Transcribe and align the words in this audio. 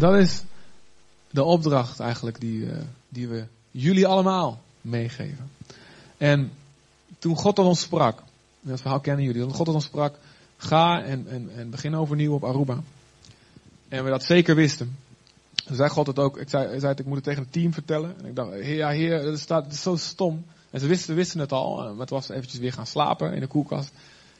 dat 0.00 0.14
is 0.14 0.42
de 1.30 1.44
opdracht 1.44 2.00
eigenlijk 2.00 2.40
die, 2.40 2.70
eh, 2.70 2.78
die 3.08 3.28
we 3.28 3.44
jullie 3.70 4.06
allemaal 4.06 4.60
meegeven. 4.80 5.50
En 6.16 6.52
toen 7.18 7.36
God 7.36 7.54
tot 7.54 7.66
ons 7.66 7.80
sprak, 7.80 8.22
dat 8.60 8.80
verhaal 8.80 9.00
kennen 9.00 9.24
jullie, 9.24 9.42
toen 9.42 9.52
God 9.52 9.66
tot 9.66 9.74
ons 9.74 9.84
sprak, 9.84 10.14
ga 10.56 11.02
en, 11.02 11.26
en, 11.28 11.50
en 11.56 11.70
begin 11.70 11.94
overnieuw 11.94 12.34
op 12.34 12.44
Aruba. 12.44 12.82
En 13.88 14.04
we 14.04 14.10
dat 14.10 14.24
zeker 14.24 14.54
wisten. 14.54 14.96
Toen 15.54 15.76
zei 15.76 15.88
God 15.88 16.06
het 16.06 16.18
ook, 16.18 16.38
ik 16.38 16.48
zei, 16.48 16.94
ik 16.96 17.04
moet 17.04 17.14
het 17.14 17.24
tegen 17.24 17.42
het 17.42 17.52
team 17.52 17.72
vertellen. 17.72 18.14
En 18.18 18.24
ik 18.26 18.36
dacht, 18.36 18.52
heer, 18.52 18.76
ja 18.76 18.88
heer, 18.88 19.22
dat, 19.22 19.38
staat, 19.38 19.72
is 19.72 19.82
zo 19.82 19.96
stom. 19.96 20.44
En 20.70 20.80
ze 20.80 20.86
wisten, 20.86 21.14
wisten 21.14 21.40
het 21.40 21.52
al, 21.52 21.76
maar 21.76 22.00
het 22.00 22.10
was 22.10 22.28
eventjes 22.28 22.60
weer 22.60 22.72
gaan 22.72 22.86
slapen 22.86 23.32
in 23.32 23.40
de 23.40 23.46
koelkast. 23.46 23.90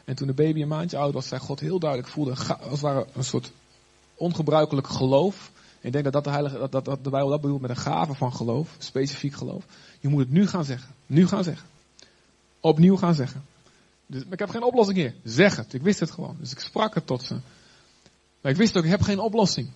En 0.05 0.15
toen 0.15 0.27
de 0.27 0.33
baby 0.33 0.63
een 0.63 0.69
maandje 0.69 0.97
oud 0.97 1.13
was, 1.13 1.29
zei 1.29 1.41
God 1.41 1.61
heel 1.61 1.79
duidelijk, 1.79 2.11
voelde 2.11 2.35
als 2.71 2.81
het 2.81 3.07
een 3.15 3.25
soort 3.25 3.53
ongebruikelijk 4.21 4.87
geloof. 4.87 5.51
Ik 5.81 5.93
denk 5.93 6.05
dat, 6.05 6.13
dat, 6.13 6.25
de 6.25 6.31
heilige, 6.31 6.59
dat, 6.59 6.73
dat, 6.73 6.85
dat 6.85 7.05
de 7.05 7.11
Bijbel 7.11 7.29
dat 7.29 7.41
bedoelt 7.41 7.61
met 7.61 7.71
een 7.71 7.77
gave 7.77 8.15
van 8.15 8.33
geloof, 8.33 8.77
specifiek 8.79 9.35
geloof. 9.35 9.65
Je 10.01 10.09
moet 10.09 10.21
het 10.21 10.31
nu 10.31 10.47
gaan 10.47 10.65
zeggen. 10.65 10.95
Nu 11.07 11.27
gaan 11.27 11.45
zeggen. 11.45 11.69
Opnieuw 12.61 12.97
gaan 12.97 13.15
zeggen. 13.15 13.45
Dus, 14.07 14.25
maar 14.25 14.33
ik 14.33 14.39
heb 14.39 14.51
geen 14.51 14.63
oplossing 14.63 14.99
hier. 14.99 15.15
Zeg 15.25 15.57
het. 15.57 15.73
Ik 15.73 15.83
wist 15.83 16.01
het 16.01 16.11
gewoon. 16.11 16.37
Dus 16.39 16.53
ik 16.53 16.59
sprak 16.59 16.95
het 16.95 17.07
tot 17.07 17.23
ze. 17.23 17.37
Maar 18.41 18.53
ik 18.53 18.59
wist 18.59 18.77
ook, 18.77 18.85
ik 18.85 18.91
heb 18.91 19.03
geen 19.03 19.19
oplossing. 19.19 19.69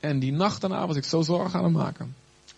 En 0.00 0.18
die 0.18 0.32
nacht 0.32 0.60
daarna 0.60 0.86
was 0.86 0.96
ik 0.96 1.04
zo 1.04 1.22
zorgen 1.22 1.58
aan 1.58 1.64
het 1.64 1.72
maken. 1.72 2.14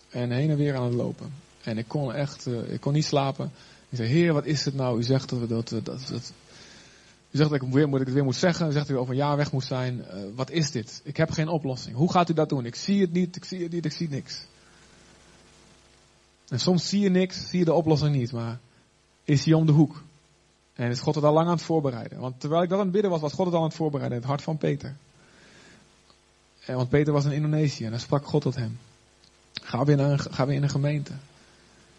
En 0.09 0.31
heen 0.31 0.49
en 0.49 0.57
weer 0.57 0.75
aan 0.75 0.83
het 0.83 0.93
lopen. 0.93 1.33
En 1.63 1.77
ik 1.77 1.87
kon 1.87 2.13
echt, 2.13 2.47
uh, 2.47 2.73
ik 2.73 2.81
kon 2.81 2.93
niet 2.93 3.05
slapen. 3.05 3.51
Ik 3.89 3.97
zei, 3.97 4.09
heer, 4.09 4.33
wat 4.33 4.45
is 4.45 4.65
het 4.65 4.75
nou? 4.75 4.99
U 4.99 5.03
zegt 5.03 5.29
dat 5.29 5.39
we 5.39 5.47
dat, 5.47 5.69
dat, 5.69 5.85
dat 5.85 6.33
u 7.31 7.37
zegt 7.37 7.49
dat 7.49 7.61
ik, 7.61 7.71
weer, 7.71 7.87
moet, 7.87 7.99
ik 7.99 8.05
het 8.05 8.15
weer 8.15 8.23
moet 8.23 8.35
zeggen. 8.35 8.67
U 8.67 8.71
zegt 8.71 8.87
dat 8.87 8.95
u 8.95 8.99
over 8.99 9.13
een 9.13 9.19
jaar 9.19 9.37
weg 9.37 9.51
moet 9.51 9.63
zijn. 9.63 9.97
Uh, 9.97 10.21
wat 10.35 10.49
is 10.49 10.71
dit? 10.71 11.01
Ik 11.03 11.17
heb 11.17 11.31
geen 11.31 11.47
oplossing. 11.47 11.95
Hoe 11.95 12.11
gaat 12.11 12.29
u 12.29 12.33
dat 12.33 12.49
doen? 12.49 12.65
Ik 12.65 12.75
zie 12.75 13.01
het 13.01 13.11
niet, 13.11 13.35
ik 13.35 13.45
zie 13.45 13.63
het 13.63 13.71
niet, 13.71 13.85
ik 13.85 13.91
zie 13.91 14.09
niks. 14.09 14.45
En 16.47 16.59
soms 16.59 16.89
zie 16.89 16.99
je 16.99 17.09
niks, 17.09 17.49
zie 17.49 17.59
je 17.59 17.65
de 17.65 17.73
oplossing 17.73 18.15
niet. 18.15 18.31
Maar 18.31 18.59
is 19.23 19.45
hij 19.45 19.53
om 19.53 19.65
de 19.65 19.71
hoek? 19.71 20.03
En 20.73 20.89
is 20.89 20.99
God 20.99 21.15
het 21.15 21.23
al 21.23 21.33
lang 21.33 21.47
aan 21.47 21.53
het 21.53 21.63
voorbereiden? 21.63 22.19
Want 22.19 22.39
terwijl 22.39 22.63
ik 22.63 22.69
dat 22.69 22.77
aan 22.77 22.83
het 22.83 22.93
bidden 22.93 23.11
was, 23.11 23.21
was 23.21 23.33
God 23.33 23.45
het 23.45 23.53
al 23.55 23.61
aan 23.61 23.67
het 23.67 23.77
voorbereiden. 23.77 24.17
In 24.17 24.23
het 24.23 24.31
hart 24.31 24.43
van 24.43 24.57
Peter. 24.57 24.95
Want 26.65 26.89
Peter 26.89 27.13
was 27.13 27.25
in 27.25 27.31
Indonesië 27.31 27.85
en 27.85 27.91
dan 27.91 27.99
sprak 27.99 28.25
God 28.25 28.41
tot 28.41 28.55
hem. 28.55 28.79
Ga 29.53 29.83
weer, 29.83 29.95
naar 29.95 30.19
ga 30.19 30.45
weer 30.45 30.55
in 30.55 30.63
een 30.63 30.69
gemeente. 30.69 31.13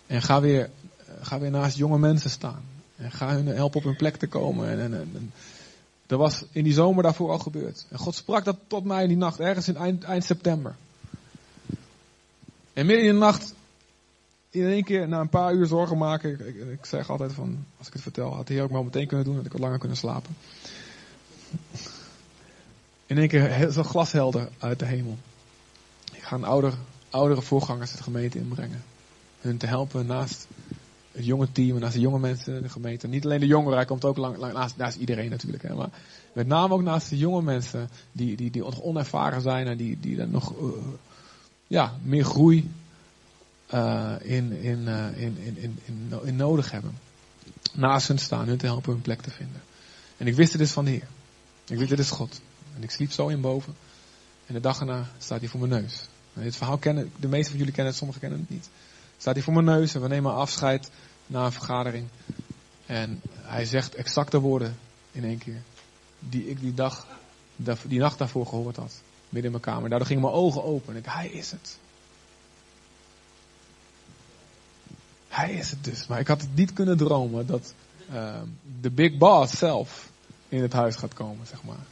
En 0.07 0.23
ga 0.23 0.41
weer, 0.41 0.71
ga 1.21 1.39
weer 1.39 1.51
naast 1.51 1.77
jonge 1.77 1.99
mensen 1.99 2.31
staan. 2.31 2.63
En 3.01 3.11
ga 3.11 3.35
hun 3.35 3.47
helpen 3.47 3.79
op 3.79 3.85
hun 3.85 3.97
plek 3.97 4.17
te 4.17 4.27
komen. 4.27 4.79
En, 4.79 4.95
en, 4.95 5.33
dat 6.07 6.19
was 6.19 6.45
in 6.53 6.65
die 6.65 6.73
zomer 6.73 7.03
daarvoor 7.03 7.31
al 7.31 7.39
gebeurd. 7.39 7.87
En 7.89 7.99
God 7.99 8.15
sprak 8.15 8.45
dat 8.45 8.57
tot 8.67 8.85
mij 8.85 9.03
in 9.03 9.09
die 9.09 9.17
nacht, 9.17 9.41
ergens 9.41 9.69
in 9.69 9.77
eind, 9.77 10.05
eind 10.05 10.25
september. 10.25 10.77
En 12.73 12.87
midden 12.87 13.07
in 13.07 13.13
de 13.13 13.19
nacht, 13.19 13.55
in 14.51 14.67
één 14.67 14.85
keer, 14.85 15.09
na 15.09 15.21
een 15.21 15.29
paar 15.29 15.55
uur 15.55 15.67
zorgen 15.67 15.99
maken. 15.99 16.49
Ik, 16.49 16.55
ik, 16.55 16.87
zeg 16.87 17.11
altijd 17.11 17.33
van, 17.33 17.65
als 17.79 17.87
ik 17.87 17.93
het 17.93 18.03
vertel, 18.03 18.35
had 18.35 18.47
de 18.47 18.53
Heer 18.53 18.63
ook 18.63 18.71
maar 18.71 18.85
meteen 18.85 19.07
kunnen 19.07 19.27
doen, 19.27 19.37
had 19.37 19.45
ik 19.45 19.53
wat 19.53 19.61
langer 19.61 19.79
kunnen 19.79 19.97
slapen. 19.97 20.37
In 23.07 23.19
één 23.19 23.29
keer 23.29 23.71
zo 23.71 23.83
glashelder 23.83 24.49
uit 24.59 24.79
de 24.79 24.87
hemel. 24.87 25.19
Ik 26.13 26.23
ga 26.23 26.37
een 26.37 26.45
ouder, 26.45 26.75
oudere 27.11 27.43
voorgangers 27.43 27.93
de 27.93 28.03
gemeente 28.03 28.39
inbrengen. 28.39 28.83
Hun 29.41 29.57
te 29.57 29.67
helpen 29.67 30.07
naast 30.07 30.47
het 31.21 31.29
jonge 31.29 31.53
team 31.53 31.75
en 31.75 31.81
naast 31.81 31.95
de 31.95 32.01
jonge 32.01 32.19
mensen 32.19 32.63
de 32.63 32.69
gemeente. 32.69 33.09
Niet 33.09 33.25
alleen 33.25 33.41
de 33.41 33.47
jongeren, 33.47 33.77
hij 33.77 33.87
komt 33.87 34.05
ook 34.05 34.17
lang, 34.17 34.37
lang, 34.37 34.77
naast, 34.77 34.97
iedereen 34.97 35.31
natuurlijk. 35.31 35.63
Hè, 35.63 35.75
maar 35.75 35.91
met 36.33 36.47
name 36.47 36.75
ook 36.75 36.83
naast 36.83 37.11
de 37.11 37.19
jonge 37.19 37.43
mensen 37.43 37.89
die, 38.13 38.37
die, 38.37 38.51
die 38.51 38.63
nog 38.63 38.83
onervaren 38.83 39.41
zijn 39.41 39.67
en 39.67 39.77
die, 39.77 40.01
die 40.01 40.27
nog 40.27 40.53
uh, 40.61 40.69
ja, 41.67 41.95
meer 42.03 42.25
groei 42.25 42.71
uh, 43.75 44.13
in, 44.21 44.53
in, 44.53 44.89
in, 45.17 45.17
in, 45.17 45.57
in, 45.57 45.79
in, 45.85 46.13
in 46.25 46.37
nodig 46.37 46.71
hebben. 46.71 46.99
Naast 47.73 48.09
hun 48.09 48.19
staan, 48.19 48.47
hun 48.47 48.59
te 48.59 48.67
helpen 48.67 48.93
hun 48.93 49.03
plek 49.03 49.21
te 49.21 49.31
vinden. 49.31 49.63
En 50.17 50.27
ik 50.27 50.35
wist 50.35 50.53
het 50.53 50.61
dus 50.61 50.71
van 50.71 50.85
de 50.85 50.91
Heer. 50.91 51.09
Ik 51.67 51.77
wist 51.77 51.89
dit 51.89 51.99
is 51.99 52.11
God. 52.11 52.41
En 52.77 52.83
ik 52.83 52.91
sliep 52.91 53.13
zo 53.13 53.29
in 53.29 53.41
boven. 53.41 53.75
En 54.47 54.55
de 54.55 54.61
dag 54.61 54.81
erna 54.81 55.11
staat 55.19 55.41
hij 55.41 55.49
voor 55.49 55.61
mijn 55.61 55.83
neus. 55.83 56.09
Dit 56.33 56.57
verhaal 56.57 56.79
kennen, 56.79 57.13
de 57.21 57.29
meeste 57.29 57.49
van 57.49 57.59
jullie 57.59 57.73
kennen 57.73 57.93
het, 57.93 57.97
sommigen 57.97 58.21
kennen 58.21 58.41
het 58.41 58.51
niet. 58.51 58.69
Staat 59.21 59.35
hij 59.35 59.43
voor 59.43 59.53
mijn 59.53 59.65
neus 59.65 59.95
en 59.95 60.01
we 60.01 60.09
nemen 60.09 60.35
afscheid 60.35 60.91
na 61.31 61.45
een 61.45 61.53
vergadering. 61.53 62.07
En 62.87 63.21
hij 63.35 63.65
zegt 63.65 63.95
exact 63.95 64.31
de 64.31 64.39
woorden 64.39 64.77
in 65.13 65.25
één 65.25 65.39
keer. 65.39 65.63
Die 66.19 66.49
ik 66.49 66.61
die 66.61 66.75
dag, 66.75 67.07
die 67.87 67.99
nacht 67.99 68.19
daarvoor 68.19 68.47
gehoord 68.47 68.77
had. 68.77 69.01
Midden 69.29 69.53
in 69.53 69.61
mijn 69.61 69.75
kamer. 69.75 69.89
Daardoor 69.89 70.09
gingen 70.09 70.23
mijn 70.23 70.35
ogen 70.35 70.65
open. 70.65 70.93
En 70.93 70.99
ik, 70.99 71.07
hij 71.09 71.29
is 71.29 71.51
het. 71.51 71.79
Hij 75.29 75.53
is 75.53 75.71
het 75.71 75.85
dus. 75.85 76.07
Maar 76.07 76.21
ik 76.21 76.27
had 76.27 76.41
het 76.41 76.55
niet 76.55 76.73
kunnen 76.73 76.97
dromen 76.97 77.47
dat 77.47 77.75
uh, 78.13 78.41
de 78.81 78.91
big 78.91 79.17
boss 79.17 79.59
zelf 79.59 80.11
in 80.49 80.63
het 80.63 80.73
huis 80.73 80.97
gaat 80.97 81.15
komen, 81.15 81.47
zeg 81.47 81.63
maar. 81.63 81.87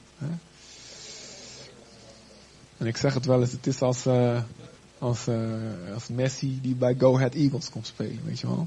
En 2.79 2.87
ik 2.87 2.97
zeg 2.97 3.15
het 3.15 3.25
wel 3.25 3.41
eens, 3.41 3.53
het 3.53 3.67
is 3.67 3.81
als, 3.81 4.07
uh, 4.07 4.43
als, 4.99 5.29
uh, 5.29 5.95
als 5.95 6.09
Messi 6.09 6.59
die 6.61 6.75
bij 6.75 6.95
Go 6.99 7.17
Ahead 7.17 7.35
Eagles 7.35 7.71
komt 7.71 7.87
spelen, 7.87 8.25
weet 8.25 8.41
je 8.41 8.47
wel. 8.47 8.67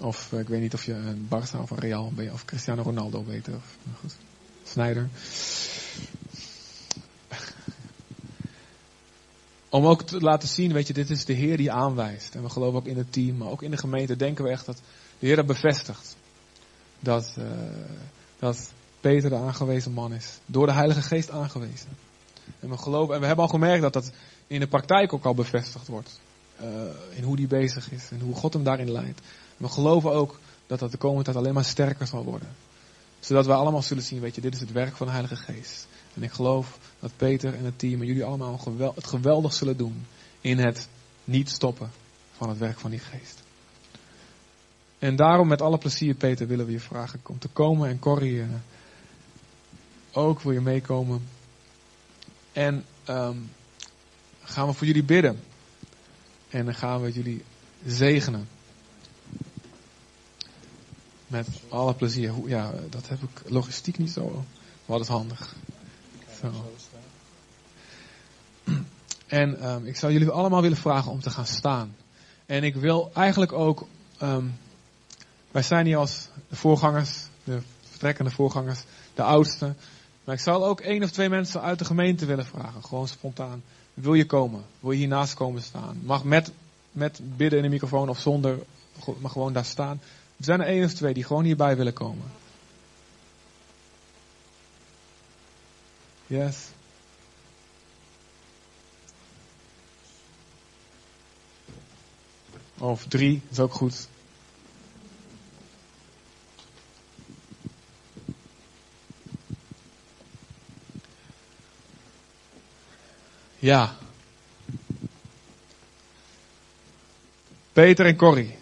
Of 0.00 0.32
uh, 0.32 0.40
ik 0.40 0.48
weet 0.48 0.60
niet 0.60 0.74
of 0.74 0.84
je 0.84 0.92
een 0.92 1.28
Barça 1.28 1.60
of 1.60 1.70
een 1.70 1.78
Real 1.78 2.12
ben 2.14 2.32
of 2.32 2.44
Cristiano 2.44 2.82
Ronaldo 2.82 3.24
weet. 3.24 3.48
Of, 3.48 3.76
goed. 4.00 4.16
Snyder. 4.64 5.08
Om 9.68 9.86
ook 9.86 10.02
te 10.02 10.20
laten 10.20 10.48
zien, 10.48 10.72
weet 10.72 10.86
je, 10.86 10.92
dit 10.92 11.10
is 11.10 11.24
de 11.24 11.32
Heer 11.32 11.56
die 11.56 11.72
aanwijst. 11.72 12.34
En 12.34 12.42
we 12.42 12.48
geloven 12.48 12.78
ook 12.78 12.86
in 12.86 12.96
het 12.96 13.12
team, 13.12 13.36
maar 13.36 13.48
ook 13.48 13.62
in 13.62 13.70
de 13.70 13.76
gemeente 13.76 14.16
denken 14.16 14.44
we 14.44 14.50
echt 14.50 14.66
dat 14.66 14.80
de 15.18 15.26
Heer 15.26 15.36
dat 15.36 15.46
bevestigt. 15.46 16.16
Dat, 17.00 17.34
uh, 17.38 17.44
dat 18.38 18.72
Peter 19.00 19.30
de 19.30 19.36
aangewezen 19.36 19.92
man 19.92 20.12
is. 20.12 20.38
Door 20.46 20.66
de 20.66 20.72
Heilige 20.72 21.02
Geest 21.02 21.30
aangewezen. 21.30 21.88
En 22.60 22.68
we 22.68 22.78
geloven, 22.78 23.14
en 23.14 23.20
we 23.20 23.26
hebben 23.26 23.44
al 23.44 23.50
gemerkt 23.50 23.82
dat 23.82 23.92
dat 23.92 24.12
in 24.46 24.60
de 24.60 24.66
praktijk 24.66 25.12
ook 25.12 25.24
al 25.24 25.34
bevestigd 25.34 25.86
wordt. 25.86 26.20
In 27.14 27.22
hoe 27.22 27.36
die 27.36 27.46
bezig 27.46 27.92
is 27.92 28.10
en 28.10 28.20
hoe 28.20 28.34
God 28.34 28.52
hem 28.52 28.64
daarin 28.64 28.90
leidt. 28.90 29.20
We 29.58 29.68
geloven 29.68 30.12
ook 30.12 30.38
dat 30.66 30.78
dat 30.78 30.90
de 30.90 30.98
komende 30.98 31.24
tijd 31.24 31.36
alleen 31.36 31.54
maar 31.54 31.64
sterker 31.64 32.06
zal 32.06 32.24
worden. 32.24 32.48
Zodat 33.20 33.46
we 33.46 33.52
allemaal 33.52 33.82
zullen 33.82 34.02
zien, 34.02 34.20
weet 34.20 34.34
je, 34.34 34.40
dit 34.40 34.54
is 34.54 34.60
het 34.60 34.72
werk 34.72 34.96
van 34.96 35.06
de 35.06 35.12
Heilige 35.12 35.36
Geest. 35.36 35.86
En 36.14 36.22
ik 36.22 36.32
geloof 36.32 36.78
dat 37.00 37.10
Peter 37.16 37.54
en 37.54 37.64
het 37.64 37.78
team 37.78 38.00
en 38.00 38.06
jullie 38.06 38.24
allemaal 38.24 38.60
het 38.94 39.06
geweldig 39.06 39.54
zullen 39.54 39.76
doen 39.76 40.06
in 40.40 40.58
het 40.58 40.88
niet 41.24 41.50
stoppen 41.50 41.90
van 42.32 42.48
het 42.48 42.58
werk 42.58 42.78
van 42.78 42.90
die 42.90 42.98
geest. 42.98 43.42
En 44.98 45.16
daarom 45.16 45.48
met 45.48 45.62
alle 45.62 45.78
plezier, 45.78 46.14
Peter, 46.14 46.46
willen 46.46 46.66
we 46.66 46.72
je 46.72 46.80
vragen 46.80 47.20
om 47.26 47.38
te 47.38 47.48
komen 47.48 47.88
en 47.88 47.98
Corrie 47.98 48.44
ook 50.12 50.40
wil 50.40 50.52
je 50.52 50.60
meekomen. 50.60 51.28
En 52.52 52.84
um, 53.08 53.50
gaan 54.42 54.66
we 54.66 54.72
voor 54.72 54.86
jullie 54.86 55.04
bidden. 55.04 55.40
En 56.48 56.64
dan 56.64 56.74
gaan 56.74 57.00
we 57.00 57.12
jullie 57.12 57.44
zegenen. 57.86 58.48
Met 61.28 61.46
alle 61.68 61.94
plezier. 61.94 62.32
Ja, 62.46 62.72
dat 62.90 63.08
heb 63.08 63.22
ik 63.22 63.50
logistiek 63.50 63.98
niet 63.98 64.10
zo. 64.10 64.44
Wat 64.86 65.00
is 65.00 65.08
handig. 65.08 65.54
Zo. 66.40 66.52
En 69.26 69.70
um, 69.70 69.86
ik 69.86 69.96
zou 69.96 70.12
jullie 70.12 70.28
allemaal 70.28 70.62
willen 70.62 70.76
vragen 70.76 71.10
om 71.10 71.20
te 71.20 71.30
gaan 71.30 71.46
staan. 71.46 71.96
En 72.46 72.64
ik 72.64 72.74
wil 72.74 73.10
eigenlijk 73.14 73.52
ook. 73.52 73.86
Um, 74.22 74.58
wij 75.50 75.62
zijn 75.62 75.86
hier 75.86 75.96
als 75.96 76.28
de 76.48 76.56
voorgangers, 76.56 77.26
de 77.44 77.60
vertrekkende 77.90 78.30
voorgangers, 78.30 78.84
de 79.14 79.22
oudsten. 79.22 79.76
Maar 80.24 80.34
ik 80.34 80.40
zou 80.40 80.62
ook 80.64 80.80
één 80.80 81.02
of 81.02 81.10
twee 81.10 81.28
mensen 81.28 81.60
uit 81.62 81.78
de 81.78 81.84
gemeente 81.84 82.26
willen 82.26 82.46
vragen. 82.46 82.84
Gewoon 82.84 83.08
spontaan. 83.08 83.62
Wil 83.94 84.14
je 84.14 84.26
komen? 84.26 84.64
Wil 84.80 84.90
je 84.90 84.98
hiernaast 84.98 85.34
komen 85.34 85.62
staan? 85.62 86.00
Mag 86.02 86.24
met, 86.24 86.50
met 86.92 87.20
bidden 87.36 87.58
in 87.58 87.64
de 87.64 87.70
microfoon 87.70 88.08
of 88.08 88.18
zonder. 88.18 88.58
Maar 89.18 89.30
gewoon 89.30 89.52
daar 89.52 89.64
staan. 89.64 90.00
Er 90.38 90.44
zijn 90.44 90.60
er 90.60 90.66
één 90.66 90.84
of 90.84 90.92
twee 90.94 91.14
die 91.14 91.24
gewoon 91.24 91.44
hierbij 91.44 91.76
willen 91.76 91.92
komen. 91.92 92.32
Yes. 96.26 96.56
Of 102.78 103.04
drie, 103.06 103.42
is 103.50 103.58
ook 103.58 103.72
goed. 103.72 104.08
Ja. 113.58 113.96
Peter 117.72 118.06
en 118.06 118.16
Corrie. 118.16 118.56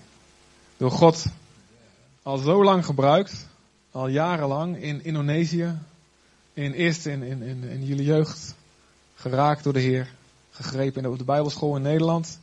Door 0.76 0.90
God 0.90 1.24
al 2.26 2.38
zo 2.38 2.64
lang 2.64 2.84
gebruikt. 2.84 3.46
Al 3.90 4.08
jarenlang 4.08 4.82
in 4.82 5.04
Indonesië. 5.04 5.78
in, 6.52 6.72
eerst 6.72 7.06
in, 7.06 7.22
in, 7.22 7.42
in, 7.42 7.64
in 7.64 7.84
jullie 7.84 8.04
jeugd 8.04 8.54
geraakt 9.14 9.64
door 9.64 9.72
de 9.72 9.80
Heer. 9.80 10.08
Gegrepen 10.50 11.04
in 11.04 11.16
de, 11.16 11.24
Bijbelschool 11.24 11.76
in 11.76 11.82
Nederland. 11.82 12.38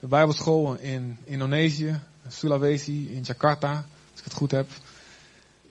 De 0.00 0.06
Bijbelschool 0.06 0.74
in 0.74 1.18
Indonesië, 1.24 2.00
Sulawesi, 2.28 3.14
in 3.14 3.22
Jakarta, 3.22 3.72
als 4.10 4.18
ik 4.18 4.24
het 4.24 4.34
goed 4.34 4.50
heb. 4.50 4.68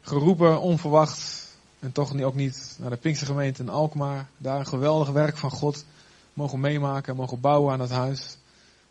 Geroepen, 0.01 0.61
onverwacht. 0.61 1.49
En 1.79 1.91
toch 1.91 2.21
ook 2.21 2.35
niet 2.35 2.75
naar 2.79 2.89
de 2.89 2.97
Pinkstergemeente 2.97 3.61
in 3.61 3.69
Alkmaar. 3.69 4.27
Daar 4.37 4.59
een 4.59 4.67
geweldig 4.67 5.09
werk 5.09 5.37
van 5.37 5.51
God 5.51 5.85
mogen 6.33 6.59
meemaken, 6.59 7.15
mogen 7.15 7.39
bouwen 7.39 7.73
aan 7.73 7.79
het 7.79 7.89
huis. 7.89 8.37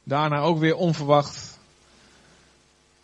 Daarna 0.03 0.41
ook 0.41 0.59
weer 0.59 0.77
onverwacht. 0.77 1.50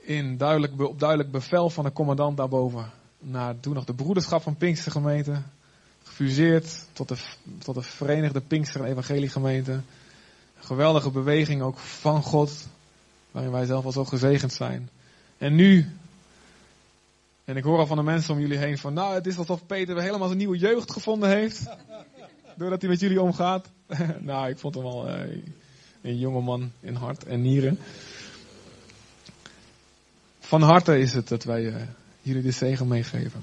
In 0.07 0.37
duidelijk, 0.37 0.81
op 0.81 0.99
duidelijk 0.99 1.31
bevel 1.31 1.71
van 1.71 1.85
de 1.85 1.93
commandant 1.93 2.37
daarboven. 2.37 2.91
Naar 3.19 3.61
toen 3.61 3.75
nog 3.75 3.85
de 3.85 3.95
broederschap 3.95 4.43
van 4.43 4.57
Pinkstergemeente. 4.57 5.43
Gefuseerd 6.03 6.87
tot 6.93 7.09
de, 7.09 7.17
tot 7.59 7.75
de 7.75 7.83
Verenigde 7.83 8.41
Pinkster 8.41 8.81
en 8.81 8.91
Evangeliegemeente. 8.91 9.73
Een 9.73 10.65
geweldige 10.65 11.11
beweging 11.11 11.63
ook 11.63 11.79
van 11.79 12.23
God. 12.23 12.69
Waarin 13.31 13.53
wij 13.53 13.65
zelf 13.65 13.85
al 13.85 13.93
zo 13.93 14.05
gezegend 14.05 14.53
zijn. 14.53 14.89
En 15.39 15.55
nu. 15.55 15.91
En 17.45 17.57
ik 17.57 17.65
hoor 17.65 17.79
al 17.79 17.87
van 17.87 17.97
de 17.97 18.03
mensen 18.03 18.35
om 18.35 18.41
jullie 18.41 18.59
heen 18.59 18.79
van. 18.79 18.93
Nou, 18.95 19.15
het 19.15 19.27
is 19.27 19.39
alsof 19.39 19.67
Peter 19.67 20.01
helemaal 20.01 20.27
zijn 20.27 20.39
nieuwe 20.39 20.59
jeugd 20.59 20.93
gevonden 20.93 21.29
heeft. 21.29 21.67
Doordat 22.59 22.81
hij 22.81 22.91
met 22.91 23.01
jullie 23.01 23.23
omgaat. 23.23 23.71
nou, 24.21 24.49
ik 24.49 24.59
vond 24.59 24.75
hem 24.75 24.83
wel 24.85 25.09
uh, 25.09 25.43
een 26.03 26.19
jongeman 26.19 26.73
in 26.81 26.95
hart 26.95 27.25
en 27.25 27.43
nieren. 27.43 27.79
Van 30.47 30.63
harte 30.63 30.99
is 30.99 31.13
het 31.13 31.29
dat 31.29 31.45
wij 31.45 31.63
uh, 31.63 31.75
jullie 32.23 32.43
de 32.43 32.51
zegen 32.51 32.89
meegeven. 32.89 33.43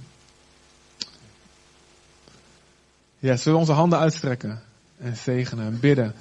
Ja, 3.19 3.35
zullen 3.35 3.53
we 3.53 3.59
onze 3.59 3.71
handen 3.71 3.99
uitstrekken 3.99 4.61
en 4.97 5.17
zegenen 5.17 5.65
en 5.65 5.79
bidden. 5.79 6.13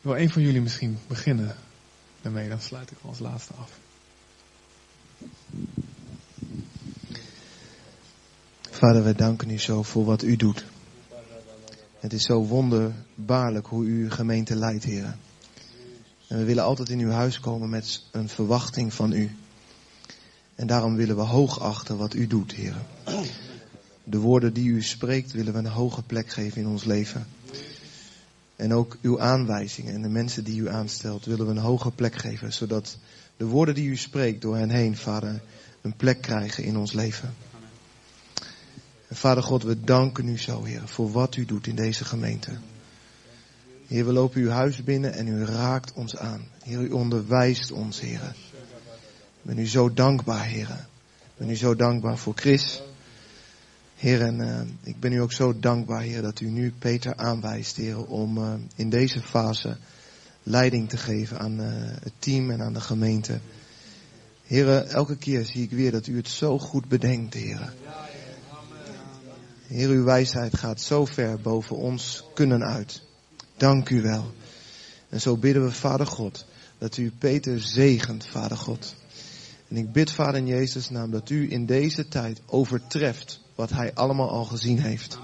Wil 0.00 0.16
een 0.16 0.30
van 0.30 0.42
jullie 0.42 0.60
misschien 0.60 0.98
beginnen 1.06 1.56
daarmee, 2.22 2.48
dan 2.48 2.60
sluit 2.60 2.90
ik 2.90 2.96
als 3.02 3.18
laatste 3.18 3.52
af. 3.54 3.78
Vader, 8.70 9.04
we 9.04 9.14
danken 9.14 9.50
u 9.50 9.58
zo 9.58 9.82
voor 9.82 10.04
wat 10.04 10.22
u 10.22 10.36
doet. 10.36 10.64
Het 12.00 12.12
is 12.12 12.24
zo 12.24 12.44
wonderbaarlijk 12.44 13.66
hoe 13.66 13.84
u 13.84 14.02
uw 14.02 14.10
gemeente 14.10 14.56
leidt, 14.56 14.84
heren. 14.84 15.18
En 16.26 16.38
we 16.38 16.44
willen 16.44 16.64
altijd 16.64 16.88
in 16.88 16.98
uw 16.98 17.10
huis 17.10 17.40
komen 17.40 17.68
met 17.68 18.02
een 18.10 18.28
verwachting 18.28 18.94
van 18.94 19.12
u. 19.12 19.36
En 20.54 20.66
daarom 20.66 20.96
willen 20.96 21.16
we 21.16 21.22
hoog 21.22 21.60
achten 21.60 21.96
wat 21.96 22.14
u 22.14 22.26
doet, 22.26 22.52
heren. 22.52 22.86
De 24.04 24.18
woorden 24.18 24.52
die 24.52 24.68
u 24.68 24.82
spreekt 24.82 25.32
willen 25.32 25.52
we 25.52 25.58
een 25.58 25.66
hoge 25.66 26.02
plek 26.02 26.28
geven 26.30 26.60
in 26.60 26.68
ons 26.68 26.84
leven. 26.84 27.26
En 28.56 28.74
ook 28.74 28.96
uw 29.00 29.20
aanwijzingen 29.20 29.94
en 29.94 30.02
de 30.02 30.08
mensen 30.08 30.44
die 30.44 30.60
u 30.60 30.68
aanstelt 30.68 31.24
willen 31.24 31.46
we 31.46 31.50
een 31.50 31.58
hoge 31.58 31.90
plek 31.90 32.14
geven. 32.16 32.52
Zodat 32.52 32.98
de 33.36 33.44
woorden 33.44 33.74
die 33.74 33.88
u 33.88 33.96
spreekt 33.96 34.42
door 34.42 34.56
hen 34.56 34.70
heen, 34.70 34.96
vader, 34.96 35.40
een 35.80 35.96
plek 35.96 36.22
krijgen 36.22 36.64
in 36.64 36.76
ons 36.76 36.92
leven. 36.92 37.34
En 39.08 39.16
vader 39.16 39.42
God, 39.42 39.62
we 39.62 39.80
danken 39.80 40.28
u 40.28 40.38
zo, 40.38 40.64
Heer, 40.64 40.82
voor 40.84 41.12
wat 41.12 41.36
u 41.36 41.44
doet 41.44 41.66
in 41.66 41.76
deze 41.76 42.04
gemeente. 42.04 42.50
Heer, 43.86 44.06
we 44.06 44.12
lopen 44.12 44.40
uw 44.40 44.48
huis 44.48 44.84
binnen 44.84 45.12
en 45.12 45.26
u 45.26 45.44
raakt 45.44 45.92
ons 45.92 46.16
aan. 46.16 46.44
Heer, 46.62 46.80
u 46.80 46.90
onderwijst 46.90 47.72
ons, 47.72 48.00
Heer. 48.00 48.34
Ben 49.42 49.58
u 49.58 49.66
zo 49.66 49.92
dankbaar, 49.92 50.44
Heer. 50.44 50.86
Ben 51.36 51.50
u 51.50 51.56
zo 51.56 51.76
dankbaar 51.76 52.18
voor 52.18 52.34
Chris. 52.34 52.82
Heer, 53.96 54.22
en 54.22 54.38
uh, 54.40 54.60
ik 54.82 55.00
ben 55.00 55.12
u 55.12 55.18
ook 55.18 55.32
zo 55.32 55.58
dankbaar, 55.58 56.00
Heer, 56.00 56.22
dat 56.22 56.40
u 56.40 56.50
nu 56.50 56.72
Peter 56.78 57.16
aanwijst, 57.16 57.76
Heer, 57.76 58.06
om 58.06 58.38
uh, 58.38 58.52
in 58.74 58.90
deze 58.90 59.20
fase 59.20 59.76
leiding 60.42 60.88
te 60.88 60.96
geven 60.96 61.38
aan 61.38 61.60
uh, 61.60 61.66
het 62.02 62.12
team 62.18 62.50
en 62.50 62.62
aan 62.62 62.72
de 62.72 62.80
gemeente. 62.80 63.38
Heer, 64.46 64.84
elke 64.86 65.16
keer 65.16 65.44
zie 65.44 65.62
ik 65.62 65.70
weer 65.70 65.90
dat 65.90 66.06
u 66.06 66.16
het 66.16 66.28
zo 66.28 66.58
goed 66.58 66.88
bedenkt, 66.88 67.34
Heer. 67.34 67.72
Heer, 69.66 69.88
uw 69.88 70.04
wijsheid 70.04 70.56
gaat 70.56 70.80
zo 70.80 71.04
ver 71.04 71.40
boven 71.40 71.76
ons 71.76 72.24
kunnen 72.34 72.64
uit. 72.64 73.03
Dank 73.56 73.90
u 73.90 74.02
wel. 74.02 74.32
En 75.08 75.20
zo 75.20 75.36
bidden 75.36 75.64
we, 75.64 75.72
Vader 75.72 76.06
God, 76.06 76.46
dat 76.78 76.96
u 76.96 77.12
Peter 77.18 77.60
zegent, 77.60 78.26
Vader 78.26 78.56
God. 78.56 78.94
En 79.68 79.76
ik 79.76 79.92
bid, 79.92 80.10
Vader 80.10 80.34
in 80.34 80.46
Jezus' 80.46 80.90
naam, 80.90 81.10
dat 81.10 81.30
u 81.30 81.52
in 81.52 81.66
deze 81.66 82.08
tijd 82.08 82.40
overtreft 82.46 83.40
wat 83.54 83.70
hij 83.70 83.94
allemaal 83.94 84.30
al 84.30 84.44
gezien 84.44 84.78
heeft. 84.78 85.18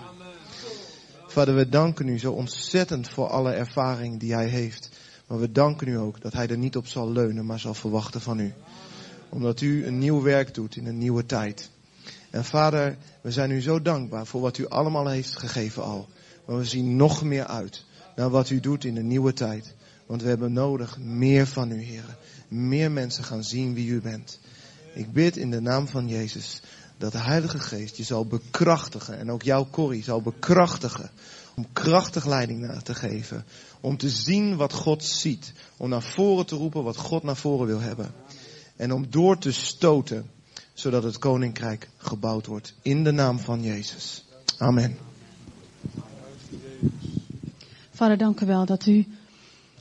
Vader, 1.27 1.55
we 1.55 1.69
danken 1.69 2.09
u 2.09 2.19
zo 2.19 2.33
ontzettend 2.33 3.09
voor 3.09 3.27
alle 3.29 3.53
ervaring 3.53 4.21
die 4.21 4.35
hij 4.35 4.49
heeft. 4.49 4.91
Maar 5.27 5.41
we 5.41 5.53
danken 5.53 5.89
u 5.89 5.99
ook 5.99 6.21
dat 6.21 6.33
hij 6.33 6.49
er 6.49 6.59
niet 6.59 6.77
op 6.77 6.87
zal 6.87 7.13
leunen, 7.13 7.47
maar 7.47 7.61
zal 7.61 7.75
verwachten 7.75 8.21
van 8.21 8.39
u. 8.39 8.53
Omdat 9.29 9.61
u 9.61 9.87
een 9.87 9.99
nieuw 9.99 10.23
werk 10.23 10.55
doet 10.55 10.77
in 10.77 10.87
een 10.87 10.99
nieuwe 10.99 11.27
tijd. 11.27 11.71
En 12.31 12.45
vader, 12.45 12.97
we 13.21 13.31
zijn 13.31 13.51
u 13.51 13.61
zo 13.61 13.83
dankbaar 13.83 14.27
voor 14.27 14.41
wat 14.41 14.59
u 14.59 14.69
allemaal 14.69 15.09
heeft 15.09 15.39
gegeven 15.39 15.83
al. 15.83 16.09
Maar 16.45 16.57
we 16.57 16.65
zien 16.65 16.97
nog 16.97 17.23
meer 17.23 17.47
uit 17.47 17.85
naar 18.21 18.31
wat 18.31 18.51
u 18.51 18.61
doet 18.61 18.85
in 18.85 18.95
de 18.95 19.03
nieuwe 19.03 19.33
tijd. 19.33 19.75
Want 20.07 20.23
we 20.23 20.29
hebben 20.29 20.53
nodig 20.53 20.99
meer 20.99 21.47
van 21.47 21.71
u, 21.71 21.83
heren. 21.83 22.17
Meer 22.49 22.91
mensen 22.91 23.25
gaan 23.25 23.45
zien 23.45 23.75
wie 23.75 23.89
u 23.89 24.01
bent. 24.01 24.39
Ik 24.95 25.13
bid 25.13 25.37
in 25.37 25.51
de 25.51 25.61
naam 25.61 25.89
van 25.89 26.09
Jezus 26.09 26.61
dat 26.99 27.13
de 27.13 27.19
Heilige 27.19 27.59
Geest 27.59 27.97
je 27.97 28.03
zal 28.03 28.27
bekrachtigen. 28.27 29.19
En 29.19 29.31
ook 29.31 29.43
jouw 29.43 29.67
Corrie 29.71 30.03
zal 30.03 30.23
bekrachtigen. 30.23 31.11
Om 31.57 31.67
krachtig 31.73 32.27
leiding 32.27 32.83
te 32.83 32.95
geven. 32.95 33.45
Om 33.81 33.97
te 33.97 34.11
zien 34.11 34.57
wat 34.57 34.73
God 34.73 35.05
ziet. 35.05 35.53
Om 35.77 35.89
naar 35.89 36.03
voren 36.03 36.47
te 36.47 36.57
roepen 36.57 36.85
wat 36.85 36.97
God 36.97 37.23
naar 37.23 37.37
voren 37.37 37.67
wil 37.67 37.81
hebben. 37.81 38.13
En 38.77 38.93
om 38.93 39.11
door 39.11 39.39
te 39.39 39.53
stoten 39.53 40.31
zodat 40.75 41.03
het 41.03 41.19
koninkrijk 41.19 41.89
gebouwd 41.97 42.47
wordt. 42.47 42.75
In 42.83 43.05
de 43.05 43.13
naam 43.13 43.39
van 43.39 43.63
Jezus. 43.63 44.25
Amen. 44.59 45.10
Vader, 48.01 48.19
dank 48.19 48.41
u 48.41 48.47
wel 48.47 48.65
dat, 48.65 48.87
u, 48.87 49.07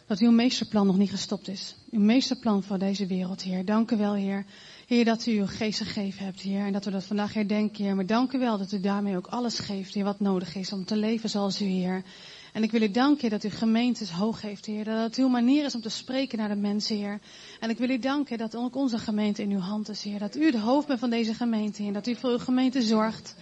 dat 0.07 0.19
uw 0.19 0.31
meesterplan 0.31 0.85
nog 0.85 0.97
niet 0.97 1.09
gestopt 1.09 1.47
is. 1.47 1.75
Uw 1.91 1.99
meesterplan 1.99 2.63
voor 2.63 2.77
deze 2.77 3.05
wereld, 3.05 3.41
Heer. 3.41 3.65
Dank 3.65 3.91
u 3.91 3.97
wel, 3.97 4.13
Heer. 4.13 4.45
Heer, 4.87 5.05
dat 5.05 5.25
u 5.25 5.39
uw 5.39 5.45
geest 5.45 5.79
gegeven 5.79 6.25
hebt, 6.25 6.41
Heer. 6.41 6.65
En 6.65 6.73
dat 6.73 6.85
we 6.85 6.91
dat 6.91 7.03
vandaag 7.03 7.33
herdenken, 7.33 7.83
Heer. 7.83 7.95
Maar 7.95 8.05
dank 8.05 8.33
u 8.33 8.39
wel 8.39 8.57
dat 8.57 8.71
u 8.71 8.79
daarmee 8.79 9.17
ook 9.17 9.27
alles 9.27 9.59
geeft, 9.59 9.93
Heer, 9.93 10.03
wat 10.03 10.19
nodig 10.19 10.55
is 10.55 10.73
om 10.73 10.85
te 10.85 10.95
leven 10.95 11.29
zoals 11.29 11.61
u, 11.61 11.65
Heer. 11.65 12.03
En 12.53 12.63
ik 12.63 12.71
wil 12.71 12.81
u 12.81 12.91
danken 12.91 13.29
dat 13.29 13.43
u 13.43 13.49
gemeentes 13.49 14.11
hoog 14.11 14.41
heeft, 14.41 14.65
Heer. 14.65 14.83
Dat 14.83 15.03
het 15.03 15.15
uw 15.15 15.27
manier 15.27 15.65
is 15.65 15.75
om 15.75 15.81
te 15.81 15.89
spreken 15.89 16.37
naar 16.37 16.49
de 16.49 16.55
mensen, 16.55 16.95
Heer. 16.95 17.19
En 17.59 17.69
ik 17.69 17.77
wil 17.77 17.89
u 17.89 17.99
danken 17.99 18.37
dat 18.37 18.55
ook 18.55 18.75
onze 18.75 18.97
gemeente 18.97 19.41
in 19.41 19.51
uw 19.51 19.59
hand 19.59 19.89
is, 19.89 20.03
Heer. 20.03 20.19
Dat 20.19 20.35
u 20.35 20.51
de 20.51 20.59
hoofd 20.59 20.87
bent 20.87 20.99
van 20.99 21.09
deze 21.09 21.33
gemeente, 21.33 21.81
Heer. 21.81 21.93
Dat 21.93 22.07
u 22.07 22.15
voor 22.15 22.29
uw 22.29 22.37
gemeente 22.37 22.81
zorgt. 22.81 23.35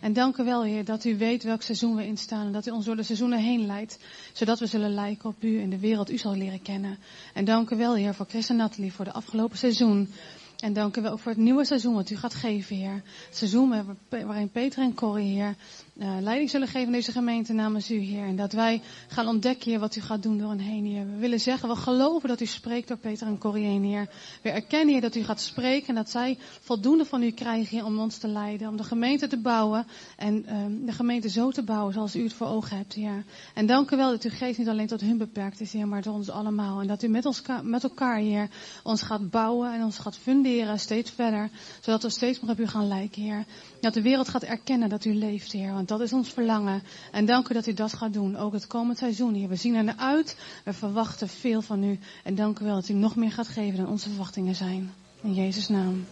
En 0.00 0.12
dank 0.12 0.36
u 0.36 0.44
wel, 0.44 0.64
Heer, 0.64 0.84
dat 0.84 1.04
u 1.04 1.16
weet 1.16 1.42
welk 1.42 1.62
seizoen 1.62 1.96
we 1.96 2.06
instaan. 2.06 2.46
En 2.46 2.52
dat 2.52 2.66
u 2.66 2.70
ons 2.70 2.84
door 2.84 2.96
de 2.96 3.02
seizoenen 3.02 3.38
heen 3.38 3.66
leidt. 3.66 3.98
Zodat 4.32 4.58
we 4.58 4.66
zullen 4.66 4.94
lijken 4.94 5.28
op 5.28 5.42
u 5.42 5.60
en 5.60 5.70
de 5.70 5.78
wereld 5.78 6.10
u 6.10 6.18
zal 6.18 6.34
leren 6.34 6.62
kennen. 6.62 6.98
En 7.34 7.44
dank 7.44 7.70
u 7.70 7.76
wel, 7.76 7.94
Heer, 7.94 8.14
voor 8.14 8.26
Chris 8.28 8.48
en 8.48 8.56
Nathalie 8.56 8.92
voor 8.92 9.04
de 9.04 9.12
afgelopen 9.12 9.58
seizoen. 9.58 10.08
En 10.56 10.72
dank 10.72 10.96
u 10.96 11.02
wel 11.02 11.18
voor 11.18 11.32
het 11.32 11.40
nieuwe 11.40 11.64
seizoen 11.64 11.94
wat 11.94 12.10
u 12.10 12.16
gaat 12.16 12.34
geven, 12.34 12.76
Heer. 12.76 13.02
Het 13.26 13.36
seizoen 13.36 13.96
waarin 14.08 14.50
Peter 14.50 14.82
en 14.82 14.94
Corrie, 14.94 15.34
Heer, 15.34 15.48
uh, 15.48 15.54
leiding 15.98 16.50
zullen 16.50 16.68
geven 16.68 16.86
in 16.86 16.92
deze 16.92 17.12
gemeente 17.12 17.52
namens 17.52 17.90
u, 17.90 17.98
Heer. 17.98 18.24
En 18.24 18.36
dat 18.36 18.52
wij 18.52 18.82
gaan 19.08 19.28
ontdekken, 19.28 19.80
wat 19.80 19.96
u 19.96 20.00
gaat 20.00 20.22
doen 20.22 20.38
door 20.38 20.48
hen 20.48 20.58
heen, 20.58 20.84
Heer. 20.84 21.06
We 21.06 21.16
willen 21.16 21.40
zeggen, 21.40 21.68
we 21.68 21.76
geloven 21.76 22.28
dat 22.28 22.40
u 22.40 22.46
spreekt 22.46 22.88
door 22.88 22.96
Peter 22.96 23.26
en 23.26 23.38
Corrie 23.38 23.80
Heer. 23.80 24.08
We 24.42 24.50
erkennen, 24.50 24.88
Heer, 24.88 25.00
dat 25.00 25.14
u 25.14 25.22
gaat 25.22 25.40
spreken 25.40 25.88
en 25.88 25.94
dat 25.94 26.10
zij 26.10 26.38
voldoende 26.60 27.04
van 27.04 27.22
u 27.22 27.30
krijgen, 27.30 27.84
om 27.84 27.98
ons 27.98 28.18
te 28.18 28.28
leiden. 28.28 28.68
Om 28.68 28.76
de 28.76 28.84
gemeente 28.84 29.26
te 29.26 29.36
bouwen 29.36 29.86
en 30.16 30.44
uh, 30.48 30.86
de 30.86 30.92
gemeente 30.92 31.28
zo 31.28 31.50
te 31.50 31.62
bouwen 31.62 31.92
zoals 31.92 32.16
u 32.16 32.22
het 32.22 32.32
voor 32.32 32.46
ogen 32.46 32.76
hebt, 32.76 32.92
Heer. 32.92 33.24
En 33.54 33.66
dank 33.66 33.90
u 33.90 33.96
wel 33.96 34.10
dat 34.10 34.24
uw 34.24 34.30
geest 34.30 34.58
niet 34.58 34.68
alleen 34.68 34.86
tot 34.86 35.00
hun 35.00 35.18
beperkt 35.18 35.60
is, 35.60 35.72
Heer, 35.72 35.88
maar 35.88 36.02
tot 36.02 36.14
ons 36.14 36.30
allemaal. 36.30 36.80
En 36.80 36.86
dat 36.86 37.02
u 37.02 37.08
met, 37.08 37.26
ons, 37.26 37.42
met 37.62 37.82
elkaar, 37.82 38.18
Heer, 38.18 38.48
ons 38.82 39.02
gaat 39.02 39.30
bouwen 39.30 39.72
en 39.72 39.84
ons 39.84 39.98
gaat 39.98 40.16
funderen 40.16 40.78
steeds 40.78 41.10
verder. 41.10 41.50
Zodat 41.80 42.02
we 42.02 42.10
steeds 42.10 42.40
meer 42.40 42.50
op 42.50 42.60
u 42.60 42.66
gaan 42.66 42.88
lijken, 42.88 43.22
Heer. 43.22 43.44
Dat 43.80 43.94
de 43.94 44.02
wereld 44.02 44.28
gaat 44.28 44.42
erkennen 44.42 44.88
dat 44.88 45.04
u 45.04 45.14
leeft, 45.14 45.52
Heer. 45.52 45.84
Dat 45.88 46.00
is 46.00 46.12
ons 46.12 46.28
verlangen. 46.28 46.82
En 47.12 47.24
dank 47.24 47.48
u 47.48 47.54
dat 47.54 47.66
u 47.66 47.74
dat 47.74 47.92
gaat 47.92 48.12
doen. 48.12 48.36
Ook 48.36 48.52
het 48.52 48.66
komend 48.66 48.98
seizoen, 48.98 49.34
Heer. 49.34 49.48
We 49.48 49.56
zien 49.56 49.74
er 49.74 49.84
naar 49.84 49.96
uit. 49.96 50.36
We 50.64 50.72
verwachten 50.72 51.28
veel 51.28 51.62
van 51.62 51.82
u. 51.82 51.98
En 52.24 52.34
dank 52.34 52.58
u 52.58 52.64
wel 52.64 52.74
dat 52.74 52.88
u 52.88 52.94
nog 52.94 53.16
meer 53.16 53.32
gaat 53.32 53.48
geven 53.48 53.76
dan 53.76 53.88
onze 53.88 54.08
verwachtingen 54.08 54.54
zijn. 54.54 54.92
In 55.20 55.34
Jezus' 55.34 55.68
naam. 55.68 56.04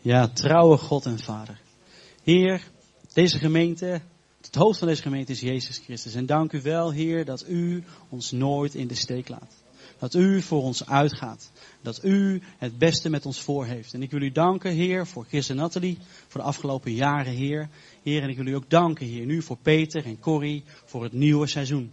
Ja, 0.00 0.28
trouwe 0.28 0.76
God 0.76 1.06
en 1.06 1.18
Vader. 1.18 1.60
Heer, 2.22 2.62
deze 3.12 3.38
gemeente, 3.38 4.00
het 4.40 4.54
hoofd 4.54 4.78
van 4.78 4.88
deze 4.88 5.02
gemeente 5.02 5.32
is 5.32 5.40
Jezus 5.40 5.78
Christus. 5.78 6.14
En 6.14 6.26
dank 6.26 6.52
u 6.52 6.62
wel, 6.62 6.92
Heer, 6.92 7.24
dat 7.24 7.48
u 7.48 7.84
ons 8.08 8.30
nooit 8.30 8.74
in 8.74 8.86
de 8.86 8.94
steek 8.94 9.28
laat. 9.28 9.63
Dat 9.98 10.14
u 10.14 10.42
voor 10.42 10.62
ons 10.62 10.86
uitgaat. 10.86 11.50
Dat 11.82 12.04
u 12.04 12.42
het 12.58 12.78
beste 12.78 13.10
met 13.10 13.26
ons 13.26 13.40
voor 13.40 13.66
heeft. 13.66 13.94
En 13.94 14.02
ik 14.02 14.10
wil 14.10 14.20
u 14.20 14.32
danken, 14.32 14.72
Heer, 14.72 15.06
voor 15.06 15.24
Chris 15.28 15.48
en 15.48 15.56
Nathalie, 15.56 15.98
voor 16.28 16.40
de 16.40 16.46
afgelopen 16.46 16.92
jaren, 16.92 17.32
Heer. 17.32 17.68
Heer, 18.02 18.22
en 18.22 18.28
ik 18.28 18.36
wil 18.36 18.46
u 18.46 18.54
ook 18.54 18.70
danken, 18.70 19.06
Heer, 19.06 19.26
nu 19.26 19.42
voor 19.42 19.58
Peter 19.62 20.04
en 20.04 20.20
Corrie, 20.20 20.64
voor 20.84 21.02
het 21.02 21.12
nieuwe 21.12 21.46
seizoen. 21.46 21.92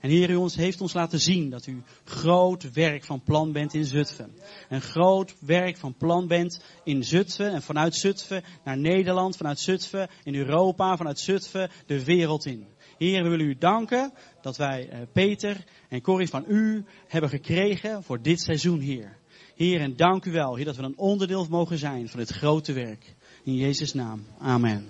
En 0.00 0.10
Heer, 0.10 0.30
u 0.30 0.34
ons, 0.34 0.56
heeft 0.56 0.80
ons 0.80 0.92
laten 0.92 1.20
zien 1.20 1.50
dat 1.50 1.66
u 1.66 1.82
groot 2.04 2.72
werk 2.72 3.04
van 3.04 3.22
plan 3.22 3.52
bent 3.52 3.74
in 3.74 3.84
Zutphen. 3.84 4.34
Een 4.68 4.80
groot 4.80 5.34
werk 5.40 5.76
van 5.76 5.94
plan 5.94 6.26
bent 6.26 6.62
in 6.84 7.04
Zutphen 7.04 7.52
en 7.52 7.62
vanuit 7.62 7.94
Zutphen 7.94 8.44
naar 8.64 8.78
Nederland, 8.78 9.36
vanuit 9.36 9.60
Zutphen 9.60 10.08
in 10.24 10.34
Europa, 10.34 10.96
vanuit 10.96 11.20
Zutphen 11.20 11.70
de 11.86 12.04
wereld 12.04 12.46
in. 12.46 12.66
Heer, 12.98 13.22
we 13.22 13.28
willen 13.28 13.46
u 13.46 13.58
danken 13.58 14.12
dat 14.40 14.56
wij 14.56 14.88
eh, 14.88 14.98
Peter 15.12 15.64
en 15.88 16.00
Corrie 16.00 16.28
van 16.28 16.44
u 16.48 16.84
hebben 17.06 17.30
gekregen 17.30 18.02
voor 18.02 18.22
dit 18.22 18.40
seizoen, 18.40 18.80
Heer. 18.80 19.16
Heer, 19.56 19.80
en 19.80 19.96
dank 19.96 20.24
u 20.24 20.32
wel, 20.32 20.56
Heer, 20.56 20.64
dat 20.64 20.76
we 20.76 20.82
een 20.82 20.98
onderdeel 20.98 21.46
mogen 21.50 21.78
zijn 21.78 22.08
van 22.08 22.18
dit 22.18 22.30
grote 22.30 22.72
werk. 22.72 23.14
In 23.42 23.54
Jezus' 23.54 23.94
naam. 23.94 24.26
Amen. 24.38 24.86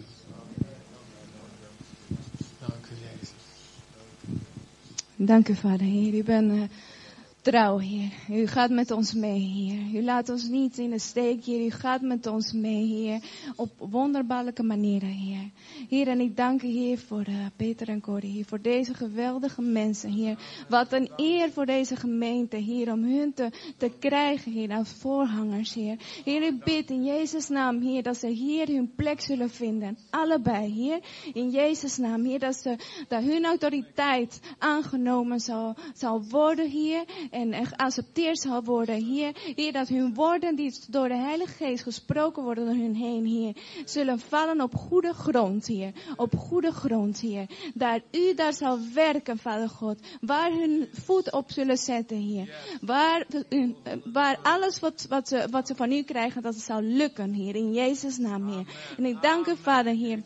Dank 2.58 2.86
u, 2.86 2.94
Jezus. 3.00 3.34
Dank 5.16 5.48
u, 5.48 5.54
Vader 5.54 5.86
Heer. 5.86 6.14
U 6.14 6.22
bent 6.22 6.52
uh, 6.52 6.62
trouw, 7.46 7.78
Heer. 7.78 8.12
U 8.30 8.46
gaat 8.46 8.70
met 8.70 8.90
ons 8.90 9.14
mee, 9.14 9.40
Heer. 9.40 10.00
U 10.00 10.04
laat 10.04 10.28
ons 10.28 10.48
niet 10.48 10.78
in 10.78 10.90
de 10.90 10.98
steek, 10.98 11.44
Heer. 11.44 11.66
U 11.66 11.70
gaat 11.70 12.00
met 12.00 12.26
ons 12.26 12.52
mee, 12.52 12.84
Heer. 12.84 13.20
Op 13.56 13.70
wonderbaarlijke 13.78 14.62
manieren, 14.62 15.08
Heer. 15.08 15.50
Heer, 15.88 16.08
en 16.08 16.20
ik 16.20 16.36
dank 16.36 16.62
u, 16.62 16.66
Heer, 16.66 16.98
voor 16.98 17.24
uh, 17.28 17.34
Peter 17.56 17.88
en 17.88 18.00
Corrie, 18.00 18.32
Heer. 18.32 18.44
Voor 18.44 18.60
deze 18.60 18.94
geweldige 18.94 19.62
mensen, 19.62 20.10
Heer. 20.12 20.38
Wat 20.68 20.92
een 20.92 21.10
eer 21.16 21.50
voor 21.50 21.66
deze 21.66 21.96
gemeente, 21.96 22.56
Heer. 22.56 22.92
Om 22.92 23.02
hun 23.02 23.34
te, 23.34 23.50
te 23.76 23.90
krijgen, 23.98 24.52
Heer, 24.52 24.70
als 24.70 24.92
voorhangers, 24.98 25.74
Heer. 25.74 25.96
Heer, 26.24 26.42
ik 26.42 26.64
bid 26.64 26.90
in 26.90 27.04
Jezus' 27.04 27.48
naam, 27.48 27.80
Heer, 27.80 28.02
dat 28.02 28.16
ze 28.16 28.28
hier 28.28 28.66
hun 28.66 28.92
plek 28.96 29.20
zullen 29.20 29.50
vinden. 29.50 29.98
Allebei, 30.10 30.72
Heer. 30.72 31.00
In 31.32 31.50
Jezus' 31.50 31.96
naam, 31.96 32.24
Heer, 32.24 32.38
dat, 32.38 32.56
ze, 32.56 32.76
dat 33.08 33.22
hun 33.22 33.44
autoriteit 33.44 34.40
aangenomen 34.58 35.40
zal, 35.40 35.76
zal 35.94 36.24
worden, 36.28 36.70
Heer 36.70 37.04
en 37.36 37.66
geaccepteerd 37.66 38.38
zal 38.38 38.64
worden, 38.64 39.04
Heer. 39.04 39.32
Heer, 39.54 39.72
dat 39.72 39.88
hun 39.88 40.14
woorden 40.14 40.56
die 40.56 40.74
door 40.88 41.08
de 41.08 41.16
Heilige 41.16 41.52
Geest 41.52 41.82
gesproken 41.82 42.42
worden 42.42 42.66
door 42.66 42.74
hun 42.74 42.94
heen, 42.94 43.24
Heer, 43.24 43.56
zullen 43.84 44.18
vallen 44.18 44.60
op 44.60 44.74
goede 44.74 45.12
grond, 45.12 45.66
Heer. 45.66 45.92
Op 46.16 46.36
goede 46.36 46.72
grond, 46.72 47.20
Heer. 47.20 47.46
Dat 47.74 48.00
u 48.10 48.34
daar 48.34 48.52
zal 48.52 48.78
werken, 48.94 49.38
Vader 49.38 49.68
God. 49.68 49.98
Waar 50.20 50.50
hun 50.50 50.88
voet 50.92 51.32
op 51.32 51.50
zullen 51.50 51.78
zetten, 51.78 52.16
Heer. 52.16 52.76
Waar, 52.80 53.26
waar 54.12 54.38
alles 54.42 54.80
wat, 54.80 55.06
wat, 55.08 55.28
ze, 55.28 55.46
wat 55.50 55.66
ze 55.66 55.74
van 55.74 55.92
u 55.92 56.02
krijgen, 56.02 56.42
dat 56.42 56.54
het 56.54 56.62
zal 56.62 56.80
lukken, 56.80 57.32
Heer. 57.32 57.54
In 57.54 57.72
Jezus' 57.72 58.18
naam, 58.18 58.48
Heer. 58.48 58.66
En 58.96 59.04
ik 59.04 59.22
dank 59.22 59.46
u, 59.46 59.56
Vader, 59.56 59.94
Heer 59.94 60.22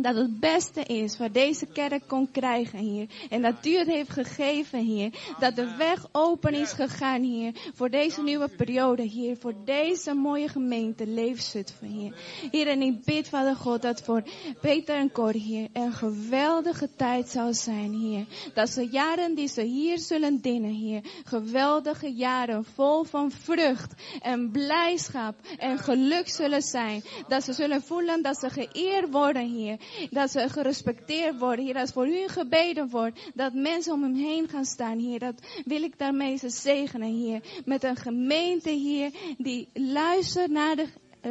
dat 0.00 0.14
het 0.14 0.40
beste 0.40 0.82
is 0.82 1.18
wat 1.18 1.34
deze 1.34 1.66
kerk 1.66 2.02
kon 2.06 2.30
krijgen, 2.30 2.78
Heer. 2.78 3.06
En 3.30 3.42
dat 3.42 3.66
u 3.66 3.76
het 3.76 3.86
heeft 3.86 4.10
gegeven, 4.10 4.84
Heer. 4.84 5.10
Dat 5.38 5.56
de 5.56 5.74
weg 5.76 6.06
open 6.12 6.54
is 6.54 6.72
gegaan, 6.72 7.22
Heer. 7.22 7.52
Voor 7.74 7.90
deze 7.90 8.22
nieuwe 8.22 8.48
periode, 8.48 9.02
Heer. 9.02 9.36
Voor 9.36 9.54
deze 9.64 10.14
mooie 10.14 10.48
gemeente, 10.48 11.06
Leefzutphen, 11.06 11.88
Heer. 11.88 12.12
Heer, 12.50 12.66
en 12.66 12.82
ik 12.82 13.04
bid, 13.04 13.28
Vader 13.28 13.56
God, 13.56 13.82
dat 13.82 14.02
voor 14.02 14.22
Peter 14.60 14.96
en 14.96 15.12
Cor, 15.12 15.32
Heer, 15.32 15.68
een 15.72 15.92
geweldige 15.92 16.88
tijd 16.96 17.28
zal 17.28 17.54
zijn, 17.54 17.92
Heer. 17.92 18.52
Dat 18.54 18.68
ze 18.68 18.88
jaren 18.90 19.34
die 19.34 19.48
ze 19.48 19.62
hier 19.62 19.98
zullen 19.98 20.40
dienen, 20.40 20.74
Heer. 20.74 21.02
Geweldige 21.24 22.12
jaren 22.12 22.64
vol 22.74 23.04
van 23.04 23.30
vrucht 23.30 23.92
en 24.20 24.50
blijdschap 24.50 25.34
en 25.58 25.78
geluk 25.78 26.28
zullen 26.28 26.62
zijn. 26.62 27.02
Dat 27.28 27.44
ze 27.44 27.52
zullen 27.52 27.82
voelen 27.82 28.22
dat 28.22 28.38
ze 28.38 28.50
geëerd 28.50 29.10
worden, 29.10 29.50
Heer 29.54 29.86
dat 30.10 30.30
ze 30.30 30.48
gerespecteerd 30.48 31.38
worden, 31.38 31.64
Heer. 31.64 31.74
Dat 31.74 31.92
voor 31.92 32.08
u 32.08 32.28
gebeden 32.28 32.88
wordt. 32.88 33.30
Dat 33.34 33.54
mensen 33.54 33.92
om 33.92 34.02
hem 34.02 34.14
heen 34.14 34.48
gaan 34.48 34.64
staan, 34.64 34.98
Heer. 34.98 35.18
Dat 35.18 35.34
wil 35.64 35.82
ik 35.82 35.98
daarmee 35.98 36.36
ze 36.36 36.48
zegenen, 36.48 37.14
Heer. 37.14 37.40
Met 37.64 37.84
een 37.84 37.96
gemeente, 37.96 38.70
Heer, 38.70 39.10
die 39.38 39.68
luistert 39.72 40.50
naar 40.50 40.76
de 40.76 40.88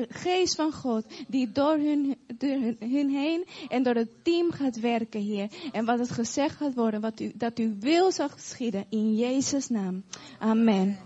geest 0.09 0.55
van 0.55 0.71
God, 0.71 1.05
die 1.27 1.51
door 1.51 1.77
hun, 1.77 2.17
door 2.37 2.75
hun 2.79 3.09
heen 3.09 3.45
en 3.69 3.83
door 3.83 3.95
het 3.95 4.09
team 4.23 4.51
gaat 4.51 4.79
werken, 4.79 5.21
Heer. 5.21 5.47
En 5.71 5.85
wat 5.85 5.99
het 5.99 6.11
gezegd 6.11 6.55
gaat 6.55 6.73
worden, 6.73 7.01
wat 7.01 7.19
u, 7.19 7.31
dat 7.35 7.59
u 7.59 7.77
wil 7.79 8.11
zal 8.11 8.29
geschieden, 8.29 8.85
in 8.89 9.15
Jezus' 9.15 9.69
naam. 9.69 10.03
Amen. 10.39 10.97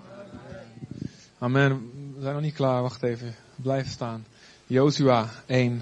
Amen. 1.38 1.92
We 2.16 2.22
zijn 2.22 2.34
nog 2.34 2.44
niet 2.44 2.54
klaar, 2.54 2.82
wacht 2.82 3.04
even. 3.04 3.36
Blijf 3.56 3.88
staan. 3.88 4.26
Jozua 4.68 5.30
1. 5.46 5.82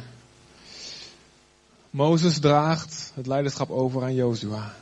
Mozes 1.89 2.39
draagt 2.39 3.11
het 3.15 3.27
leiderschap 3.27 3.69
over 3.69 4.03
aan 4.03 4.15
Jozua. 4.15 4.73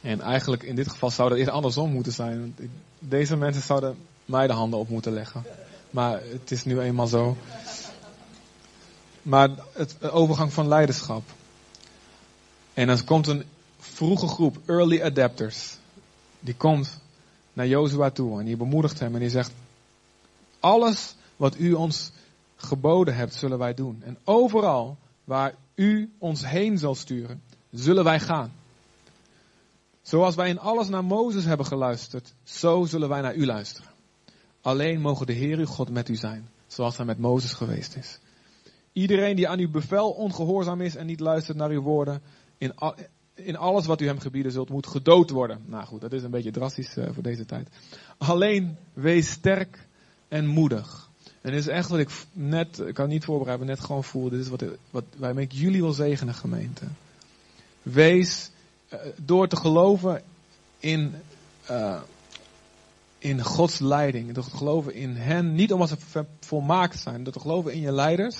En 0.00 0.20
eigenlijk 0.20 0.62
in 0.62 0.74
dit 0.74 0.88
geval 0.88 1.10
zou 1.10 1.28
dat 1.28 1.38
eerder 1.38 1.54
andersom 1.54 1.92
moeten 1.92 2.12
zijn. 2.12 2.56
Deze 2.98 3.36
mensen 3.36 3.62
zouden 3.62 3.96
mij 4.24 4.46
de 4.46 4.52
handen 4.52 4.78
op 4.78 4.88
moeten 4.88 5.12
leggen. 5.12 5.44
Maar 5.90 6.20
het 6.30 6.50
is 6.50 6.64
nu 6.64 6.80
eenmaal 6.80 7.06
zo. 7.06 7.36
Maar 9.22 9.50
het 9.72 10.10
overgang 10.10 10.52
van 10.52 10.68
leiderschap. 10.68 11.22
En 12.74 12.86
dan 12.86 13.04
komt 13.04 13.26
een 13.26 13.44
vroege 13.78 14.26
groep, 14.26 14.56
early 14.66 15.02
adapters. 15.02 15.76
Die 16.40 16.54
komt 16.54 17.00
naar 17.52 17.66
Jozua 17.66 18.10
toe 18.10 18.38
en 18.38 18.44
die 18.44 18.56
bemoedigt 18.56 18.98
hem 18.98 19.14
en 19.14 19.20
die 19.20 19.30
zegt: 19.30 19.52
Alles 20.60 21.14
wat 21.36 21.58
u 21.58 21.72
ons 21.72 22.10
geboden 22.56 23.16
hebt, 23.16 23.34
zullen 23.34 23.58
wij 23.58 23.74
doen. 23.74 24.02
En 24.04 24.18
overal 24.24 24.96
waar 25.24 25.54
u 25.74 26.12
ons 26.18 26.46
heen 26.46 26.78
zal 26.78 26.94
sturen, 26.94 27.42
zullen 27.70 28.04
wij 28.04 28.20
gaan. 28.20 28.52
Zoals 30.02 30.34
wij 30.34 30.48
in 30.48 30.58
alles 30.58 30.88
naar 30.88 31.04
Mozes 31.04 31.44
hebben 31.44 31.66
geluisterd, 31.66 32.34
zo 32.42 32.84
zullen 32.84 33.08
wij 33.08 33.20
naar 33.20 33.34
u 33.34 33.46
luisteren. 33.46 33.90
Alleen 34.60 35.00
mogen 35.00 35.26
de 35.26 35.32
Heer 35.32 35.58
uw 35.58 35.66
God 35.66 35.90
met 35.90 36.08
u 36.08 36.14
zijn, 36.14 36.48
zoals 36.66 36.96
hij 36.96 37.06
met 37.06 37.18
Mozes 37.18 37.52
geweest 37.52 37.96
is. 37.96 38.18
Iedereen 38.92 39.36
die 39.36 39.48
aan 39.48 39.58
uw 39.58 39.70
bevel 39.70 40.10
ongehoorzaam 40.10 40.80
is 40.80 40.96
en 40.96 41.06
niet 41.06 41.20
luistert 41.20 41.56
naar 41.56 41.70
uw 41.70 41.82
woorden, 41.82 42.22
in, 42.58 42.74
in 43.34 43.56
alles 43.56 43.86
wat 43.86 44.00
u 44.00 44.06
hem 44.06 44.18
gebieden 44.18 44.52
zult, 44.52 44.68
moet 44.68 44.86
gedood 44.86 45.30
worden. 45.30 45.64
Nou 45.66 45.84
goed, 45.84 46.00
dat 46.00 46.12
is 46.12 46.22
een 46.22 46.30
beetje 46.30 46.50
drastisch 46.50 46.96
uh, 46.96 47.08
voor 47.12 47.22
deze 47.22 47.44
tijd. 47.44 47.68
Alleen 48.18 48.76
wees 48.92 49.30
sterk 49.30 49.86
en 50.28 50.46
moedig. 50.46 51.10
En 51.42 51.50
dit 51.50 51.60
is 51.60 51.66
echt 51.66 51.88
wat 51.88 51.98
ik 51.98 52.10
net, 52.32 52.78
ik 52.78 52.94
kan 52.94 53.08
niet 53.08 53.24
voorbereiden, 53.24 53.66
net 53.66 53.80
gewoon 53.80 54.04
voel. 54.04 54.28
Dit 54.28 54.40
is 54.40 54.48
wat, 54.48 54.64
wat 54.90 55.04
wij 55.16 55.34
met 55.34 55.56
jullie 55.56 55.80
wil 55.80 55.92
zegenen, 55.92 56.34
gemeente. 56.34 56.84
Wees 57.82 58.50
uh, 58.92 58.98
door 59.16 59.48
te 59.48 59.56
geloven 59.56 60.22
in, 60.78 61.14
uh, 61.70 62.00
in 63.18 63.42
Gods 63.42 63.78
leiding. 63.78 64.32
Door 64.32 64.44
te 64.44 64.56
geloven 64.56 64.94
in 64.94 65.16
hen. 65.16 65.54
Niet 65.54 65.72
omdat 65.72 65.88
ze 65.88 66.24
volmaakt 66.40 66.98
zijn. 66.98 67.24
Door 67.24 67.32
te 67.32 67.40
geloven 67.40 67.72
in 67.72 67.80
je 67.80 67.92
leiders. 67.92 68.36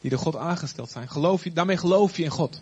Die 0.00 0.10
door 0.10 0.18
God 0.18 0.36
aangesteld 0.36 0.90
zijn. 0.90 1.08
Geloof 1.08 1.44
je, 1.44 1.52
daarmee 1.52 1.76
geloof 1.76 2.16
je 2.16 2.22
in 2.22 2.30
God. 2.30 2.60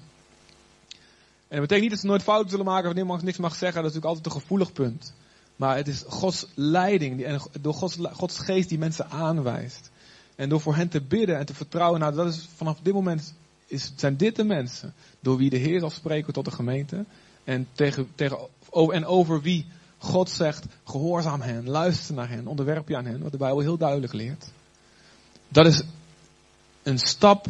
En 1.49 1.59
dat 1.59 1.69
betekent 1.69 1.81
niet 1.81 1.91
dat 1.91 2.01
ze 2.01 2.07
nooit 2.07 2.23
fouten 2.23 2.51
zullen 2.51 2.65
maken. 2.67 2.89
Of 2.89 2.95
niemand 2.95 3.23
niks 3.23 3.39
mag 3.39 3.55
zeggen. 3.55 3.83
Dat 3.83 3.91
is 3.91 3.97
natuurlijk 3.97 4.17
altijd 4.17 4.35
een 4.35 4.41
gevoelig 4.41 4.73
punt. 4.73 5.15
Maar 5.63 5.77
het 5.77 5.89
is 5.89 6.05
Gods 6.09 6.47
leiding 6.55 7.25
en 7.25 7.41
door 7.61 7.75
Gods, 7.75 7.97
Gods 8.13 8.39
geest 8.39 8.69
die 8.69 8.79
mensen 8.79 9.11
aanwijst. 9.11 9.91
En 10.35 10.49
door 10.49 10.61
voor 10.61 10.75
hen 10.75 10.89
te 10.89 11.01
bidden 11.01 11.39
en 11.39 11.47
te 11.47 11.55
vertrouwen. 11.55 12.01
Nou, 12.01 12.15
dat 12.15 12.27
is 12.27 12.49
vanaf 12.57 12.79
dit 12.83 12.95
moment 12.95 13.35
is, 13.67 13.93
zijn 13.97 14.17
dit 14.17 14.37
de 14.37 14.45
mensen 14.45 14.95
door 15.21 15.37
wie 15.37 15.51
de 15.51 15.57
Heer 15.57 15.81
zal 15.81 15.91
spreken 15.91 16.33
tot 16.33 16.45
de 16.45 16.51
gemeente. 16.51 17.05
En, 17.45 17.69
tegen, 17.73 18.09
tegen, 18.15 18.39
en 18.73 19.07
over 19.07 19.41
wie 19.41 19.67
God 19.99 20.31
zegt, 20.31 20.65
gehoorzaam 20.85 21.41
hen, 21.41 21.69
luister 21.69 22.15
naar 22.15 22.29
hen, 22.29 22.47
onderwerp 22.47 22.89
je 22.89 22.97
aan 22.97 23.07
hen. 23.07 23.23
Wat 23.23 23.33
de 23.33 23.39
Bijbel 23.39 23.61
heel 23.61 23.79
duidelijk 23.79 24.13
leert. 24.13 24.51
Dat 25.49 25.67
is 25.67 25.83
een 26.83 26.99
stap 26.99 27.47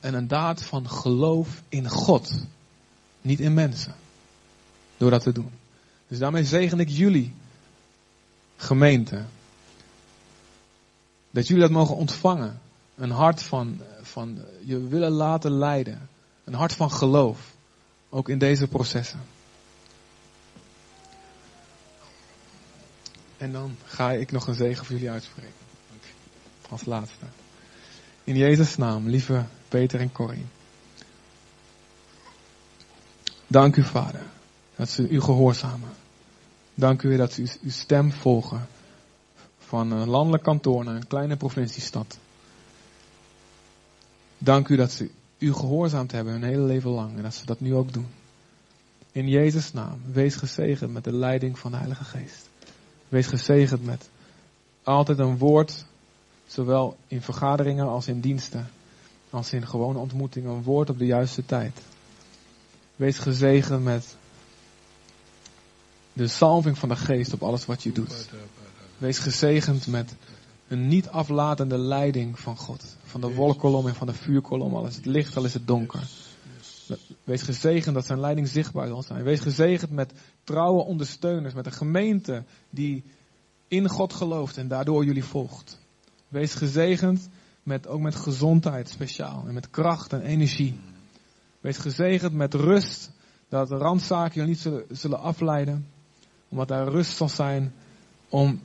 en 0.00 0.14
een 0.14 0.28
daad 0.28 0.62
van 0.62 0.88
geloof 0.88 1.62
in 1.68 1.88
God. 1.88 2.46
Niet 3.22 3.40
in 3.40 3.54
mensen. 3.54 3.94
Door 4.96 5.10
dat 5.10 5.22
te 5.22 5.32
doen. 5.32 5.50
Dus 6.08 6.18
daarmee 6.18 6.44
zegen 6.44 6.80
ik 6.80 6.88
jullie, 6.88 7.34
gemeente. 8.56 9.24
Dat 11.30 11.46
jullie 11.46 11.62
dat 11.62 11.72
mogen 11.72 11.96
ontvangen. 11.96 12.60
Een 12.94 13.10
hart 13.10 13.42
van, 13.42 13.80
van 14.02 14.38
je 14.64 14.88
willen 14.88 15.10
laten 15.10 15.50
leiden. 15.50 16.08
Een 16.44 16.54
hart 16.54 16.72
van 16.72 16.90
geloof. 16.90 17.54
Ook 18.08 18.28
in 18.28 18.38
deze 18.38 18.66
processen. 18.66 19.20
En 23.36 23.52
dan 23.52 23.76
ga 23.84 24.12
ik 24.12 24.32
nog 24.32 24.46
een 24.46 24.54
zegen 24.54 24.84
voor 24.84 24.94
jullie 24.94 25.10
uitspreken. 25.10 25.52
Als 26.68 26.84
laatste. 26.84 27.24
In 28.24 28.36
Jezus' 28.36 28.76
naam, 28.76 29.08
lieve 29.08 29.44
Peter 29.68 30.00
en 30.00 30.12
Corrie. 30.12 30.46
Dank 33.46 33.76
u, 33.76 33.82
Vader 33.82 34.22
dat 34.76 34.90
ze 34.90 35.08
u 35.08 35.20
gehoorzamen. 35.20 35.88
Dank 36.78 37.02
u, 37.02 37.08
Heer, 37.08 37.18
dat 37.18 37.32
ze 37.32 37.40
uw, 37.40 37.48
uw 37.62 37.70
stem 37.70 38.12
volgen. 38.12 38.66
Van 39.58 39.90
een 39.90 40.08
landelijk 40.08 40.42
kantoor 40.42 40.84
naar 40.84 40.94
een 40.94 41.06
kleine 41.06 41.36
provinciestad. 41.36 42.18
Dank 44.38 44.68
u 44.68 44.76
dat 44.76 44.90
ze 44.90 45.10
u 45.38 45.52
gehoorzaamd 45.52 46.12
hebben 46.12 46.32
hun 46.32 46.42
hele 46.42 46.62
leven 46.62 46.90
lang 46.90 47.16
en 47.16 47.22
dat 47.22 47.34
ze 47.34 47.46
dat 47.46 47.60
nu 47.60 47.74
ook 47.74 47.92
doen. 47.92 48.06
In 49.12 49.28
Jezus' 49.28 49.72
naam, 49.72 50.00
wees 50.12 50.36
gezegend 50.36 50.92
met 50.92 51.04
de 51.04 51.12
leiding 51.12 51.58
van 51.58 51.70
de 51.70 51.76
Heilige 51.76 52.04
Geest. 52.04 52.48
Wees 53.08 53.26
gezegend 53.26 53.84
met 53.84 54.08
altijd 54.82 55.18
een 55.18 55.38
woord, 55.38 55.84
zowel 56.46 56.96
in 57.06 57.22
vergaderingen 57.22 57.86
als 57.86 58.08
in 58.08 58.20
diensten, 58.20 58.68
als 59.30 59.52
in 59.52 59.66
gewone 59.66 59.98
ontmoetingen, 59.98 60.50
een 60.50 60.62
woord 60.62 60.90
op 60.90 60.98
de 60.98 61.06
juiste 61.06 61.44
tijd. 61.44 61.80
Wees 62.96 63.18
gezegend 63.18 63.84
met 63.84 64.16
de 66.16 66.28
salving 66.28 66.78
van 66.78 66.88
de 66.88 66.96
Geest 66.96 67.32
op 67.32 67.42
alles 67.42 67.66
wat 67.66 67.82
je 67.82 67.92
doet. 67.92 68.28
Wees 68.98 69.18
gezegend 69.18 69.86
met 69.86 70.14
een 70.68 70.88
niet 70.88 71.08
aflatende 71.08 71.78
leiding 71.78 72.38
van 72.38 72.56
God. 72.56 72.96
Van 73.04 73.20
de 73.20 73.34
wolkolom 73.34 73.86
en 73.86 73.94
van 73.94 74.06
de 74.06 74.12
vuurkolom, 74.12 74.74
al 74.74 74.86
is 74.86 74.96
het 74.96 75.06
licht, 75.06 75.36
al 75.36 75.44
is 75.44 75.54
het 75.54 75.66
donker. 75.66 76.08
Wees 77.24 77.42
gezegend 77.42 77.94
dat 77.94 78.06
zijn 78.06 78.20
leiding 78.20 78.48
zichtbaar 78.48 78.88
zal 78.88 79.02
zijn. 79.02 79.22
Wees 79.22 79.40
gezegend 79.40 79.90
met 79.90 80.12
trouwe 80.44 80.82
ondersteuners, 80.82 81.54
met 81.54 81.66
een 81.66 81.72
gemeente 81.72 82.44
die 82.70 83.04
in 83.68 83.88
God 83.88 84.12
gelooft 84.12 84.56
en 84.56 84.68
daardoor 84.68 85.04
jullie 85.04 85.24
volgt. 85.24 85.78
Wees 86.28 86.54
gezegend 86.54 87.28
met, 87.62 87.86
ook 87.86 88.00
met 88.00 88.14
gezondheid 88.14 88.88
speciaal 88.88 89.44
en 89.46 89.54
met 89.54 89.70
kracht 89.70 90.12
en 90.12 90.22
energie. 90.22 90.78
Wees 91.60 91.78
gezegend 91.78 92.32
met 92.32 92.54
rust, 92.54 93.10
dat 93.48 93.68
de 93.68 93.76
randzaken 93.76 94.34
jullie 94.34 94.58
niet 94.64 94.98
zullen 94.98 95.20
afleiden, 95.20 95.86
omdat 96.48 96.68
daar 96.68 96.88
rust 96.88 97.16
zal 97.16 97.28
zijn 97.28 97.74
om 98.28 98.60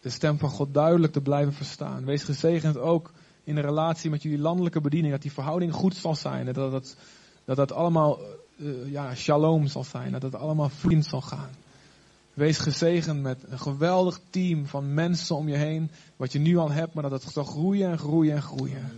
de 0.00 0.10
stem 0.10 0.38
van 0.38 0.50
God 0.50 0.74
duidelijk 0.74 1.12
te 1.12 1.20
blijven 1.20 1.52
verstaan. 1.52 2.04
Wees 2.04 2.22
gezegend 2.22 2.76
ook 2.76 3.12
in 3.44 3.54
de 3.54 3.60
relatie 3.60 4.10
met 4.10 4.22
jullie 4.22 4.38
landelijke 4.38 4.80
bediening, 4.80 5.12
dat 5.12 5.22
die 5.22 5.32
verhouding 5.32 5.72
goed 5.72 5.96
zal 5.96 6.14
zijn. 6.14 6.44
Dat 6.44 6.54
dat, 6.54 6.96
dat, 7.44 7.56
dat 7.56 7.72
allemaal 7.72 8.18
uh, 8.56 8.90
ja, 8.90 9.14
shalom 9.14 9.66
zal 9.66 9.84
zijn, 9.84 10.12
dat 10.12 10.22
het 10.22 10.34
allemaal 10.34 10.68
vriend 10.68 11.04
zal 11.06 11.20
gaan. 11.20 11.50
Wees 12.34 12.58
gezegend 12.58 13.22
met 13.22 13.38
een 13.48 13.58
geweldig 13.58 14.20
team 14.30 14.66
van 14.66 14.94
mensen 14.94 15.36
om 15.36 15.48
je 15.48 15.56
heen, 15.56 15.90
wat 16.16 16.32
je 16.32 16.38
nu 16.38 16.56
al 16.56 16.70
hebt, 16.70 16.94
maar 16.94 17.10
dat 17.10 17.24
het 17.24 17.32
zal 17.32 17.44
groeien 17.44 17.90
en 17.90 17.98
groeien 17.98 18.34
en 18.34 18.42
groeien. 18.42 18.92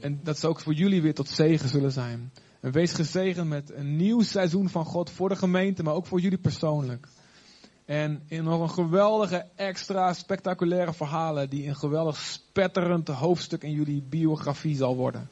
En 0.00 0.20
dat 0.22 0.38
ze 0.38 0.48
ook 0.48 0.60
voor 0.60 0.72
jullie 0.72 1.02
weer 1.02 1.14
tot 1.14 1.28
zegen 1.28 1.68
zullen 1.68 1.92
zijn. 1.92 2.30
En 2.64 2.72
wees 2.72 2.92
gezegend 2.92 3.48
met 3.48 3.72
een 3.72 3.96
nieuw 3.96 4.22
seizoen 4.22 4.68
van 4.68 4.84
God 4.84 5.10
voor 5.10 5.28
de 5.28 5.36
gemeente, 5.36 5.82
maar 5.82 5.94
ook 5.94 6.06
voor 6.06 6.20
jullie 6.20 6.38
persoonlijk. 6.38 7.08
En 7.84 8.22
in 8.28 8.44
nog 8.44 8.60
een 8.60 8.70
geweldige, 8.70 9.46
extra 9.54 10.12
spectaculaire 10.12 10.92
verhalen 10.92 11.50
die 11.50 11.68
een 11.68 11.76
geweldig 11.76 12.16
spetterend 12.16 13.08
hoofdstuk 13.08 13.62
in 13.62 13.72
jullie 13.72 14.02
biografie 14.08 14.76
zal 14.76 14.96
worden. 14.96 15.28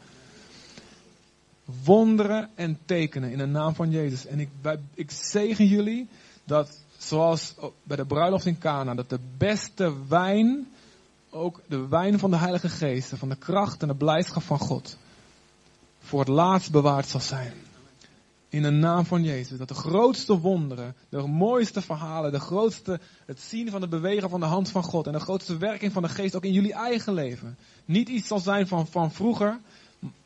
Wonderen 1.85 2.51
en 2.55 2.79
tekenen 2.85 3.31
in 3.31 3.39
de 3.39 3.47
naam 3.47 3.75
van 3.75 3.91
Jezus. 3.91 4.27
En 4.27 4.41
ik, 4.41 4.49
ik 4.95 5.11
zegen 5.11 5.67
jullie 5.67 6.09
dat, 6.45 6.81
zoals 6.97 7.55
bij 7.83 7.97
de 7.97 8.07
bruiloft 8.07 8.47
in 8.47 8.59
Cana, 8.59 8.95
dat 8.95 9.11
de 9.11 9.21
beste 9.37 10.07
wijn, 10.09 10.67
ook 11.31 11.61
de 11.69 11.89
wijn 11.89 12.19
van 12.19 12.31
de 12.31 12.37
Heilige 12.37 12.69
Geest, 12.69 13.13
van 13.17 13.29
de 13.29 13.37
kracht 13.37 13.83
en 13.83 13.89
de 13.89 13.95
blijdschap 13.95 14.43
van 14.43 14.59
God, 14.59 14.97
voor 16.03 16.21
het 16.21 16.29
laatst 16.29 16.71
bewaard 16.71 17.09
zal 17.09 17.21
zijn 17.21 17.53
in 18.53 18.63
de 18.63 18.71
naam 18.71 19.05
van 19.05 19.23
Jezus. 19.23 19.59
Dat 19.59 19.69
de 19.69 19.75
grootste 19.75 20.39
wonderen, 20.39 20.95
de 21.09 21.27
mooiste 21.27 21.83
verhalen, 21.83 22.33
de 22.33 22.41
grootste, 22.41 23.01
het 23.27 23.41
zien 23.41 23.71
van 23.71 23.81
de 23.81 23.89
bewegen 23.89 24.31
van 24.31 24.41
de 24.41 24.47
hand 24.47 24.71
van 24.71 24.83
God 24.83 25.07
en 25.07 25.13
de 25.13 25.21
grootste 25.21 25.57
werking 25.57 25.93
van 25.93 26.03
de 26.03 26.09
geest 26.09 26.37
ook 26.37 26.45
in 26.45 26.53
jullie 26.53 26.73
eigen 26.73 27.15
leven. 27.15 27.59
Niet 27.85 28.09
iets 28.09 28.29
zal 28.29 28.39
zijn 28.39 28.67
van, 28.67 28.87
van 28.87 29.13
vroeger 29.13 29.61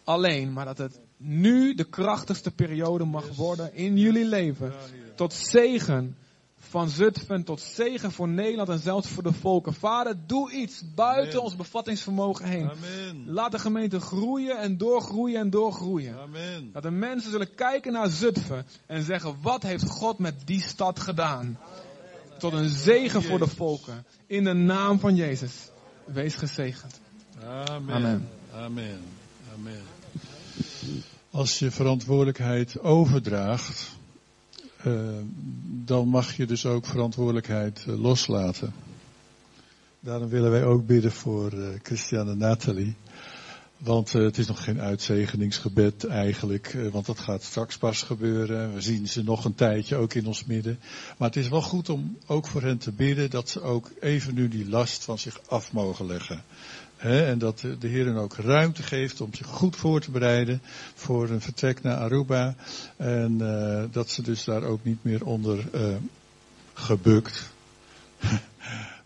alleen, 0.04 0.52
maar 0.52 0.64
dat 0.64 0.78
het 0.78 1.00
nu 1.16 1.74
de 1.74 1.84
krachtigste 1.84 2.50
periode 2.50 3.04
mag 3.04 3.36
worden 3.36 3.74
in 3.74 3.96
jullie 3.96 4.24
leven. 4.24 4.72
Tot 5.14 5.32
zegen 5.32 6.16
van 6.58 6.88
Zutphen 6.88 7.44
tot 7.44 7.60
zegen 7.60 8.12
voor 8.12 8.28
Nederland 8.28 8.68
en 8.68 8.78
zelfs 8.78 9.08
voor 9.08 9.22
de 9.22 9.32
volken. 9.32 9.74
Vader, 9.74 10.16
doe 10.26 10.52
iets 10.52 10.82
buiten 10.94 11.30
Amen. 11.30 11.42
ons 11.42 11.56
bevattingsvermogen 11.56 12.44
heen. 12.44 12.70
Amen. 12.70 13.32
Laat 13.32 13.52
de 13.52 13.58
gemeente 13.58 14.00
groeien 14.00 14.58
en 14.58 14.76
doorgroeien 14.76 15.40
en 15.40 15.50
doorgroeien. 15.50 16.18
Amen. 16.18 16.72
Dat 16.72 16.82
de 16.82 16.90
mensen 16.90 17.30
zullen 17.30 17.54
kijken 17.54 17.92
naar 17.92 18.08
Zutphen 18.08 18.66
en 18.86 19.02
zeggen, 19.02 19.36
wat 19.42 19.62
heeft 19.62 19.88
God 19.88 20.18
met 20.18 20.34
die 20.44 20.60
stad 20.60 21.00
gedaan? 21.00 21.58
Tot 22.38 22.52
een 22.52 22.68
zegen 22.68 23.22
voor 23.22 23.38
de 23.38 23.48
volken. 23.48 24.04
In 24.26 24.44
de 24.44 24.52
naam 24.52 24.98
van 24.98 25.14
Jezus. 25.14 25.70
Wees 26.04 26.34
gezegend. 26.34 27.00
Amen. 27.44 27.94
Amen. 27.94 28.28
Amen. 28.54 29.00
Amen. 29.54 29.82
Als 31.30 31.58
je 31.58 31.70
verantwoordelijkheid 31.70 32.80
overdraagt, 32.80 33.95
dan 35.84 36.08
mag 36.08 36.36
je 36.36 36.46
dus 36.46 36.66
ook 36.66 36.86
verantwoordelijkheid 36.86 37.84
uh, 37.88 38.00
loslaten. 38.00 38.72
Daarom 40.00 40.28
willen 40.28 40.50
wij 40.50 40.64
ook 40.64 40.86
bidden 40.86 41.12
voor 41.12 41.52
uh, 41.52 41.68
Christiane 41.82 42.30
en 42.30 42.38
Nathalie. 42.38 42.94
Want 43.76 44.12
het 44.12 44.38
is 44.38 44.46
nog 44.46 44.64
geen 44.64 44.80
uitzegeningsgebed 44.80 46.04
eigenlijk, 46.04 46.76
want 46.92 47.06
dat 47.06 47.18
gaat 47.18 47.42
straks 47.42 47.78
pas 47.78 48.02
gebeuren. 48.02 48.74
We 48.74 48.80
zien 48.80 49.08
ze 49.08 49.22
nog 49.22 49.44
een 49.44 49.54
tijdje 49.54 49.96
ook 49.96 50.14
in 50.14 50.26
ons 50.26 50.44
midden. 50.44 50.78
Maar 51.18 51.28
het 51.28 51.36
is 51.36 51.48
wel 51.48 51.62
goed 51.62 51.88
om 51.88 52.18
ook 52.26 52.46
voor 52.46 52.62
hen 52.62 52.78
te 52.78 52.92
bidden 52.92 53.30
dat 53.30 53.48
ze 53.48 53.60
ook 53.60 53.90
even 54.00 54.34
nu 54.34 54.48
die 54.48 54.68
last 54.68 55.04
van 55.04 55.18
zich 55.18 55.40
af 55.46 55.72
mogen 55.72 56.06
leggen 56.06 56.42
en 57.06 57.38
dat 57.38 57.64
de 57.78 57.88
Heer 57.88 58.16
ook 58.16 58.36
ruimte 58.36 58.82
geeft 58.82 59.20
om 59.20 59.34
zich 59.34 59.46
goed 59.46 59.76
voor 59.76 60.00
te 60.00 60.10
bereiden 60.10 60.60
voor 60.94 61.30
een 61.30 61.40
vertrek 61.40 61.82
naar 61.82 61.96
Aruba. 61.96 62.54
En 62.96 63.38
uh, 63.40 63.82
dat 63.90 64.10
ze 64.10 64.22
dus 64.22 64.44
daar 64.44 64.62
ook 64.62 64.84
niet 64.84 65.04
meer 65.04 65.24
onder 65.24 65.64
uh, 65.74 65.96
gebukt 66.74 67.50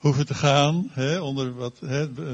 hoeven 0.01 0.27
te 0.27 0.35
gaan. 0.35 0.91
onder 1.21 1.55
wat, 1.55 1.79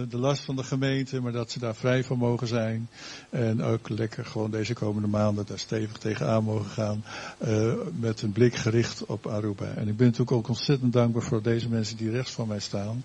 de 0.08 0.18
last 0.18 0.44
van 0.44 0.56
de 0.56 0.62
gemeente, 0.62 1.20
maar 1.20 1.32
dat 1.32 1.50
ze 1.50 1.58
daar 1.58 1.74
vrij 1.74 2.04
van 2.04 2.18
mogen 2.18 2.46
zijn. 2.46 2.88
En 3.30 3.62
ook 3.62 3.88
lekker 3.88 4.24
gewoon 4.24 4.50
deze 4.50 4.74
komende 4.74 5.08
maanden 5.08 5.46
daar 5.46 5.58
stevig 5.58 5.98
tegenaan 5.98 6.44
mogen 6.44 6.70
gaan. 6.70 7.04
Uh, 7.46 7.72
met 7.98 8.22
een 8.22 8.32
blik 8.32 8.54
gericht 8.54 9.06
op 9.06 9.26
Aruba. 9.26 9.64
En 9.64 9.88
ik 9.88 9.96
ben 9.96 10.06
natuurlijk 10.06 10.36
ook 10.36 10.48
ontzettend 10.48 10.92
dankbaar 10.92 11.22
voor 11.22 11.42
deze 11.42 11.68
mensen 11.68 11.96
die 11.96 12.10
rechts 12.10 12.30
van 12.30 12.48
mij 12.48 12.60
staan. 12.60 13.04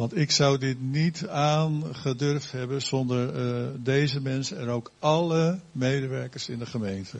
Want 0.00 0.16
ik 0.16 0.30
zou 0.30 0.58
dit 0.58 0.80
niet 0.80 1.26
aangedurfd 1.28 2.52
hebben 2.52 2.82
zonder 2.82 3.46
uh, 3.46 3.68
deze 3.76 4.20
mensen 4.20 4.58
en 4.58 4.68
ook 4.68 4.90
alle 4.98 5.58
medewerkers 5.72 6.48
in 6.48 6.58
de 6.58 6.66
gemeente. 6.66 7.18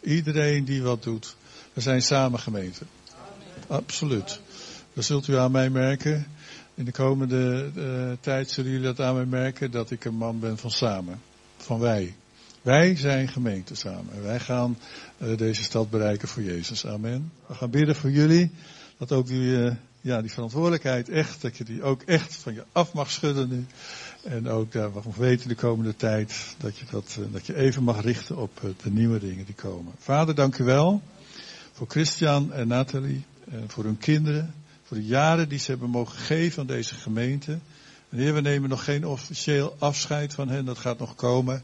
Iedereen 0.00 0.64
die 0.64 0.82
wat 0.82 1.02
doet. 1.02 1.36
We 1.72 1.80
zijn 1.80 2.02
samen 2.02 2.40
gemeente. 2.40 2.84
Absoluut. 3.66 4.40
Dat 4.92 5.04
zult 5.04 5.28
u 5.28 5.36
aan 5.36 5.50
mij 5.50 5.70
merken. 5.70 6.26
In 6.74 6.84
de 6.84 6.92
komende 6.92 7.70
uh, 7.76 8.12
tijd 8.20 8.50
zullen 8.50 8.70
jullie 8.70 8.86
dat 8.86 9.00
aan 9.00 9.14
mij 9.14 9.26
merken 9.26 9.70
dat 9.70 9.90
ik 9.90 10.04
een 10.04 10.16
man 10.16 10.40
ben 10.40 10.58
van 10.58 10.70
samen. 10.70 11.20
Van 11.56 11.80
wij. 11.80 12.14
Wij 12.62 12.96
zijn 12.96 13.28
gemeente 13.28 13.74
samen. 13.74 14.22
Wij 14.22 14.40
gaan 14.40 14.78
uh, 15.18 15.36
deze 15.36 15.62
stad 15.62 15.90
bereiken 15.90 16.28
voor 16.28 16.42
Jezus. 16.42 16.86
Amen. 16.86 17.32
We 17.46 17.54
gaan 17.54 17.70
bidden 17.70 17.96
voor 17.96 18.10
jullie. 18.10 18.50
Dat 18.98 19.12
ook 19.12 19.26
die 19.26 19.76
ja, 20.04 20.20
die 20.20 20.32
verantwoordelijkheid 20.32 21.08
echt, 21.08 21.42
dat 21.42 21.56
je 21.56 21.64
die 21.64 21.82
ook 21.82 22.02
echt 22.02 22.36
van 22.36 22.54
je 22.54 22.64
af 22.72 22.92
mag 22.92 23.10
schudden 23.10 23.48
nu. 23.48 23.66
En 24.22 24.48
ook 24.48 24.72
daar 24.72 24.92
we 24.92 25.00
weten 25.16 25.48
de 25.48 25.54
komende 25.54 25.96
tijd, 25.96 26.54
dat 26.58 26.76
je, 26.78 26.84
dat, 26.90 27.18
eh, 27.20 27.32
dat 27.32 27.46
je 27.46 27.56
even 27.56 27.82
mag 27.82 28.02
richten 28.02 28.36
op 28.36 28.50
eh, 28.62 28.70
de 28.82 28.90
nieuwe 28.90 29.18
dingen 29.18 29.44
die 29.44 29.54
komen. 29.54 29.92
Vader, 29.98 30.34
dank 30.34 30.58
u 30.58 30.64
wel 30.64 31.02
voor 31.72 31.86
Christian 31.88 32.52
en 32.52 32.68
Nathalie, 32.68 33.24
en 33.50 33.64
voor 33.66 33.84
hun 33.84 33.98
kinderen, 33.98 34.54
voor 34.82 34.96
de 34.96 35.04
jaren 35.04 35.48
die 35.48 35.58
ze 35.58 35.70
hebben 35.70 35.90
mogen 35.90 36.18
geven 36.18 36.60
aan 36.60 36.66
deze 36.66 36.94
gemeente. 36.94 37.58
En 38.08 38.34
we 38.34 38.40
nemen 38.40 38.68
nog 38.68 38.84
geen 38.84 39.06
officieel 39.06 39.76
afscheid 39.78 40.34
van 40.34 40.48
hen, 40.48 40.64
dat 40.64 40.78
gaat 40.78 40.98
nog 40.98 41.14
komen. 41.14 41.62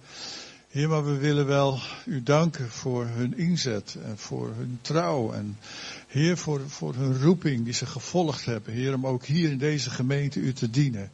Heer, 0.71 0.89
maar 0.89 1.05
we 1.05 1.17
willen 1.17 1.47
wel 1.47 1.79
u 2.07 2.23
danken 2.23 2.71
voor 2.71 3.07
hun 3.07 3.39
inzet 3.39 3.97
en 4.05 4.19
voor 4.19 4.53
hun 4.57 4.79
trouw. 4.83 5.33
En 5.33 5.59
Heer, 6.07 6.37
voor, 6.37 6.61
voor 6.69 6.95
hun 6.95 7.23
roeping 7.23 7.65
die 7.65 7.73
ze 7.73 7.87
gevolgd 7.87 8.45
hebben. 8.45 8.73
Heer, 8.73 8.95
om 8.95 9.07
ook 9.07 9.25
hier 9.25 9.51
in 9.51 9.59
deze 9.59 9.91
gemeente 9.91 10.41
u 10.41 10.53
te 10.53 10.71
dienen. 10.71 11.11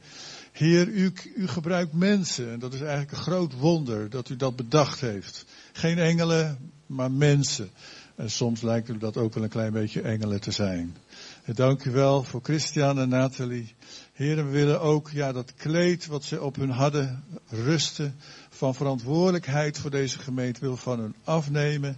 Heer, 0.53 0.89
u, 0.89 1.13
u 1.37 1.47
gebruikt 1.47 1.93
mensen. 1.93 2.53
En 2.53 2.59
dat 2.59 2.75
is 2.75 2.81
eigenlijk 2.81 3.11
een 3.11 3.23
groot 3.23 3.53
wonder 3.53 4.11
dat 4.11 4.29
u 4.29 4.37
dat 4.37 4.57
bedacht 4.57 5.01
heeft. 5.01 5.45
Geen 5.73 5.99
engelen, 5.99 6.73
maar 6.87 7.11
mensen. 7.11 7.71
En 8.17 8.31
soms 8.31 8.63
lijkt 8.63 8.89
u 8.89 8.99
dat 8.99 9.17
ook 9.17 9.35
wel 9.35 9.43
een 9.43 9.49
klein 9.49 9.73
beetje 9.73 10.01
engelen 10.01 10.41
te 10.41 10.51
zijn. 10.51 10.97
En 11.45 11.55
dank 11.55 11.85
u 11.85 11.91
wel 11.91 12.23
voor 12.23 12.41
Christian 12.43 12.99
en 12.99 13.09
Nathalie. 13.09 13.75
Heer, 14.13 14.37
we 14.37 14.51
willen 14.51 14.81
ook 14.81 15.11
ja, 15.11 15.33
dat 15.33 15.55
kleed 15.55 16.07
wat 16.07 16.25
ze 16.25 16.43
op 16.43 16.57
hun 16.57 16.71
hadden 16.71 17.25
rusten 17.49 18.17
van 18.57 18.75
verantwoordelijkheid 18.75 19.79
voor 19.79 19.91
deze 19.91 20.19
gemeente 20.19 20.61
wil 20.61 20.77
van 20.77 20.99
hun 20.99 21.15
afnemen. 21.25 21.97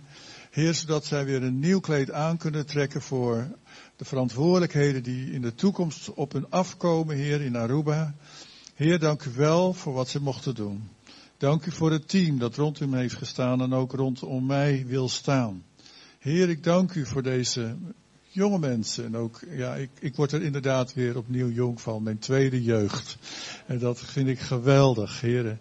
Heer, 0.51 0.75
zodat 0.75 1.07
zij 1.07 1.25
weer 1.25 1.43
een 1.43 1.59
nieuw 1.59 1.81
kleed 1.81 2.11
aan 2.11 2.37
kunnen 2.37 2.67
trekken 2.67 3.03
voor 3.03 3.49
de 3.97 4.05
verantwoordelijkheden 4.05 5.03
die 5.03 5.33
in 5.33 5.43
de 5.43 5.55
toekomst 5.55 6.15
op 6.15 6.33
hun 6.33 6.51
afkomen, 6.51 7.17
Heer, 7.17 7.41
in 7.41 7.57
Aruba. 7.57 8.15
Heer, 8.75 8.99
dank 8.99 9.25
u 9.25 9.31
wel 9.35 9.73
voor 9.73 9.93
wat 9.93 10.09
ze 10.09 10.23
mochten 10.23 10.55
doen. 10.55 10.89
Dank 11.37 11.67
u 11.67 11.71
voor 11.71 11.91
het 11.91 12.09
team 12.09 12.39
dat 12.39 12.57
rondom 12.57 12.95
heeft 12.95 13.15
gestaan 13.15 13.61
en 13.61 13.73
ook 13.73 13.93
rondom 13.93 14.47
mij 14.47 14.85
wil 14.87 15.09
staan. 15.09 15.65
Heer, 16.19 16.49
ik 16.49 16.63
dank 16.63 16.95
u 16.95 17.07
voor 17.07 17.23
deze 17.23 17.77
jonge 18.29 18.59
mensen. 18.59 19.05
En 19.05 19.17
ook, 19.17 19.41
ja, 19.51 19.75
ik, 19.75 19.91
ik 20.01 20.17
word 20.17 20.33
er 20.33 20.43
inderdaad 20.43 20.95
weer 20.95 21.17
opnieuw 21.17 21.49
jong 21.49 21.81
van, 21.81 22.03
mijn 22.03 22.19
tweede 22.19 22.63
jeugd. 22.63 23.19
En 23.67 23.79
dat 23.79 24.01
vind 24.01 24.29
ik 24.29 24.39
geweldig, 24.39 25.21
heren. 25.21 25.61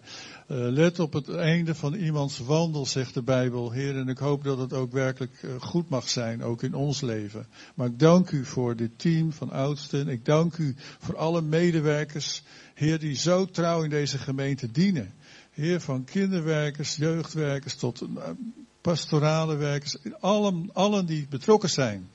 Uh, 0.50 0.56
let 0.58 0.98
op 0.98 1.12
het 1.12 1.28
einde 1.28 1.74
van 1.74 1.94
iemands 1.94 2.38
wandel, 2.38 2.86
zegt 2.86 3.14
de 3.14 3.22
Bijbel, 3.22 3.70
Heer. 3.70 3.96
En 3.96 4.08
ik 4.08 4.18
hoop 4.18 4.44
dat 4.44 4.58
het 4.58 4.72
ook 4.72 4.92
werkelijk 4.92 5.42
uh, 5.42 5.50
goed 5.60 5.88
mag 5.88 6.08
zijn, 6.08 6.42
ook 6.42 6.62
in 6.62 6.74
ons 6.74 7.00
leven. 7.00 7.46
Maar 7.74 7.86
ik 7.86 7.98
dank 7.98 8.30
u 8.30 8.44
voor 8.44 8.76
dit 8.76 8.90
team 8.96 9.32
van 9.32 9.50
oudsten. 9.50 10.08
Ik 10.08 10.24
dank 10.24 10.56
u 10.56 10.74
voor 10.98 11.16
alle 11.16 11.42
medewerkers, 11.42 12.42
Heer, 12.74 12.98
die 12.98 13.14
zo 13.14 13.44
trouw 13.44 13.82
in 13.82 13.90
deze 13.90 14.18
gemeente 14.18 14.70
dienen. 14.70 15.14
Heer, 15.50 15.80
van 15.80 16.04
kinderwerkers, 16.04 16.96
jeugdwerkers 16.96 17.74
tot 17.74 18.02
uh, 18.02 18.08
pastorale 18.80 19.56
werkers, 19.56 19.96
allen, 20.20 20.70
allen 20.72 21.06
die 21.06 21.26
betrokken 21.28 21.70
zijn. 21.70 22.08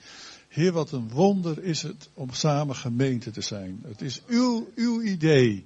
Heer, 0.47 0.71
wat 0.71 0.91
een 0.91 1.09
wonder 1.09 1.63
is 1.63 1.81
het 1.81 2.09
om 2.13 2.29
samen 2.31 2.75
gemeente 2.75 3.31
te 3.31 3.41
zijn. 3.41 3.83
Het 3.87 4.01
is 4.01 4.21
uw, 4.27 4.67
uw 4.75 5.01
idee. 5.01 5.65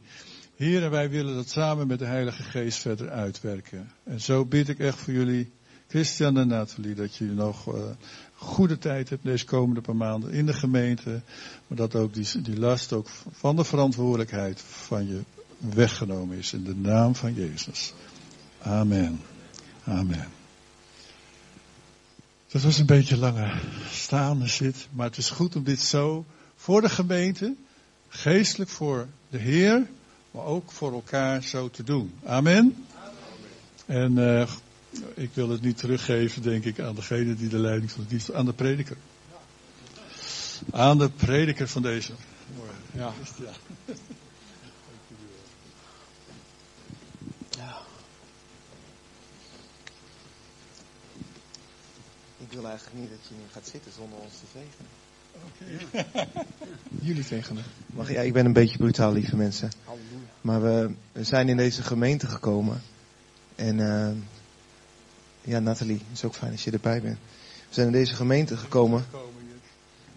Heer, 0.57 0.83
en 0.83 0.91
wij 0.91 1.09
willen 1.09 1.35
dat 1.35 1.49
samen 1.49 1.87
met 1.87 1.99
de 1.99 2.05
Heilige 2.05 2.43
Geest 2.43 2.79
verder 2.79 3.09
uitwerken. 3.09 3.91
En 4.03 4.21
zo 4.21 4.45
bid 4.45 4.69
ik 4.69 4.79
echt 4.79 4.97
voor 4.97 5.13
jullie, 5.13 5.51
Christian 5.87 6.37
en 6.37 6.47
Nathalie, 6.47 6.95
dat 6.95 7.15
jullie 7.15 7.35
nog 7.35 7.75
uh, 7.75 7.81
goede 8.35 8.77
tijd 8.77 9.09
hebt 9.09 9.23
deze 9.23 9.45
komende 9.45 9.81
paar 9.81 9.95
maanden 9.95 10.31
in 10.31 10.45
de 10.45 10.53
gemeente. 10.53 11.21
Maar 11.67 11.77
dat 11.77 11.95
ook 11.95 12.13
die, 12.13 12.41
die 12.41 12.59
last 12.59 12.93
ook 12.93 13.09
van 13.31 13.55
de 13.55 13.63
verantwoordelijkheid 13.63 14.61
van 14.61 15.07
je 15.07 15.21
weggenomen 15.57 16.37
is. 16.37 16.53
In 16.53 16.63
de 16.63 16.75
naam 16.75 17.15
van 17.15 17.33
Jezus. 17.33 17.93
Amen. 18.61 19.21
Amen. 19.83 20.27
Dat 22.47 22.61
was 22.61 22.77
een 22.77 22.85
beetje 22.85 23.17
langer 23.17 23.61
staande 23.91 24.47
zit, 24.47 24.87
maar 24.91 25.05
het 25.05 25.17
is 25.17 25.29
goed 25.29 25.55
om 25.55 25.63
dit 25.63 25.81
zo 25.81 26.25
voor 26.55 26.81
de 26.81 26.89
gemeente, 26.89 27.55
geestelijk 28.07 28.69
voor 28.69 29.07
de 29.29 29.37
Heer, 29.37 29.87
maar 30.37 30.45
ook 30.45 30.71
voor 30.71 30.93
elkaar 30.93 31.43
zo 31.43 31.69
te 31.69 31.83
doen. 31.83 32.13
Amen. 32.25 32.85
En 33.85 34.17
uh, 34.17 34.49
ik 35.13 35.29
wil 35.33 35.49
het 35.49 35.61
niet 35.61 35.77
teruggeven, 35.77 36.41
denk 36.41 36.65
ik, 36.65 36.79
aan 36.79 36.95
degene 36.95 37.35
die 37.35 37.49
de 37.49 37.57
leiding 37.57 37.91
van 37.91 37.99
het 37.99 38.09
dienst, 38.09 38.33
aan 38.33 38.45
de 38.45 38.53
prediker. 38.53 38.97
Aan 40.71 40.97
de 40.97 41.09
prediker 41.09 41.67
van 41.67 41.81
deze. 41.81 42.13
Ja. 42.91 43.13
Ik 52.37 52.51
wil 52.51 52.67
eigenlijk 52.67 52.99
niet 52.99 53.09
dat 53.09 53.19
je 53.29 53.35
nu 53.35 53.41
gaat 53.51 53.67
zitten 53.67 53.91
zonder 53.91 54.19
ons 54.19 54.33
te 54.33 54.45
zegenen. 54.53 55.06
Oké. 55.45 56.05
Jullie 57.01 57.23
zegenen. 57.23 57.63
Mag, 57.85 58.11
ja, 58.11 58.21
ik 58.21 58.33
ben 58.33 58.45
een 58.45 58.53
beetje 58.53 58.77
brutaal, 58.77 59.13
lieve 59.13 59.35
mensen. 59.35 59.69
Maar 60.41 60.61
we, 60.61 60.91
we 61.11 61.23
zijn 61.23 61.49
in 61.49 61.57
deze 61.57 61.83
gemeente 61.83 62.27
gekomen. 62.27 62.81
En 63.55 63.77
uh, 63.77 64.09
ja, 65.41 65.59
Nathalie, 65.59 65.97
het 66.07 66.17
is 66.17 66.23
ook 66.23 66.35
fijn 66.35 66.51
als 66.51 66.63
je 66.63 66.71
erbij 66.71 67.01
bent. 67.01 67.17
We 67.67 67.73
zijn 67.73 67.87
in 67.87 67.93
deze 67.93 68.15
gemeente 68.15 68.57
gekomen. 68.57 69.05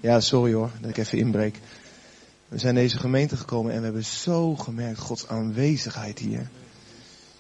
Ja, 0.01 0.21
sorry 0.21 0.53
hoor, 0.53 0.71
dat 0.81 0.91
ik 0.91 0.97
even 0.97 1.19
inbreek. 1.19 1.59
We 2.49 2.59
zijn 2.59 2.77
in 2.77 2.83
deze 2.83 2.99
gemeente 2.99 3.37
gekomen 3.37 3.73
en 3.73 3.79
we 3.79 3.85
hebben 3.85 4.05
zo 4.05 4.57
gemerkt 4.57 4.99
Gods 4.99 5.29
aanwezigheid 5.29 6.19
hier. 6.19 6.49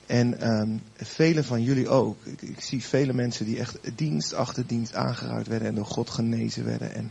En 0.07 0.51
um, 0.51 0.83
velen 0.97 1.45
van 1.45 1.63
jullie 1.63 1.89
ook. 1.89 2.25
Ik, 2.25 2.43
ik, 2.43 2.61
zie 2.61 2.85
vele 2.85 3.13
mensen 3.13 3.45
die 3.45 3.59
echt 3.59 3.79
dienst 3.95 4.35
achter 4.35 4.67
dienst 4.67 4.95
aangeraakt 4.95 5.47
werden 5.47 5.69
en 5.69 5.75
door 5.75 5.87
God 5.87 6.11
genezen 6.11 6.65
werden. 6.65 6.95
En 6.95 7.11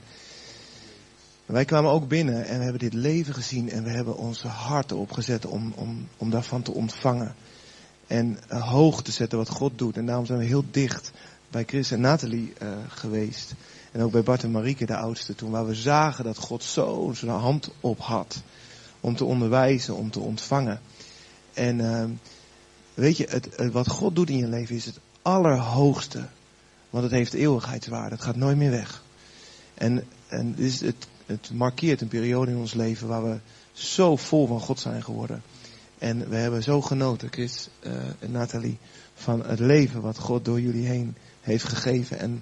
wij 1.53 1.65
kwamen 1.65 1.91
ook 1.91 2.07
binnen 2.07 2.45
en 2.45 2.57
we 2.57 2.63
hebben 2.63 2.79
dit 2.79 2.93
leven 2.93 3.33
gezien 3.33 3.69
en 3.69 3.83
we 3.83 3.89
hebben 3.89 4.17
onze 4.17 4.47
harten 4.47 4.97
opgezet 4.97 5.45
om, 5.45 5.73
om, 5.75 6.07
om 6.17 6.29
daarvan 6.29 6.61
te 6.61 6.71
ontvangen. 6.71 7.35
En 8.07 8.37
uh, 8.51 8.69
hoog 8.69 9.01
te 9.01 9.11
zetten 9.11 9.37
wat 9.37 9.49
God 9.49 9.77
doet. 9.77 9.97
En 9.97 10.05
daarom 10.05 10.25
zijn 10.25 10.39
we 10.39 10.45
heel 10.45 10.63
dicht 10.71 11.11
bij 11.49 11.63
Chris 11.65 11.91
en 11.91 12.01
Nathalie 12.01 12.53
uh, 12.61 12.69
geweest. 12.87 13.53
En 13.91 14.01
ook 14.01 14.11
bij 14.11 14.23
Bart 14.23 14.43
en 14.43 14.51
Marieke, 14.51 14.85
de 14.85 14.95
oudste 14.95 15.35
toen. 15.35 15.51
Waar 15.51 15.67
we 15.67 15.75
zagen 15.75 16.23
dat 16.23 16.37
God 16.37 16.63
zo 16.63 17.11
zijn 17.15 17.31
hand 17.31 17.71
op 17.79 17.99
had. 17.99 18.41
Om 18.99 19.15
te 19.15 19.25
onderwijzen, 19.25 19.95
om 19.95 20.11
te 20.11 20.19
ontvangen. 20.19 20.81
En 21.53 21.79
uh, 21.79 22.03
weet 22.93 23.17
je, 23.17 23.27
het, 23.29 23.71
wat 23.71 23.87
God 23.87 24.15
doet 24.15 24.29
in 24.29 24.37
je 24.37 24.47
leven 24.47 24.75
is 24.75 24.85
het 24.85 24.99
allerhoogste. 25.21 26.27
Want 26.89 27.03
het 27.03 27.13
heeft 27.13 27.33
eeuwigheidswaarde. 27.33 28.15
Het 28.15 28.23
gaat 28.23 28.35
nooit 28.35 28.57
meer 28.57 28.71
weg. 28.71 29.03
En, 29.73 30.03
en 30.27 30.53
dus 30.55 30.79
het, 30.79 31.07
het 31.29 31.51
markeert 31.53 32.01
een 32.01 32.07
periode 32.07 32.51
in 32.51 32.57
ons 32.57 32.73
leven 32.73 33.07
waar 33.07 33.23
we 33.23 33.39
zo 33.71 34.15
vol 34.15 34.47
van 34.47 34.59
God 34.59 34.79
zijn 34.79 35.03
geworden. 35.03 35.41
En 35.97 36.29
we 36.29 36.35
hebben 36.35 36.63
zo 36.63 36.81
genoten, 36.81 37.31
Chris 37.31 37.69
uh, 37.83 37.93
en 38.19 38.31
Nathalie, 38.31 38.77
van 39.13 39.45
het 39.45 39.59
leven 39.59 40.01
wat 40.01 40.17
God 40.17 40.45
door 40.45 40.61
jullie 40.61 40.87
heen 40.87 41.15
heeft 41.41 41.63
gegeven. 41.63 42.19
En 42.19 42.41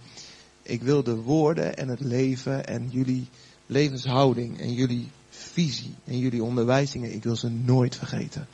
ik 0.62 0.82
wil 0.82 1.04
de 1.04 1.16
woorden 1.16 1.78
en 1.78 1.88
het 1.88 2.00
leven 2.00 2.68
en 2.68 2.88
jullie 2.90 3.28
levenshouding 3.66 4.60
en 4.60 4.74
jullie 4.74 5.08
visie 5.30 5.94
en 6.04 6.20
jullie 6.20 6.44
onderwijzingen, 6.44 7.14
ik 7.14 7.24
wil 7.24 7.36
ze 7.36 7.50
nooit 7.50 7.96
vergeten. 7.96 8.48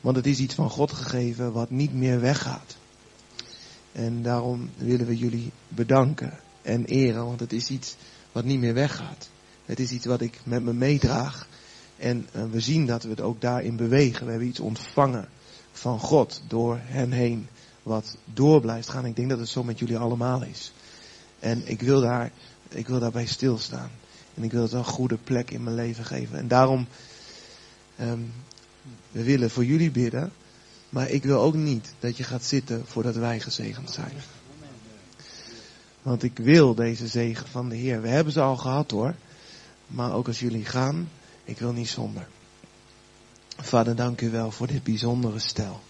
Want 0.00 0.16
het 0.16 0.26
is 0.26 0.38
iets 0.38 0.54
van 0.54 0.70
God 0.70 0.92
gegeven 0.92 1.52
wat 1.52 1.70
niet 1.70 1.94
meer 1.94 2.20
weggaat. 2.20 2.76
En 3.92 4.22
daarom 4.22 4.70
willen 4.76 5.06
we 5.06 5.16
jullie 5.16 5.50
bedanken 5.68 6.38
en 6.62 6.84
eren, 6.84 7.24
want 7.24 7.40
het 7.40 7.52
is 7.52 7.68
iets 7.68 7.96
wat 8.34 8.44
niet 8.44 8.60
meer 8.60 8.74
weggaat. 8.74 9.28
Het 9.64 9.80
is 9.80 9.90
iets 9.90 10.06
wat 10.06 10.20
ik 10.20 10.40
met 10.44 10.62
me 10.62 10.72
meedraag. 10.72 11.48
En 11.96 12.26
uh, 12.36 12.42
we 12.50 12.60
zien 12.60 12.86
dat 12.86 13.02
we 13.02 13.10
het 13.10 13.20
ook 13.20 13.40
daarin 13.40 13.76
bewegen. 13.76 14.24
We 14.24 14.30
hebben 14.30 14.48
iets 14.48 14.60
ontvangen 14.60 15.28
van 15.72 15.98
God 15.98 16.42
door 16.46 16.78
hen 16.82 17.12
heen. 17.12 17.48
Wat 17.82 18.16
door 18.34 18.60
blijft 18.60 18.88
gaan. 18.88 19.06
Ik 19.06 19.16
denk 19.16 19.28
dat 19.28 19.38
het 19.38 19.48
zo 19.48 19.64
met 19.64 19.78
jullie 19.78 19.98
allemaal 19.98 20.42
is. 20.42 20.72
En 21.38 21.62
ik 21.68 21.80
wil 21.80 22.00
daar, 22.00 22.30
ik 22.68 22.88
wil 22.88 22.98
daarbij 22.98 23.26
stilstaan. 23.26 23.90
En 24.34 24.42
ik 24.42 24.52
wil 24.52 24.62
het 24.62 24.72
een 24.72 24.84
goede 24.84 25.16
plek 25.16 25.50
in 25.50 25.62
mijn 25.62 25.76
leven 25.76 26.04
geven. 26.04 26.38
En 26.38 26.48
daarom, 26.48 26.86
um, 28.00 28.32
we 29.10 29.22
willen 29.22 29.50
voor 29.50 29.64
jullie 29.64 29.90
bidden. 29.90 30.32
Maar 30.88 31.10
ik 31.10 31.24
wil 31.24 31.40
ook 31.40 31.54
niet 31.54 31.92
dat 31.98 32.16
je 32.16 32.24
gaat 32.24 32.44
zitten 32.44 32.86
voordat 32.86 33.14
wij 33.14 33.40
gezegend 33.40 33.90
zijn. 33.90 34.12
Want 36.04 36.22
ik 36.22 36.38
wil 36.38 36.74
deze 36.74 37.06
zegen 37.06 37.46
van 37.46 37.68
de 37.68 37.76
Heer. 37.76 38.02
We 38.02 38.08
hebben 38.08 38.32
ze 38.32 38.40
al 38.40 38.56
gehad 38.56 38.90
hoor. 38.90 39.14
Maar 39.86 40.12
ook 40.12 40.26
als 40.26 40.40
jullie 40.40 40.64
gaan, 40.64 41.08
ik 41.44 41.58
wil 41.58 41.72
niet 41.72 41.88
zonder. 41.88 42.26
Vader, 43.56 43.96
dank 43.96 44.20
u 44.20 44.30
wel 44.30 44.50
voor 44.50 44.66
dit 44.66 44.82
bijzondere 44.82 45.38
stel. 45.38 45.80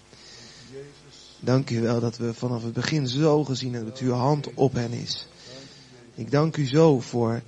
Dank 1.41 1.71
u 1.71 1.81
wel 1.81 2.01
dat 2.01 2.17
we 2.17 2.35
vanaf 2.35 2.63
het 2.63 2.73
begin 2.73 3.09
zo 3.09 3.45
gezien 3.45 3.73
hebben 3.73 3.91
dat 3.91 4.01
uw 4.01 4.13
hand 4.13 4.55
op 4.55 4.73
hen 4.73 4.93
is. 4.93 5.27
Ik 6.15 6.31
dank 6.31 6.57
u 6.57 6.67
zo 6.67 7.01
voor, 7.01 7.43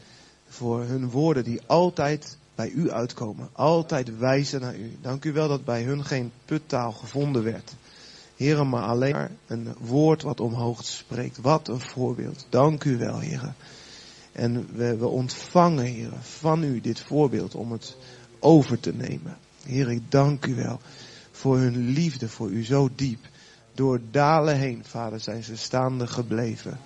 voor 0.48 0.82
hun 0.82 1.10
woorden 1.10 1.44
die 1.44 1.60
altijd 1.66 2.36
bij 2.54 2.68
u 2.68 2.90
uitkomen. 2.90 3.48
Altijd 3.52 4.18
wijzen 4.18 4.60
naar 4.60 4.76
u. 4.76 4.96
Dank 5.00 5.24
u 5.24 5.32
wel 5.32 5.48
dat 5.48 5.64
bij 5.64 5.82
hun 5.82 6.04
geen 6.04 6.32
puttaal 6.44 6.92
gevonden 6.92 7.42
werd. 7.42 7.74
Heren, 8.36 8.68
maar 8.68 8.82
alleen 8.82 9.12
maar 9.12 9.30
een 9.46 9.74
woord 9.80 10.22
wat 10.22 10.40
omhoog 10.40 10.84
spreekt. 10.84 11.40
Wat 11.40 11.68
een 11.68 11.80
voorbeeld. 11.80 12.46
Dank 12.48 12.84
u 12.84 12.96
wel, 12.96 13.18
heren. 13.18 13.54
En 14.32 14.68
we, 14.74 14.96
we 14.96 15.06
ontvangen, 15.06 15.84
heren, 15.84 16.22
van 16.22 16.62
u 16.62 16.80
dit 16.80 17.00
voorbeeld 17.00 17.54
om 17.54 17.72
het 17.72 17.96
over 18.38 18.80
te 18.80 18.94
nemen. 18.94 19.36
Heer, 19.64 19.90
ik 19.90 20.10
dank 20.10 20.46
u 20.46 20.54
wel 20.54 20.80
voor 21.30 21.58
hun 21.58 21.88
liefde 21.88 22.28
voor 22.28 22.50
u 22.50 22.64
zo 22.64 22.88
diep. 22.94 23.20
Door 23.74 24.00
dalen 24.10 24.56
heen, 24.56 24.84
vader, 24.84 25.20
zijn 25.20 25.44
ze 25.44 25.56
staande 25.56 26.06
gebleven. 26.06 26.78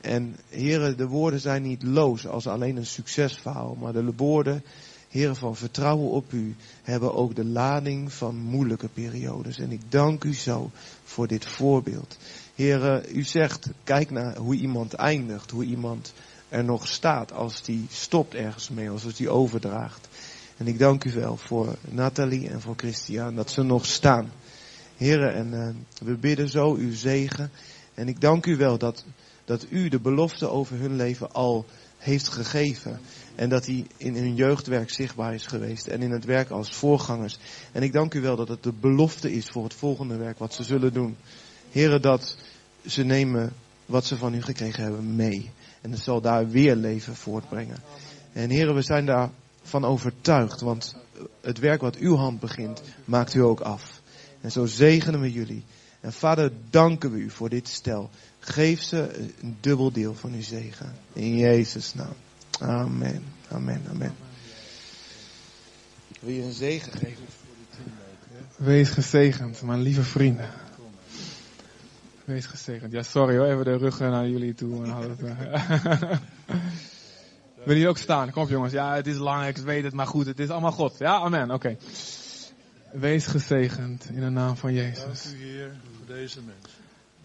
En 0.00 0.36
heren, 0.48 0.96
de 0.96 1.06
woorden 1.06 1.40
zijn 1.40 1.62
niet 1.62 1.82
loos 1.82 2.26
als 2.26 2.46
alleen 2.46 2.76
een 2.76 2.86
succesverhaal, 2.86 3.74
maar 3.80 3.92
de 3.92 4.12
woorden, 4.16 4.64
heren, 5.08 5.36
van 5.36 5.56
vertrouwen 5.56 6.10
op 6.10 6.32
u 6.32 6.56
hebben 6.82 7.14
ook 7.14 7.34
de 7.34 7.44
lading 7.44 8.12
van 8.12 8.36
moeilijke 8.36 8.88
periodes. 8.88 9.58
En 9.58 9.72
ik 9.72 9.80
dank 9.88 10.24
u 10.24 10.34
zo 10.34 10.70
voor 11.04 11.26
dit 11.26 11.44
voorbeeld. 11.44 12.16
Heren, 12.54 13.16
u 13.16 13.22
zegt, 13.22 13.68
kijk 13.84 14.10
naar 14.10 14.36
hoe 14.36 14.54
iemand 14.54 14.94
eindigt, 14.94 15.50
hoe 15.50 15.64
iemand 15.64 16.12
er 16.48 16.64
nog 16.64 16.88
staat 16.88 17.32
als 17.32 17.62
die 17.62 17.86
stopt 17.90 18.34
ergens 18.34 18.68
mee, 18.68 18.90
als 18.90 19.14
die 19.16 19.30
overdraagt. 19.30 20.08
En 20.56 20.66
ik 20.66 20.78
dank 20.78 21.04
u 21.04 21.12
wel 21.12 21.36
voor 21.36 21.76
Nathalie 21.88 22.48
en 22.48 22.60
voor 22.60 22.74
Christian 22.76 23.34
dat 23.34 23.50
ze 23.50 23.62
nog 23.62 23.86
staan. 23.86 24.30
Heren, 24.96 25.34
en 25.34 25.52
uh, 25.52 26.08
we 26.08 26.14
bidden 26.16 26.48
zo 26.48 26.74
uw 26.74 26.94
zegen. 26.94 27.50
En 27.94 28.08
ik 28.08 28.20
dank 28.20 28.46
u 28.46 28.56
wel 28.56 28.78
dat 28.78 29.04
dat 29.48 29.66
u 29.70 29.88
de 29.88 30.00
belofte 30.00 30.48
over 30.48 30.78
hun 30.78 30.96
leven 30.96 31.32
al 31.32 31.66
heeft 31.98 32.28
gegeven. 32.28 33.00
En 33.38 33.48
dat 33.48 33.64
die 33.64 33.86
in 33.96 34.14
hun 34.14 34.34
jeugdwerk 34.34 34.90
zichtbaar 34.90 35.34
is 35.34 35.46
geweest. 35.46 35.86
En 35.86 36.02
in 36.02 36.10
het 36.10 36.24
werk 36.24 36.50
als 36.50 36.74
voorgangers. 36.74 37.38
En 37.72 37.82
ik 37.82 37.92
dank 37.92 38.14
u 38.14 38.20
wel 38.20 38.36
dat 38.36 38.48
het 38.48 38.62
de 38.62 38.72
belofte 38.72 39.32
is 39.32 39.46
voor 39.46 39.64
het 39.64 39.74
volgende 39.74 40.16
werk 40.16 40.38
wat 40.38 40.54
ze 40.54 40.62
zullen 40.62 40.92
doen. 40.92 41.16
Heren, 41.70 42.02
dat 42.02 42.36
ze 42.86 43.04
nemen 43.04 43.52
wat 43.86 44.04
ze 44.04 44.16
van 44.16 44.34
u 44.34 44.42
gekregen 44.42 44.82
hebben 44.82 45.16
mee. 45.16 45.50
En 45.80 45.90
het 45.90 46.00
zal 46.00 46.20
daar 46.20 46.48
weer 46.48 46.76
leven 46.76 47.14
voortbrengen. 47.14 47.76
En 48.32 48.50
heren, 48.50 48.74
we 48.74 48.82
zijn 48.82 49.06
daarvan 49.06 49.84
overtuigd. 49.84 50.60
Want 50.60 50.96
het 51.40 51.58
werk 51.58 51.80
wat 51.80 51.96
uw 51.96 52.16
hand 52.16 52.40
begint, 52.40 52.82
maakt 53.04 53.34
u 53.34 53.40
ook 53.40 53.60
af. 53.60 54.00
En 54.40 54.50
zo 54.50 54.66
zegenen 54.66 55.20
we 55.20 55.32
jullie. 55.32 55.64
En 56.00 56.12
vader, 56.12 56.52
danken 56.70 57.10
we 57.10 57.18
u 57.18 57.30
voor 57.30 57.48
dit 57.48 57.68
stel. 57.68 58.10
Geef 58.38 58.82
ze 58.82 59.30
een 59.40 59.56
dubbel 59.60 59.92
deel 59.92 60.14
van 60.14 60.32
uw 60.32 60.42
zegen. 60.42 60.94
In 61.12 61.36
Jezus' 61.36 61.94
naam. 61.94 62.14
Amen. 62.60 63.24
Amen. 63.48 63.82
Amen. 63.90 64.14
Wil 66.20 66.34
je 66.34 66.42
een 66.42 66.52
zegen 66.52 66.92
geven 66.92 67.16
voor 67.16 67.54
die 67.56 67.66
teamleiding? 67.70 68.56
Wees 68.56 68.90
gezegend, 68.90 69.62
mijn 69.62 69.80
lieve 69.80 70.02
vrienden. 70.02 70.50
Wees 72.24 72.46
gezegend. 72.46 72.92
Ja, 72.92 73.02
sorry 73.02 73.36
hoor, 73.36 73.46
even 73.46 73.64
de 73.64 73.76
rug 73.76 73.98
naar 73.98 74.28
jullie 74.28 74.54
toe. 74.54 74.84
Wil 77.64 77.76
je 77.76 77.88
ook 77.88 77.98
staan? 77.98 78.30
Kom 78.30 78.42
op 78.42 78.48
jongens. 78.48 78.72
Ja, 78.72 78.94
het 78.94 79.06
is 79.06 79.16
lang, 79.16 79.46
ik 79.46 79.56
weet 79.56 79.84
het, 79.84 79.92
maar 79.92 80.06
goed, 80.06 80.26
het 80.26 80.38
is 80.38 80.48
allemaal 80.48 80.72
God. 80.72 80.98
Ja, 80.98 81.14
amen. 81.14 81.50
Oké. 81.50 81.76
Wees 82.92 83.26
gezegend 83.26 84.08
in 84.12 84.20
de 84.20 84.28
naam 84.28 84.56
van 84.56 84.72
Jezus. 84.72 85.22
Dank 85.22 85.36
u 85.36 85.44
Heer 85.44 85.76
voor 85.96 86.06
deze 86.14 86.40
mensen. 86.40 86.78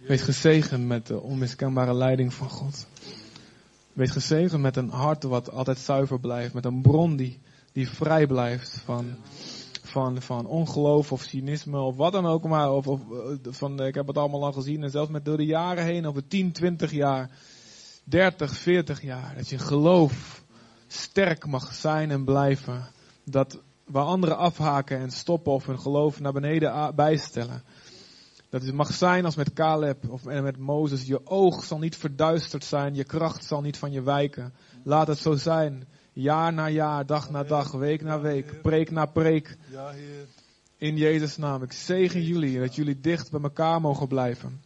Wees 0.08 0.22
gezegend 0.22 0.88
met 0.88 1.08
de 1.08 1.22
onmiskenbare 1.22 1.94
leiding 1.94 2.34
van 2.34 2.50
God. 2.50 2.88
Wees 3.94 4.12
gezegend 4.12 4.62
met 4.62 4.78
een 4.78 4.90
hart 4.90 5.24
wat 5.24 5.52
altijd 5.52 5.78
zuiver 5.78 6.20
blijft. 6.20 6.54
Met 6.54 6.66
een 6.66 6.82
bron 6.82 7.16
die, 7.16 7.40
die 7.72 7.90
vrij 7.90 8.28
blijft 8.28 8.82
van, 8.86 9.06
van, 9.84 10.22
van 10.22 10.46
ongeloof 10.46 11.12
of 11.12 11.22
cynisme 11.22 11.80
of 11.80 11.96
wat 11.96 12.12
dan 12.12 12.26
ook 12.26 12.44
maar. 12.44 12.72
Of, 12.72 12.88
of 12.88 13.02
van, 13.44 13.84
ik 13.84 13.96
heb 13.96 14.08
het 14.08 14.18
allemaal 14.18 14.46
al 14.46 14.54
gezien. 14.54 14.84
En 14.84 14.90
zelfs 14.90 15.12
met 15.12 15.26
door 15.26 15.38
de 15.38 15.46
jaren 15.46 15.84
heen, 15.84 16.06
over 16.06 16.28
10, 16.28 16.52
20 16.52 16.92
jaar, 16.92 17.30
30, 18.04 18.58
40 18.58 19.02
jaar. 19.02 19.34
Dat 19.36 19.50
je 19.50 19.58
geloof 19.58 20.44
sterk 20.88 21.46
mag 21.46 21.74
zijn 21.74 22.12
en 22.12 22.24
blijven. 22.24 22.88
Dat 23.24 23.60
waar 23.84 24.06
anderen 24.06 24.38
afhaken 24.38 25.00
en 25.00 25.12
stoppen 25.12 25.54
of 25.54 25.66
hun 25.66 25.80
geloof 25.80 26.20
naar 26.20 26.34
beneden 26.34 26.96
bijstellen. 26.96 27.64
Dat 28.54 28.62
het 28.62 28.74
mag 28.74 28.94
zijn 28.94 29.26
als 29.26 29.36
met 29.36 29.54
Caleb 29.54 30.10
of 30.10 30.24
met 30.24 30.58
Mozes. 30.58 31.04
Je 31.04 31.28
oog 31.28 31.64
zal 31.64 31.80
niet 31.80 31.98
verduisterd 31.98 32.64
zijn. 32.64 32.96
Je 32.96 33.04
kracht 33.04 33.46
zal 33.46 33.62
niet 33.62 33.78
van 33.78 33.92
je 33.92 34.02
wijken. 34.02 34.54
Laat 34.84 35.08
het 35.08 35.18
zo 35.18 35.36
zijn. 35.36 35.88
Jaar 36.12 36.54
na 36.54 36.70
jaar, 36.70 37.06
dag 37.06 37.30
na 37.30 37.44
dag, 37.44 37.72
week 37.72 38.02
na 38.02 38.20
week, 38.20 38.62
preek 38.62 38.92
na 38.92 39.06
preek. 39.06 39.58
In 40.78 40.98
Jezus' 40.98 41.38
naam. 41.38 41.64
Ik 41.64 41.72
zegen 41.72 42.24
jullie 42.24 42.60
dat 42.60 42.76
jullie 42.76 43.00
dicht 43.00 43.32
bij 43.32 43.42
elkaar 43.42 43.82
mogen 43.82 44.08
blijven. 44.08 44.62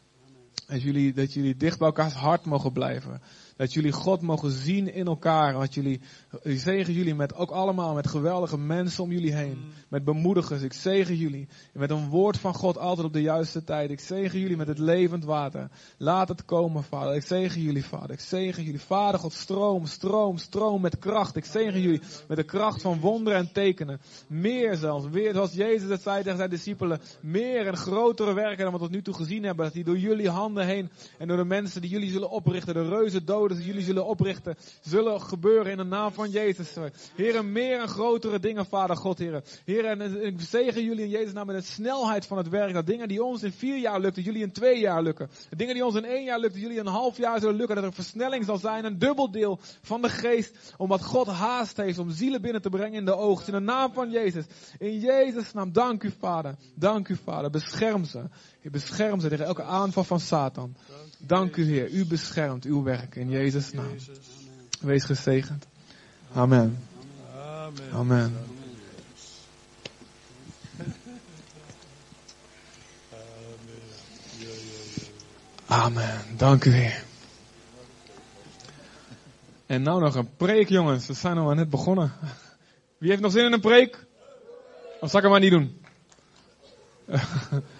Dat 0.67 0.81
jullie, 0.81 1.13
dat 1.13 1.33
jullie 1.33 1.55
dicht 1.55 1.77
bij 1.77 1.87
elkaars 1.87 2.13
hart 2.13 2.45
mogen 2.45 2.71
blijven. 2.71 3.21
Dat 3.57 3.73
jullie 3.73 3.91
God 3.91 4.21
mogen 4.21 4.51
zien 4.51 4.93
in 4.93 5.07
elkaar. 5.07 5.53
Dat 5.53 5.73
jullie, 5.73 6.01
ik 6.41 6.59
zegen 6.59 6.93
jullie 6.93 7.15
met 7.15 7.35
ook 7.35 7.51
allemaal 7.51 7.93
met 7.93 8.07
geweldige 8.07 8.57
mensen 8.57 9.03
om 9.03 9.11
jullie 9.11 9.33
heen. 9.33 9.57
Met 9.89 10.03
bemoedigers. 10.03 10.61
Ik 10.61 10.73
zegen 10.73 11.15
jullie 11.15 11.47
met 11.73 11.89
een 11.89 12.09
woord 12.09 12.37
van 12.37 12.53
God 12.53 12.77
altijd 12.77 13.07
op 13.07 13.13
de 13.13 13.21
juiste 13.21 13.63
tijd. 13.63 13.89
Ik 13.89 13.99
zegen 13.99 14.39
jullie 14.39 14.57
met 14.57 14.67
het 14.67 14.79
levend 14.79 15.23
water. 15.23 15.69
Laat 15.97 16.27
het 16.27 16.45
komen, 16.45 16.83
Vader. 16.83 17.15
Ik 17.15 17.23
zegen 17.25 17.61
jullie, 17.61 17.85
Vader. 17.85 18.11
Ik 18.11 18.19
zegen 18.19 18.63
jullie, 18.63 18.81
Vader 18.81 19.19
God. 19.19 19.33
Stroom, 19.33 19.85
stroom, 19.85 20.37
stroom 20.37 20.81
met 20.81 20.99
kracht. 20.99 21.35
Ik 21.35 21.45
zegen 21.45 21.81
jullie 21.81 22.01
met 22.27 22.37
de 22.37 22.43
kracht 22.43 22.81
van 22.81 22.99
wonderen 22.99 23.39
en 23.39 23.51
tekenen. 23.51 23.99
Meer 24.27 24.75
zelfs. 24.75 25.09
Weer, 25.09 25.33
zoals 25.33 25.53
Jezus 25.53 25.89
het 25.89 26.01
zei 26.01 26.23
tegen 26.23 26.37
zijn 26.37 26.49
discipelen. 26.49 26.99
Meer 27.21 27.67
en 27.67 27.77
grotere 27.77 28.33
werken 28.33 28.63
dan 28.63 28.71
wat 28.71 28.81
we 28.81 28.87
tot 28.87 28.95
nu 28.95 29.01
toe 29.01 29.13
gezien 29.13 29.43
hebben. 29.43 29.65
Dat 29.65 29.73
die 29.73 29.83
door 29.83 29.97
jullie 29.97 30.29
handen 30.29 30.65
heen 30.65 30.89
en 31.17 31.27
door 31.27 31.37
de 31.37 31.45
mensen 31.45 31.81
die 31.81 31.89
jullie 31.89 32.11
zullen 32.11 32.29
oprichten. 32.29 32.73
De 32.73 32.89
reuzen 32.89 33.25
doden 33.25 33.46
die 33.55 33.65
jullie 33.65 33.83
zullen 33.83 34.05
oprichten, 34.05 34.55
zullen 34.81 35.21
gebeuren 35.21 35.71
in 35.71 35.77
de 35.77 35.83
naam 35.83 36.11
van 36.11 36.29
Jezus. 36.29 36.73
Heren, 37.15 37.51
meer 37.51 37.79
en 37.79 37.87
grotere 37.87 38.39
dingen, 38.39 38.65
Vader 38.65 38.95
God, 38.95 39.17
heren. 39.17 39.43
Heren, 39.65 40.01
en 40.01 40.25
ik 40.25 40.41
zegen 40.41 40.83
jullie 40.83 41.03
in 41.03 41.09
Jezus 41.09 41.33
naam 41.33 41.45
met 41.45 41.55
de 41.55 41.61
snelheid 41.61 42.25
van 42.25 42.37
het 42.37 42.49
werk. 42.49 42.73
Dat 42.73 42.85
dingen 42.85 43.07
die 43.07 43.23
ons 43.23 43.43
in 43.43 43.51
vier 43.51 43.77
jaar 43.77 43.99
lukken, 43.99 44.23
jullie 44.23 44.41
in 44.41 44.51
twee 44.51 44.79
jaar 44.79 45.01
lukken. 45.03 45.29
Dingen 45.49 45.73
die 45.73 45.85
ons 45.85 45.95
in 45.95 46.05
één 46.05 46.23
jaar 46.23 46.39
lukken, 46.39 46.59
jullie 46.59 46.77
in 46.77 46.85
een 46.85 46.91
half 46.91 47.17
jaar 47.17 47.39
zullen 47.39 47.55
lukken. 47.55 47.75
Dat 47.75 47.85
er 47.85 47.93
versnelling 47.93 48.45
zal 48.45 48.57
zijn, 48.57 48.85
een 48.85 48.99
dubbeldeel 48.99 49.59
van 49.81 50.01
de 50.01 50.09
geest. 50.09 50.73
Omdat 50.77 51.03
God 51.03 51.27
haast 51.27 51.77
heeft 51.77 51.99
om 51.99 52.09
zielen 52.09 52.41
binnen 52.41 52.61
te 52.61 52.69
brengen 52.69 52.99
in 52.99 53.05
de 53.05 53.15
oogst. 53.15 53.47
In 53.47 53.53
de 53.53 53.59
naam 53.59 53.93
van 53.93 54.09
Jezus. 54.09 54.45
In 54.79 54.99
Jezus 54.99 55.53
naam, 55.53 55.71
dank 55.71 56.03
u 56.03 56.11
Vader. 56.19 56.55
Dank 56.75 57.07
u 57.07 57.15
Vader. 57.23 57.49
Bescherm 57.49 58.05
ze. 58.05 58.23
Bescherm 58.71 59.19
ze 59.19 59.29
tegen 59.29 59.45
elke 59.45 59.63
aanval 59.63 60.03
van 60.03 60.19
Satan. 60.19 60.75
Dank 61.17 61.55
u 61.55 61.63
Heer. 61.63 61.89
U 61.89 62.05
beschermt 62.05 62.65
uw 62.65 62.83
werk 62.83 63.15
in 63.15 63.29
Jezus' 63.29 63.71
naam. 63.71 63.95
Wees 64.79 65.03
gezegend. 65.03 65.65
Amen. 66.33 66.87
Amen. 67.91 68.37
Amen. 75.65 76.21
Dank 76.37 76.65
u 76.65 76.71
Heer. 76.71 77.03
En 79.65 79.81
nou 79.81 80.01
nog 80.01 80.15
een 80.15 80.35
preek, 80.35 80.69
jongens. 80.69 81.07
We 81.07 81.13
zijn 81.13 81.35
nog 81.35 81.45
maar 81.45 81.55
net 81.55 81.69
begonnen. 81.69 82.13
Wie 82.97 83.09
heeft 83.09 83.21
nog 83.21 83.31
zin 83.31 83.45
in 83.45 83.53
een 83.53 83.59
preek? 83.59 84.05
Of 84.99 85.09
zal 85.09 85.19
ik 85.19 85.25
hem 85.25 85.31
maar 85.31 85.39
niet 85.39 85.51
doen? 85.51 85.81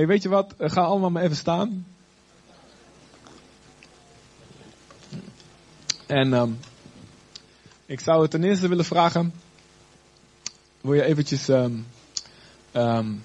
hey, 0.00 0.08
weet 0.08 0.22
je 0.22 0.28
wat? 0.28 0.54
Ga 0.58 0.80
allemaal 0.80 1.10
maar 1.10 1.22
even 1.22 1.36
staan. 1.36 1.86
En 6.06 6.32
um, 6.32 6.58
ik 7.86 8.00
zou 8.00 8.22
het 8.22 8.30
ten 8.30 8.44
eerste 8.44 8.68
willen 8.68 8.84
vragen. 8.84 9.32
Wil 10.80 10.94
je 10.94 11.02
eventjes. 11.02 11.48
Um, 11.48 11.86
um, 12.72 13.22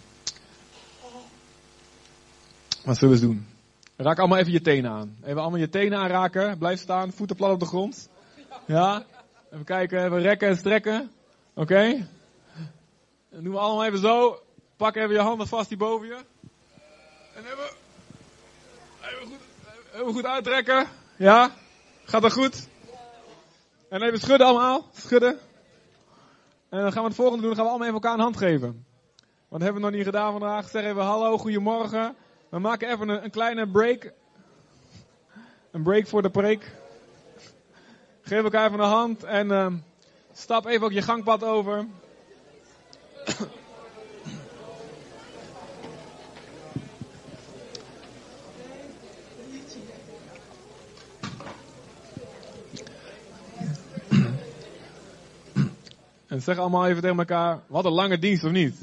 wat 2.84 2.98
zullen 2.98 3.16
we 3.16 3.22
eens 3.22 3.32
doen? 3.32 3.48
Raak 3.96 4.20
allemaal 4.20 4.38
even 4.38 4.52
je 4.52 4.62
tenen 4.62 4.92
aan. 4.92 5.16
Even 5.24 5.42
allemaal 5.42 5.60
je 5.60 5.70
tenen 5.70 6.00
aanraken. 6.00 6.58
Blijf 6.58 6.80
staan, 6.80 7.12
voeten 7.12 7.36
plat 7.36 7.52
op 7.52 7.60
de 7.60 7.66
grond. 7.66 8.10
Ja? 8.66 9.06
Even 9.52 9.66
kijken, 9.66 10.06
even 10.06 10.22
rekken 10.22 10.48
en 10.48 10.58
strekken. 10.58 11.12
Oké? 11.54 11.62
Okay? 11.62 12.08
Doen 13.30 13.52
we 13.52 13.60
allemaal 13.60 13.86
even 13.86 14.00
zo. 14.00 14.40
Pak 14.78 14.96
even 14.96 15.12
je 15.12 15.20
handen 15.20 15.48
vast 15.48 15.70
die 15.70 15.78
boven 15.78 16.08
je. 16.08 16.18
En 17.36 17.44
even, 17.44 17.70
even, 19.02 19.28
goed, 19.28 19.40
even 19.94 20.14
goed 20.14 20.26
uittrekken. 20.26 20.88
Ja? 21.16 21.52
Gaat 22.04 22.22
dat 22.22 22.34
goed? 22.34 22.68
En 23.90 24.02
even 24.02 24.20
schudden 24.20 24.48
allemaal. 24.48 24.90
Schudden. 24.94 25.40
En 26.70 26.82
dan 26.82 26.92
gaan 26.92 27.02
we 27.02 27.08
het 27.08 27.18
volgende 27.18 27.42
doen. 27.42 27.56
Dan 27.56 27.56
gaan 27.56 27.66
we 27.66 27.70
allemaal 27.70 27.88
even 27.88 28.02
elkaar 28.02 28.14
een 28.14 28.24
hand 28.24 28.38
geven. 28.38 28.86
Want 29.48 29.64
hebben 29.64 29.82
we 29.82 29.88
nog 29.88 29.98
niet 29.98 30.06
gedaan 30.06 30.32
vandaag. 30.32 30.70
Zeg 30.70 30.84
even 30.84 31.04
hallo, 31.04 31.38
goedemorgen. 31.38 32.16
We 32.50 32.60
maken 32.60 32.90
even 32.90 33.10
een, 33.10 33.24
een 33.24 33.32
kleine 33.32 33.68
break. 33.68 34.12
Een 35.72 35.84
break 35.84 36.08
voor 36.08 36.22
de 36.22 36.30
preek. 36.30 36.72
Geef 38.22 38.44
elkaar 38.44 38.68
even 38.68 38.80
een 38.80 38.90
hand. 38.90 39.24
En 39.24 39.48
uh, 39.48 39.68
stap 40.34 40.66
even 40.66 40.86
ook 40.86 40.92
je 40.92 41.02
gangpad 41.02 41.44
over. 41.44 41.86
En 56.36 56.42
zeg 56.42 56.58
allemaal 56.58 56.88
even 56.88 57.02
tegen 57.02 57.18
elkaar, 57.18 57.60
wat 57.68 57.86
een 57.86 57.92
lange 57.92 58.20
dienst 58.20 58.44
of 58.44 58.52
niet? 58.52 58.82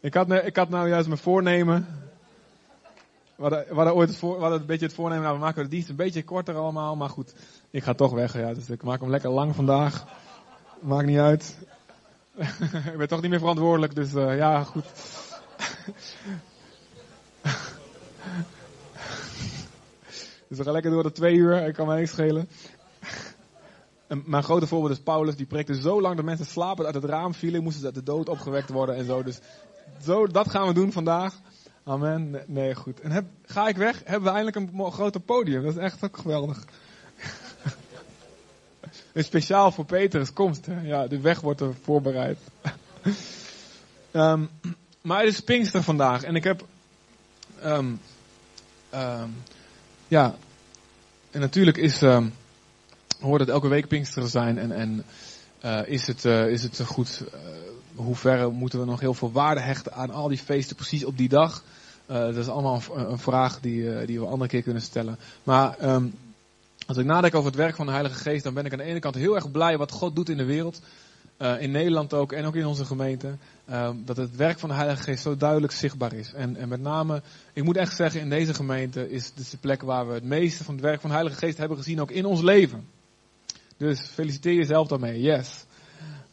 ik, 0.00 0.14
had, 0.14 0.30
ik 0.30 0.56
had 0.56 0.68
nou 0.68 0.88
juist 0.88 1.08
mijn 1.08 1.20
voornemen. 1.20 1.86
We 3.36 3.64
hadden, 3.72 3.94
ooit 3.94 4.08
het 4.08 4.18
voor, 4.18 4.40
we 4.40 4.46
een 4.46 4.66
beetje 4.66 4.86
het 4.86 4.94
voornemen, 4.94 5.32
we 5.32 5.38
maken 5.38 5.62
de 5.62 5.68
dienst 5.68 5.88
een 5.88 5.96
beetje 5.96 6.24
korter 6.24 6.54
allemaal. 6.54 6.96
Maar 6.96 7.10
goed, 7.10 7.34
ik 7.70 7.82
ga 7.82 7.94
toch 7.94 8.12
weg. 8.12 8.32
Ja, 8.32 8.54
dus 8.54 8.70
ik 8.70 8.82
maak 8.82 9.00
hem 9.00 9.10
lekker 9.10 9.30
lang 9.30 9.54
vandaag. 9.54 10.04
Maakt 10.80 11.06
niet 11.06 11.18
uit. 11.18 11.58
ik 12.92 12.96
ben 12.96 13.08
toch 13.08 13.20
niet 13.20 13.30
meer 13.30 13.38
verantwoordelijk, 13.38 13.94
dus 13.94 14.12
uh, 14.12 14.36
ja, 14.36 14.64
goed. 14.64 14.84
Dus 20.56 20.64
we 20.64 20.72
gaan 20.72 20.82
lekker 20.82 21.02
door 21.02 21.10
de 21.10 21.18
twee 21.18 21.34
uur. 21.34 21.66
Ik 21.66 21.74
kan 21.74 21.86
mij 21.86 21.96
niks 21.96 22.10
schelen. 22.10 22.48
En 24.06 24.22
mijn 24.26 24.42
grote 24.42 24.66
voorbeeld 24.66 24.92
is 24.92 25.02
Paulus, 25.02 25.36
die 25.36 25.46
preekte 25.46 25.80
zo 25.80 26.00
lang 26.00 26.16
dat 26.16 26.24
mensen 26.24 26.46
slapen 26.46 26.86
uit 26.86 26.94
het 26.94 27.04
raam 27.04 27.34
vielen, 27.34 27.62
moesten 27.62 27.80
ze 27.80 27.86
uit 27.86 27.94
de 27.94 28.02
dood 28.02 28.28
opgewekt 28.28 28.70
worden 28.70 28.96
en 28.96 29.04
zo. 29.04 29.22
Dus 29.22 29.38
zo, 30.04 30.26
dat 30.26 30.50
gaan 30.50 30.66
we 30.66 30.74
doen 30.74 30.92
vandaag. 30.92 31.34
Amen. 31.84 32.42
Nee, 32.46 32.74
goed. 32.74 33.00
En 33.00 33.10
heb, 33.10 33.24
ga 33.44 33.68
ik 33.68 33.76
weg, 33.76 34.02
hebben 34.04 34.32
we 34.32 34.36
eindelijk 34.36 34.56
een 34.56 34.92
groter 34.92 35.20
podium. 35.20 35.62
Dat 35.62 35.72
is 35.72 35.78
echt 35.78 36.04
ook 36.04 36.16
geweldig. 36.16 36.64
speciaal 39.14 39.72
voor 39.72 39.84
Petrus 39.84 40.32
komst. 40.32 40.66
Ja, 40.82 41.06
de 41.06 41.20
weg 41.20 41.40
wordt 41.40 41.60
er 41.60 41.74
voorbereid. 41.82 42.38
um, 44.12 44.50
maar 45.00 45.20
het 45.20 45.32
is 45.32 45.40
Pinkster 45.40 45.82
vandaag. 45.82 46.22
En 46.22 46.34
ik 46.34 46.44
heb... 46.44 46.64
Um, 47.64 48.00
ja, 50.08 50.34
en 51.36 51.42
natuurlijk 51.42 51.76
is, 51.76 52.02
um, 52.02 52.32
hoort 53.20 53.40
het 53.40 53.48
elke 53.48 53.68
week 53.68 53.88
Pinksteren 53.88 54.28
zijn 54.28 54.58
en, 54.58 54.72
en 54.72 55.04
uh, 55.64 55.80
is, 55.86 56.06
het, 56.06 56.24
uh, 56.24 56.48
is 56.48 56.62
het 56.62 56.80
goed, 56.84 57.22
uh, 57.24 57.40
hoe 57.94 58.16
ver 58.16 58.52
moeten 58.52 58.78
we 58.78 58.84
nog 58.84 59.00
heel 59.00 59.14
veel 59.14 59.32
waarde 59.32 59.60
hechten 59.60 59.92
aan 59.92 60.10
al 60.10 60.28
die 60.28 60.38
feesten 60.38 60.76
precies 60.76 61.04
op 61.04 61.16
die 61.16 61.28
dag? 61.28 61.62
dat 62.06 62.36
is 62.36 62.48
allemaal 62.48 62.82
een, 62.94 63.10
een 63.10 63.18
vraag 63.18 63.60
die, 63.60 64.04
die 64.04 64.20
we 64.20 64.26
andere 64.26 64.50
keer 64.50 64.62
kunnen 64.62 64.82
stellen. 64.82 65.18
Maar 65.42 65.94
um, 65.94 66.14
als 66.86 66.96
ik 66.96 67.04
nadenk 67.04 67.34
over 67.34 67.48
het 67.48 67.58
werk 67.58 67.76
van 67.76 67.86
de 67.86 67.92
Heilige 67.92 68.18
Geest, 68.18 68.44
dan 68.44 68.54
ben 68.54 68.64
ik 68.64 68.72
aan 68.72 68.78
de 68.78 68.84
ene 68.84 68.98
kant 68.98 69.14
heel 69.14 69.34
erg 69.34 69.50
blij 69.50 69.78
wat 69.78 69.90
God 69.90 70.16
doet 70.16 70.28
in 70.28 70.36
de 70.36 70.44
wereld. 70.44 70.80
Uh, 71.38 71.60
in 71.60 71.70
Nederland 71.70 72.14
ook 72.14 72.32
en 72.32 72.44
ook 72.44 72.54
in 72.54 72.66
onze 72.66 72.84
gemeente. 72.84 73.36
Uh, 73.70 73.90
dat 74.04 74.16
het 74.16 74.36
werk 74.36 74.58
van 74.58 74.68
de 74.68 74.74
Heilige 74.74 75.02
Geest 75.02 75.22
zo 75.22 75.36
duidelijk 75.36 75.72
zichtbaar 75.72 76.12
is. 76.12 76.32
En, 76.32 76.56
en 76.56 76.68
met 76.68 76.80
name, 76.80 77.22
ik 77.52 77.64
moet 77.64 77.76
echt 77.76 77.96
zeggen, 77.96 78.20
in 78.20 78.30
deze 78.30 78.54
gemeente 78.54 79.10
is 79.10 79.32
dit 79.32 79.50
de 79.50 79.56
plek 79.56 79.82
waar 79.82 80.08
we 80.08 80.14
het 80.14 80.24
meeste 80.24 80.64
van 80.64 80.74
het 80.74 80.82
werk 80.82 81.00
van 81.00 81.10
de 81.10 81.16
Heilige 81.16 81.38
Geest 81.38 81.58
hebben 81.58 81.76
gezien, 81.76 82.00
ook 82.00 82.10
in 82.10 82.24
ons 82.24 82.40
leven. 82.40 82.88
Dus 83.76 84.00
feliciteer 84.00 84.54
jezelf 84.54 84.88
daarmee, 84.88 85.20
yes. 85.20 85.64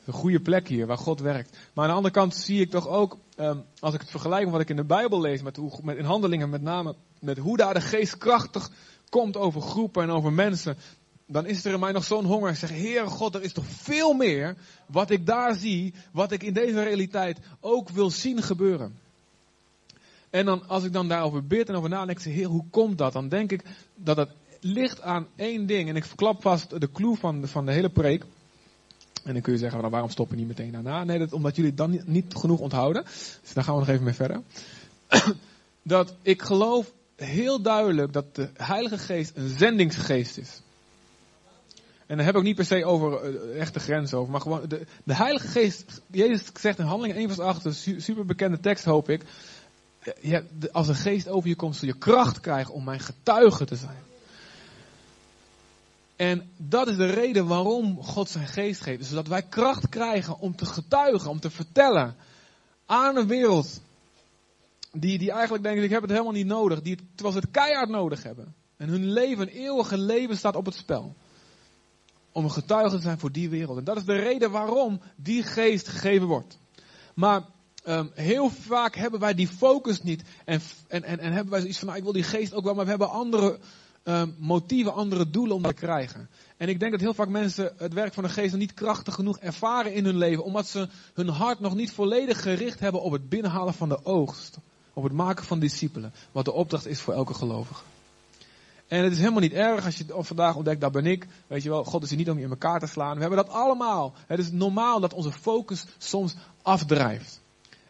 Een 0.06 0.14
goede 0.14 0.40
plek 0.40 0.68
hier 0.68 0.86
waar 0.88 0.98
God 0.98 1.20
werkt. 1.20 1.58
Maar 1.74 1.84
aan 1.84 1.90
de 1.90 1.96
andere 1.96 2.14
kant 2.14 2.36
zie 2.36 2.62
ik 2.62 2.70
toch 2.70 2.88
ook, 2.88 3.18
um, 3.38 3.64
als 3.80 3.94
ik 3.94 4.02
het 4.02 4.10
vergelijk 4.10 4.44
met 4.44 4.52
wat 4.52 4.62
ik 4.62 4.70
in 4.70 4.76
de 4.76 4.84
Bijbel 4.84 5.22
lees, 5.22 5.42
met, 5.42 5.56
hoe, 5.56 5.80
met 5.84 5.98
in 5.98 6.06
handelingen 6.06 6.50
met 6.50 6.62
name, 6.62 6.96
met 7.20 7.38
hoe 7.38 7.58
daar 7.58 7.74
de 7.74 7.82
geest 7.82 8.18
krachtig 8.18 8.70
komt 9.10 9.38
over 9.38 9.62
groepen 9.62 10.04
en 10.04 10.10
over 10.10 10.34
mensen, 10.34 10.78
dan 11.26 11.46
is 11.46 11.66
er 11.66 11.74
in 11.74 11.80
mij 11.80 11.92
nog 11.92 12.04
zo'n 12.04 12.26
honger. 12.26 12.50
Ik 12.50 12.56
zeg, 12.56 12.70
Heere 12.70 13.08
God, 13.08 13.36
er 13.36 13.44
is 13.44 13.54
toch 13.54 13.66
veel 13.68 14.14
meer 14.14 14.56
wat 14.86 15.10
ik 15.10 15.26
daar 15.26 15.56
zie, 15.56 15.94
wat 16.12 16.32
ik 16.32 16.44
in 16.44 16.54
deze 16.54 16.84
realiteit 16.84 17.40
ook 17.60 17.90
wil 17.90 18.10
zien 18.10 18.42
gebeuren. 18.42 19.02
En 20.30 20.46
dan, 20.46 20.68
als 20.68 20.84
ik 20.84 20.94
dan 20.94 21.08
daarover 21.08 21.48
bid 21.48 21.70
en 21.70 21.76
over 21.76 21.90
nadenk, 21.90 22.20
zeg 22.20 22.44
hoe 22.44 22.66
komt 22.70 22.98
dat? 22.98 23.14
Dan 23.14 23.30
denk 23.30 23.52
ik 23.52 23.64
dat 23.96 24.18
het 24.18 24.30
ligt 24.60 25.02
aan 25.02 25.28
één 25.36 25.66
ding. 25.66 25.90
En 25.90 25.96
ik 25.96 26.06
verklap 26.06 26.42
vast 26.42 26.80
de 26.80 26.92
clue 26.92 27.16
van 27.16 27.42
de, 27.42 27.48
van 27.48 27.66
de 27.66 27.72
hele 27.72 27.90
preek. 27.90 28.24
En 29.24 29.34
dan 29.34 29.42
kun 29.42 29.54
je 29.54 29.60
zeggen, 29.60 29.80
nou, 29.80 29.92
waarom 29.92 30.10
stoppen 30.10 30.38
niet 30.38 30.48
meteen 30.48 30.72
daarna? 30.72 31.04
Nee, 31.04 31.20
dat 31.20 31.34
omdat 31.34 31.56
jullie 31.56 31.74
dan 31.74 31.90
niet, 31.90 32.08
niet 32.08 32.36
genoeg 32.36 32.60
onthouden. 32.60 33.04
Dus 33.42 33.54
daar 33.54 33.64
gaan 33.64 33.74
we 33.74 33.80
nog 33.80 33.90
even 33.90 34.04
mee 34.04 34.14
verder. 34.14 34.42
dat 35.82 36.16
ik 36.22 36.42
geloof 36.42 36.94
heel 37.16 37.62
duidelijk 37.62 38.14
dat 38.14 38.36
de 38.36 38.50
Heilige 38.54 38.98
Geest 38.98 39.32
een 39.36 39.58
zendingsgeest 39.58 40.38
is. 40.38 40.62
En 42.14 42.20
dan 42.20 42.28
heb 42.28 42.38
ik 42.38 42.44
niet 42.44 42.56
per 42.56 42.66
se 42.66 42.86
over 42.86 43.34
uh, 43.34 43.60
echte 43.60 43.80
grenzen 43.80 44.18
over, 44.18 44.32
maar 44.32 44.42
gewoon 44.42 44.62
de, 44.68 44.86
de 45.04 45.16
Heilige 45.16 45.48
Geest. 45.48 46.02
Jezus 46.12 46.44
zegt 46.60 46.80
in 46.80 46.86
Handelingen 46.86 47.18
1 47.18 47.28
vers 47.28 47.40
8, 47.40 47.88
een 48.08 48.26
bekende 48.26 48.60
tekst 48.60 48.86
hoop 48.86 49.10
ik. 49.10 49.24
Ja, 50.22 50.44
als 50.72 50.88
de 50.88 50.96
geest 50.96 51.28
over 51.28 51.50
je 51.50 51.56
komt, 51.56 51.76
zul 51.76 51.88
je 51.88 51.98
kracht 51.98 52.40
krijgen 52.40 52.74
om 52.74 52.84
mijn 52.84 53.00
getuige 53.00 53.66
te 53.66 53.76
zijn. 53.76 53.98
En 56.16 56.50
dat 56.58 56.88
is 56.88 56.96
de 56.96 57.06
reden 57.06 57.48
waarom 57.48 58.04
God 58.04 58.30
zijn 58.30 58.48
geest 58.48 58.82
geeft. 58.82 59.06
Zodat 59.06 59.28
wij 59.28 59.44
kracht 59.44 59.90
krijgen 59.90 60.40
om 60.40 60.56
te 60.56 60.66
getuigen, 60.66 61.30
om 61.30 61.40
te 61.40 61.50
vertellen 61.50 62.16
aan 62.86 63.18
een 63.18 63.28
wereld 63.28 63.82
die, 64.92 65.18
die 65.18 65.32
eigenlijk 65.32 65.64
denken, 65.64 65.84
ik 65.84 65.90
heb 65.90 66.02
het 66.02 66.12
helemaal 66.12 66.32
niet 66.32 66.48
nodig. 66.48 66.82
Die 66.82 66.98
terwijl 67.16 67.36
het 67.36 67.52
keihard 67.52 67.90
nodig 67.90 68.24
hebben. 68.24 68.56
En 68.78 68.90
hun 68.90 69.12
leven, 69.12 69.48
een 69.48 69.54
eeuwige 69.54 69.98
leven 69.98 70.38
staat 70.38 70.56
op 70.56 70.66
het 70.66 70.76
spel. 70.76 71.16
Om 72.34 72.44
een 72.44 72.52
getuige 72.52 72.96
te 72.96 73.02
zijn 73.02 73.20
voor 73.20 73.32
die 73.32 73.50
wereld. 73.50 73.78
En 73.78 73.84
dat 73.84 73.98
is 73.98 74.06
de 74.06 74.16
reden 74.16 74.52
waarom 74.52 75.02
die 75.16 75.44
geest 75.44 75.88
gegeven 75.88 76.28
wordt. 76.28 76.58
Maar 77.16 77.42
um, 77.88 78.12
heel 78.14 78.50
vaak 78.50 78.96
hebben 78.96 79.20
wij 79.20 79.34
die 79.34 79.48
focus 79.48 80.04
niet. 80.04 80.24
En, 80.46 80.62
en, 80.88 81.04
en, 81.04 81.20
en 81.20 81.32
hebben 81.32 81.52
wij 81.52 81.60
zoiets 81.60 81.78
van, 81.78 81.88
nou, 81.88 82.00
ik 82.00 82.04
wil 82.04 82.14
die 82.14 82.24
geest 82.24 82.54
ook 82.54 82.64
wel, 82.64 82.74
maar 82.74 82.84
we 82.84 82.90
hebben 82.90 83.10
andere 83.10 83.60
um, 84.04 84.36
motieven, 84.40 84.94
andere 84.94 85.30
doelen 85.30 85.56
om 85.56 85.64
te 85.64 85.74
krijgen. 85.74 86.30
En 86.58 86.70
ik 86.70 86.80
denk 86.80 86.92
dat 86.92 87.02
heel 87.02 87.14
vaak 87.14 87.28
mensen 87.28 87.74
het 87.78 87.94
werk 87.94 88.14
van 88.14 88.24
de 88.24 88.30
geest 88.30 88.52
nog 88.52 88.60
niet 88.60 88.74
krachtig 88.74 89.14
genoeg 89.14 89.40
ervaren 89.40 89.94
in 89.94 90.06
hun 90.06 90.18
leven. 90.18 90.44
Omdat 90.44 90.68
ze 90.68 90.90
hun 91.14 91.30
hart 91.30 91.60
nog 91.60 91.76
niet 91.76 91.92
volledig 91.92 92.42
gericht 92.42 92.80
hebben 92.80 93.02
op 93.02 93.12
het 93.12 93.30
binnenhalen 93.30 93.74
van 93.74 93.90
de 93.90 94.06
oogst. 94.06 94.58
Op 94.94 95.04
het 95.04 95.14
maken 95.14 95.46
van 95.46 95.60
discipelen. 95.60 96.14
Wat 96.32 96.46
de 96.46 96.52
opdracht 96.52 96.88
is 96.88 97.00
voor 97.00 97.14
elke 97.14 97.34
gelovige. 97.34 97.84
En 98.94 99.04
het 99.04 99.12
is 99.12 99.18
helemaal 99.18 99.40
niet 99.40 99.54
erg 99.54 99.86
als 99.86 99.98
je 99.98 100.06
vandaag 100.08 100.56
ontdekt, 100.56 100.82
daar 100.82 100.92
ben 100.92 101.06
ik. 101.06 101.28
Weet 101.48 101.64
je 101.64 101.70
wel, 101.70 101.84
God 101.84 102.04
is 102.04 102.10
hier 102.10 102.18
niet 102.18 102.30
om 102.30 102.38
je 102.38 102.44
in 102.44 102.50
elkaar 102.50 102.80
te 102.80 102.88
slaan. 102.88 103.14
We 103.14 103.22
hebben 103.22 103.46
dat 103.46 103.50
allemaal. 103.50 104.14
Het 104.28 104.40
is 104.40 104.52
normaal 104.52 105.00
dat 105.00 105.14
onze 105.14 105.32
focus 105.32 105.86
soms 105.98 106.36
afdrijft. 106.62 107.42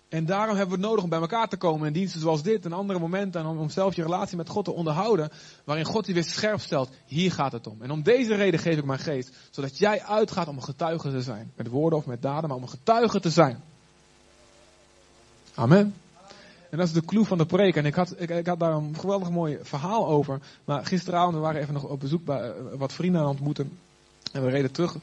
En 0.10 0.26
daarom 0.26 0.56
hebben 0.56 0.76
we 0.76 0.82
het 0.82 0.90
nodig 0.90 1.04
om 1.04 1.10
bij 1.10 1.20
elkaar 1.20 1.48
te 1.48 1.58
komen 1.58 1.88
in 1.88 1.94
diensten 1.94 2.22
zoals 2.22 2.44
dit 2.44 2.66
en 2.66 2.74
andere 2.74 3.00
momenten. 3.00 3.42
En 3.42 3.48
om, 3.48 3.70
zelf 3.70 3.96
je 3.96 4.02
relatie 4.02 4.38
met 4.38 4.50
God 4.50 4.66
te 4.66 4.72
onderhouden. 4.72 5.30
Waarin 5.64 5.86
God 5.86 6.08
je 6.08 6.14
weer 6.14 6.24
scherp 6.24 6.60
stelt. 6.60 6.90
Hier 7.06 7.32
gaat 7.32 7.52
het 7.52 7.68
om. 7.68 7.82
En 7.82 7.92
om 7.92 8.04
deze 8.04 8.36
reden 8.36 8.60
geef 8.60 8.78
ik 8.78 8.86
mijn 8.86 9.00
geest. 9.00 9.32
Zodat 9.50 9.78
jij 9.78 10.04
uitgaat 10.04 10.48
om 10.48 10.62
getuige 10.62 11.10
te 11.10 11.22
zijn. 11.22 11.52
Met 11.56 11.68
woorden 11.68 12.00
of 12.00 12.06
met 12.06 12.22
daden, 12.22 12.50
maar 12.50 12.58
om 12.58 12.68
getuige 12.68 13.20
te 13.20 13.30
zijn. 13.30 13.64
Amen. 15.54 15.94
En 16.74 16.80
dat 16.80 16.88
is 16.88 16.94
de 16.94 17.06
clue 17.06 17.26
van 17.26 17.38
de 17.38 17.46
preek. 17.46 17.76
En 17.76 17.86
ik 17.86 17.96
had, 17.96 18.16
ik, 18.18 18.30
ik 18.30 18.48
had 18.48 18.60
daar 18.60 18.74
een 18.74 18.96
geweldig 19.00 19.30
mooi 19.30 19.58
verhaal 19.62 20.08
over. 20.08 20.40
Maar 20.66 20.86
gisteravond, 20.86 21.36
we 21.36 21.40
waren 21.40 21.62
even 21.62 21.74
nog 21.74 21.84
op 21.84 22.00
bezoek 22.00 22.26
bij 22.26 22.48
uh, 22.48 22.54
wat 22.78 22.94
vrienden 22.94 23.22
aan 23.22 23.28
ontmoeten. 23.28 23.78
En 24.32 24.44
we 24.44 24.50
reden 24.50 24.72
terug 24.72 24.96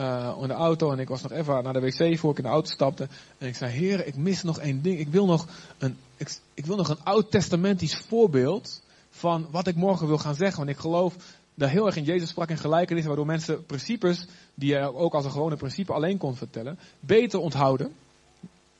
uh, 0.00 0.36
in 0.40 0.48
de 0.48 0.54
auto. 0.54 0.92
En 0.92 0.98
ik 0.98 1.08
was 1.08 1.22
nog 1.22 1.32
even 1.32 1.62
naar 1.62 1.72
de 1.72 1.80
wc 1.80 2.18
voor 2.18 2.30
ik 2.30 2.36
in 2.36 2.42
de 2.42 2.48
auto 2.48 2.70
stapte. 2.70 3.08
En 3.38 3.48
ik 3.48 3.56
zei, 3.56 3.72
heer, 3.72 4.06
ik 4.06 4.16
mis 4.16 4.42
nog 4.42 4.58
één 4.58 4.82
ding. 4.82 4.98
Ik 4.98 5.08
wil 5.08 5.26
nog 5.26 5.46
een, 5.78 5.96
ik, 6.16 6.38
ik 6.54 6.66
wil 6.66 6.76
nog 6.76 6.88
een 6.88 7.04
oud-testamentisch 7.04 7.96
voorbeeld 7.96 8.82
van 9.10 9.46
wat 9.50 9.66
ik 9.66 9.76
morgen 9.76 10.06
wil 10.06 10.18
gaan 10.18 10.34
zeggen. 10.34 10.56
Want 10.56 10.70
ik 10.70 10.78
geloof 10.78 11.16
dat 11.54 11.70
heel 11.70 11.86
erg 11.86 11.96
in 11.96 12.04
Jezus 12.04 12.28
sprak 12.28 12.50
in 12.50 12.58
gelijkenis. 12.58 13.04
Waardoor 13.04 13.26
mensen 13.26 13.66
principes, 13.66 14.26
die 14.54 14.70
je 14.72 14.94
ook 14.94 15.14
als 15.14 15.24
een 15.24 15.30
gewone 15.30 15.56
principe 15.56 15.92
alleen 15.92 16.18
kon 16.18 16.36
vertellen, 16.36 16.78
beter 17.00 17.38
onthouden 17.38 17.92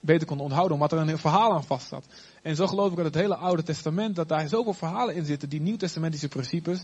beter 0.04 0.26
konden 0.26 0.46
onthouden, 0.46 0.74
omdat 0.74 0.92
er 0.92 0.98
een 0.98 1.18
verhaal 1.18 1.52
aan 1.52 1.64
vast 1.64 1.88
zat. 1.88 2.06
En 2.42 2.56
zo 2.56 2.66
geloof 2.66 2.90
ik 2.90 2.96
dat 2.96 3.04
het 3.04 3.14
hele 3.14 3.36
Oude 3.36 3.62
Testament, 3.62 4.16
dat 4.16 4.28
daar 4.28 4.48
zoveel 4.48 4.74
verhalen 4.74 5.14
in 5.14 5.24
zitten 5.24 5.48
die 5.48 5.60
Nieuw-testamentische 5.60 6.28
principes 6.28 6.82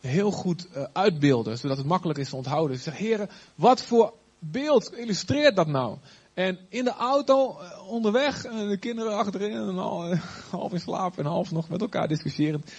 heel 0.00 0.30
goed 0.30 0.66
uh, 0.76 0.84
uitbeelden, 0.92 1.58
zodat 1.58 1.76
het 1.76 1.86
makkelijk 1.86 2.18
is 2.18 2.28
te 2.28 2.36
onthouden. 2.36 2.76
Dus 2.76 2.86
ik 2.86 2.92
zeg, 2.92 3.00
heren, 3.00 3.28
wat 3.54 3.82
voor 3.82 4.12
beeld 4.38 4.92
illustreert 4.96 5.56
dat 5.56 5.66
nou? 5.66 5.96
En 6.34 6.58
in 6.68 6.84
de 6.84 6.94
auto, 6.94 7.58
uh, 7.60 7.88
onderweg, 7.88 8.42
de 8.42 8.76
kinderen 8.80 9.16
achterin, 9.16 9.52
en 9.52 9.78
al, 9.78 10.14
half 10.50 10.72
in 10.72 10.80
slaap 10.80 11.18
en 11.18 11.24
half 11.24 11.50
nog 11.50 11.68
met 11.68 11.80
elkaar 11.80 12.08
discussiërend, 12.08 12.72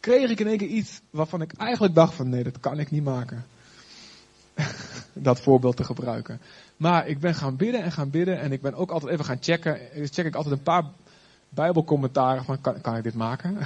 kreeg 0.00 0.30
ik 0.30 0.40
in 0.40 0.46
één 0.46 0.58
keer 0.58 0.68
iets 0.68 1.00
waarvan 1.10 1.42
ik 1.42 1.52
eigenlijk 1.52 1.94
dacht 1.94 2.14
van, 2.14 2.28
nee, 2.28 2.42
dat 2.42 2.60
kan 2.60 2.78
ik 2.78 2.90
niet 2.90 3.04
maken. 3.04 3.44
dat 5.12 5.40
voorbeeld 5.40 5.76
te 5.76 5.84
gebruiken. 5.84 6.40
Maar 6.76 7.08
ik 7.08 7.18
ben 7.18 7.34
gaan 7.34 7.56
bidden 7.56 7.82
en 7.82 7.92
gaan 7.92 8.10
bidden. 8.10 8.40
En 8.40 8.52
ik 8.52 8.60
ben 8.60 8.74
ook 8.74 8.90
altijd 8.90 9.12
even 9.12 9.24
gaan 9.24 9.38
checken. 9.40 9.80
Dus 9.94 10.10
check 10.10 10.26
ik 10.26 10.34
altijd 10.34 10.54
een 10.54 10.62
paar 10.62 10.84
bijbelcommentaren 11.48 12.44
van 12.44 12.60
kan, 12.60 12.80
kan 12.80 12.96
ik 12.96 13.02
dit 13.02 13.14
maken? 13.14 13.58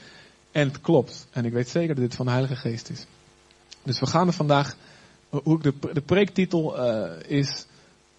en 0.52 0.68
het 0.68 0.80
klopt. 0.80 1.26
En 1.30 1.44
ik 1.44 1.52
weet 1.52 1.68
zeker 1.68 1.94
dat 1.94 2.04
dit 2.04 2.14
van 2.14 2.26
de 2.26 2.32
Heilige 2.32 2.56
Geest 2.56 2.90
is. 2.90 3.06
Dus 3.82 4.00
we 4.00 4.06
gaan 4.06 4.26
er 4.26 4.32
vandaag, 4.32 4.76
hoe 5.28 5.60
de, 5.60 5.74
de 5.92 6.00
preektitel 6.00 6.86
uh, 6.86 7.10
is 7.26 7.66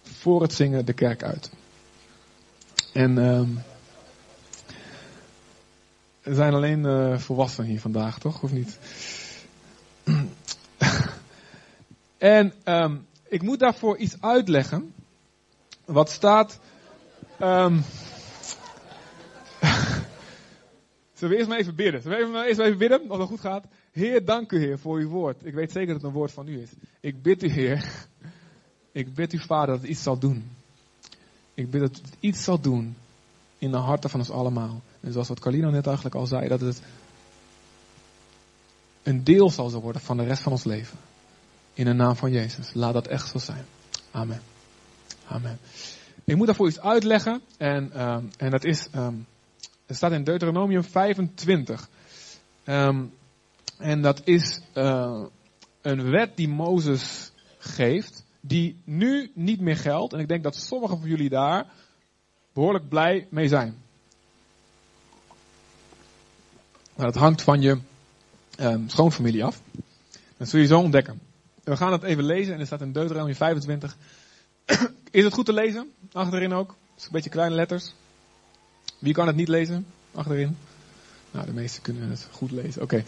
voor 0.02 0.42
het 0.42 0.52
zingen 0.52 0.84
de 0.84 0.92
kerk 0.92 1.22
uit. 1.22 1.50
En 2.92 3.18
um, 3.18 3.62
er 6.22 6.34
zijn 6.34 6.54
alleen 6.54 6.84
uh, 6.84 7.18
volwassenen 7.18 7.70
hier 7.70 7.80
vandaag, 7.80 8.18
toch? 8.18 8.42
Of 8.42 8.52
niet? 8.52 8.78
en 12.18 12.52
um, 12.64 13.06
ik 13.28 13.42
moet 13.42 13.58
daarvoor 13.58 13.96
iets 13.96 14.20
uitleggen. 14.20 14.94
Wat 15.84 16.10
staat. 16.10 16.60
Um, 17.40 17.84
Zullen 21.14 21.34
we 21.34 21.36
eerst 21.36 21.48
maar 21.48 21.58
even 21.58 21.74
bidden? 21.74 22.02
Zullen 22.02 22.32
we 22.32 22.44
eerst 22.46 22.58
maar 22.58 22.66
even 22.66 22.78
bidden, 22.78 23.10
of 23.10 23.18
het 23.18 23.28
goed 23.28 23.40
gaat? 23.40 23.64
Heer, 23.92 24.24
dank 24.24 24.52
u 24.52 24.58
Heer 24.58 24.78
voor 24.78 24.98
uw 24.98 25.08
woord. 25.08 25.46
Ik 25.46 25.54
weet 25.54 25.72
zeker 25.72 25.86
dat 25.86 25.96
het 25.96 26.04
een 26.04 26.16
woord 26.16 26.32
van 26.32 26.48
u 26.48 26.60
is. 26.60 26.70
Ik 27.00 27.22
bid 27.22 27.42
u 27.42 27.48
Heer. 27.48 27.84
Ik 28.92 29.14
bid 29.14 29.32
u 29.32 29.38
Vader 29.38 29.66
dat 29.66 29.80
het 29.80 29.90
iets 29.90 30.02
zal 30.02 30.18
doen. 30.18 30.50
Ik 31.54 31.70
bid 31.70 31.80
dat 31.80 31.96
het 31.96 32.16
iets 32.20 32.44
zal 32.44 32.60
doen 32.60 32.96
in 33.58 33.70
de 33.70 33.76
harten 33.76 34.10
van 34.10 34.20
ons 34.20 34.30
allemaal. 34.30 34.80
En 35.00 35.12
zoals 35.12 35.28
wat 35.28 35.40
Carlino 35.40 35.70
net 35.70 35.86
eigenlijk 35.86 36.16
al 36.16 36.26
zei, 36.26 36.48
dat 36.48 36.60
het 36.60 36.82
een 39.02 39.24
deel 39.24 39.50
zal 39.50 39.80
worden 39.80 40.00
van 40.00 40.16
de 40.16 40.24
rest 40.24 40.42
van 40.42 40.52
ons 40.52 40.64
leven. 40.64 40.98
In 41.76 41.84
de 41.84 41.92
naam 41.92 42.16
van 42.16 42.30
Jezus. 42.30 42.74
Laat 42.74 42.92
dat 42.92 43.06
echt 43.06 43.28
zo 43.28 43.38
zijn. 43.38 43.64
Amen. 44.10 44.40
Amen. 45.28 45.58
Ik 46.24 46.36
moet 46.36 46.46
daarvoor 46.46 46.68
iets 46.68 46.80
uitleggen. 46.80 47.40
En, 47.56 48.02
um, 48.02 48.30
en 48.36 48.50
dat 48.50 48.64
is, 48.64 48.88
um, 48.94 49.26
staat 49.88 50.12
in 50.12 50.24
Deuteronomium 50.24 50.84
25. 50.84 51.88
Um, 52.64 53.12
en 53.78 54.02
dat 54.02 54.20
is 54.24 54.60
uh, 54.74 55.24
een 55.82 56.10
wet 56.10 56.36
die 56.36 56.48
Mozes 56.48 57.32
geeft, 57.58 58.24
die 58.40 58.80
nu 58.84 59.30
niet 59.34 59.60
meer 59.60 59.76
geldt. 59.76 60.12
En 60.12 60.20
ik 60.20 60.28
denk 60.28 60.42
dat 60.42 60.56
sommigen 60.56 60.98
van 60.98 61.08
jullie 61.08 61.28
daar 61.28 61.66
behoorlijk 62.52 62.88
blij 62.88 63.26
mee 63.30 63.48
zijn. 63.48 63.76
Maar 66.94 67.06
dat 67.06 67.16
hangt 67.16 67.42
van 67.42 67.60
je 67.60 67.78
schoonfamilie 68.86 69.44
af. 69.44 69.62
Dat 70.36 70.48
zul 70.48 70.60
je 70.60 70.66
zo 70.66 70.80
ontdekken. 70.80 71.25
We 71.66 71.76
gaan 71.76 71.92
het 71.92 72.02
even 72.02 72.24
lezen 72.24 72.54
en 72.54 72.60
er 72.60 72.66
staat 72.66 72.80
in 72.80 72.92
Deuteronomium 72.92 73.36
25. 73.36 73.96
is 75.10 75.24
het 75.24 75.32
goed 75.32 75.46
te 75.46 75.52
lezen? 75.52 75.90
Achterin 76.12 76.52
ook. 76.52 76.68
Het 76.68 77.00
is 77.00 77.04
een 77.04 77.12
beetje 77.12 77.30
kleine 77.30 77.54
letters. 77.54 77.94
Wie 78.98 79.12
kan 79.12 79.26
het 79.26 79.36
niet 79.36 79.48
lezen? 79.48 79.86
Achterin. 80.14 80.56
Nou, 81.30 81.46
de 81.46 81.52
meesten 81.52 81.82
kunnen 81.82 82.10
het 82.10 82.28
goed 82.30 82.50
lezen. 82.50 82.82
Oké. 82.82 83.04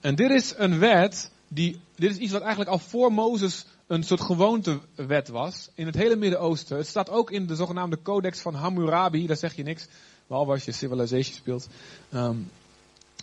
En 0.00 0.14
dit 0.14 0.30
is 0.30 0.54
een 0.56 0.78
wet 0.78 1.30
die, 1.48 1.80
dit 1.94 2.10
is 2.10 2.16
iets 2.16 2.32
wat 2.32 2.40
eigenlijk 2.40 2.70
al 2.70 2.78
voor 2.78 3.12
Mozes 3.12 3.66
een 3.86 4.02
soort 4.02 4.20
gewoontewet 4.20 5.28
was 5.28 5.70
in 5.74 5.86
het 5.86 5.94
hele 5.94 6.16
Midden-Oosten. 6.16 6.76
Het 6.76 6.86
staat 6.86 7.10
ook 7.10 7.30
in 7.30 7.46
de 7.46 7.54
zogenaamde 7.54 8.02
Codex 8.02 8.40
van 8.40 8.54
Hammurabi, 8.54 9.26
daar 9.26 9.36
zeg 9.36 9.54
je 9.54 9.62
niks, 9.62 9.86
behalve 10.26 10.50
als 10.50 10.64
je 10.64 10.72
Civilization 10.72 11.36
speelt. 11.36 11.68
Um, 12.14 12.50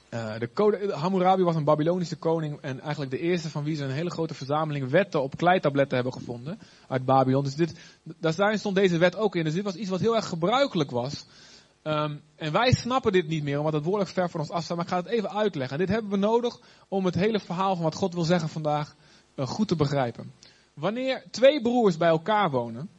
uh, 0.10 0.39
de 0.39 0.49
code, 0.53 0.93
Hammurabi 0.93 1.43
was 1.43 1.55
een 1.55 1.64
Babylonische 1.64 2.16
koning 2.16 2.62
en 2.62 2.80
eigenlijk 2.80 3.12
de 3.12 3.20
eerste 3.20 3.49
van 3.49 3.64
wie 3.64 3.76
ze 3.76 3.84
een 3.84 3.91
hele 3.91 4.10
grote 4.10 4.34
verzameling 4.34 4.89
wetten 4.89 5.22
op 5.22 5.38
kleitabletten 5.38 5.95
hebben 5.95 6.14
gevonden 6.14 6.60
uit 6.88 7.05
Babylon. 7.05 7.43
Dus 7.43 7.55
dit, 7.55 7.80
daarin 8.20 8.60
stond 8.60 8.76
deze 8.76 8.97
wet 8.97 9.16
ook 9.16 9.36
in. 9.36 9.43
Dus 9.43 9.53
dit 9.53 9.64
was 9.64 9.76
iets 9.76 9.89
wat 9.89 9.99
heel 9.99 10.16
erg 10.16 10.28
gebruikelijk 10.28 10.91
was. 10.91 11.26
Um, 11.84 12.22
en 12.36 12.51
wij 12.51 12.72
snappen 12.72 13.12
dit 13.12 13.28
niet 13.28 13.43
meer, 13.43 13.58
omdat 13.58 13.74
het 13.74 13.84
woordelijk 13.84 14.12
ver 14.12 14.30
van 14.30 14.39
ons 14.39 14.49
afstaat. 14.49 14.78
Maar 14.78 14.86
ik 14.86 14.91
ga 14.91 14.97
het 14.97 15.08
even 15.08 15.32
uitleggen. 15.32 15.80
En 15.80 15.86
dit 15.86 15.93
hebben 15.93 16.12
we 16.12 16.18
nodig 16.18 16.60
om 16.88 17.05
het 17.05 17.16
hele 17.16 17.39
verhaal 17.39 17.76
van 17.76 17.84
wat 17.84 17.95
God 17.95 18.14
wil 18.14 18.24
zeggen 18.24 18.49
vandaag 18.49 18.95
uh, 19.36 19.47
goed 19.47 19.68
te 19.68 19.76
begrijpen. 19.76 20.32
Wanneer 20.74 21.24
twee 21.32 21.62
broers 21.62 21.97
bij 21.97 22.10
elkaar 22.10 22.51
wonen, 22.51 22.89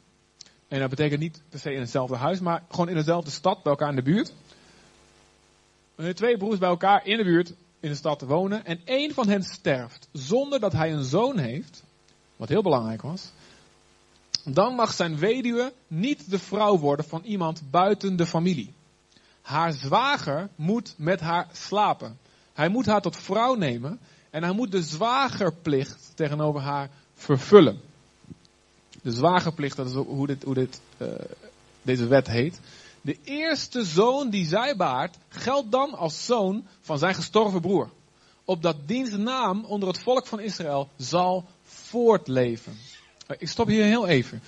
en 0.68 0.80
dat 0.80 0.90
betekent 0.90 1.20
niet 1.20 1.42
per 1.48 1.58
se 1.58 1.72
in 1.72 1.80
hetzelfde 1.80 2.16
huis, 2.16 2.40
maar 2.40 2.62
gewoon 2.68 2.88
in 2.88 2.94
dezelfde 2.94 3.30
stad, 3.30 3.62
bij 3.62 3.72
elkaar 3.72 3.90
in 3.90 3.96
de 3.96 4.02
buurt. 4.02 4.32
Wanneer 5.98 6.16
twee 6.16 6.36
broers 6.36 6.58
bij 6.58 6.68
elkaar 6.68 7.06
in 7.06 7.16
de 7.16 7.24
buurt, 7.24 7.48
in 7.80 7.88
de 7.88 7.94
stad 7.94 8.20
wonen, 8.20 8.64
en 8.64 8.80
één 8.84 9.14
van 9.14 9.28
hen 9.28 9.42
sterft 9.42 10.08
zonder 10.12 10.60
dat 10.60 10.72
hij 10.72 10.92
een 10.92 11.04
zoon 11.04 11.38
heeft, 11.38 11.82
wat 12.36 12.48
heel 12.48 12.62
belangrijk 12.62 13.02
was, 13.02 13.30
dan 14.44 14.74
mag 14.74 14.92
zijn 14.92 15.18
weduwe 15.18 15.72
niet 15.86 16.30
de 16.30 16.38
vrouw 16.38 16.78
worden 16.78 17.04
van 17.04 17.22
iemand 17.24 17.62
buiten 17.70 18.16
de 18.16 18.26
familie. 18.26 18.72
Haar 19.42 19.72
zwager 19.72 20.48
moet 20.54 20.94
met 20.96 21.20
haar 21.20 21.48
slapen. 21.52 22.18
Hij 22.52 22.68
moet 22.68 22.86
haar 22.86 23.02
tot 23.02 23.16
vrouw 23.16 23.54
nemen 23.54 24.00
en 24.30 24.42
hij 24.42 24.52
moet 24.52 24.72
de 24.72 24.82
zwagerplicht 24.82 26.12
tegenover 26.14 26.60
haar 26.60 26.90
vervullen. 27.14 27.80
De 29.02 29.12
zwagerplicht, 29.12 29.76
dat 29.76 29.86
is 29.86 29.94
hoe, 29.94 30.26
dit, 30.26 30.42
hoe 30.42 30.54
dit, 30.54 30.80
uh, 30.98 31.08
deze 31.82 32.06
wet 32.06 32.26
heet. 32.26 32.60
De 33.00 33.16
eerste 33.24 33.84
zoon 33.84 34.30
die 34.30 34.46
zij 34.46 34.76
baart, 34.76 35.16
geldt 35.28 35.70
dan 35.70 35.94
als 35.94 36.26
zoon 36.26 36.66
van 36.80 36.98
zijn 36.98 37.14
gestorven 37.14 37.60
broer. 37.60 37.90
Opdat 38.44 38.76
diens 38.86 39.10
naam 39.10 39.64
onder 39.64 39.88
het 39.88 39.98
volk 39.98 40.26
van 40.26 40.40
Israël 40.40 40.88
zal 40.96 41.44
voortleven. 41.62 42.76
Ik 43.38 43.48
stop 43.48 43.66
hier 43.66 43.84
heel 43.84 44.06
even. 44.06 44.42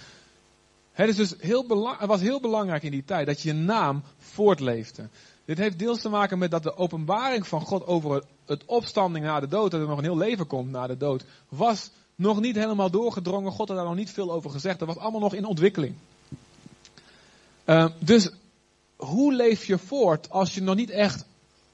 Het, 0.92 1.08
is 1.08 1.16
dus 1.16 1.34
heel 1.38 1.96
het 1.98 2.08
was 2.08 2.20
heel 2.20 2.40
belangrijk 2.40 2.82
in 2.82 2.90
die 2.90 3.04
tijd 3.04 3.26
dat 3.26 3.42
je 3.42 3.52
naam 3.52 4.02
voortleefde. 4.18 5.08
Dit 5.44 5.58
heeft 5.58 5.78
deels 5.78 6.00
te 6.00 6.08
maken 6.08 6.38
met 6.38 6.50
dat 6.50 6.62
de 6.62 6.76
openbaring 6.76 7.46
van 7.46 7.60
God 7.60 7.86
over 7.86 8.22
het 8.46 8.64
opstanding 8.64 9.24
na 9.24 9.40
de 9.40 9.48
dood, 9.48 9.70
dat 9.70 9.80
er 9.80 9.86
nog 9.86 9.98
een 9.98 10.04
heel 10.04 10.16
leven 10.16 10.46
komt 10.46 10.70
na 10.70 10.86
de 10.86 10.96
dood, 10.96 11.24
was 11.48 11.90
nog 12.14 12.40
niet 12.40 12.56
helemaal 12.56 12.90
doorgedrongen. 12.90 13.52
God 13.52 13.68
had 13.68 13.76
daar 13.76 13.86
nog 13.86 13.94
niet 13.94 14.10
veel 14.10 14.32
over 14.32 14.50
gezegd. 14.50 14.78
Dat 14.78 14.88
was 14.88 14.98
allemaal 14.98 15.20
nog 15.20 15.34
in 15.34 15.44
ontwikkeling. 15.44 15.94
Uh, 17.70 17.86
dus 17.98 18.30
hoe 18.96 19.34
leef 19.34 19.64
je 19.64 19.78
voort 19.78 20.30
als 20.30 20.54
je 20.54 20.62
nog 20.62 20.74
niet 20.74 20.90
echt 20.90 21.24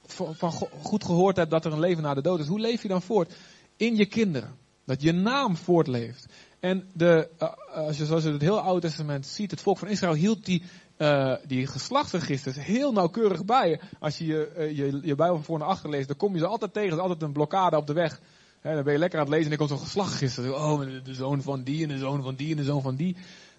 van, 0.05 0.51
goed 0.81 1.03
gehoord 1.03 1.35
hebt 1.35 1.51
dat 1.51 1.65
er 1.65 1.71
een 1.71 1.79
leven 1.79 2.03
na 2.03 2.13
de 2.13 2.21
dood 2.21 2.39
is? 2.39 2.47
Hoe 2.47 2.59
leef 2.59 2.81
je 2.81 2.87
dan 2.87 3.01
voort? 3.01 3.33
In 3.77 3.95
je 3.95 4.05
kinderen. 4.05 4.55
Dat 4.85 5.01
je 5.01 5.11
naam 5.11 5.55
voortleeft. 5.55 6.25
En 6.59 6.89
de, 6.93 7.29
uh, 7.41 7.49
als 7.73 7.97
je 7.97 8.05
zoals 8.05 8.23
je 8.23 8.31
het 8.31 8.41
heel 8.41 8.59
Oude 8.59 8.87
Testament 8.87 9.25
ziet, 9.25 9.51
het 9.51 9.61
volk 9.61 9.77
van 9.77 9.87
Israël 9.87 10.13
hield 10.13 10.45
die, 10.45 10.63
uh, 10.97 11.35
die 11.45 11.67
geslachtsregisters 11.67 12.55
heel 12.59 12.91
nauwkeurig 12.91 13.45
bij. 13.45 13.79
Als 13.99 14.17
je 14.17 14.25
je, 14.25 14.71
je, 14.75 14.99
je 15.03 15.15
Bijbel 15.15 15.43
voor 15.43 15.59
naar 15.59 15.67
achter 15.67 15.89
leest, 15.89 16.07
dan 16.07 16.17
kom 16.17 16.33
je 16.33 16.39
ze 16.39 16.47
altijd 16.47 16.73
tegen. 16.73 16.89
Er 16.89 16.95
is 16.95 17.01
altijd 17.01 17.21
een 17.21 17.31
blokkade 17.31 17.77
op 17.77 17.87
de 17.87 17.93
weg. 17.93 18.21
He, 18.61 18.73
dan 18.73 18.83
ben 18.83 18.93
je 18.93 18.99
lekker 18.99 19.19
aan 19.19 19.25
het 19.25 19.33
lezen 19.33 19.51
en 19.51 19.57
dan 19.57 19.67
komt 19.67 19.79
zo'n 19.79 19.87
geslachtregister. 19.87 20.55
Oh, 20.55 20.79
de 21.03 21.13
zoon 21.13 21.41
van 21.41 21.63
die 21.63 21.83
en 21.83 21.89
de 21.89 21.97
zoon 21.97 22.23
van 22.23 22.35
die 22.35 22.51
en 22.51 22.57
de 22.57 22.63
zoon 22.63 22.81
van 22.81 22.95
die. 22.95 23.15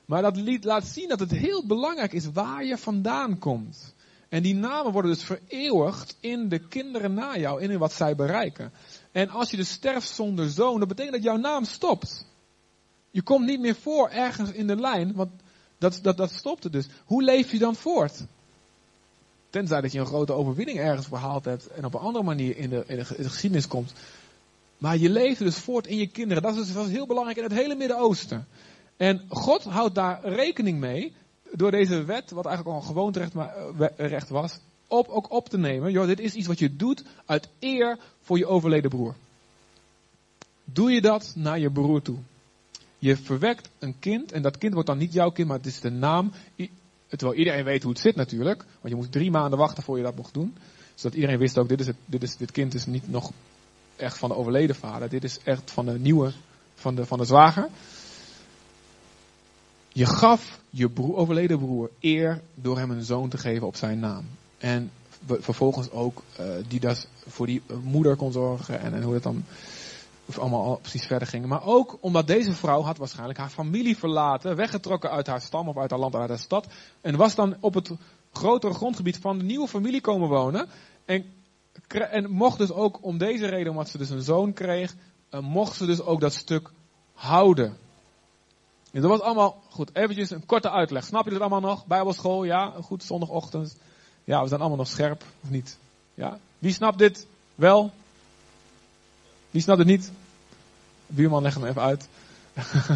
Maar 0.08 0.22
dat 0.22 0.64
laat 0.64 0.84
zien 0.84 1.08
dat 1.08 1.20
het 1.20 1.30
heel 1.30 1.66
belangrijk 1.66 2.12
is 2.12 2.32
waar 2.32 2.64
je 2.64 2.78
vandaan 2.78 3.38
komt. 3.38 3.94
En 4.28 4.42
die 4.42 4.54
namen 4.54 4.92
worden 4.92 5.10
dus 5.10 5.24
vereeuwigd 5.24 6.16
in 6.20 6.48
de 6.48 6.58
kinderen 6.58 7.14
na 7.14 7.38
jou, 7.38 7.62
in 7.62 7.78
wat 7.78 7.92
zij 7.92 8.14
bereiken. 8.14 8.72
En 9.12 9.28
als 9.28 9.50
je 9.50 9.56
dus 9.56 9.70
sterft 9.70 10.08
zonder 10.08 10.50
zoon, 10.50 10.78
dat 10.78 10.88
betekent 10.88 11.14
dat 11.14 11.24
jouw 11.24 11.36
naam 11.36 11.64
stopt. 11.64 12.26
Je 13.10 13.22
komt 13.22 13.46
niet 13.46 13.60
meer 13.60 13.74
voor 13.74 14.08
ergens 14.08 14.50
in 14.50 14.66
de 14.66 14.76
lijn, 14.76 15.14
want 15.14 15.30
dat, 15.78 15.98
dat, 16.02 16.16
dat 16.16 16.30
stopte 16.30 16.70
dus. 16.70 16.86
Hoe 17.04 17.22
leef 17.22 17.50
je 17.52 17.58
dan 17.58 17.74
voort? 17.74 18.24
Tenzij 19.50 19.80
dat 19.80 19.92
je 19.92 19.98
een 19.98 20.06
grote 20.06 20.32
overwinning 20.32 20.78
ergens 20.78 21.06
verhaald 21.06 21.44
hebt 21.44 21.66
en 21.66 21.84
op 21.84 21.94
een 21.94 22.00
andere 22.00 22.24
manier 22.24 22.56
in 22.56 22.70
de, 22.70 22.84
in 22.86 22.96
de, 22.96 23.06
in 23.16 23.22
de 23.22 23.28
geschiedenis 23.28 23.68
komt. 23.68 23.92
Maar 24.78 24.96
je 24.96 25.10
leeft 25.10 25.38
dus 25.38 25.56
voort 25.56 25.86
in 25.86 25.96
je 25.96 26.06
kinderen. 26.06 26.42
Dat 26.42 26.56
is, 26.56 26.66
dus, 26.66 26.74
dat 26.74 26.86
is 26.86 26.92
heel 26.92 27.06
belangrijk 27.06 27.38
in 27.38 27.44
het 27.44 27.52
hele 27.52 27.74
Midden-Oosten. 27.74 28.46
En 28.98 29.24
God 29.28 29.64
houdt 29.64 29.94
daar 29.94 30.24
rekening 30.24 30.78
mee, 30.78 31.12
door 31.52 31.70
deze 31.70 32.04
wet, 32.04 32.30
wat 32.30 32.46
eigenlijk 32.46 32.76
al 32.76 32.82
een 32.82 32.88
gewoonterecht 32.88 33.34
recht 33.96 34.28
was, 34.28 34.58
op, 34.86 35.08
ook 35.08 35.32
op 35.32 35.48
te 35.48 35.58
nemen. 35.58 35.92
Joh, 35.92 36.06
dit 36.06 36.20
is 36.20 36.34
iets 36.34 36.46
wat 36.46 36.58
je 36.58 36.76
doet 36.76 37.04
uit 37.26 37.48
eer 37.58 37.98
voor 38.20 38.38
je 38.38 38.46
overleden 38.46 38.90
broer. 38.90 39.14
Doe 40.64 40.90
je 40.90 41.00
dat 41.00 41.32
naar 41.36 41.58
je 41.58 41.70
broer 41.70 42.02
toe. 42.02 42.18
Je 42.98 43.16
verwekt 43.16 43.70
een 43.78 43.98
kind, 43.98 44.32
en 44.32 44.42
dat 44.42 44.58
kind 44.58 44.72
wordt 44.72 44.88
dan 44.88 44.98
niet 44.98 45.12
jouw 45.12 45.30
kind, 45.30 45.48
maar 45.48 45.56
het 45.56 45.66
is 45.66 45.80
de 45.80 45.90
naam. 45.90 46.32
Terwijl 47.06 47.38
iedereen 47.38 47.64
weet 47.64 47.82
hoe 47.82 47.92
het 47.92 48.00
zit 48.00 48.16
natuurlijk, 48.16 48.64
want 48.80 48.94
je 48.94 49.00
moet 49.00 49.12
drie 49.12 49.30
maanden 49.30 49.58
wachten 49.58 49.82
voor 49.82 49.96
je 49.96 50.02
dat 50.02 50.16
mocht 50.16 50.34
doen. 50.34 50.56
Zodat 50.94 51.16
iedereen 51.16 51.38
wist 51.38 51.58
ook, 51.58 51.68
dit, 51.68 51.80
is 51.80 51.86
het, 51.86 51.96
dit, 52.04 52.22
is, 52.22 52.36
dit 52.36 52.50
kind 52.50 52.74
is 52.74 52.86
niet 52.86 53.08
nog 53.08 53.32
echt 53.96 54.18
van 54.18 54.28
de 54.28 54.34
overleden 54.34 54.76
vader, 54.76 55.08
dit 55.08 55.24
is 55.24 55.38
echt 55.44 55.70
van 55.70 55.86
de 55.86 55.98
nieuwe, 55.98 56.32
van 56.74 56.94
de, 56.94 57.06
van 57.06 57.18
de 57.18 57.24
zwager. 57.24 57.68
Je 59.98 60.06
gaf 60.06 60.60
je 60.70 60.88
broer, 60.88 61.16
overleden 61.16 61.58
broer 61.58 61.90
eer 62.00 62.40
door 62.54 62.78
hem 62.78 62.90
een 62.90 63.02
zoon 63.02 63.28
te 63.28 63.38
geven 63.38 63.66
op 63.66 63.76
zijn 63.76 63.98
naam. 63.98 64.24
En 64.58 64.90
vervolgens 65.26 65.90
ook 65.90 66.22
uh, 66.40 66.46
die 66.68 66.80
dat 66.80 67.08
voor 67.26 67.46
die 67.46 67.62
moeder 67.82 68.16
kon 68.16 68.32
zorgen 68.32 68.80
en, 68.80 68.94
en 68.94 69.02
hoe 69.02 69.12
dat 69.12 69.22
dan 69.22 69.44
allemaal 70.36 70.76
precies 70.76 71.06
verder 71.06 71.28
ging. 71.28 71.46
Maar 71.46 71.64
ook 71.64 71.98
omdat 72.00 72.26
deze 72.26 72.52
vrouw 72.52 72.82
had 72.82 72.98
waarschijnlijk 72.98 73.38
haar 73.38 73.48
familie 73.48 73.96
verlaten, 73.96 74.56
weggetrokken 74.56 75.10
uit 75.10 75.26
haar 75.26 75.40
stam 75.40 75.68
of 75.68 75.76
uit 75.76 75.90
haar 75.90 76.00
land, 76.00 76.14
uit 76.14 76.28
haar 76.28 76.38
stad. 76.38 76.66
En 77.00 77.16
was 77.16 77.34
dan 77.34 77.56
op 77.60 77.74
het 77.74 77.90
grotere 78.32 78.74
grondgebied 78.74 79.18
van 79.18 79.38
de 79.38 79.44
nieuwe 79.44 79.68
familie 79.68 80.00
komen 80.00 80.28
wonen. 80.28 80.68
En, 81.04 81.24
en 81.88 82.30
mocht 82.30 82.58
dus 82.58 82.72
ook 82.72 82.98
om 83.00 83.18
deze 83.18 83.46
reden, 83.46 83.70
omdat 83.70 83.88
ze 83.88 83.98
dus 83.98 84.10
een 84.10 84.22
zoon 84.22 84.52
kreeg, 84.52 84.94
uh, 85.30 85.40
mocht 85.40 85.76
ze 85.76 85.86
dus 85.86 86.00
ook 86.00 86.20
dat 86.20 86.32
stuk 86.32 86.70
houden. 87.12 87.76
En 88.90 89.00
dat 89.00 89.10
was 89.10 89.20
allemaal, 89.20 89.62
goed, 89.70 89.90
eventjes 89.94 90.30
een 90.30 90.46
korte 90.46 90.70
uitleg. 90.70 91.04
Snap 91.04 91.24
je 91.24 91.30
het 91.30 91.40
allemaal 91.40 91.60
nog? 91.60 91.86
Bijbelschool, 91.86 92.44
ja, 92.44 92.74
goed, 92.82 93.02
zondagochtend. 93.02 93.76
Ja, 94.24 94.42
we 94.42 94.48
zijn 94.48 94.60
allemaal 94.60 94.78
nog 94.78 94.88
scherp, 94.88 95.24
of 95.42 95.50
niet? 95.50 95.78
Ja? 96.14 96.38
Wie 96.58 96.72
snapt 96.72 96.98
dit 96.98 97.26
wel? 97.54 97.90
Wie 99.50 99.62
snapt 99.62 99.78
het 99.78 99.88
niet? 99.88 100.12
Buurman, 101.06 101.42
leg 101.42 101.54
hem 101.54 101.64
even 101.64 101.82
uit. 101.82 102.08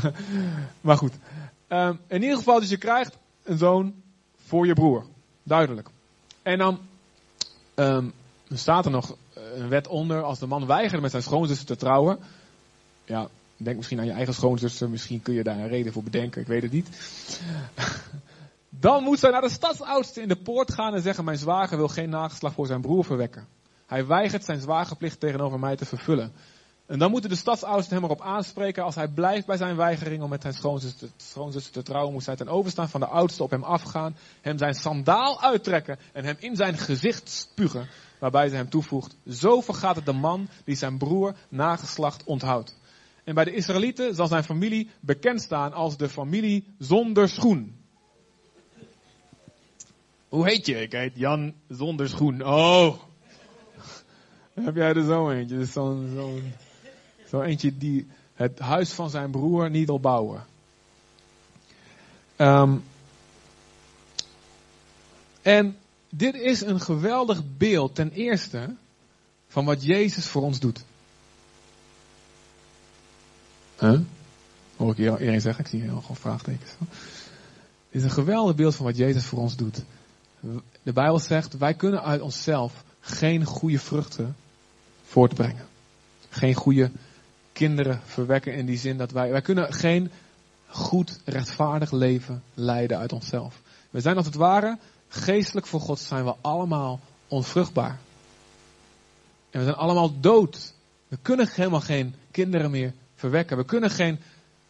maar 0.81 0.97
goed. 0.97 1.13
Um, 1.69 2.01
in 2.07 2.23
ieder 2.23 2.37
geval, 2.37 2.61
dus 2.61 2.69
je 2.69 2.77
krijgt 2.77 3.17
een 3.43 3.59
zoon 3.59 3.95
voor 4.47 4.67
je 4.67 4.75
broer. 4.75 5.05
Duidelijk. 5.43 5.89
En 6.43 6.59
dan 6.59 6.79
um, 7.75 8.13
staat 8.49 8.85
er 8.85 8.91
nog 8.91 9.17
een 9.35 9.69
wet 9.69 9.89
onder. 9.89 10.23
Als 10.23 10.39
de 10.39 10.47
man 10.47 10.67
weigerde 10.67 11.03
met 11.03 11.11
zijn 11.11 11.23
schoonzuster 11.23 11.67
te 11.67 11.77
trouwen. 11.77 12.19
Ja, 13.05 13.29
Denk 13.63 13.77
misschien 13.77 13.99
aan 13.99 14.07
je 14.07 14.13
eigen 14.13 14.35
schoonzuster, 14.35 14.91
misschien 14.91 15.23
kun 15.23 15.35
je 15.35 15.43
daar 15.43 15.59
een 15.59 15.69
reden 15.69 15.93
voor 15.93 16.03
bedenken, 16.03 16.41
ik 16.41 16.47
weet 16.47 16.63
het 16.63 16.73
niet. 16.73 16.89
Dan 18.69 19.03
moet 19.03 19.19
zij 19.19 19.31
naar 19.31 19.41
de 19.41 19.49
stadsoudste 19.49 20.21
in 20.21 20.29
de 20.29 20.37
poort 20.37 20.73
gaan 20.73 20.95
en 20.95 21.03
zeggen: 21.03 21.25
Mijn 21.25 21.39
zwager 21.39 21.77
wil 21.77 21.89
geen 21.89 22.11
nageslag 22.11 22.53
voor 22.53 22.67
zijn 22.67 22.81
broer 22.81 23.05
verwekken. 23.05 23.47
Hij 23.87 24.07
weigert 24.07 24.45
zijn 24.45 24.61
zwagerplicht 24.61 25.21
tegenover 25.21 25.59
mij 25.59 25.77
te 25.77 25.85
vervullen. 25.85 26.33
En 26.87 26.99
dan 26.99 27.11
moeten 27.11 27.31
de 27.31 27.37
stadsouders 27.37 27.89
hem 27.89 28.05
erop 28.05 28.21
aanspreken. 28.21 28.85
Als 28.85 28.95
hij 28.95 29.09
blijft 29.09 29.47
bij 29.47 29.57
zijn 29.57 29.77
weigering 29.77 30.23
om 30.23 30.29
met 30.29 30.43
zijn 30.43 30.55
schoonzuster, 30.55 31.09
schoonzuster 31.17 31.73
te 31.73 31.83
trouwen, 31.83 32.13
moest 32.13 32.27
hij 32.27 32.37
ten 32.37 32.49
overstaan 32.49 32.89
van 32.89 33.01
de 33.01 33.07
oudste 33.07 33.43
op 33.43 33.51
hem 33.51 33.63
afgaan. 33.63 34.17
Hem 34.41 34.59
zijn 34.59 34.75
sandaal 34.75 35.43
uittrekken 35.43 35.99
en 36.13 36.25
hem 36.25 36.37
in 36.39 36.57
zijn 36.57 36.79
gezicht 36.79 37.29
spugen. 37.29 37.89
Waarbij 38.19 38.49
ze 38.49 38.55
hem 38.55 38.69
toevoegt, 38.69 39.17
zo 39.29 39.61
vergaat 39.61 39.97
het 39.97 40.07
de 40.07 40.13
man 40.13 40.49
die 40.65 40.77
zijn 40.77 40.99
broer 40.99 41.35
nageslacht 41.49 42.25
onthoudt. 42.25 42.75
En 43.25 43.35
bij 43.35 43.45
de 43.45 43.55
Israëlieten 43.55 44.15
zal 44.15 44.27
zijn 44.27 44.45
familie 44.45 44.91
bekend 45.01 45.43
staan 45.43 45.73
als 45.73 45.97
de 45.97 46.09
familie 46.09 46.65
zonder 46.79 47.29
schoen. 47.29 47.77
Hoe 50.29 50.49
heet 50.49 50.67
je? 50.67 50.81
Ik 50.81 50.93
heet 50.93 51.13
Jan 51.17 51.55
zonder 51.69 52.09
schoen. 52.09 52.45
Oh. 52.45 52.99
Heb 54.55 54.75
jij 54.75 54.95
er 54.95 55.05
zo 55.05 55.31
eentje? 55.31 55.65
Zo'n 55.65 56.53
zo 57.29 57.41
eentje 57.41 57.77
die 57.77 58.07
het 58.35 58.59
huis 58.59 58.93
van 58.93 59.11
zijn 59.11 59.31
broer 59.31 59.71
niet 59.71 59.87
wil 59.87 60.01
bouwen. 60.01 60.45
Um, 62.37 62.85
en 65.43 65.77
dit 66.09 66.35
is 66.35 66.61
een 66.61 66.81
geweldig 66.81 67.43
beeld 67.57 67.95
ten 67.95 68.11
eerste 68.11 68.75
van 69.49 69.65
wat 69.65 69.85
Jezus 69.85 70.27
voor 70.27 70.43
ons 70.43 70.61
doet. 70.61 70.85
Huh? 73.83 74.01
Hoor 74.77 74.91
ik 74.91 74.99
iedereen 74.99 75.41
zeggen? 75.41 75.65
Ik 75.65 75.71
zie 75.71 75.83
heel 75.83 76.03
veel 76.03 76.15
vraagtekens. 76.15 76.71
Dit 76.79 76.89
is 77.91 78.03
een 78.03 78.11
geweldig 78.11 78.55
beeld 78.55 78.75
van 78.75 78.87
wat 78.87 78.97
Jezus 78.97 79.25
voor 79.25 79.39
ons 79.39 79.57
doet. 79.57 79.83
De 80.83 80.93
Bijbel 80.93 81.19
zegt, 81.19 81.59
wij 81.59 81.75
kunnen 81.75 82.03
uit 82.03 82.21
onszelf 82.21 82.85
geen 83.01 83.45
goede 83.45 83.79
vruchten 83.79 84.37
voortbrengen. 85.03 85.67
Geen 86.29 86.55
goede 86.55 86.91
kinderen 87.53 88.01
verwekken 88.05 88.55
in 88.55 88.67
die 88.67 88.79
zin 88.79 88.97
dat 88.97 89.11
wij, 89.11 89.31
wij 89.31 89.43
kunnen 89.43 89.73
geen 89.73 90.11
goed, 90.67 91.21
rechtvaardig 91.25 91.91
leven 91.91 92.43
leiden 92.55 92.99
uit 92.99 93.13
onszelf. 93.13 93.61
We 93.91 94.01
zijn 94.01 94.17
als 94.17 94.27
het 94.27 94.35
ware, 94.35 94.79
geestelijk 95.09 95.67
voor 95.67 95.81
God 95.81 95.99
zijn 95.99 96.25
we 96.25 96.35
allemaal 96.41 97.01
onvruchtbaar. 97.29 97.99
En 99.51 99.59
we 99.59 99.65
zijn 99.65 99.77
allemaal 99.77 100.21
dood. 100.21 100.75
We 101.09 101.19
kunnen 101.23 101.49
helemaal 101.53 101.81
geen 101.81 102.15
kinderen 102.31 102.71
meer 102.71 102.93
verwekken. 103.23 103.57
We 103.57 103.65
kunnen 103.65 103.91
geen 103.91 104.21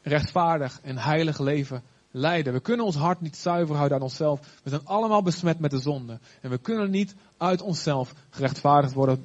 rechtvaardig 0.03 0.81
en 0.83 0.99
heilig 0.99 1.39
leven 1.39 1.83
leiden. 2.11 2.53
We 2.53 2.61
kunnen 2.61 2.87
ons 2.87 2.97
hart 2.97 3.21
niet 3.21 3.37
zuiver 3.37 3.77
houden 3.77 3.97
aan 3.97 4.03
onszelf. 4.03 4.41
We 4.63 4.71
zijn 4.71 4.87
allemaal 4.87 5.23
besmet 5.23 5.59
met 5.59 5.71
de 5.71 5.79
zonde. 5.79 6.19
En 6.41 6.51
we 6.51 6.59
kunnen 6.59 6.91
niet 6.91 7.15
uit 7.37 7.63
onszelf 7.63 8.15
gerechtvaardigd 8.31 8.95
worden 8.95 9.25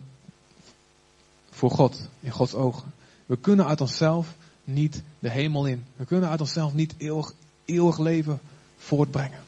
voor 1.50 1.72
God, 1.72 2.10
in 2.20 2.32
Gods 2.32 2.54
ogen. 2.54 2.94
We 3.26 3.38
kunnen 3.38 3.66
uit 3.66 3.82
onszelf 3.82 4.36
niet 4.64 5.04
de 5.20 5.30
hemel 5.30 5.66
in. 5.66 5.86
We 5.96 6.06
kunnen 6.06 6.30
uit 6.30 6.42
onszelf 6.42 6.74
niet 6.74 6.94
eeuwig, 6.98 7.34
eeuwig 7.66 7.98
leven 7.98 8.40
voortbrengen. 8.78 9.40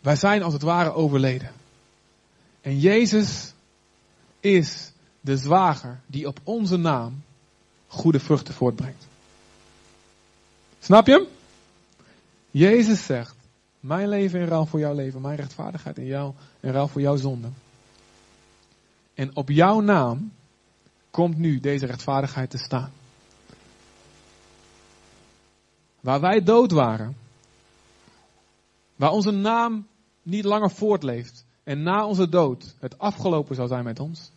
Wij 0.00 0.16
zijn 0.16 0.42
als 0.42 0.52
het 0.52 0.62
ware 0.62 0.92
overleden. 0.92 1.50
En 2.60 2.78
Jezus 2.78 3.52
is 4.40 4.91
de 5.22 5.36
zwager 5.36 6.00
die 6.06 6.26
op 6.26 6.40
onze 6.44 6.76
naam 6.76 7.22
goede 7.86 8.20
vruchten 8.20 8.54
voortbrengt. 8.54 9.06
Snap 10.78 11.06
je 11.06 11.12
hem? 11.12 11.26
Jezus 12.50 13.04
zegt, 13.04 13.34
mijn 13.80 14.08
leven 14.08 14.40
in 14.40 14.46
ruil 14.46 14.66
voor 14.66 14.80
jouw 14.80 14.94
leven, 14.94 15.20
mijn 15.20 15.36
rechtvaardigheid 15.36 15.98
in 15.98 16.06
jou, 16.06 16.34
in 16.60 16.70
ruil 16.70 16.88
voor 16.88 17.00
jouw 17.00 17.16
zonde. 17.16 17.48
En 19.14 19.36
op 19.36 19.48
jouw 19.48 19.80
naam 19.80 20.32
komt 21.10 21.36
nu 21.38 21.60
deze 21.60 21.86
rechtvaardigheid 21.86 22.50
te 22.50 22.58
staan. 22.58 22.92
Waar 26.00 26.20
wij 26.20 26.42
dood 26.42 26.72
waren, 26.72 27.16
waar 28.96 29.10
onze 29.10 29.30
naam 29.30 29.86
niet 30.22 30.44
langer 30.44 30.70
voortleeft 30.70 31.44
en 31.62 31.82
na 31.82 32.06
onze 32.06 32.28
dood 32.28 32.74
het 32.78 32.98
afgelopen 32.98 33.54
zou 33.54 33.68
zijn 33.68 33.84
met 33.84 34.00
ons, 34.00 34.30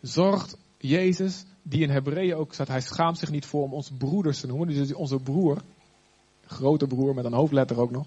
zorgt 0.00 0.56
Jezus, 0.78 1.44
die 1.62 1.82
in 1.82 1.90
Hebreeën 1.90 2.34
ook 2.34 2.52
staat, 2.52 2.68
hij 2.68 2.80
schaamt 2.80 3.18
zich 3.18 3.30
niet 3.30 3.46
voor 3.46 3.62
om 3.62 3.72
ons 3.72 3.90
broeders 3.98 4.40
te 4.40 4.46
noemen, 4.46 4.68
dus 4.68 4.94
onze 4.94 5.18
broer, 5.18 5.62
grote 6.46 6.86
broer 6.86 7.14
met 7.14 7.24
een 7.24 7.32
hoofdletter 7.32 7.80
ook 7.80 7.90
nog, 7.90 8.06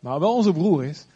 maar 0.00 0.20
wel 0.20 0.34
onze 0.34 0.52
broer 0.52 0.84
is, 0.84 1.06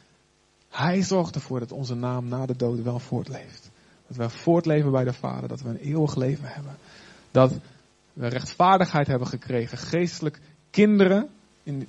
hij 0.75 1.03
zorgt 1.03 1.35
ervoor 1.35 1.59
dat 1.59 1.73
onze 1.73 1.95
naam 1.95 2.29
na 2.29 2.47
de 2.47 2.57
dood 2.57 2.83
wel 2.83 2.99
voortleeft. 2.99 3.71
Dat 4.07 4.17
we 4.17 4.29
voortleven 4.29 4.91
bij 4.91 5.05
de 5.05 5.13
Vader. 5.13 5.49
Dat 5.49 5.61
we 5.61 5.69
een 5.69 5.77
eeuwig 5.77 6.17
leven 6.17 6.49
hebben. 6.49 6.77
Dat 7.31 7.53
we 8.13 8.27
rechtvaardigheid 8.27 9.07
hebben 9.07 9.29
gekregen. 9.29 9.79
Geestelijk 9.79 10.41
kinderen. 10.71 11.29
In, 11.63 11.89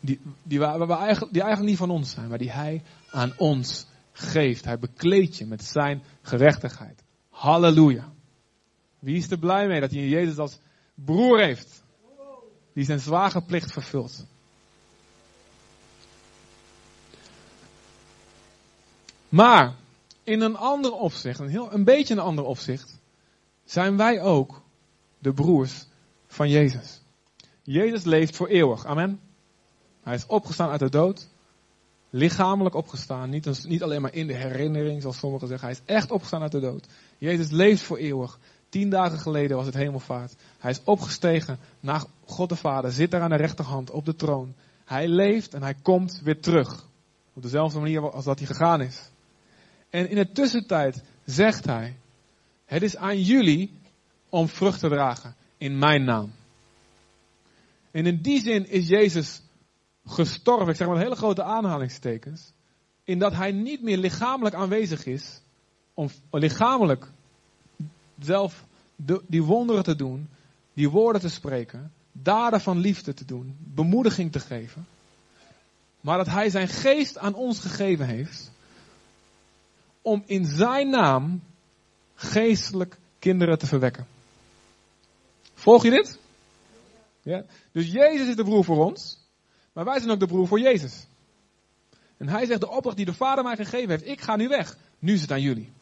die, 0.00 0.20
die, 0.42 0.64
eigenlijk, 0.64 1.32
die 1.32 1.42
eigenlijk 1.42 1.62
niet 1.62 1.76
van 1.76 1.90
ons 1.90 2.10
zijn. 2.10 2.28
Maar 2.28 2.38
die 2.38 2.52
Hij 2.52 2.82
aan 3.10 3.32
ons 3.36 3.86
geeft. 4.12 4.64
Hij 4.64 4.78
bekleedt 4.78 5.36
je 5.36 5.46
met 5.46 5.64
zijn 5.64 6.02
gerechtigheid. 6.22 7.02
Halleluja. 7.30 8.12
Wie 8.98 9.16
is 9.16 9.30
er 9.30 9.38
blij 9.38 9.66
mee 9.66 9.80
dat 9.80 9.90
hij 9.90 10.08
Jezus 10.08 10.38
als 10.38 10.58
broer 10.94 11.40
heeft? 11.40 11.82
Die 12.72 12.84
zijn 12.84 13.00
zware 13.00 13.42
plicht 13.42 13.72
vervult. 13.72 14.26
Maar 19.28 19.74
in 20.22 20.40
een 20.40 20.56
ander 20.56 20.92
opzicht, 20.92 21.38
een, 21.38 21.48
heel, 21.48 21.72
een 21.72 21.84
beetje 21.84 22.14
een 22.14 22.20
ander 22.20 22.44
opzicht, 22.44 23.00
zijn 23.64 23.96
wij 23.96 24.20
ook 24.20 24.62
de 25.18 25.32
broers 25.32 25.86
van 26.26 26.48
Jezus. 26.48 27.02
Jezus 27.62 28.04
leeft 28.04 28.36
voor 28.36 28.48
eeuwig. 28.48 28.86
Amen. 28.86 29.20
Hij 30.02 30.14
is 30.14 30.26
opgestaan 30.26 30.70
uit 30.70 30.80
de 30.80 30.90
dood. 30.90 31.28
Lichamelijk 32.14 32.74
opgestaan. 32.74 33.30
Niet, 33.30 33.64
niet 33.64 33.82
alleen 33.82 34.02
maar 34.02 34.14
in 34.14 34.26
de 34.26 34.34
herinnering, 34.34 35.00
zoals 35.00 35.18
sommigen 35.18 35.48
zeggen. 35.48 35.68
Hij 35.68 35.76
is 35.76 35.94
echt 35.94 36.10
opgestaan 36.10 36.42
uit 36.42 36.52
de 36.52 36.60
dood. 36.60 36.86
Jezus 37.18 37.50
leeft 37.50 37.82
voor 37.82 37.96
eeuwig. 37.96 38.38
Tien 38.68 38.90
dagen 38.90 39.18
geleden 39.18 39.56
was 39.56 39.66
het 39.66 39.74
hemelvaart. 39.74 40.34
Hij 40.58 40.70
is 40.70 40.80
opgestegen 40.84 41.58
naar 41.80 42.04
God 42.24 42.48
de 42.48 42.56
Vader. 42.56 42.92
Zit 42.92 43.10
daar 43.10 43.20
aan 43.20 43.30
de 43.30 43.36
rechterhand 43.36 43.90
op 43.90 44.04
de 44.04 44.14
troon. 44.14 44.54
Hij 44.84 45.08
leeft 45.08 45.54
en 45.54 45.62
hij 45.62 45.74
komt 45.82 46.20
weer 46.24 46.40
terug. 46.40 46.86
Op 47.32 47.42
dezelfde 47.42 47.78
manier 47.78 48.10
als 48.10 48.24
dat 48.24 48.38
hij 48.38 48.46
gegaan 48.46 48.80
is. 48.80 49.10
En 49.90 50.08
in 50.08 50.16
de 50.16 50.32
tussentijd 50.32 51.02
zegt 51.24 51.64
hij, 51.64 51.96
het 52.64 52.82
is 52.82 52.96
aan 52.96 53.20
jullie 53.20 53.72
om 54.28 54.48
vrucht 54.48 54.80
te 54.80 54.88
dragen 54.88 55.34
in 55.58 55.78
mijn 55.78 56.04
naam. 56.04 56.32
En 57.90 58.06
in 58.06 58.22
die 58.22 58.40
zin 58.40 58.68
is 58.68 58.88
Jezus 58.88 59.42
gestorven, 60.06 60.68
ik 60.68 60.76
zeg 60.76 60.86
maar 60.86 60.98
hele 60.98 61.16
grote 61.16 61.42
aanhalingstekens, 61.42 62.52
in 63.04 63.18
dat 63.18 63.32
hij 63.32 63.52
niet 63.52 63.82
meer 63.82 63.96
lichamelijk 63.96 64.54
aanwezig 64.54 65.06
is, 65.06 65.40
om 65.94 66.10
lichamelijk 66.30 67.10
zelf 68.18 68.64
die 69.26 69.42
wonderen 69.42 69.82
te 69.82 69.96
doen, 69.96 70.28
die 70.74 70.90
woorden 70.90 71.20
te 71.20 71.28
spreken, 71.28 71.92
daden 72.12 72.60
van 72.60 72.78
liefde 72.78 73.14
te 73.14 73.24
doen, 73.24 73.56
bemoediging 73.58 74.32
te 74.32 74.40
geven. 74.40 74.86
Maar 76.00 76.16
dat 76.16 76.26
hij 76.26 76.50
zijn 76.50 76.68
geest 76.68 77.18
aan 77.18 77.34
ons 77.34 77.60
gegeven 77.60 78.06
heeft, 78.06 78.52
om 80.02 80.22
in 80.26 80.44
zijn 80.44 80.90
naam 80.90 81.42
geestelijk 82.14 82.98
kinderen 83.18 83.58
te 83.58 83.66
verwekken. 83.66 84.06
Volg 85.54 85.82
je 85.82 85.90
dit? 85.90 86.18
Ja? 87.22 87.44
Dus 87.72 87.92
Jezus 87.92 88.28
is 88.28 88.36
de 88.36 88.44
broer 88.44 88.64
voor 88.64 88.84
ons, 88.84 89.21
maar 89.72 89.84
wij 89.84 89.98
zijn 89.98 90.10
ook 90.10 90.20
de 90.20 90.26
broer 90.26 90.46
voor 90.46 90.60
Jezus. 90.60 91.06
En 92.16 92.28
hij 92.28 92.46
zegt, 92.46 92.60
de 92.60 92.70
opdracht 92.70 92.96
die 92.96 93.06
de 93.06 93.14
Vader 93.14 93.44
mij 93.44 93.56
gegeven 93.56 93.90
heeft, 93.90 94.06
ik 94.06 94.20
ga 94.20 94.36
nu 94.36 94.48
weg. 94.48 94.76
Nu 94.98 95.12
is 95.12 95.20
het 95.20 95.30
aan 95.30 95.40
jullie. 95.40 95.72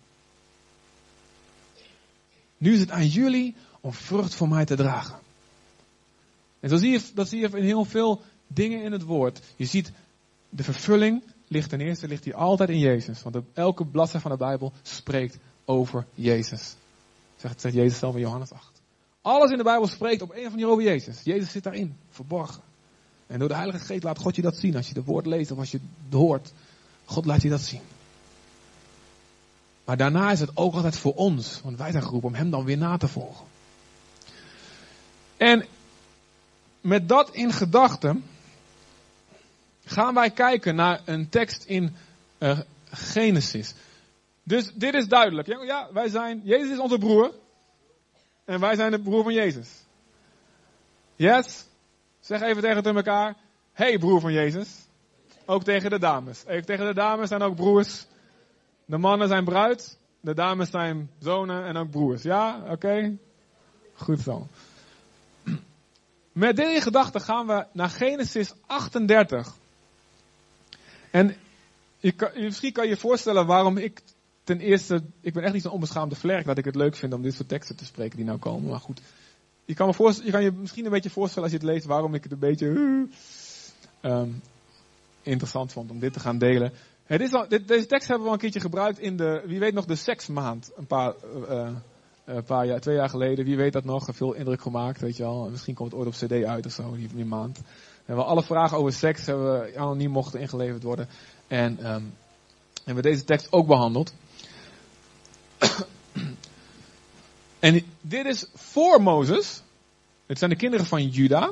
Nu 2.58 2.72
is 2.72 2.80
het 2.80 2.90
aan 2.90 3.06
jullie 3.06 3.54
om 3.80 3.92
vrucht 3.92 4.34
voor 4.34 4.48
mij 4.48 4.64
te 4.64 4.76
dragen. 4.76 5.18
En 6.60 6.68
zo 6.68 6.76
zie 6.76 6.90
je, 6.90 7.02
dat 7.14 7.28
zie 7.28 7.40
je 7.40 7.48
in 7.48 7.64
heel 7.64 7.84
veel 7.84 8.22
dingen 8.46 8.82
in 8.82 8.92
het 8.92 9.02
woord. 9.02 9.40
Je 9.56 9.64
ziet 9.64 9.92
de 10.48 10.62
vervulling 10.62 11.22
ligt 11.48 11.68
ten 11.68 11.80
eerste 11.80 12.08
ligt 12.08 12.24
hij 12.24 12.34
altijd 12.34 12.68
in 12.68 12.78
Jezus. 12.78 13.22
Want 13.22 13.36
elke 13.52 13.84
bladzijde 13.86 14.20
van 14.20 14.30
de 14.30 14.44
Bijbel 14.44 14.72
spreekt 14.82 15.38
over 15.64 16.06
Jezus. 16.14 16.74
Zegt, 17.36 17.60
zegt 17.60 17.74
Jezus 17.74 17.98
zelf 17.98 18.14
in 18.14 18.20
Johannes 18.20 18.52
8. 18.52 18.82
Alles 19.22 19.50
in 19.50 19.56
de 19.56 19.64
Bijbel 19.64 19.86
spreekt 19.86 20.22
op 20.22 20.30
een 20.30 20.36
of 20.36 20.52
andere 20.52 20.56
manier 20.56 20.68
over 20.68 20.84
Jezus. 20.84 21.22
Jezus 21.22 21.50
zit 21.50 21.62
daarin, 21.62 21.96
verborgen. 22.10 22.62
En 23.30 23.38
door 23.38 23.48
de 23.48 23.54
Heilige 23.54 23.84
Geest 23.84 24.02
laat 24.02 24.18
God 24.18 24.36
je 24.36 24.42
dat 24.42 24.56
zien. 24.56 24.76
Als 24.76 24.88
je 24.88 24.94
de 24.94 25.04
woord 25.04 25.26
leest 25.26 25.50
of 25.50 25.58
als 25.58 25.70
je 25.70 25.80
het 26.04 26.14
hoort. 26.14 26.52
God 27.04 27.24
laat 27.24 27.42
je 27.42 27.48
dat 27.48 27.60
zien. 27.60 27.80
Maar 29.84 29.96
daarna 29.96 30.30
is 30.30 30.40
het 30.40 30.56
ook 30.56 30.74
altijd 30.74 30.96
voor 30.96 31.14
ons. 31.14 31.60
Want 31.62 31.78
wij 31.78 31.90
zijn 31.90 32.02
geroepen 32.02 32.28
om 32.28 32.34
hem 32.34 32.50
dan 32.50 32.64
weer 32.64 32.76
na 32.76 32.96
te 32.96 33.08
volgen. 33.08 33.46
En 35.36 35.64
met 36.80 37.08
dat 37.08 37.34
in 37.34 37.52
gedachten 37.52 38.24
gaan 39.84 40.14
wij 40.14 40.30
kijken 40.30 40.74
naar 40.74 41.00
een 41.04 41.28
tekst 41.28 41.64
in 41.64 41.94
uh, 42.38 42.58
Genesis. 42.90 43.74
Dus 44.42 44.72
dit 44.74 44.94
is 44.94 45.08
duidelijk. 45.08 45.46
Ja, 45.46 45.88
wij 45.92 46.08
zijn, 46.08 46.40
Jezus 46.44 46.70
is 46.70 46.78
onze 46.78 46.98
broer. 46.98 47.34
En 48.44 48.60
wij 48.60 48.74
zijn 48.74 48.90
de 48.90 49.00
broer 49.00 49.22
van 49.22 49.34
Jezus. 49.34 49.68
Yes? 51.16 51.68
Zeg 52.20 52.40
even 52.42 52.62
tegen 52.62 52.96
elkaar. 52.96 53.36
Hey 53.72 53.98
broer 53.98 54.20
van 54.20 54.32
Jezus. 54.32 54.68
Ook 55.44 55.64
tegen 55.64 55.90
de 55.90 55.98
dames. 55.98 56.44
Even 56.46 56.66
tegen 56.66 56.86
de 56.86 56.94
dames 56.94 57.28
zijn 57.28 57.42
ook 57.42 57.56
broers. 57.56 58.06
De 58.84 58.98
mannen 58.98 59.28
zijn 59.28 59.44
bruid. 59.44 59.98
De 60.20 60.34
dames 60.34 60.70
zijn 60.70 61.10
zonen 61.18 61.64
en 61.64 61.76
ook 61.76 61.90
broers. 61.90 62.22
Ja? 62.22 62.62
Oké? 62.70 63.16
Goed 63.94 64.20
zo. 64.20 64.46
Met 66.32 66.56
deze 66.56 66.80
gedachte 66.80 67.20
gaan 67.20 67.46
we 67.46 67.66
naar 67.72 67.90
Genesis 67.90 68.52
38. 68.66 69.54
En 71.10 71.36
misschien 72.34 72.72
kan 72.72 72.84
je 72.84 72.90
je 72.90 72.96
voorstellen 72.96 73.46
waarom 73.46 73.76
ik 73.76 74.02
ten 74.44 74.60
eerste, 74.60 75.02
ik 75.20 75.32
ben 75.32 75.42
echt 75.42 75.52
niet 75.52 75.62
zo'n 75.62 75.72
onbeschaamde 75.72 76.14
vlerk 76.14 76.46
dat 76.46 76.58
ik 76.58 76.64
het 76.64 76.74
leuk 76.74 76.96
vind 76.96 77.12
om 77.12 77.22
dit 77.22 77.34
soort 77.34 77.48
teksten 77.48 77.76
te 77.76 77.84
spreken 77.84 78.16
die 78.16 78.26
nou 78.26 78.38
komen. 78.38 78.70
Maar 78.70 78.80
goed, 78.80 79.00
je 79.70 79.76
kan, 79.76 79.94
me 79.98 80.14
je, 80.24 80.30
kan 80.30 80.42
je 80.42 80.52
misschien 80.52 80.84
een 80.84 80.90
beetje 80.90 81.10
voorstellen 81.10 81.42
als 81.42 81.52
je 81.52 81.66
het 81.66 81.74
leest 81.74 81.86
waarom 81.86 82.14
ik 82.14 82.22
het 82.22 82.32
een 82.32 82.38
beetje 82.38 82.66
uh, 84.02 84.22
interessant 85.22 85.72
vond 85.72 85.90
om 85.90 85.98
dit 85.98 86.12
te 86.12 86.20
gaan 86.20 86.38
delen. 86.38 86.72
Het 87.04 87.20
is 87.20 87.32
al, 87.32 87.48
dit, 87.48 87.68
deze 87.68 87.86
tekst 87.86 88.08
hebben 88.08 88.22
we 88.24 88.28
al 88.28 88.34
een 88.34 88.40
keertje 88.40 88.60
gebruikt 88.60 88.98
in 88.98 89.16
de, 89.16 89.42
wie 89.46 89.58
weet 89.58 89.74
nog, 89.74 89.84
de 89.84 89.94
seksmaand. 89.94 90.70
Een 90.76 90.86
paar, 90.86 91.14
uh, 91.48 91.68
een 92.24 92.44
paar 92.44 92.66
jaar, 92.66 92.80
twee 92.80 92.96
jaar 92.96 93.08
geleden. 93.08 93.44
Wie 93.44 93.56
weet 93.56 93.72
dat 93.72 93.84
nog? 93.84 94.08
Veel 94.12 94.32
indruk 94.32 94.62
gemaakt, 94.62 95.00
weet 95.00 95.16
je 95.16 95.22
wel. 95.22 95.50
Misschien 95.50 95.74
komt 95.74 95.90
het 95.90 96.00
ooit 96.00 96.08
op 96.08 96.28
cd 96.28 96.44
uit 96.44 96.66
of 96.66 96.72
zo, 96.72 96.96
die, 96.96 97.08
die 97.14 97.24
maand. 97.24 97.58
We 97.58 97.64
hebben 98.04 98.26
alle 98.26 98.42
vragen 98.42 98.76
over 98.76 98.92
seks 98.92 99.26
hebben 99.26 99.76
anoniem 99.76 100.10
mochten 100.10 100.40
ingeleverd 100.40 100.82
worden. 100.82 101.08
En 101.46 101.92
um, 101.92 102.12
hebben 102.84 103.02
we 103.02 103.10
deze 103.10 103.24
tekst 103.24 103.52
ook 103.52 103.66
behandeld. 103.66 104.14
En 107.60 107.82
dit 108.00 108.26
is 108.26 108.46
voor 108.54 109.02
Mozes. 109.02 109.62
Het 110.26 110.38
zijn 110.38 110.50
de 110.50 110.56
kinderen 110.56 110.86
van 110.86 111.08
Juda. 111.08 111.50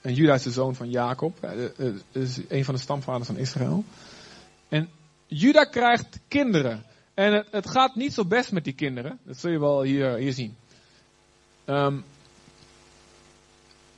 En 0.00 0.14
Juda 0.14 0.34
is 0.34 0.42
de 0.42 0.50
zoon 0.50 0.74
van 0.74 0.90
Jacob. 0.90 1.36
Het 1.40 2.02
is 2.12 2.40
een 2.48 2.64
van 2.64 2.74
de 2.74 2.80
stamvaders 2.80 3.26
van 3.26 3.36
Israël. 3.36 3.84
En 4.68 4.88
Juda 5.26 5.64
krijgt 5.64 6.18
kinderen. 6.28 6.84
En 7.14 7.46
het, 7.50 7.70
gaat 7.70 7.94
niet 7.94 8.12
zo 8.12 8.24
best 8.24 8.52
met 8.52 8.64
die 8.64 8.72
kinderen. 8.72 9.18
Dat 9.22 9.36
zul 9.38 9.50
je 9.50 9.58
wel 9.58 9.82
hier, 9.82 10.16
hier 10.16 10.32
zien. 10.32 10.56
Um, 11.66 12.04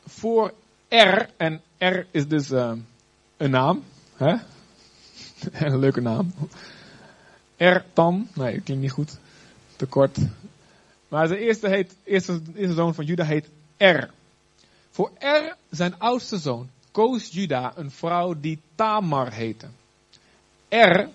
voor 0.06 0.52
R, 0.88 1.28
en 1.36 1.60
R 1.78 2.06
is 2.10 2.28
dus 2.28 2.50
een 2.50 3.50
naam. 3.50 3.82
Hè? 4.16 4.34
een 5.66 5.78
leuke 5.78 6.00
naam. 6.00 6.34
Ertan, 7.56 8.28
nee, 8.34 8.60
klinkt 8.60 8.82
niet 8.82 8.90
goed. 8.90 9.18
Te 9.76 9.86
kort. 9.86 10.18
Maar 11.12 11.26
zijn 11.26 11.40
eerste, 11.40 11.68
heet, 11.68 11.94
eerste, 12.04 12.40
eerste 12.54 12.74
zoon 12.74 12.94
van 12.94 13.04
Juda 13.04 13.24
heet 13.24 13.48
Er. 13.76 14.10
Voor 14.90 15.10
Er, 15.18 15.56
zijn 15.70 15.98
oudste 15.98 16.38
zoon, 16.38 16.70
koos 16.90 17.28
Juda 17.32 17.72
een 17.76 17.90
vrouw 17.90 18.34
die 18.40 18.60
Tamar 18.74 19.32
heette. 19.32 19.66
Er, 20.68 21.08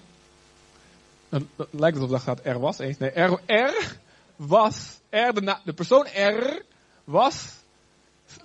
het 1.29 1.43
lijkt 1.71 1.97
alsof 1.97 2.09
dat 2.09 2.21
gaat 2.21 2.39
er 2.43 2.59
was 2.59 2.79
eens. 2.79 2.97
Nee, 2.97 3.11
er, 3.11 3.39
er 3.45 3.97
was, 4.35 4.99
er, 5.09 5.33
de, 5.33 5.55
de 5.63 5.73
persoon 5.73 6.07
R 6.13 6.61
was, 7.03 7.53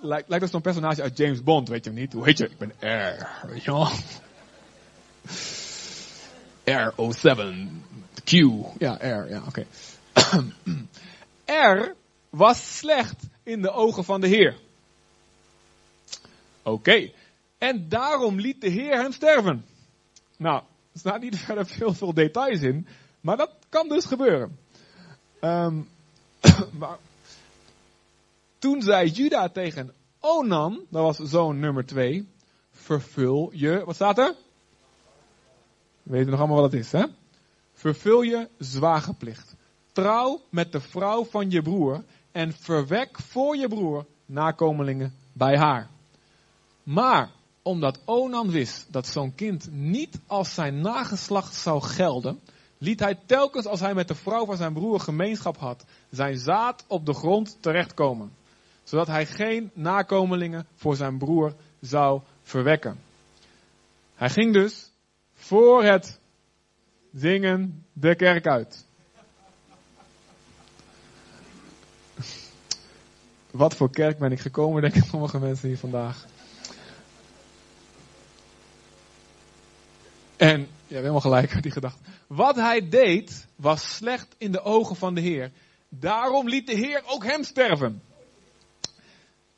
lijkt, 0.01 0.29
lijkt 0.29 0.49
zo'n 0.49 0.61
personage 0.61 1.01
uit 1.01 1.17
James 1.17 1.43
Bond, 1.43 1.67
weet 1.69 1.85
je 1.85 1.91
niet? 1.91 2.13
Hoe 2.13 2.25
heet 2.25 2.37
je? 2.37 2.49
Ik 2.49 2.57
ben 2.57 2.73
R, 2.79 3.47
weet 3.47 3.63
je 3.63 3.71
wel. 3.71 3.89
R07. 6.65 7.67
Q. 8.23 8.31
Ja, 8.77 8.97
R. 9.01 9.29
Ja, 9.29 9.43
oké. 9.47 9.65
Okay. 10.13 10.45
R 11.45 11.95
was 12.29 12.77
slecht 12.77 13.23
in 13.43 13.61
de 13.61 13.71
ogen 13.71 14.03
van 14.03 14.21
de 14.21 14.27
Heer. 14.27 14.59
Oké. 16.63 17.11
En 17.57 17.89
daarom 17.89 18.39
liet 18.39 18.61
de 18.61 18.69
Heer 18.69 19.01
hem 19.01 19.11
sterven. 19.11 19.65
Nou, 20.37 20.63
er 20.91 20.99
staat 20.99 21.21
niet 21.21 21.37
verder 21.45 21.65
veel, 21.65 22.13
details 22.13 22.61
in. 22.61 22.87
Maar 23.21 23.37
dat 23.37 23.51
kan 23.69 23.87
dus 23.87 24.05
gebeuren. 24.05 24.57
Um, 25.41 25.89
maar, 26.79 26.97
toen 28.59 28.81
zei 28.81 29.09
Juda 29.09 29.49
tegen 29.49 29.93
Onan, 30.19 30.85
dat 30.89 31.01
was 31.01 31.29
zoon 31.29 31.59
nummer 31.59 31.85
2, 31.85 32.27
vervul 32.71 33.49
je, 33.53 33.85
wat 33.85 33.95
staat 33.95 34.17
er? 34.17 34.35
We 36.03 36.11
weten 36.11 36.29
nog 36.29 36.39
allemaal 36.39 36.61
wat 36.61 36.71
het 36.71 36.81
is, 36.81 36.91
hè? 36.91 37.05
Vervul 37.73 38.21
je 38.21 38.49
zwagerplicht. 38.57 39.52
Trouw 39.93 40.41
met 40.49 40.71
de 40.71 40.81
vrouw 40.81 41.25
van 41.25 41.49
je 41.49 41.61
broer 41.61 42.03
en 42.31 42.53
verwek 42.53 43.19
voor 43.19 43.55
je 43.57 43.67
broer 43.67 44.05
nakomelingen 44.25 45.13
bij 45.33 45.57
haar. 45.57 45.89
Maar 46.83 47.31
omdat 47.61 47.99
Onan 48.05 48.51
wist 48.51 48.93
dat 48.93 49.07
zo'n 49.07 49.35
kind 49.35 49.71
niet 49.71 50.19
als 50.27 50.53
zijn 50.53 50.81
nageslacht 50.81 51.55
zou 51.55 51.81
gelden, 51.81 52.39
liet 52.77 52.99
hij 52.99 53.19
telkens 53.25 53.65
als 53.65 53.79
hij 53.79 53.93
met 53.93 54.07
de 54.07 54.15
vrouw 54.15 54.45
van 54.45 54.57
zijn 54.57 54.73
broer 54.73 54.99
gemeenschap 54.99 55.57
had, 55.57 55.85
zijn 56.09 56.37
zaad 56.37 56.85
op 56.87 57.05
de 57.05 57.13
grond 57.13 57.57
terechtkomen, 57.59 58.31
zodat 58.83 59.07
hij 59.07 59.25
geen 59.25 59.71
nakomelingen 59.73 60.67
voor 60.75 60.95
zijn 60.95 61.17
broer 61.17 61.55
zou 61.79 62.21
verwekken. 62.41 62.99
Hij 64.15 64.29
ging 64.29 64.53
dus 64.53 64.91
voor 65.33 65.83
het 65.83 66.19
zingen 67.13 67.85
de 67.93 68.15
kerk 68.15 68.47
uit. 68.47 68.85
Wat 73.53 73.75
voor 73.75 73.91
kerk 73.91 74.17
ben 74.17 74.31
ik 74.31 74.39
gekomen, 74.39 74.81
denken 74.91 75.03
sommige 75.03 75.39
mensen 75.39 75.67
hier 75.67 75.77
vandaag. 75.77 76.25
En 80.37 80.59
je 80.59 80.93
hebt 80.99 81.01
helemaal 81.01 81.21
gelijk 81.21 81.61
die 81.61 81.71
gedachte. 81.71 81.99
Wat 82.27 82.55
hij 82.55 82.89
deed 82.89 83.47
was 83.55 83.95
slecht 83.95 84.35
in 84.37 84.51
de 84.51 84.61
ogen 84.61 84.95
van 84.95 85.13
de 85.13 85.21
Heer. 85.21 85.51
Daarom 85.89 86.49
liet 86.49 86.67
de 86.67 86.73
Heer 86.73 87.03
ook 87.05 87.23
hem 87.23 87.43
sterven. 87.43 88.01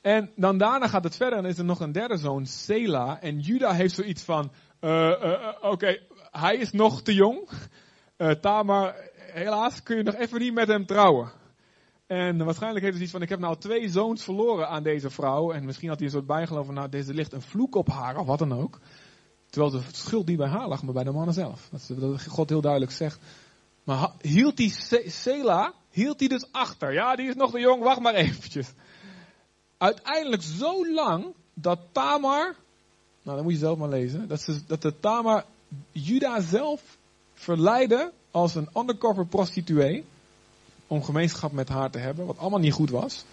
En 0.02 0.32
dan 0.36 0.58
daarna 0.58 0.88
gaat 0.88 1.04
het 1.04 1.16
verder 1.16 1.40
en 1.40 1.46
is 1.46 1.58
er 1.58 1.66
nog 1.66 1.80
een 1.80 1.92
derde 1.92 2.18
zoon, 2.18 2.46
Sela. 2.46 3.22
En 3.22 3.40
Juda 3.40 3.74
heeft 3.74 3.96
zoiets 3.96 4.24
van, 4.24 4.52
uh, 4.82 4.92
uh, 4.92 5.54
oké, 5.62 6.00
hij 6.32 6.56
is 6.56 6.72
nog 6.72 7.02
te 7.02 7.14
jong. 7.14 7.50
Tamar, 8.42 8.96
helaas 9.16 9.84
kun 9.84 9.98
je 9.98 10.04
nog 10.04 10.16
even 10.16 10.40
niet 10.40 10.54
met 10.54 10.68
hem 10.68 10.86
trouwen. 10.86 11.32
En 12.08 12.46
waarschijnlijk 12.46 12.86
heeft 12.86 12.98
hij 12.98 13.08
zoiets 13.08 13.12
van, 13.12 13.22
ik 13.22 13.30
heb 13.30 13.40
nou 13.40 13.58
twee 13.58 13.90
zoons 13.90 14.24
verloren 14.24 14.70
aan 14.70 14.84
deze 14.84 15.10
vrouw. 15.10 15.52
En 15.52 15.66
misschien 15.66 15.90
had 15.90 15.98
hij 15.98 16.08
een 16.08 16.14
soort 16.14 16.26
bijgeloof 16.26 16.66
van, 16.66 16.76
nou, 16.76 16.90
deze 16.90 17.14
ligt 17.14 17.34
een 17.34 17.42
vloek 17.42 17.76
op 17.76 17.88
haar, 17.88 18.18
of 18.18 18.26
wat 18.26 18.40
dan 18.40 18.54
ook. 18.54 18.80
Terwijl 19.50 19.72
de 19.72 19.82
schuld 19.92 20.28
niet 20.28 20.38
bij 20.38 20.48
haar 20.48 20.68
lag, 20.68 20.84
maar 20.84 20.94
bij 20.94 21.04
de 21.04 21.12
mannen 21.12 21.34
zelf. 21.34 21.70
Dat, 21.88 22.28
God 22.28 22.50
heel 22.50 22.62
duidelijk 22.62 22.92
zegt. 22.92 23.20
Maar 23.84 24.12
hield 24.22 24.58
die 24.58 24.76
Sela, 25.06 25.74
hield 25.90 26.20
hij 26.20 26.28
dus 26.30 26.52
achter. 26.52 26.94
Ja, 26.94 27.16
die 27.16 27.28
is 27.28 27.36
nog 27.36 27.52
te 27.52 27.60
jong, 27.60 27.84
wacht 27.84 28.00
maar 28.00 28.14
eventjes. 28.14 28.74
Uiteindelijk 29.78 30.42
zo 30.42 30.92
lang 30.94 31.26
dat 31.54 31.80
Tamar 31.92 32.56
nou, 33.26 33.38
dan 33.38 33.44
moet 33.44 33.54
je 33.54 33.60
zelf 33.60 33.78
maar 33.78 33.90
lezen. 33.90 34.28
Dat, 34.28 34.42
ze, 34.42 34.60
dat 34.68 34.82
de 34.82 35.00
Tamar 35.00 35.46
Juda 35.92 36.42
zelf 36.42 36.98
verleidde 37.34 38.12
als 38.32 38.56
een 38.56 38.70
undercover 38.78 39.26
prostituee. 39.26 40.06
Om 40.88 41.04
gemeenschap 41.04 41.52
met 41.52 41.70
haar 41.70 41.90
te 41.90 41.98
hebben, 41.98 42.26
wat 42.26 42.38
allemaal 42.38 42.60
niet 42.60 42.74
goed 42.74 42.90
was. 42.90 43.26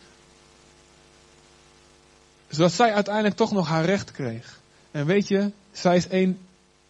Zodat 2.48 2.72
zij 2.72 2.94
uiteindelijk 2.94 3.36
toch 3.36 3.52
nog 3.52 3.68
haar 3.68 3.84
recht 3.84 4.10
kreeg. 4.10 4.60
En 4.90 5.06
weet 5.06 5.28
je, 5.28 5.50
zij 5.72 5.96
is 5.96 6.06
een 6.10 6.38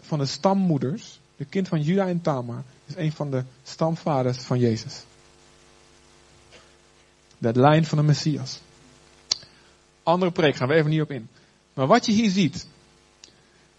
van 0.01 0.19
de 0.19 0.27
stammoeders. 0.27 1.21
De 1.37 1.45
kind 1.45 1.69
van 1.69 1.83
Juda 1.83 2.07
en 2.07 2.21
Tamar. 2.21 2.63
Is 2.87 2.97
een 2.97 3.13
van 3.13 3.31
de 3.31 3.45
stamvaders 3.63 4.39
van 4.39 4.59
Jezus. 4.59 5.05
De 7.39 7.53
lijn 7.55 7.85
van 7.85 7.99
de 7.99 8.05
Messias. 8.05 8.61
Andere 10.03 10.31
preek 10.31 10.57
gaan 10.57 10.69
we 10.69 10.75
even 10.75 10.91
niet 10.91 11.01
op 11.01 11.11
in. 11.11 11.29
Maar 11.75 11.87
wat 11.87 12.07
je 12.07 12.13
hier 12.13 12.31
ziet, 12.31 12.67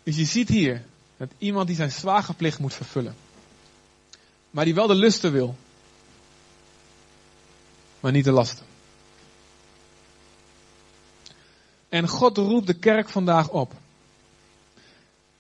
dus 0.04 0.16
je 0.16 0.26
ziet 0.26 0.50
hier 0.50 0.82
dat 1.18 1.30
iemand 1.38 1.68
die 1.68 1.76
zijn 1.76 1.92
zwagerplicht 1.92 2.60
moet 2.60 2.74
vervullen. 2.74 3.16
Maar 4.50 4.66
die 4.66 4.76
wel 4.76 4.88
de 4.88 4.96
lusten 4.96 5.32
wil. 5.32 5.56
Maar 8.04 8.12
niet 8.12 8.24
de 8.24 8.32
lasten. 8.32 8.66
En 11.90 12.08
God 12.08 12.38
roept 12.38 12.68
de 12.68 12.74
kerk 12.74 13.10
vandaag 13.10 13.50
op. 13.50 13.74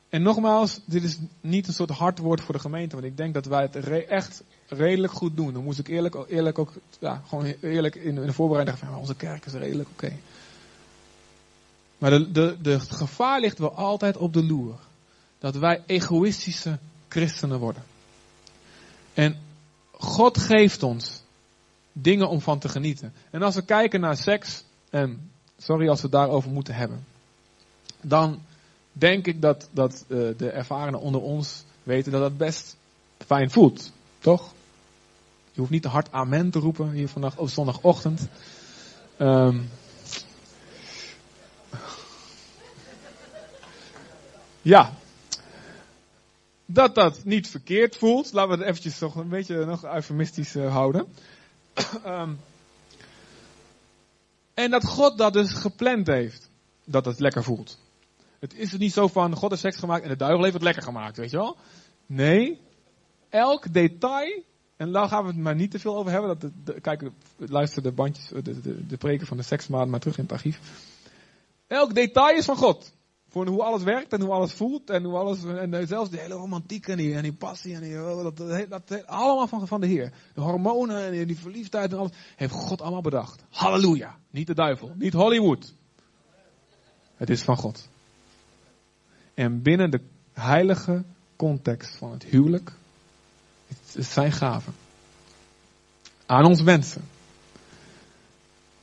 En 0.09 0.21
nogmaals, 0.21 0.79
dit 0.85 1.03
is 1.03 1.17
niet 1.41 1.67
een 1.67 1.73
soort 1.73 1.89
hard 1.89 2.19
woord 2.19 2.41
voor 2.41 2.53
de 2.53 2.59
gemeente, 2.59 2.95
want 2.95 3.07
ik 3.07 3.17
denk 3.17 3.33
dat 3.33 3.45
wij 3.45 3.61
het 3.61 3.75
echt 4.07 4.43
redelijk 4.67 5.13
goed 5.13 5.35
doen. 5.35 5.53
Dan 5.53 5.63
moest 5.63 5.79
ik 5.79 5.87
eerlijk, 5.87 6.15
eerlijk 6.27 6.59
ook, 6.59 6.73
ja, 6.99 7.21
gewoon 7.27 7.45
eerlijk 7.45 7.95
in, 7.95 8.15
de 8.15 8.33
voorbereiding 8.33 8.77
van 8.77 8.95
onze 8.95 9.15
kerk 9.15 9.45
is 9.45 9.53
redelijk 9.53 9.89
oké. 9.89 10.13
Maar 11.97 12.09
de, 12.09 12.31
de, 12.31 12.57
de 12.61 12.79
gevaar 12.79 13.39
ligt 13.39 13.59
wel 13.59 13.75
altijd 13.75 14.17
op 14.17 14.33
de 14.33 14.43
loer. 14.43 14.79
Dat 15.39 15.55
wij 15.55 15.83
egoïstische 15.85 16.77
christenen 17.07 17.59
worden. 17.59 17.83
En 19.13 19.37
God 19.91 20.37
geeft 20.37 20.83
ons 20.83 21.22
dingen 21.93 22.29
om 22.29 22.41
van 22.41 22.59
te 22.59 22.69
genieten. 22.69 23.13
En 23.29 23.41
als 23.41 23.55
we 23.55 23.61
kijken 23.61 23.99
naar 23.99 24.17
seks, 24.17 24.63
en 24.89 25.31
sorry 25.57 25.89
als 25.89 26.01
we 26.01 26.07
het 26.07 26.15
daarover 26.15 26.51
moeten 26.51 26.75
hebben, 26.75 27.05
dan 28.01 28.41
denk 28.91 29.27
ik 29.27 29.41
dat, 29.41 29.69
dat 29.71 30.05
uh, 30.07 30.37
de 30.37 30.49
ervarenen 30.49 30.99
onder 30.99 31.21
ons 31.21 31.63
weten 31.83 32.11
dat 32.11 32.21
dat 32.21 32.37
best 32.37 32.75
fijn 33.25 33.51
voelt. 33.51 33.91
Toch? 34.19 34.53
Je 35.51 35.59
hoeft 35.59 35.71
niet 35.71 35.81
te 35.81 35.87
hard 35.87 36.11
amen 36.11 36.49
te 36.49 36.59
roepen 36.59 36.91
hier 36.91 37.07
vandaag 37.07 37.37
op 37.37 37.49
zondagochtend. 37.49 38.27
Um, 39.17 39.69
ja. 44.61 44.93
Dat 46.65 46.95
dat 46.95 47.23
niet 47.23 47.47
verkeerd 47.47 47.97
voelt. 47.97 48.33
Laten 48.33 48.51
we 48.51 48.57
het 48.57 48.67
eventjes 48.67 48.97
toch 48.97 49.15
een 49.15 49.29
beetje 49.29 49.65
nog 49.65 49.85
eufemistisch 49.85 50.55
uh, 50.55 50.71
houden. 50.71 51.07
Um, 52.05 52.39
en 54.53 54.71
dat 54.71 54.85
God 54.85 55.17
dat 55.17 55.33
dus 55.33 55.53
gepland 55.53 56.07
heeft. 56.07 56.49
Dat 56.85 57.05
het 57.05 57.19
lekker 57.19 57.43
voelt. 57.43 57.77
Het 58.39 58.53
is 58.53 58.69
dus 58.69 58.79
niet 58.79 58.93
zo 58.93 59.07
van 59.07 59.35
God 59.35 59.49
heeft 59.49 59.61
seks 59.61 59.77
gemaakt 59.77 60.03
en 60.03 60.09
de 60.09 60.15
duivel 60.15 60.41
heeft 60.41 60.53
het 60.53 60.63
lekker 60.63 60.83
gemaakt, 60.83 61.17
weet 61.17 61.31
je 61.31 61.37
wel? 61.37 61.57
Nee. 62.05 62.61
Elk 63.29 63.73
detail 63.73 64.43
en 64.77 64.91
daar 64.91 65.07
gaan 65.07 65.23
we 65.23 65.29
het 65.29 65.37
maar 65.37 65.55
niet 65.55 65.71
te 65.71 65.79
veel 65.79 65.97
over 65.97 66.11
hebben. 66.11 66.29
Dat 66.29 66.41
de, 66.41 66.51
de, 66.63 66.81
kijk, 66.81 67.09
luister 67.37 67.83
de 67.83 67.91
bandjes, 67.91 68.27
de, 68.27 68.61
de, 68.61 68.87
de 68.87 68.97
preken 68.97 69.27
van 69.27 69.37
de 69.37 69.43
seksmaat 69.43 69.87
maar 69.87 69.99
terug 69.99 70.17
in 70.17 70.23
het 70.23 70.31
archief. 70.31 70.59
Elk 71.67 71.95
detail 71.95 72.37
is 72.37 72.45
van 72.45 72.55
God. 72.55 72.93
Voor 73.33 73.47
hoe 73.47 73.63
alles 73.63 73.83
werkt 73.83 74.13
en 74.13 74.21
hoe 74.21 74.31
alles 74.31 74.53
voelt 74.53 74.89
en 74.89 75.03
hoe 75.03 75.17
alles, 75.17 75.43
en 75.43 75.87
zelfs 75.87 76.09
de 76.09 76.19
hele 76.19 76.33
romantiek 76.33 76.87
en 76.87 76.97
die, 76.97 77.15
en 77.15 77.23
die 77.23 77.33
passie 77.33 77.75
en 77.75 77.81
die, 77.81 77.93
dat, 77.93 78.37
dat, 78.37 78.87
dat, 78.87 79.07
allemaal 79.07 79.47
van, 79.47 79.67
van 79.67 79.81
de 79.81 79.87
Heer. 79.87 80.13
De 80.33 80.41
hormonen 80.41 81.05
en 81.05 81.11
die, 81.11 81.25
die 81.25 81.39
verliefdheid 81.39 81.91
en 81.91 81.97
alles, 81.97 82.11
heeft 82.35 82.53
God 82.53 82.81
allemaal 82.81 83.01
bedacht. 83.01 83.43
Halleluja. 83.49 84.17
Niet 84.29 84.47
de 84.47 84.53
duivel, 84.53 84.93
niet 84.97 85.13
Hollywood. 85.13 85.73
Het 87.15 87.29
is 87.29 87.41
van 87.41 87.57
God. 87.57 87.89
En 89.33 89.61
binnen 89.61 89.91
de 89.91 90.01
heilige 90.33 91.03
context 91.35 91.95
van 91.95 92.11
het 92.11 92.23
huwelijk 92.23 92.73
het 93.67 94.05
zijn 94.05 94.31
gave. 94.31 94.71
Aan 96.25 96.45
ons 96.45 96.61
mensen. 96.61 97.01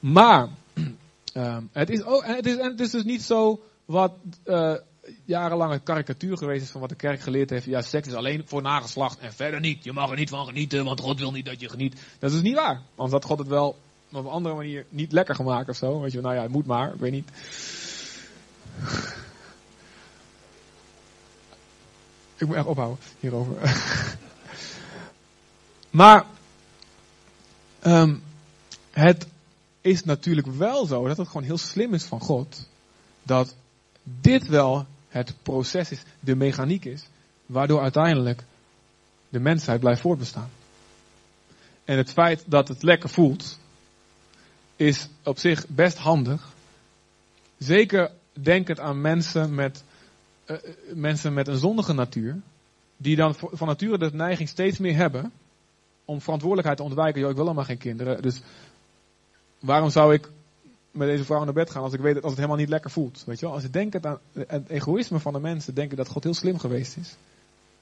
Maar, 0.01 0.48
um, 1.34 1.68
het, 1.72 1.90
is 1.90 2.03
ook, 2.03 2.26
het, 2.26 2.46
is, 2.46 2.57
het 2.57 2.80
is 2.80 2.90
dus 2.90 3.05
niet 3.05 3.22
zo 3.22 3.61
wat 3.91 4.12
uh, 4.45 4.74
jarenlang 5.24 5.72
een 5.72 5.82
karikatuur 5.82 6.36
geweest 6.36 6.62
is 6.62 6.70
van 6.70 6.80
wat 6.80 6.88
de 6.88 6.95
kerk 6.95 7.20
geleerd 7.20 7.51
heeft. 7.51 7.64
Ja, 7.64 7.82
seks 7.82 8.09
is 8.09 8.14
alleen 8.14 8.43
voor 8.47 8.62
nageslacht 8.62 9.18
en 9.18 9.32
verder 9.32 9.61
niet. 9.61 9.84
Je 9.84 9.93
mag 9.93 10.11
er 10.11 10.16
niet 10.16 10.28
van 10.28 10.47
genieten, 10.47 10.84
want 10.84 11.01
God 11.01 11.18
wil 11.18 11.32
niet 11.32 11.45
dat 11.45 11.61
je 11.61 11.68
geniet. 11.68 12.01
Dat 12.18 12.32
is 12.32 12.43
niet 12.43 12.55
waar. 12.55 12.80
Anders 12.95 13.12
had 13.12 13.24
God 13.24 13.38
het 13.38 13.49
wel 13.49 13.78
op 14.12 14.24
een 14.24 14.30
andere 14.30 14.55
manier 14.55 14.86
niet 14.88 15.12
lekker 15.12 15.34
gemaakt 15.34 15.68
of 15.68 15.76
zo. 15.76 16.01
Weet 16.01 16.12
je, 16.12 16.20
nou 16.20 16.34
ja, 16.34 16.43
het 16.43 16.51
moet 16.51 16.66
maar, 16.66 16.93
ik 16.95 17.01
weet 17.01 17.12
niet. 17.12 17.30
Ik 22.36 22.47
moet 22.47 22.57
echt 22.57 22.66
ophouden 22.66 22.99
hierover. 23.20 23.57
Maar 25.91 26.26
um, 27.86 28.22
het 28.91 29.26
is 29.80 30.05
natuurlijk 30.05 30.47
wel 30.47 30.86
zo 30.86 31.07
dat 31.07 31.16
het 31.16 31.26
gewoon 31.26 31.43
heel 31.43 31.59
slim 31.59 31.95
is 31.95 32.05
van 32.05 32.20
God. 32.20 32.66
Dat 33.22 33.55
dit 34.03 34.46
wel 34.46 34.86
het 35.09 35.34
proces 35.42 35.90
is, 35.90 36.03
de 36.20 36.36
mechaniek 36.36 36.84
is, 36.84 37.07
waardoor 37.46 37.80
uiteindelijk 37.80 38.42
de 39.28 39.40
mensheid 39.40 39.80
blijft 39.80 40.01
voortbestaan. 40.01 40.51
En 41.84 41.96
het 41.96 42.12
feit 42.12 42.44
dat 42.46 42.68
het 42.68 42.82
lekker 42.82 43.09
voelt, 43.09 43.59
is 44.76 45.09
op 45.24 45.38
zich 45.38 45.68
best 45.68 45.96
handig. 45.96 46.53
Zeker 47.59 48.11
denkend 48.32 48.80
aan 48.80 49.01
mensen 49.01 49.55
met, 49.55 49.84
uh, 50.46 50.57
mensen 50.94 51.32
met 51.32 51.48
een 51.48 51.57
zondige 51.57 51.92
natuur, 51.92 52.40
die 52.96 53.16
dan 53.16 53.34
van 53.34 53.66
nature 53.66 53.98
de 53.98 54.11
neiging 54.12 54.48
steeds 54.48 54.78
meer 54.78 54.96
hebben 54.96 55.32
om 56.05 56.20
verantwoordelijkheid 56.20 56.78
te 56.78 56.84
ontwijken. 56.84 57.20
Joh, 57.20 57.30
ik 57.30 57.36
wil 57.36 57.44
allemaal 57.44 57.64
geen 57.64 57.78
kinderen. 57.78 58.22
Dus 58.22 58.40
waarom 59.59 59.90
zou 59.90 60.14
ik 60.14 60.30
met 60.91 61.09
deze 61.09 61.24
vrouw 61.24 61.45
naar 61.45 61.53
bed 61.53 61.70
gaan 61.70 61.82
als 61.82 61.93
ik 61.93 62.01
weet 62.01 62.14
dat 62.14 62.22
als 62.22 62.32
het 62.32 62.41
helemaal 62.41 62.61
niet 62.61 62.68
lekker 62.68 62.91
voelt? 62.91 63.22
Weet 63.26 63.41
je 63.41 63.45
wel? 63.47 63.55
Als 63.55 63.62
je 63.62 63.70
denkt 63.70 64.07
aan 64.07 64.18
het 64.32 64.68
egoïsme 64.68 65.18
van 65.18 65.32
de 65.32 65.41
mensen, 65.41 65.74
denken 65.74 65.97
dat 65.97 66.09
God 66.09 66.24
heel 66.24 66.34
slim 66.34 66.59
geweest 66.59 66.97
is. 66.97 67.09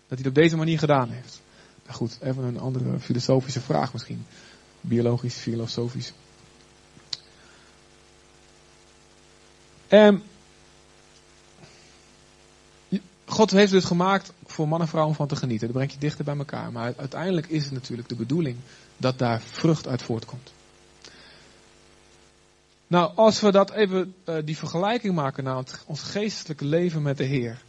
Dat 0.09 0.19
hij 0.19 0.19
het 0.19 0.27
op 0.27 0.35
deze 0.35 0.57
manier 0.57 0.79
gedaan 0.79 1.11
heeft. 1.11 1.41
Nou 1.85 1.97
goed, 1.97 2.19
even 2.21 2.45
een 2.45 2.59
andere 2.59 3.01
filosofische 3.01 3.61
vraag 3.61 3.93
misschien. 3.93 4.27
Biologisch, 4.81 5.35
filosofisch. 5.35 6.13
En 9.89 10.23
God 13.25 13.51
heeft 13.51 13.73
dus 13.73 13.85
gemaakt 13.85 14.33
voor 14.47 14.69
man 14.69 14.81
en 14.81 14.89
vrouw 14.89 15.07
om 15.07 15.15
van 15.15 15.27
te 15.27 15.37
genieten. 15.37 15.67
Dat 15.67 15.77
brengt 15.77 15.93
je 15.93 15.99
dichter 15.99 16.25
bij 16.25 16.37
elkaar. 16.37 16.73
Maar 16.73 16.95
uiteindelijk 16.97 17.47
is 17.47 17.65
het 17.65 17.73
natuurlijk 17.73 18.09
de 18.09 18.15
bedoeling 18.15 18.57
dat 18.97 19.19
daar 19.19 19.41
vrucht 19.41 19.89
uit 19.89 20.03
voortkomt. 20.03 20.53
Nou, 22.89 23.13
als 23.15 23.41
we 23.41 23.53
dat 23.53 23.71
even, 23.71 24.15
uh, 24.25 24.37
die 24.45 24.57
vergelijking 24.57 25.15
maken 25.15 25.45
naar 25.45 25.65
ons 25.87 26.03
geestelijke 26.03 26.65
leven 26.65 27.03
met 27.03 27.17
de 27.17 27.25
Heer. 27.25 27.63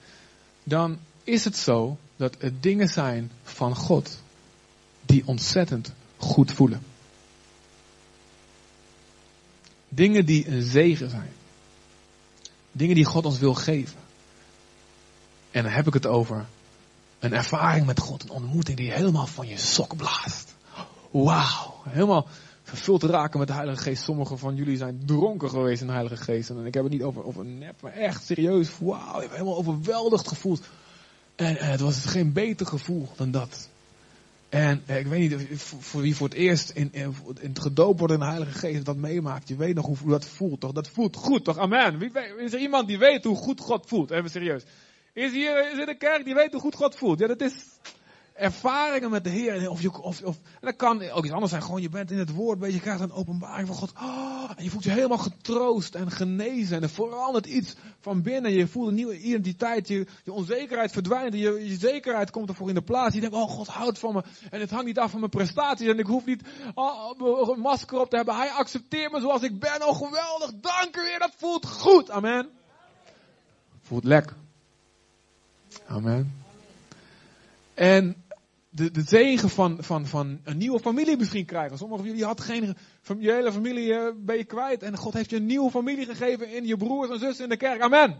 Dan 0.63 0.99
is 1.23 1.43
het 1.45 1.57
zo 1.57 1.97
dat 2.15 2.35
het 2.39 2.63
dingen 2.63 2.87
zijn 2.87 3.31
van 3.43 3.75
God 3.75 4.17
die 5.05 5.23
ontzettend 5.25 5.93
goed 6.17 6.51
voelen. 6.51 6.83
Dingen 9.89 10.25
die 10.25 10.47
een 10.47 10.61
zegen 10.61 11.09
zijn. 11.09 11.31
Dingen 12.71 12.95
die 12.95 13.05
God 13.05 13.25
ons 13.25 13.39
wil 13.39 13.53
geven. 13.53 13.99
En 15.51 15.63
dan 15.63 15.71
heb 15.71 15.87
ik 15.87 15.93
het 15.93 16.05
over 16.05 16.45
een 17.19 17.33
ervaring 17.33 17.85
met 17.85 17.99
God, 17.99 18.23
een 18.23 18.29
ontmoeting 18.29 18.77
die 18.77 18.91
helemaal 18.91 19.27
van 19.27 19.47
je 19.47 19.57
sok 19.57 19.95
blaast. 19.97 20.55
Wauw, 21.11 21.81
helemaal 21.89 22.27
vervuld 22.69 23.03
raken 23.03 23.39
met 23.39 23.47
de 23.47 23.53
Heilige 23.53 23.81
Geest. 23.81 24.03
Sommigen 24.03 24.37
van 24.39 24.55
jullie 24.55 24.77
zijn 24.77 25.01
dronken 25.05 25.49
geweest 25.49 25.81
in 25.81 25.87
de 25.87 25.93
Heilige 25.93 26.17
Geest. 26.17 26.49
En 26.49 26.65
ik 26.65 26.73
heb 26.73 26.83
het 26.83 26.91
niet 26.91 27.03
over, 27.03 27.23
over 27.23 27.45
nep, 27.45 27.81
maar 27.81 27.91
echt 27.91 28.25
serieus. 28.25 28.69
Wauw, 28.79 29.15
ik 29.15 29.21
heb 29.21 29.31
helemaal 29.31 29.57
overweldigd 29.57 30.27
gevoeld. 30.27 30.61
En, 31.35 31.57
en 31.57 31.71
het 31.71 31.79
was 31.79 32.05
geen 32.05 32.33
beter 32.33 32.65
gevoel 32.65 33.07
dan 33.15 33.31
dat. 33.31 33.69
En 34.49 34.83
eh, 34.85 34.99
ik 34.99 35.07
weet 35.07 35.19
niet 35.19 35.61
voor 35.61 36.01
wie 36.01 36.15
voor 36.15 36.27
het 36.27 36.37
eerst 36.37 36.69
in, 36.69 36.89
in, 36.91 37.15
het 37.41 37.59
gedoopt 37.59 37.99
wordt 37.99 38.13
in 38.13 38.19
de 38.19 38.25
Heilige 38.25 38.57
Geest 38.57 38.85
dat 38.85 38.97
meemaakt. 38.97 39.47
Je 39.47 39.55
weet 39.55 39.75
nog 39.75 39.85
hoe, 39.85 40.09
dat 40.09 40.25
voelt, 40.25 40.59
toch? 40.59 40.71
Dat 40.71 40.89
voelt 40.89 41.15
goed, 41.15 41.43
toch? 41.43 41.57
Amen. 41.57 41.97
Wie, 41.97 42.11
is 42.37 42.53
er 42.53 42.59
iemand 42.59 42.87
die 42.87 42.97
weet 42.97 43.23
hoe 43.23 43.35
goed 43.35 43.59
God 43.59 43.85
voelt? 43.87 44.11
Even 44.11 44.29
serieus. 44.29 44.63
Is 45.13 45.31
hier 45.31 45.71
is 45.71 45.79
in 45.79 45.85
de 45.85 45.97
kerk 45.97 46.25
die 46.25 46.33
weet 46.33 46.51
hoe 46.51 46.61
goed 46.61 46.75
God 46.75 46.95
voelt. 46.95 47.19
Ja, 47.19 47.27
dat 47.27 47.41
is 47.41 47.53
ervaringen 48.39 49.09
met 49.09 49.23
de 49.23 49.29
Heer. 49.29 49.69
Of 49.69 49.81
je, 49.81 50.01
of, 50.01 50.21
of, 50.21 50.35
en 50.35 50.59
dat 50.61 50.75
kan 50.75 51.09
ook 51.09 51.23
iets 51.23 51.33
anders 51.33 51.51
zijn. 51.51 51.63
Gewoon 51.63 51.81
je 51.81 51.89
bent 51.89 52.11
in 52.11 52.17
het 52.17 52.33
woord, 52.33 52.73
je 52.73 52.79
krijgt 52.79 53.01
een 53.01 53.11
openbaring 53.11 53.67
van 53.67 53.75
God. 53.75 53.91
Oh, 54.01 54.51
en 54.55 54.63
je 54.63 54.69
voelt 54.69 54.83
je 54.83 54.89
helemaal 54.89 55.17
getroost 55.17 55.95
en 55.95 56.11
genezen. 56.11 56.77
En 56.77 56.83
er 56.83 56.89
verandert 56.89 57.45
iets 57.45 57.75
van 57.99 58.21
binnen. 58.21 58.51
Je 58.51 58.67
voelt 58.67 58.87
een 58.87 58.93
nieuwe 58.93 59.19
identiteit. 59.19 59.87
Je, 59.87 60.07
je 60.23 60.31
onzekerheid 60.31 60.91
verdwijnt. 60.91 61.33
Je, 61.33 61.67
je 61.67 61.77
zekerheid 61.77 62.31
komt 62.31 62.49
ervoor 62.49 62.67
in 62.67 62.75
de 62.75 62.81
plaats. 62.81 63.15
Je 63.15 63.21
denkt, 63.21 63.35
oh 63.35 63.49
God 63.49 63.67
houdt 63.67 63.99
van 63.99 64.13
me. 64.13 64.23
En 64.49 64.59
het 64.59 64.69
hangt 64.69 64.85
niet 64.85 64.99
af 64.99 65.11
van 65.11 65.19
mijn 65.19 65.31
prestaties. 65.31 65.87
En 65.87 65.99
ik 65.99 66.05
hoef 66.05 66.25
niet 66.25 66.43
oh, 66.73 67.49
een 67.49 67.59
masker 67.59 67.99
op 67.99 68.09
te 68.09 68.15
hebben. 68.15 68.35
Hij 68.35 68.49
accepteert 68.49 69.11
me 69.11 69.19
zoals 69.19 69.41
ik 69.41 69.59
ben. 69.59 69.87
Oh 69.87 69.95
geweldig. 69.95 70.51
Dank 70.61 70.97
u 70.97 71.01
weer. 71.01 71.19
Dat 71.19 71.33
voelt 71.37 71.65
goed. 71.65 72.09
Amen. 72.09 72.49
Voelt 73.81 74.03
lekker. 74.03 74.35
Amen. 75.87 76.33
En 77.73 78.23
de, 78.69 78.91
de 78.91 79.03
zegen 79.05 79.49
van, 79.49 79.77
van, 79.83 80.07
van 80.07 80.39
een 80.43 80.57
nieuwe 80.57 80.79
familie 80.79 81.17
misschien 81.17 81.45
krijgen. 81.45 81.77
Sommigen 81.77 82.03
van 82.03 82.13
jullie 82.13 82.27
hadden 82.27 82.45
geen 82.45 82.75
je 83.19 83.31
hele 83.31 83.51
familie 83.51 83.87
uh, 83.87 84.09
ben 84.17 84.37
je 84.37 84.43
kwijt. 84.43 84.83
En 84.83 84.97
God 84.97 85.13
heeft 85.13 85.29
je 85.29 85.35
een 85.35 85.45
nieuwe 85.45 85.71
familie 85.71 86.05
gegeven 86.05 86.53
in 86.53 86.65
je 86.65 86.77
broers 86.77 87.09
en 87.09 87.19
zussen 87.19 87.43
in 87.43 87.49
de 87.49 87.57
kerk. 87.57 87.81
Amen. 87.81 88.17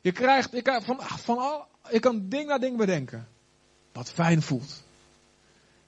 Je 0.00 0.12
krijgt, 0.12 0.50
je 0.52 0.80
van, 0.84 1.00
van 1.00 1.38
al, 1.38 1.66
je 1.90 2.00
kan 2.00 2.28
ding 2.28 2.48
na 2.48 2.58
ding 2.58 2.76
bedenken. 2.76 3.28
Wat 3.92 4.10
fijn 4.10 4.42
voelt. 4.42 4.82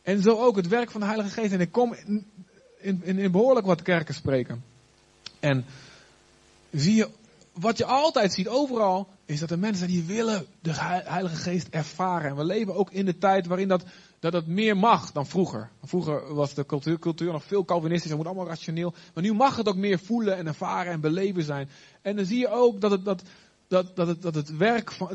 En 0.02 0.22
zo 0.22 0.36
ook 0.36 0.56
het 0.56 0.68
werk 0.68 0.90
van 0.90 1.00
de 1.00 1.06
Heilige 1.06 1.30
Geest. 1.30 1.52
En 1.52 1.60
ik 1.60 1.72
kom 1.72 1.94
in, 1.94 2.30
in, 2.78 3.18
in 3.18 3.30
behoorlijk 3.30 3.66
wat 3.66 3.82
kerken 3.82 4.14
spreken. 4.14 4.64
En 5.40 5.64
zie 6.70 6.94
je 6.94 7.08
wat 7.58 7.78
je 7.78 7.84
altijd 7.84 8.32
ziet 8.32 8.48
overal, 8.48 9.08
is 9.24 9.40
dat 9.40 9.50
er 9.50 9.58
mensen 9.58 9.88
die 9.88 10.02
willen 10.02 10.46
de 10.60 10.72
Heilige 11.04 11.36
Geest 11.36 11.68
ervaren. 11.70 12.30
En 12.30 12.36
we 12.36 12.44
leven 12.44 12.74
ook 12.74 12.90
in 12.90 13.04
de 13.04 13.18
tijd 13.18 13.46
waarin 13.46 13.68
dat, 13.68 13.84
dat 14.18 14.32
het 14.32 14.46
meer 14.46 14.76
mag 14.76 15.12
dan 15.12 15.26
vroeger. 15.26 15.70
Vroeger 15.82 16.34
was 16.34 16.54
de 16.54 16.66
cultuur, 16.66 16.98
cultuur 16.98 17.32
nog 17.32 17.44
veel 17.44 17.64
Calvinistisch, 17.64 18.08
het 18.10 18.18
moet 18.18 18.26
allemaal 18.26 18.46
rationeel. 18.46 18.94
Maar 19.14 19.22
nu 19.22 19.32
mag 19.32 19.56
het 19.56 19.68
ook 19.68 19.76
meer 19.76 19.98
voelen 19.98 20.36
en 20.36 20.46
ervaren 20.46 20.92
en 20.92 21.00
beleven 21.00 21.42
zijn. 21.42 21.68
En 22.02 22.16
dan 22.16 22.24
zie 22.24 22.38
je 22.38 22.48
ook 22.48 22.80
dat 22.80 22.90
het, 22.90 23.04
dat, 23.04 23.22
dat, 23.68 23.96
dat 23.96 24.06
het, 24.06 24.22
dat 24.22 24.34
het 24.34 24.56
werk 24.56 24.92
van, 24.92 25.08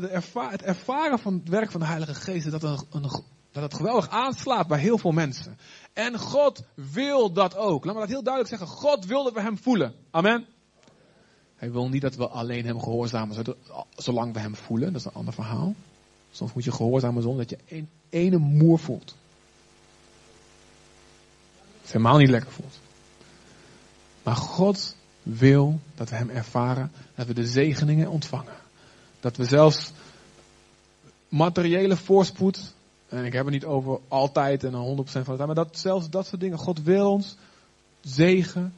het 0.50 0.62
ervaren 0.62 1.18
van 1.18 1.34
het 1.34 1.48
werk 1.48 1.70
van 1.70 1.80
de 1.80 1.86
Heilige 1.86 2.14
Geest, 2.14 2.50
dat 2.50 2.62
een, 2.62 3.10
Dat 3.52 3.62
het 3.62 3.74
geweldig 3.74 4.08
aanslaat 4.08 4.66
bij 4.66 4.78
heel 4.78 4.98
veel 4.98 5.12
mensen. 5.12 5.58
En 5.92 6.18
God 6.18 6.64
wil 6.92 7.32
dat 7.32 7.56
ook. 7.56 7.84
Laat 7.84 7.94
me 7.94 8.00
dat 8.00 8.08
heel 8.08 8.22
duidelijk 8.22 8.56
zeggen. 8.56 8.76
God 8.76 9.06
wil 9.06 9.24
dat 9.24 9.32
we 9.32 9.40
hem 9.40 9.58
voelen. 9.58 9.94
Amen. 10.10 10.46
Hij 11.62 11.72
wil 11.72 11.88
niet 11.88 12.02
dat 12.02 12.16
we 12.16 12.28
alleen 12.28 12.64
hem 12.64 12.80
gehoorzamen 12.80 13.44
zolang 13.96 14.32
we 14.32 14.40
hem 14.40 14.56
voelen. 14.56 14.92
Dat 14.92 15.00
is 15.00 15.06
een 15.06 15.12
ander 15.12 15.34
verhaal. 15.34 15.74
Soms 16.30 16.52
moet 16.52 16.64
je 16.64 16.72
gehoorzamen 16.72 17.22
zonder 17.22 17.46
dat 17.46 17.58
je 17.58 17.76
een 17.76 17.88
ene 18.08 18.36
moer 18.36 18.78
voelt. 18.78 19.16
Het 21.80 21.92
helemaal 21.92 22.18
niet 22.18 22.28
lekker 22.28 22.52
voelt. 22.52 22.78
Maar 24.22 24.36
God 24.36 24.96
wil 25.22 25.80
dat 25.94 26.10
we 26.10 26.16
hem 26.16 26.30
ervaren, 26.30 26.92
dat 27.14 27.26
we 27.26 27.34
de 27.34 27.46
zegeningen 27.46 28.10
ontvangen. 28.10 28.56
Dat 29.20 29.36
we 29.36 29.44
zelfs 29.44 29.92
materiële 31.28 31.96
voorspoed, 31.96 32.74
en 33.08 33.24
ik 33.24 33.32
heb 33.32 33.44
het 33.44 33.54
niet 33.54 33.64
over 33.64 34.00
altijd 34.08 34.64
en 34.64 34.72
100% 34.72 34.74
van 34.74 35.04
de 35.04 35.22
tijd, 35.24 35.38
maar 35.38 35.54
dat 35.54 35.78
zelfs 35.78 36.10
dat 36.10 36.26
soort 36.26 36.40
dingen. 36.40 36.58
God 36.58 36.82
wil 36.82 37.10
ons 37.10 37.36
zegen, 38.00 38.74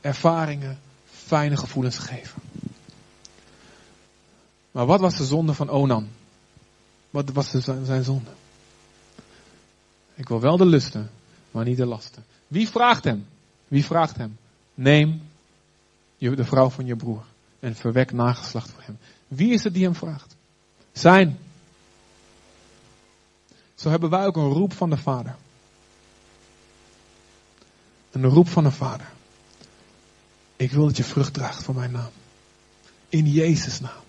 ervaringen, 0.00 0.78
fijne 1.26 1.56
gevoelens 1.56 1.98
geven. 1.98 2.42
Maar 4.70 4.86
wat 4.86 5.00
was 5.00 5.16
de 5.16 5.24
zonde 5.24 5.54
van 5.54 5.68
Onan? 5.68 6.08
Wat 7.10 7.30
was 7.30 7.50
zijn 7.50 8.04
zonde? 8.04 8.30
Ik 10.14 10.28
wil 10.28 10.40
wel 10.40 10.56
de 10.56 10.66
lusten, 10.66 11.10
maar 11.50 11.64
niet 11.64 11.76
de 11.76 11.86
lasten. 11.86 12.24
Wie 12.48 12.68
vraagt 12.68 13.04
hem? 13.04 13.26
Wie 13.68 13.84
vraagt 13.84 14.16
hem? 14.16 14.38
Neem 14.74 15.22
de 16.18 16.44
vrouw 16.44 16.70
van 16.70 16.86
je 16.86 16.96
broer 16.96 17.24
en 17.60 17.74
verwek 17.74 18.12
nageslacht 18.12 18.70
voor 18.70 18.82
hem. 18.82 18.98
Wie 19.28 19.52
is 19.52 19.64
het 19.64 19.74
die 19.74 19.84
hem 19.84 19.94
vraagt? 19.94 20.36
Zijn. 20.92 21.38
Zo 23.74 23.90
hebben 23.90 24.10
wij 24.10 24.26
ook 24.26 24.36
een 24.36 24.52
roep 24.52 24.72
van 24.72 24.90
de 24.90 24.96
Vader. 24.96 25.36
Een 28.10 28.24
roep 28.24 28.48
van 28.48 28.64
de 28.64 28.70
Vader. 28.70 29.14
Ik 30.56 30.72
wil 30.72 30.86
dat 30.86 30.96
je 30.96 31.04
vrucht 31.04 31.34
draagt 31.34 31.62
voor 31.62 31.74
mijn 31.74 31.90
naam. 31.90 32.10
In 33.08 33.26
Jezus' 33.26 33.80
naam. 33.80 34.02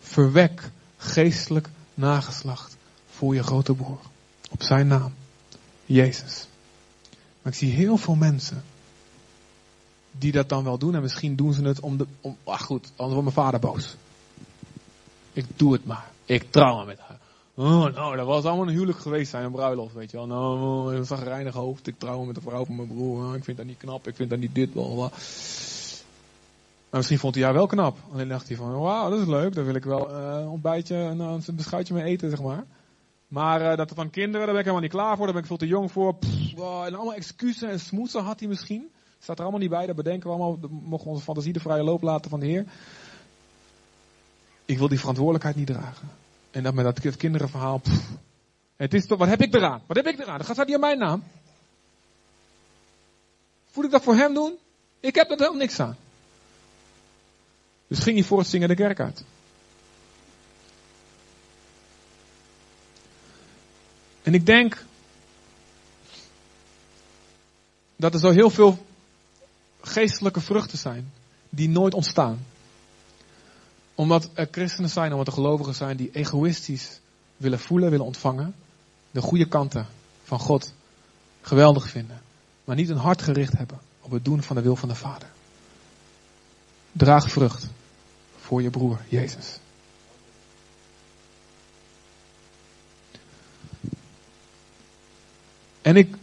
Verwek 0.00 0.70
geestelijk 0.96 1.68
nageslacht 1.94 2.76
voor 3.10 3.34
je 3.34 3.42
grote 3.42 3.74
broer. 3.74 4.00
Op 4.50 4.62
zijn 4.62 4.86
naam. 4.86 5.14
Jezus. 5.84 6.46
Maar 7.42 7.52
ik 7.52 7.58
zie 7.58 7.72
heel 7.72 7.96
veel 7.96 8.14
mensen 8.14 8.64
die 10.12 10.32
dat 10.32 10.48
dan 10.48 10.64
wel 10.64 10.78
doen. 10.78 10.94
En 10.94 11.02
misschien 11.02 11.36
doen 11.36 11.52
ze 11.52 11.62
het 11.62 11.80
om 11.80 11.96
de. 11.96 12.06
Om, 12.20 12.36
ach 12.44 12.62
goed, 12.62 12.92
anders 12.96 13.20
wordt 13.20 13.34
mijn 13.34 13.46
vader 13.46 13.60
boos. 13.60 13.96
Ik 15.32 15.44
doe 15.56 15.72
het 15.72 15.84
maar. 15.84 16.10
Ik 16.24 16.50
trouw 16.50 16.78
me 16.78 16.84
met. 16.84 17.00
Oh, 17.54 17.94
nou, 17.94 18.16
dat 18.16 18.26
was 18.26 18.44
allemaal 18.44 18.66
een 18.66 18.72
huwelijk 18.72 18.98
geweest 18.98 19.30
zijn, 19.30 19.44
een 19.44 19.52
bruiloft, 19.52 19.94
weet 19.94 20.10
je 20.10 20.16
wel. 20.16 20.26
Nou, 20.26 20.96
een 20.96 21.04
zagrijnig 21.04 21.54
hoofd. 21.54 21.86
Ik 21.86 21.98
trouw 21.98 22.20
me 22.20 22.26
met 22.26 22.34
de 22.34 22.40
vrouw 22.40 22.64
van 22.64 22.76
mijn 22.76 22.88
broer. 22.88 23.26
Oh, 23.26 23.34
ik 23.34 23.44
vind 23.44 23.56
dat 23.56 23.66
niet 23.66 23.78
knap. 23.78 24.06
Ik 24.06 24.16
vind 24.16 24.30
dat 24.30 24.38
niet 24.38 24.54
dit. 24.54 24.72
Bla, 24.72 24.94
Maar 24.94 25.10
misschien 26.90 27.18
vond 27.18 27.34
hij 27.34 27.44
haar 27.44 27.52
wel 27.52 27.66
knap. 27.66 27.96
Alleen 28.12 28.28
dacht 28.28 28.48
hij 28.48 28.56
van, 28.56 28.80
wauw, 28.80 29.10
dat 29.10 29.20
is 29.20 29.26
leuk. 29.26 29.54
Daar 29.54 29.64
wil 29.64 29.74
ik 29.74 29.84
wel 29.84 30.10
uh, 30.10 30.40
een 30.40 30.48
ontbijtje 30.48 30.96
en 30.96 31.18
een 31.18 31.42
beschuitje 31.52 31.94
mee 31.94 32.04
eten, 32.04 32.30
zeg 32.30 32.42
maar. 32.42 32.64
Maar 33.28 33.60
uh, 33.60 33.76
dat 33.76 33.92
van 33.94 34.10
kinderen, 34.10 34.46
daar 34.46 34.54
ben 34.54 34.58
ik 34.58 34.64
helemaal 34.64 34.80
niet 34.80 34.90
klaar 34.90 35.16
voor. 35.16 35.24
Daar 35.24 35.34
ben 35.34 35.42
ik 35.42 35.48
veel 35.48 35.56
te 35.56 35.66
jong 35.66 35.92
voor. 35.92 36.16
En 36.56 36.94
allemaal 36.94 37.14
excuses 37.14 37.70
en 37.70 37.80
smoetsen 37.80 38.22
had 38.22 38.38
hij 38.40 38.48
misschien. 38.48 38.90
Staat 39.18 39.36
er 39.36 39.42
allemaal 39.42 39.60
niet 39.60 39.70
bij. 39.70 39.86
Dat 39.86 39.96
bedenken 39.96 40.30
we 40.30 40.36
allemaal. 40.36 40.58
Mogen 40.82 41.10
onze 41.10 41.22
fantasie 41.22 41.52
de 41.52 41.60
vrije 41.60 41.82
loop 41.82 42.02
laten 42.02 42.30
van 42.30 42.40
de 42.40 42.46
Heer. 42.46 42.64
Ik 44.64 44.78
wil 44.78 44.88
die 44.88 44.98
verantwoordelijkheid 44.98 45.56
niet 45.56 45.66
dragen. 45.66 46.21
En 46.52 46.62
dat 46.62 46.74
met 46.74 46.84
dat 46.84 47.16
kinderenverhaal. 47.16 47.80
Het 48.76 48.94
is 48.94 49.06
toch, 49.06 49.18
wat 49.18 49.28
heb 49.28 49.42
ik 49.42 49.54
eraan? 49.54 49.82
Wat 49.86 49.96
heb 49.96 50.06
ik 50.06 50.18
eraan? 50.18 50.36
Dan 50.36 50.46
gaat 50.46 50.56
hij 50.56 50.74
aan 50.74 50.80
mijn 50.80 50.98
naam. 50.98 51.24
Voel 53.70 53.84
ik 53.84 53.90
dat 53.90 54.02
voor 54.02 54.14
hem 54.14 54.34
doen? 54.34 54.58
Ik 55.00 55.14
heb 55.14 55.30
er 55.30 55.36
helemaal 55.36 55.58
niks 55.58 55.80
aan. 55.80 55.96
Dus 57.88 57.98
ging 57.98 58.18
hij 58.18 58.26
voor 58.26 58.38
het 58.38 58.48
zingen 58.48 58.68
de 58.68 58.74
kerk 58.74 59.00
uit. 59.00 59.24
En 64.22 64.34
ik 64.34 64.46
denk 64.46 64.84
dat 67.96 68.14
er 68.14 68.20
zo 68.20 68.30
heel 68.30 68.50
veel 68.50 68.86
geestelijke 69.80 70.40
vruchten 70.40 70.78
zijn 70.78 71.12
die 71.48 71.68
nooit 71.68 71.94
ontstaan. 71.94 72.46
Omdat 73.94 74.30
er 74.34 74.48
christenen 74.50 74.90
zijn, 74.90 75.10
omdat 75.10 75.26
er 75.26 75.32
gelovigen 75.32 75.74
zijn 75.74 75.96
die 75.96 76.10
egoïstisch 76.12 77.00
willen 77.36 77.58
voelen, 77.58 77.90
willen 77.90 78.06
ontvangen. 78.06 78.54
De 79.10 79.20
goede 79.20 79.48
kanten 79.48 79.86
van 80.24 80.38
God 80.38 80.72
geweldig 81.40 81.88
vinden. 81.88 82.20
Maar 82.64 82.76
niet 82.76 82.88
een 82.88 82.96
hart 82.96 83.22
gericht 83.22 83.52
hebben 83.52 83.80
op 84.00 84.10
het 84.10 84.24
doen 84.24 84.42
van 84.42 84.56
de 84.56 84.62
wil 84.62 84.76
van 84.76 84.88
de 84.88 84.94
Vader. 84.94 85.28
Draag 86.92 87.30
vrucht 87.30 87.68
voor 88.40 88.62
je 88.62 88.70
broer 88.70 89.00
Jezus. 89.08 89.58
En 95.82 95.96
ik. 95.96 96.14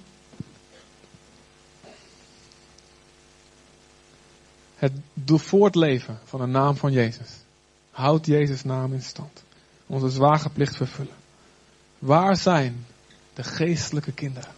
Het 4.76 4.92
voortleven 5.26 6.20
van 6.26 6.40
de 6.40 6.46
naam 6.46 6.76
van 6.76 6.92
Jezus. 6.92 7.30
Houd 8.00 8.26
Jezus' 8.26 8.64
naam 8.64 8.94
in 8.94 9.02
stand. 9.02 9.44
Onze 9.86 10.10
zware 10.10 10.50
plicht 10.50 10.76
vervullen. 10.76 11.16
Waar 12.00 12.36
zijn 12.36 12.86
de 13.34 13.44
geestelijke 13.44 14.12
kinderen? 14.12 14.52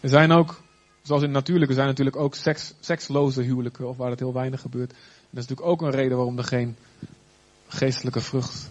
Er 0.00 0.08
zijn 0.08 0.32
ook, 0.32 0.62
zoals 1.02 1.22
in 1.22 1.28
het 1.28 1.36
natuurlijke, 1.36 1.74
zijn 1.74 1.86
natuurlijk 1.86 2.16
ook 2.16 2.34
seks, 2.34 2.74
seksloze 2.80 3.42
huwelijken, 3.42 3.88
of 3.88 3.96
waar 3.96 4.10
het 4.10 4.18
heel 4.18 4.32
weinig 4.32 4.60
gebeurt. 4.60 4.90
Dat 4.90 4.98
is 5.42 5.46
natuurlijk 5.48 5.68
ook 5.68 5.82
een 5.82 5.90
reden 5.90 6.16
waarom 6.16 6.38
er 6.38 6.44
geen 6.44 6.76
geestelijke 7.68 8.20
vrucht 8.20 8.68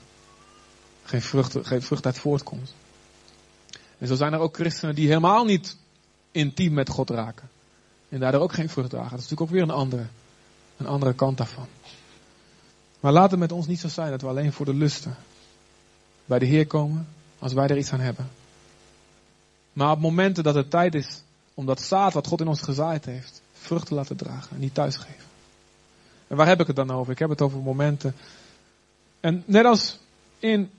geen 1.04 1.22
vrucht, 1.22 1.58
geen 1.62 1.82
vrucht 1.82 2.06
uit 2.06 2.20
voortkomt. 2.20 2.74
En 3.98 4.08
zo 4.08 4.16
zijn 4.16 4.34
er 4.34 4.40
ook 4.40 4.56
christenen 4.56 4.96
die 4.96 5.08
helemaal 5.08 5.46
niet 5.46 5.78
intiem 6.32 6.74
met 6.74 6.90
God 6.90 7.10
raken. 7.10 7.50
En 8.16 8.22
daardoor 8.22 8.42
ook 8.42 8.54
geen 8.54 8.70
vrucht 8.70 8.90
dragen. 8.90 9.10
Dat 9.10 9.20
is 9.20 9.30
natuurlijk 9.30 9.52
ook 9.52 9.58
weer 9.58 9.76
een 9.76 9.82
andere, 9.82 10.06
een 10.78 10.86
andere 10.86 11.14
kant 11.14 11.38
daarvan. 11.38 11.68
Maar 13.00 13.12
laat 13.12 13.32
het 13.32 13.40
met 13.40 13.52
ons 13.52 13.68
niet 13.68 13.80
zo 13.80 13.88
zijn 13.88 14.10
dat 14.10 14.22
we 14.22 14.28
alleen 14.28 14.54
voor 14.54 14.66
de 14.66 14.74
lusten 14.74 15.16
bij 16.26 16.40
de 16.40 16.46
Heer 16.46 16.68
komen 16.68 17.08
als 17.40 17.54
wij 17.54 17.68
er 17.68 17.78
iets 17.78 17.92
aan 17.92 18.00
hebben. 18.00 18.30
Maar 19.74 19.92
op 19.92 20.00
momenten 20.00 20.44
dat 20.44 20.56
het 20.56 20.70
tijd 20.70 20.96
is 20.96 21.22
om 21.54 21.66
dat 21.66 21.82
zaad 21.82 22.14
wat 22.14 22.28
God 22.28 22.42
in 22.42 22.48
ons 22.48 22.62
gezaaid 22.62 23.06
heeft, 23.06 23.42
vrucht 23.54 23.88
te 23.88 23.94
laten 23.94 24.16
dragen 24.16 24.56
en 24.56 24.60
niet 24.60 24.74
thuisgeven. 24.74 25.26
En 26.28 26.38
waar 26.38 26.48
heb 26.48 26.60
ik 26.60 26.68
het 26.68 26.76
dan 26.76 26.92
over? 26.92 27.12
Ik 27.12 27.20
heb 27.20 27.30
het 27.30 27.42
over 27.42 27.60
momenten. 27.60 28.16
En 29.20 29.44
net 29.46 29.66
als 29.66 30.00
in 30.40 30.70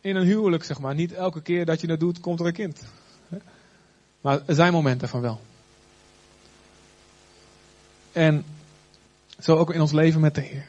in 0.00 0.16
een 0.16 0.26
huwelijk, 0.26 0.64
zeg 0.64 0.80
maar. 0.80 0.94
Niet 0.94 1.12
elke 1.12 1.42
keer 1.42 1.64
dat 1.64 1.80
je 1.80 1.86
dat 1.86 2.00
doet, 2.00 2.20
komt 2.20 2.40
er 2.40 2.46
een 2.46 2.52
kind. 2.52 2.82
Maar 4.20 4.42
er 4.46 4.54
zijn 4.54 4.72
momenten 4.72 5.08
van 5.08 5.20
wel. 5.20 5.40
En 8.12 8.44
zo 9.38 9.56
ook 9.56 9.74
in 9.74 9.80
ons 9.80 9.92
leven 9.92 10.20
met 10.20 10.34
de 10.34 10.40
Heer. 10.40 10.68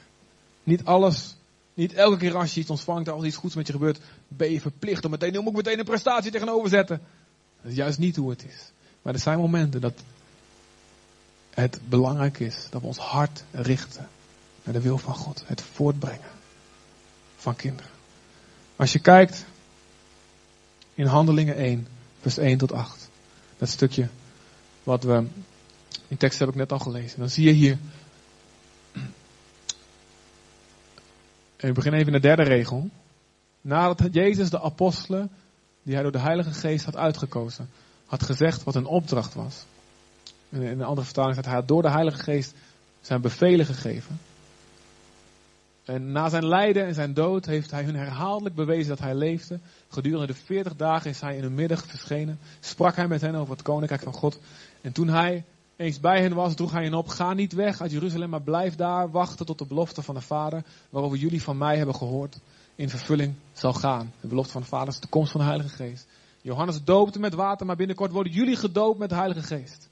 Niet 0.63 0.85
alles, 0.85 1.35
niet 1.73 1.93
elke 1.93 2.17
keer 2.17 2.37
als 2.37 2.53
je 2.53 2.59
iets 2.59 2.69
ontvangt, 2.69 3.09
als 3.09 3.25
iets 3.25 3.35
goeds 3.35 3.55
met 3.55 3.67
je 3.67 3.73
gebeurt, 3.73 3.99
ben 4.27 4.51
je 4.51 4.61
verplicht 4.61 5.05
om 5.05 5.11
meteen, 5.11 5.39
om 5.39 5.47
ook 5.47 5.55
meteen 5.55 5.79
een 5.79 5.85
prestatie 5.85 6.31
tegenover 6.31 6.69
zetten. 6.69 7.01
Dat 7.61 7.71
is 7.71 7.77
juist 7.77 7.99
niet 7.99 8.15
hoe 8.15 8.29
het 8.29 8.45
is. 8.45 8.71
Maar 9.01 9.13
er 9.13 9.19
zijn 9.19 9.39
momenten 9.39 9.81
dat 9.81 9.93
het 11.49 11.79
belangrijk 11.89 12.39
is 12.39 12.67
dat 12.69 12.81
we 12.81 12.87
ons 12.87 12.97
hart 12.97 13.43
richten 13.51 14.07
naar 14.63 14.73
de 14.73 14.81
wil 14.81 14.97
van 14.97 15.15
God. 15.15 15.43
Het 15.45 15.61
voortbrengen 15.61 16.29
van 17.37 17.55
kinderen. 17.55 17.91
Als 18.75 18.91
je 18.91 18.99
kijkt 18.99 19.45
in 20.93 21.05
Handelingen 21.05 21.55
1, 21.55 21.87
vers 22.21 22.37
1 22.37 22.57
tot 22.57 22.71
8. 22.71 23.09
Dat 23.57 23.69
stukje 23.69 24.07
wat 24.83 25.03
we, 25.03 25.23
die 26.13 26.21
tekst 26.21 26.39
heb 26.39 26.49
ik 26.49 26.55
net 26.55 26.71
al 26.71 26.79
gelezen. 26.79 27.19
Dan 27.19 27.29
zie 27.29 27.45
je 27.45 27.51
hier, 27.51 27.77
en 31.57 31.67
we 31.67 31.71
beginnen 31.71 31.99
even 31.99 32.13
in 32.13 32.21
de 32.21 32.27
derde 32.27 32.43
regel. 32.43 32.89
Nadat 33.61 34.13
Jezus 34.13 34.49
de 34.49 34.61
apostelen, 34.61 35.29
die 35.83 35.93
hij 35.93 36.03
door 36.03 36.11
de 36.11 36.19
Heilige 36.19 36.53
Geest 36.53 36.85
had 36.85 36.95
uitgekozen, 36.95 37.69
had 38.05 38.23
gezegd 38.23 38.63
wat 38.63 38.75
een 38.75 38.85
opdracht 38.85 39.33
was. 39.33 39.65
in 40.49 40.61
een 40.61 40.83
andere 40.83 41.05
vertaling 41.05 41.35
staat 41.35 41.53
hij 41.53 41.65
door 41.65 41.81
de 41.81 41.89
Heilige 41.91 42.23
Geest 42.23 42.53
zijn 43.01 43.21
bevelen 43.21 43.65
gegeven. 43.65 44.19
En 45.85 46.11
na 46.11 46.29
zijn 46.29 46.47
lijden 46.47 46.85
en 46.85 46.93
zijn 46.93 47.13
dood 47.13 47.45
heeft 47.45 47.71
hij 47.71 47.83
hun 47.83 47.95
herhaaldelijk 47.95 48.55
bewezen 48.55 48.89
dat 48.89 48.99
hij 48.99 49.15
leefde. 49.15 49.59
Gedurende 49.89 50.27
de 50.27 50.33
veertig 50.33 50.75
dagen 50.75 51.09
is 51.09 51.21
hij 51.21 51.35
in 51.35 51.43
hun 51.43 51.53
middag 51.53 51.85
verschenen. 51.85 52.39
Sprak 52.59 52.95
hij 52.95 53.07
met 53.07 53.21
hen 53.21 53.35
over 53.35 53.53
het 53.53 53.61
koninkrijk 53.61 54.01
van 54.01 54.13
God. 54.13 54.39
En 54.81 54.91
toen 54.91 55.07
hij 55.07 55.43
eens 55.75 55.99
bij 55.99 56.21
hen 56.21 56.33
was, 56.33 56.55
droeg 56.55 56.71
hij 56.71 56.83
hen 56.83 56.93
op. 56.93 57.07
Ga 57.07 57.33
niet 57.33 57.53
weg 57.53 57.81
uit 57.81 57.91
Jeruzalem, 57.91 58.29
maar 58.29 58.41
blijf 58.41 58.75
daar 58.75 59.11
wachten 59.11 59.45
tot 59.45 59.57
de 59.57 59.65
belofte 59.65 60.01
van 60.01 60.15
de 60.15 60.21
Vader, 60.21 60.63
waarover 60.89 61.17
jullie 61.17 61.43
van 61.43 61.57
mij 61.57 61.77
hebben 61.77 61.95
gehoord, 61.95 62.39
in 62.75 62.89
vervulling 62.89 63.35
zal 63.53 63.73
gaan. 63.73 64.13
De 64.21 64.27
belofte 64.27 64.51
van 64.51 64.61
de 64.61 64.67
Vader 64.67 64.87
is 64.87 64.99
de 64.99 65.07
komst 65.07 65.31
van 65.31 65.41
de 65.41 65.47
Heilige 65.47 65.75
Geest. 65.75 66.07
Johannes 66.41 66.83
doopte 66.83 67.19
met 67.19 67.33
water, 67.33 67.65
maar 67.65 67.75
binnenkort 67.75 68.11
worden 68.11 68.33
jullie 68.33 68.55
gedoopt 68.55 68.99
met 68.99 69.09
de 69.09 69.15
Heilige 69.15 69.43
Geest. 69.43 69.89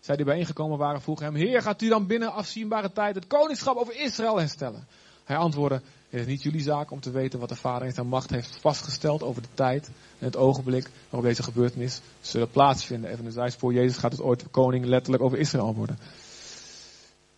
Zij 0.00 0.16
die 0.16 0.24
bijeengekomen 0.24 0.78
waren 0.78 1.00
vroegen 1.00 1.24
hem, 1.24 1.34
Heer, 1.34 1.62
gaat 1.62 1.82
u 1.82 1.88
dan 1.88 2.06
binnen 2.06 2.32
afzienbare 2.32 2.92
tijd 2.92 3.14
het 3.14 3.26
koningschap 3.26 3.76
over 3.76 4.00
Israël 4.00 4.38
herstellen? 4.38 4.86
Hij 5.24 5.36
antwoordde, 5.36 5.82
het 6.12 6.20
is 6.20 6.26
niet 6.26 6.42
jullie 6.42 6.60
zaak 6.60 6.90
om 6.90 7.00
te 7.00 7.10
weten 7.10 7.38
wat 7.38 7.48
de 7.48 7.56
Vader 7.56 7.86
in 7.86 7.92
zijn 7.94 8.06
macht 8.06 8.30
heeft 8.30 8.56
vastgesteld 8.60 9.22
over 9.22 9.42
de 9.42 9.48
tijd 9.54 9.86
en 10.18 10.26
het 10.26 10.36
ogenblik 10.36 10.90
waarop 11.10 11.28
deze 11.28 11.42
gebeurtenis 11.42 12.00
zullen 12.20 12.50
plaatsvinden. 12.50 13.10
Even 13.10 13.24
een 13.26 13.32
zijspoor, 13.32 13.72
Jezus 13.72 13.96
gaat 13.96 14.12
het 14.12 14.20
ooit 14.20 14.50
koning 14.50 14.84
letterlijk 14.84 15.22
over 15.22 15.38
Israël 15.38 15.74
worden. 15.74 15.98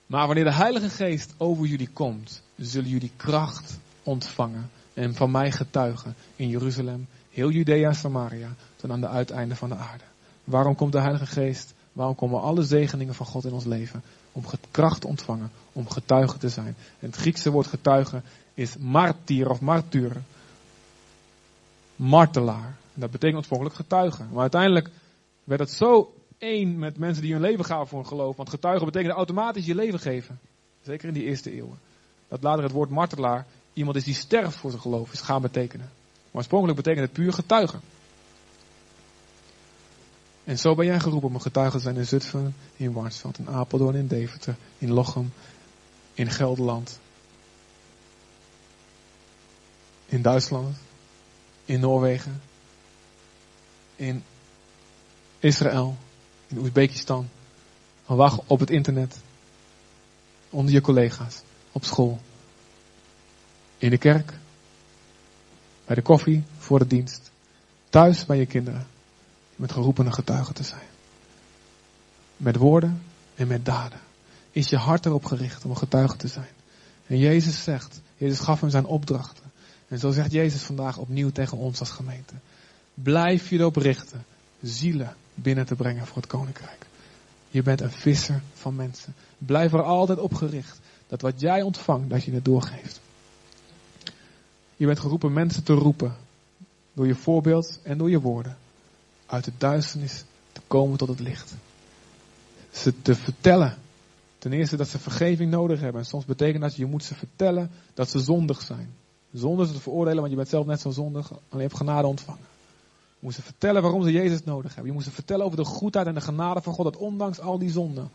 Maar 0.07 0.27
wanneer 0.27 0.45
de 0.45 0.53
Heilige 0.53 0.89
Geest 0.89 1.35
over 1.37 1.67
jullie 1.67 1.89
komt, 1.89 2.43
zullen 2.57 2.91
jullie 2.91 3.11
kracht 3.17 3.79
ontvangen 4.03 4.71
en 4.95 5.15
van 5.15 5.31
mij 5.31 5.53
getuigen 5.53 6.15
in 6.37 6.49
Jeruzalem, 6.49 7.07
heel 7.31 7.51
Judea 7.51 7.89
en 7.89 7.95
Samaria, 7.95 8.55
tot 8.77 8.91
aan 8.91 9.01
de 9.01 9.09
uiteinden 9.09 9.57
van 9.57 9.69
de 9.69 9.77
aarde. 9.77 10.05
Waarom 10.45 10.75
komt 10.75 10.93
de 10.93 11.01
Heilige 11.01 11.27
Geest? 11.27 11.75
Waarom 11.93 12.15
komen 12.15 12.41
alle 12.41 12.63
zegeningen 12.63 13.15
van 13.15 13.27
God 13.27 13.45
in 13.45 13.53
ons 13.53 13.65
leven? 13.65 14.03
Om 14.33 14.45
kracht 14.71 15.01
te 15.01 15.07
ontvangen, 15.07 15.51
om 15.73 15.89
getuige 15.89 16.39
te 16.39 16.49
zijn. 16.49 16.77
En 17.01 17.07
het 17.07 17.17
Griekse 17.17 17.51
woord 17.51 17.67
getuige 17.67 18.23
is 18.55 18.77
martyr 18.77 19.51
of 19.51 19.61
martuur. 19.61 20.23
Martelaar. 21.97 22.77
dat 22.95 23.11
betekent 23.11 23.37
oorspronkelijk 23.37 23.77
getuige. 23.77 24.25
Maar 24.31 24.41
uiteindelijk 24.41 24.91
werd 25.45 25.61
het 25.61 25.71
zo 25.71 26.15
één 26.39 26.79
met 26.79 26.99
mensen 26.99 27.23
die 27.23 27.33
hun 27.33 27.41
leven 27.41 27.65
gaven 27.65 27.87
voor 27.87 27.99
een 27.99 28.07
geloof. 28.07 28.37
Want 28.37 28.51
getuigen 28.51 28.87
betekent 28.87 29.13
automatisch 29.13 29.67
je 29.67 29.75
leven 29.75 30.01
geven. 30.01 30.39
Zeker 30.83 31.09
in 31.09 31.15
die 31.15 31.25
eerste 31.25 31.53
eeuwen. 31.53 31.79
Dat 32.29 32.43
later 32.43 32.63
het 32.63 32.73
woord 32.73 32.91
martelaar 32.91 33.47
iemand 33.73 33.97
is 33.97 34.05
die 34.05 34.15
sterft 34.15 34.57
voor 34.57 34.71
zijn 34.71 34.83
geloof 34.83 35.13
is 35.13 35.21
gaan 35.21 35.43
betekenen. 35.43 35.91
Maar 36.15 36.33
oorspronkelijk 36.33 36.77
betekent 36.77 37.05
het 37.07 37.13
puur 37.13 37.33
getuigen. 37.33 37.81
En 40.45 40.59
zo 40.59 40.75
ben 40.75 40.87
jij 40.87 41.01
geroepen 41.01 41.29
om 41.29 41.35
een 41.35 41.41
getuige 41.41 41.77
te 41.77 41.83
zijn 41.83 41.97
in 41.97 42.07
Zutphen, 42.07 42.55
in 42.77 42.93
Warnsveld, 42.93 43.39
in 43.39 43.49
Apeldoorn, 43.49 43.95
in 43.95 44.07
Deventer, 44.07 44.57
in 44.79 44.93
Lochem, 44.93 45.33
in 46.15 46.31
Gelderland, 46.31 46.99
in 50.15 50.23
Duitsland, 50.23 50.77
in 51.65 51.81
Noorwegen, 51.81 52.43
in 53.97 54.23
Israël, 55.39 55.97
in 56.47 56.59
Oezbekistan, 56.59 57.29
wacht 58.07 58.41
op 58.47 58.61
het 58.61 58.71
internet, 58.71 59.17
onder 60.51 60.73
je 60.73 60.81
collega's, 60.81 61.43
op 61.73 61.85
school, 61.85 62.21
in 63.79 63.91
de 63.91 63.99
kerk, 63.99 64.33
bij 65.85 65.95
de 65.95 66.03
koffie, 66.03 66.45
voor 66.59 66.79
de 66.79 66.87
dienst, 66.87 67.31
thuis 67.91 68.27
bij 68.27 68.39
je 68.39 68.47
kinderen. 68.47 68.87
Met 69.57 69.73
geroepen 69.73 70.07
een 70.07 70.53
te 70.53 70.65
zijn. 70.65 70.89
Met 72.37 72.57
woorden 72.57 73.03
en 73.35 73.47
met 73.47 73.65
daden. 73.65 74.01
Is 74.51 74.69
je 74.69 74.77
hart 74.77 75.07
erop 75.07 75.25
gericht 75.25 75.65
om 75.65 75.71
een 75.71 75.77
getuige 75.77 76.17
te 76.17 76.29
zijn. 76.29 76.53
En 77.07 77.19
Jezus 77.19 77.63
zegt, 77.63 78.01
Jezus 78.17 78.39
gaf 78.39 78.61
hem 78.61 78.71
zijn 78.71 78.87
opdrachten. 78.87 79.44
En 79.95 80.01
zo 80.01 80.11
zegt 80.11 80.33
Jezus 80.33 80.63
vandaag 80.63 80.99
opnieuw 80.99 81.31
tegen 81.31 81.59
ons 81.59 81.81
als 81.81 81.91
gemeente. 81.91 82.35
Blijf 82.95 83.51
je 83.51 83.59
erop 83.59 83.77
richten 83.77 84.25
zielen 84.63 85.17
binnen 85.35 85.67
te 85.67 85.75
brengen 85.75 86.07
voor 86.07 86.17
het 86.17 86.27
koninkrijk. 86.27 86.87
Je 87.51 87.63
bent 87.63 87.81
een 87.81 87.91
visser 87.91 88.43
van 88.55 88.75
mensen. 88.75 89.15
Blijf 89.39 89.73
er 89.73 89.83
altijd 89.83 90.19
op 90.19 90.35
gericht 90.35 90.81
dat 91.07 91.21
wat 91.21 91.41
jij 91.41 91.63
ontvangt, 91.63 92.11
dat 92.11 92.25
je 92.25 92.33
het 92.33 92.45
doorgeeft. 92.45 93.01
Je 94.77 94.87
bent 94.87 95.01
geroepen 95.01 95.33
mensen 95.33 95.63
te 95.65 95.73
roepen. 95.73 96.17
Door 96.93 97.07
je 97.07 97.15
voorbeeld 97.15 97.81
en 97.83 97.99
door 97.99 98.11
je 98.11 98.21
woorden. 98.21 98.57
Uit 99.27 99.45
de 99.45 99.53
duisternis 99.59 100.25
te 100.53 100.61
komen 100.67 100.99
tot 100.99 101.09
het 101.09 101.21
licht. 101.21 101.55
Ze 102.71 103.03
te 103.03 103.15
vertellen. 103.15 103.77
Ten 104.39 104.53
eerste 104.53 104.77
dat 104.77 104.89
ze 104.89 104.99
vergeving 104.99 105.51
nodig 105.51 105.81
hebben. 105.81 106.01
En 106.01 106.07
soms 106.07 106.25
betekent 106.25 106.63
dat 106.63 106.77
je 106.77 106.87
moet 106.87 107.05
ze 107.05 107.15
vertellen 107.15 107.71
dat 107.95 108.11
ze 108.11 108.19
zondig 108.19 108.63
zijn. 108.63 109.03
Zonder 109.35 109.67
ze 109.67 109.73
te 109.73 109.81
veroordelen, 109.81 110.19
want 110.19 110.31
je 110.31 110.37
bent 110.37 110.49
zelf 110.49 110.67
net 110.67 110.81
zo 110.81 110.91
zondig. 110.91 111.33
Alleen 111.49 111.69
je 111.69 111.77
genade 111.77 112.07
ontvangen. 112.07 112.47
Je 113.09 113.21
moet 113.21 113.35
ze 113.35 113.43
vertellen 113.43 113.83
waarom 113.83 114.03
ze 114.03 114.13
Jezus 114.13 114.45
nodig 114.45 114.75
hebben. 114.75 114.87
Je 114.87 114.93
moet 114.93 115.05
ze 115.05 115.11
vertellen 115.11 115.45
over 115.45 115.57
de 115.57 115.65
goedheid 115.65 116.07
en 116.07 116.15
de 116.15 116.21
genade 116.21 116.63
van 116.63 116.75
God. 116.75 116.85
Dat 116.85 116.97
ondanks 116.97 117.41
al 117.41 117.59
die 117.59 117.71
zonden. 117.71 118.11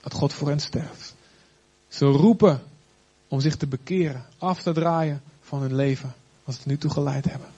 Dat 0.00 0.12
God 0.12 0.32
voor 0.32 0.48
hen 0.48 0.60
sterft. 0.60 1.14
Ze 1.88 2.06
roepen 2.06 2.62
om 3.28 3.40
zich 3.40 3.56
te 3.56 3.66
bekeren. 3.66 4.24
Af 4.38 4.62
te 4.62 4.72
draaien 4.72 5.22
van 5.40 5.60
hun 5.60 5.74
leven. 5.74 6.14
Wat 6.44 6.54
ze 6.54 6.60
nu 6.64 6.78
toe 6.78 6.90
geleid 6.90 7.24
hebben. 7.24 7.48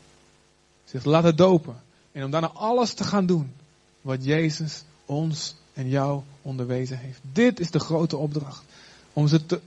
Zich 0.84 1.04
laten 1.04 1.36
dopen. 1.36 1.82
En 2.12 2.24
om 2.24 2.30
daarna 2.30 2.50
alles 2.50 2.92
te 2.92 3.04
gaan 3.04 3.26
doen. 3.26 3.52
Wat 4.00 4.24
Jezus 4.24 4.84
ons 5.06 5.54
en 5.72 5.88
jou 5.88 6.22
onderwezen 6.42 6.98
heeft. 6.98 7.20
Dit 7.32 7.61
is 7.61 7.70
de 7.70 7.80
grote 7.80 8.16
opdracht. 8.16 8.64
Om 9.12 9.28
ze 9.28 9.46
te, 9.46 9.61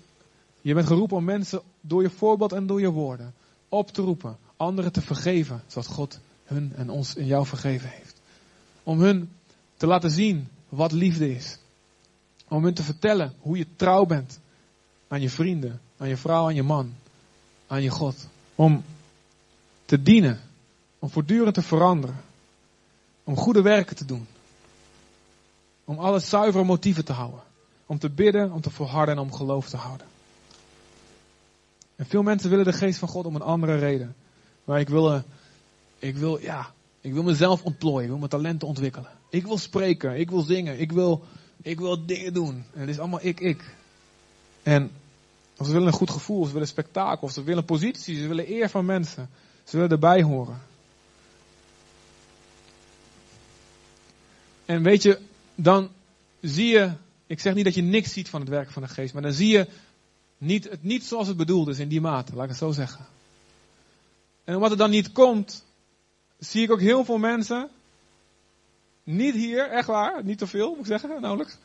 je 0.64 0.74
bent 0.74 0.88
geroepen 0.88 1.18
om 1.18 1.24
mensen 1.24 1.61
door 1.82 2.01
je 2.01 2.09
voorbeeld 2.09 2.51
en 2.51 2.68
door 2.68 2.82
je 2.82 2.89
woorden 2.89 3.34
op 3.70 3.91
te 3.91 4.01
roepen. 4.01 4.38
Anderen 4.57 4.91
te 4.91 5.01
vergeven. 5.01 5.64
Zoals 5.68 5.88
God 5.88 6.20
hun 6.43 6.74
en 6.76 6.89
ons 6.89 7.16
en 7.16 7.26
jou 7.26 7.45
vergeven 7.45 7.89
heeft. 7.89 8.22
Om 8.84 8.99
hun 8.99 9.32
te 9.78 9.88
laten 9.88 10.11
zien 10.11 10.47
wat 10.70 10.91
liefde 10.91 11.36
is. 11.36 11.57
Om 12.47 12.64
hun 12.64 12.74
te 12.74 12.84
vertellen 12.84 13.34
hoe 13.39 13.57
je 13.57 13.68
trouw 13.76 14.05
bent 14.05 14.39
aan 15.07 15.22
je 15.22 15.30
vrienden, 15.30 15.82
aan 15.97 16.07
je 16.07 16.18
vrouw, 16.18 16.45
aan 16.45 16.55
je 16.55 16.64
man 16.64 16.93
aan 17.68 17.82
je 17.82 17.89
God. 17.89 18.28
Om 18.55 18.84
te 19.86 20.01
dienen. 20.01 20.39
Om 20.99 21.09
voortdurend 21.09 21.53
te 21.53 21.61
veranderen. 21.61 22.22
Om 23.24 23.36
goede 23.36 23.61
werken 23.61 23.95
te 23.95 24.05
doen. 24.05 24.28
Om 25.84 25.97
alle 25.99 26.20
zuivere 26.20 26.64
motieven 26.64 27.05
te 27.05 27.14
houden. 27.14 27.41
Om 27.86 27.99
te 27.99 28.09
bidden, 28.09 28.51
om 28.51 28.61
te 28.61 28.70
volharden 28.70 29.16
en 29.16 29.22
om 29.22 29.34
geloof 29.34 29.70
te 29.70 29.78
houden. 29.78 30.07
Veel 32.05 32.23
mensen 32.23 32.49
willen 32.49 32.65
de 32.65 32.73
geest 32.73 32.99
van 32.99 33.07
God 33.07 33.25
om 33.25 33.35
een 33.35 33.41
andere 33.41 33.77
reden. 33.77 34.15
Maar 34.63 34.79
ik 34.79 34.89
wil, 34.89 35.13
eh, 35.13 35.21
ik 35.99 36.17
wil, 36.17 36.39
ja, 36.39 36.73
ik 37.01 37.13
wil 37.13 37.23
mezelf 37.23 37.63
ontplooien. 37.63 38.01
Ik 38.01 38.09
wil 38.09 38.17
mijn 38.17 38.29
talenten 38.29 38.67
ontwikkelen. 38.67 39.09
Ik 39.29 39.45
wil 39.45 39.57
spreken. 39.57 40.19
Ik 40.19 40.29
wil 40.29 40.41
zingen. 40.41 40.79
Ik 40.79 40.91
wil, 40.91 41.23
ik 41.61 41.79
wil 41.79 42.05
dingen 42.05 42.33
doen. 42.33 42.65
En 42.73 42.79
het 42.79 42.89
is 42.89 42.99
allemaal 42.99 43.25
ik, 43.25 43.39
ik. 43.39 43.75
En 44.63 44.91
ze 45.57 45.71
willen 45.71 45.87
een 45.87 45.93
goed 45.93 46.09
gevoel, 46.09 46.45
ze 46.45 46.53
willen 46.53 46.67
spektakel, 46.67 47.29
ze 47.29 47.43
willen 47.43 47.65
positie, 47.65 48.15
ze 48.15 48.27
willen 48.27 48.51
eer 48.51 48.69
van 48.69 48.85
mensen. 48.85 49.29
Ze 49.63 49.75
willen 49.75 49.91
erbij 49.91 50.21
horen. 50.21 50.61
En 54.65 54.83
weet 54.83 55.03
je, 55.03 55.19
dan 55.55 55.89
zie 56.41 56.67
je, 56.67 56.91
ik 57.27 57.39
zeg 57.39 57.53
niet 57.53 57.65
dat 57.65 57.75
je 57.75 57.81
niks 57.81 58.13
ziet 58.13 58.29
van 58.29 58.39
het 58.39 58.49
werk 58.49 58.71
van 58.71 58.81
de 58.81 58.87
geest, 58.87 59.13
maar 59.13 59.21
dan 59.21 59.33
zie 59.33 59.51
je 59.51 59.67
niet, 60.43 60.69
het 60.69 60.83
niet 60.83 61.03
zoals 61.03 61.27
het 61.27 61.37
bedoeld 61.37 61.67
is 61.67 61.79
in 61.79 61.87
die 61.87 62.01
mate, 62.01 62.33
laat 62.33 62.43
ik 62.43 62.49
het 62.49 62.59
zo 62.59 62.71
zeggen. 62.71 63.05
En 64.43 64.55
omdat 64.55 64.69
het 64.69 64.79
dan 64.79 64.89
niet 64.89 65.11
komt, 65.11 65.63
zie 66.37 66.63
ik 66.63 66.71
ook 66.71 66.79
heel 66.79 67.05
veel 67.05 67.17
mensen, 67.17 67.69
niet 69.03 69.33
hier, 69.33 69.69
echt 69.69 69.87
waar, 69.87 70.23
niet 70.23 70.37
te 70.37 70.47
veel 70.47 70.69
moet 70.69 70.79
ik 70.79 70.85
zeggen, 70.85 71.21
nauwelijks, 71.21 71.57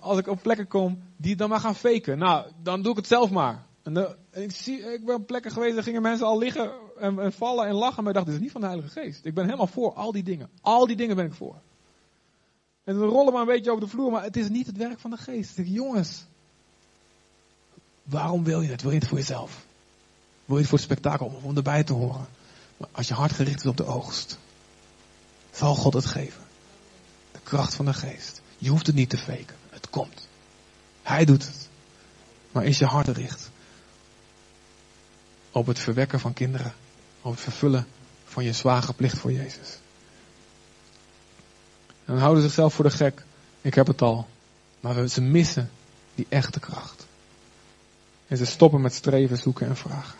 als 0.00 0.18
ik 0.18 0.26
op 0.26 0.42
plekken 0.42 0.68
kom 0.68 1.02
die 1.16 1.36
dan 1.36 1.48
maar 1.48 1.60
gaan 1.60 1.74
faken. 1.74 2.18
Nou, 2.18 2.46
dan 2.62 2.82
doe 2.82 2.90
ik 2.90 2.96
het 2.96 3.06
zelf 3.06 3.30
maar. 3.30 3.66
En, 3.82 3.94
de, 3.94 4.16
ik, 4.32 4.50
zie, 4.50 4.92
ik 4.92 5.04
ben 5.04 5.14
op 5.14 5.26
plekken 5.26 5.50
geweest, 5.50 5.74
daar 5.74 5.82
gingen 5.82 6.02
mensen 6.02 6.26
al 6.26 6.38
liggen 6.38 6.72
en, 6.98 7.18
en, 7.18 7.32
vallen 7.32 7.66
en 7.66 7.74
lachen. 7.74 8.02
Maar 8.02 8.12
ik 8.12 8.14
dacht, 8.14 8.26
dit 8.26 8.34
is 8.34 8.42
niet 8.42 8.52
van 8.52 8.60
de 8.60 8.66
Heilige 8.66 9.00
Geest. 9.00 9.24
Ik 9.24 9.34
ben 9.34 9.44
helemaal 9.44 9.66
voor 9.66 9.94
al 9.94 10.12
die 10.12 10.22
dingen. 10.22 10.50
Al 10.60 10.86
die 10.86 10.96
dingen 10.96 11.16
ben 11.16 11.24
ik 11.24 11.32
voor. 11.32 11.56
En 12.84 13.00
we 13.00 13.06
rollen 13.06 13.32
maar 13.32 13.42
een 13.42 13.48
beetje 13.48 13.70
over 13.70 13.84
de 13.84 13.90
vloer, 13.90 14.10
maar 14.10 14.22
het 14.22 14.36
is 14.36 14.48
niet 14.48 14.66
het 14.66 14.76
werk 14.76 14.98
van 14.98 15.10
de 15.10 15.16
Geest. 15.16 15.58
Ik 15.58 15.66
jongens, 15.66 16.26
waarom 18.08 18.44
wil 18.44 18.60
je 18.60 18.70
het? 18.70 18.82
Wil 18.82 18.90
je 18.90 18.98
het 18.98 19.08
voor 19.08 19.18
jezelf? 19.18 19.66
Wil 20.44 20.54
je 20.56 20.60
het 20.60 20.70
voor 20.70 20.78
het 20.78 20.86
spektakel 20.86 21.40
om, 21.42 21.56
erbij 21.56 21.84
te 21.84 21.92
horen? 21.92 22.26
Maar 22.76 22.88
als 22.92 23.08
je 23.08 23.14
hart 23.14 23.32
gericht 23.32 23.60
is 23.60 23.70
op 23.70 23.76
de 23.76 23.84
oogst, 23.84 24.38
zal 25.50 25.74
God 25.74 25.94
het 25.94 26.06
geven. 26.06 26.42
De 27.32 27.38
kracht 27.42 27.74
van 27.74 27.84
de 27.84 27.94
Geest. 27.94 28.42
Je 28.58 28.68
hoeft 28.68 28.86
het 28.86 28.96
niet 28.96 29.10
te 29.10 29.18
faken. 29.18 29.56
Het 29.70 29.90
komt. 29.90 30.28
Hij 31.02 31.24
doet 31.24 31.46
het. 31.46 31.68
Maar 32.52 32.64
is 32.64 32.78
je 32.78 32.86
hart 32.86 33.08
richt 33.08 33.50
op 35.52 35.66
het 35.66 35.78
verwekken 35.78 36.20
van 36.20 36.32
kinderen, 36.32 36.72
op 37.22 37.30
het 37.32 37.40
vervullen 37.40 37.86
van 38.24 38.44
je 38.44 38.52
zware 38.52 38.92
plicht 38.92 39.18
voor 39.18 39.32
Jezus. 39.32 39.78
En 42.04 42.14
dan 42.14 42.18
houden 42.18 42.42
ze 42.42 42.48
zichzelf 42.48 42.74
voor 42.74 42.84
de 42.84 42.90
gek. 42.90 43.24
Ik 43.60 43.74
heb 43.74 43.86
het 43.86 44.02
al. 44.02 44.28
Maar 44.80 45.08
ze 45.08 45.20
missen 45.20 45.70
die 46.14 46.26
echte 46.28 46.60
kracht. 46.60 46.97
En 48.28 48.36
ze 48.36 48.44
stoppen 48.46 48.80
met 48.80 48.94
streven, 48.94 49.38
zoeken 49.38 49.66
en 49.66 49.76
vragen. 49.76 50.18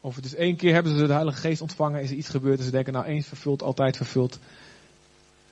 Of 0.00 0.16
het 0.16 0.24
is 0.24 0.34
één 0.34 0.56
keer 0.56 0.72
hebben 0.74 0.98
ze 0.98 1.06
de 1.06 1.12
Heilige 1.12 1.40
Geest 1.40 1.60
ontvangen, 1.60 2.02
is 2.02 2.10
er 2.10 2.16
iets 2.16 2.28
gebeurd 2.28 2.58
en 2.58 2.64
ze 2.64 2.70
denken 2.70 2.92
nou 2.92 3.04
eens 3.04 3.26
vervuld, 3.26 3.62
altijd 3.62 3.96
vervuld. 3.96 4.38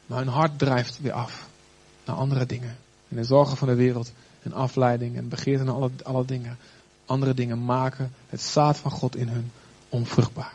Maar 0.07 0.19
hun 0.19 0.29
hart 0.29 0.59
drijft 0.59 1.01
weer 1.01 1.13
af. 1.13 1.49
naar 2.05 2.17
andere 2.17 2.47
dingen. 2.47 2.77
En 3.09 3.17
de 3.17 3.25
zorgen 3.25 3.57
van 3.57 3.69
de 3.69 3.75
wereld 3.75 4.13
en 4.43 4.53
afleiding 4.53 5.17
en 5.17 5.29
begeerte 5.29 5.65
naar 5.65 5.75
alle, 5.75 5.91
alle 6.03 6.25
dingen. 6.25 6.59
Andere 7.07 7.35
dingen 7.35 7.65
maken 7.65 8.13
het 8.29 8.41
zaad 8.41 8.79
van 8.79 8.91
God 8.91 9.17
in 9.17 9.29
hun 9.29 9.51
onvruchtbaar. 9.89 10.53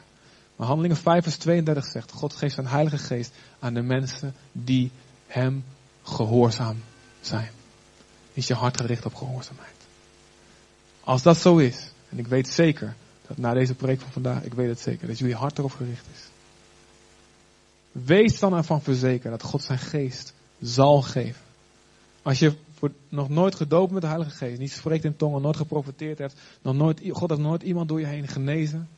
Maar 0.55 0.67
Handelingen 0.67 0.97
5 0.97 1.23
vers 1.23 1.37
32 1.37 1.85
zegt, 1.85 2.11
God 2.11 2.33
geeft 2.33 2.53
zijn 2.53 2.67
heilige 2.67 2.97
geest 2.97 3.31
aan 3.59 3.73
de 3.73 3.81
mensen 3.81 4.33
die 4.51 4.91
hem 5.27 5.63
gehoorzaam 6.03 6.83
zijn. 7.21 7.51
Is 8.33 8.47
je 8.47 8.53
hart 8.53 8.81
gericht 8.81 9.05
op 9.05 9.15
gehoorzaamheid. 9.15 9.78
Als 11.09 11.21
dat 11.21 11.37
zo 11.37 11.57
is, 11.57 11.91
en 12.09 12.17
ik 12.17 12.27
weet 12.27 12.47
zeker 12.47 12.95
dat 13.27 13.37
na 13.37 13.53
deze 13.53 13.75
preek 13.75 13.99
van 13.99 14.11
vandaag, 14.11 14.43
ik 14.43 14.53
weet 14.53 14.69
het 14.69 14.79
zeker, 14.79 15.07
dat 15.07 15.17
jullie 15.17 15.35
hart 15.35 15.57
erop 15.57 15.71
gericht 15.71 16.05
is. 16.13 16.27
Wees 17.91 18.39
dan 18.39 18.53
ervan 18.53 18.81
verzekerd 18.81 19.39
dat 19.39 19.49
God 19.49 19.63
zijn 19.63 19.79
geest 19.79 20.33
zal 20.61 21.01
geven. 21.01 21.41
Als 22.21 22.39
je 22.39 22.53
nog 23.09 23.29
nooit 23.29 23.55
gedoopt 23.55 23.91
met 23.91 24.01
de 24.01 24.07
Heilige 24.07 24.31
Geest, 24.35 24.59
niet 24.59 24.71
spreekt 24.71 25.03
in 25.03 25.15
tongen, 25.15 25.41
nooit 25.41 25.57
geprofiteerd 25.57 26.17
hebt, 26.17 26.35
nog 26.61 26.75
nooit, 26.75 27.01
God 27.11 27.29
heeft 27.29 27.41
nooit 27.41 27.61
iemand 27.61 27.87
door 27.87 27.99
je 27.99 28.05
heen 28.05 28.27
genezen, 28.27 28.89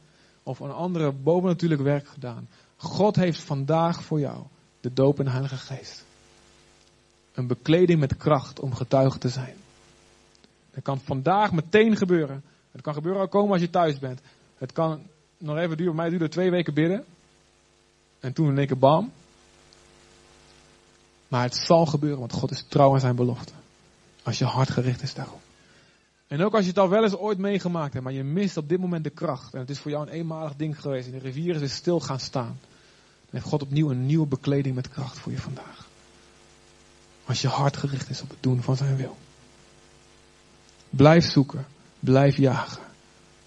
of 0.44 0.60
een 0.60 0.72
andere 0.72 1.12
bovennatuurlijk 1.12 1.82
werk 1.82 2.08
gedaan. 2.08 2.48
God 2.78 3.16
heeft 3.16 3.40
vandaag 3.40 4.04
voor 4.04 4.20
jou 4.20 4.44
de 4.82 4.94
doop 4.94 5.20
in 5.20 5.26
de 5.26 5.32
Heilige 5.32 5.58
Geest. 5.58 6.06
Een 7.34 7.48
bekleding 7.48 8.00
met 8.00 8.18
kracht 8.18 8.60
om 8.60 8.74
getuige 8.74 9.18
te 9.18 9.30
zijn. 9.30 9.56
Dat 10.74 10.84
kan 10.84 11.00
vandaag 11.00 11.52
meteen 11.52 11.98
gebeuren. 11.98 12.44
Het 12.72 12.82
kan 12.82 12.94
gebeuren 12.94 13.22
al 13.22 13.28
komen 13.28 13.52
als 13.52 13.62
je 13.62 13.70
thuis 13.70 14.00
bent. 14.00 14.22
Het 14.58 14.72
kan 14.72 15.02
nog 15.38 15.58
even 15.58 15.78
duren. 15.78 15.96
Mij 15.96 16.10
duurde 16.10 16.30
twee 16.30 16.52
weken 16.52 16.74
bidden. 16.74 17.06
En 18.20 18.34
toen 18.34 18.50
in 18.50 18.58
één 18.58 18.68
keer 18.68 18.78
bam. 18.78 19.12
Maar 21.28 21.44
het 21.44 21.56
zal 21.56 21.86
gebeuren, 21.86 22.20
want 22.20 22.34
God 22.34 22.52
is 22.52 22.66
trouw 22.68 22.94
aan 22.94 23.00
zijn 23.00 23.16
belofte. 23.16 23.54
Als 24.24 24.38
je 24.38 24.46
hart 24.46 24.70
gericht 24.70 25.02
is 25.02 25.14
daarop. 25.14 25.40
En 26.28 26.44
ook 26.44 26.54
als 26.54 26.62
je 26.64 26.70
het 26.70 26.80
al 26.80 26.90
wel 26.90 27.04
eens 27.04 27.16
ooit 27.16 27.38
meegemaakt 27.38 27.94
hebt, 27.94 28.06
maar 28.06 28.14
je 28.14 28.24
mist 28.24 28.58
op 28.58 28.70
dit 28.70 28.80
moment 28.80 29.04
de 29.04 29.10
kracht. 29.10 29.54
En 29.54 29.60
het 29.60 29.70
is 29.70 29.80
voor 29.80 29.92
jou 29.92 30.08
een 30.08 30.14
eenmalig 30.14 30.56
ding 30.56 30.82
geweest. 30.82 31.06
En 31.06 31.12
de 31.12 31.20
rivier 31.20 31.62
is 31.62 31.76
stil 31.76 32.00
gaan 32.00 32.20
staan. 32.20 32.60
Dan 32.60 33.30
heeft 33.30 33.46
God 33.46 33.62
opnieuw 33.62 33.90
een 33.90 34.06
nieuwe 34.06 34.28
bekleding 34.28 34.76
met 34.76 34.90
kracht 34.90 35.20
voor 35.20 35.32
je 35.32 35.38
vandaag. 35.38 35.88
Als 37.26 37.42
je 37.42 37.48
hart 37.48 37.78
gericht 37.78 38.10
is 38.10 38.22
op 38.22 38.30
het 38.30 38.38
doen 38.42 38.62
van 38.62 38.76
zijn 38.76 38.96
wil. 38.96 39.18
Blijf 40.92 41.26
zoeken. 41.26 41.66
Blijf 42.00 42.38
jagen. 42.38 42.84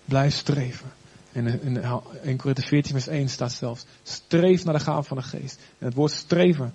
Blijf 0.05 0.34
streven. 0.34 0.92
En 1.32 1.62
in 1.62 1.82
1 2.22 2.36
Korinthe 2.36 2.62
14 2.62 2.92
vers 2.92 3.07
1 3.07 3.28
staat 3.28 3.53
zelfs, 3.53 3.84
streef 4.03 4.64
naar 4.64 4.74
de 4.74 4.80
gaven 4.80 5.05
van 5.05 5.16
de 5.16 5.22
geest. 5.22 5.59
En 5.78 5.86
het 5.86 5.95
woord 5.95 6.12
streven, 6.12 6.74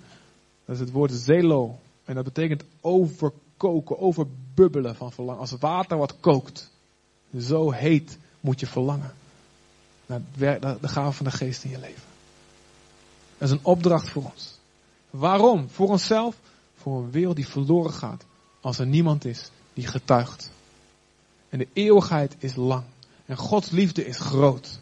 dat 0.64 0.74
is 0.74 0.80
het 0.80 0.90
woord 0.90 1.12
zelo. 1.12 1.78
En 2.04 2.14
dat 2.14 2.24
betekent 2.24 2.64
overkoken, 2.80 3.98
overbubbelen 3.98 4.96
van 4.96 5.12
verlangen. 5.12 5.40
Als 5.40 5.56
water 5.60 5.96
wat 5.96 6.20
kookt. 6.20 6.70
Zo 7.38 7.70
heet 7.70 8.18
moet 8.40 8.60
je 8.60 8.66
verlangen. 8.66 9.14
Naar 10.06 10.20
de 10.80 10.88
gaven 10.88 11.12
van 11.12 11.26
de 11.26 11.32
geest 11.32 11.64
in 11.64 11.70
je 11.70 11.78
leven. 11.78 12.08
Dat 13.38 13.48
is 13.48 13.54
een 13.54 13.64
opdracht 13.64 14.08
voor 14.08 14.30
ons. 14.32 14.58
Waarom? 15.10 15.68
Voor 15.68 15.88
onszelf? 15.88 16.36
Voor 16.76 17.02
een 17.02 17.10
wereld 17.10 17.36
die 17.36 17.48
verloren 17.48 17.92
gaat. 17.92 18.24
Als 18.60 18.78
er 18.78 18.86
niemand 18.86 19.24
is 19.24 19.50
die 19.74 19.86
getuigt. 19.86 20.50
En 21.50 21.58
de 21.58 21.68
eeuwigheid 21.72 22.36
is 22.38 22.54
lang. 22.54 22.84
En 23.26 23.36
Gods 23.36 23.70
liefde 23.70 24.06
is 24.06 24.18
groot. 24.18 24.80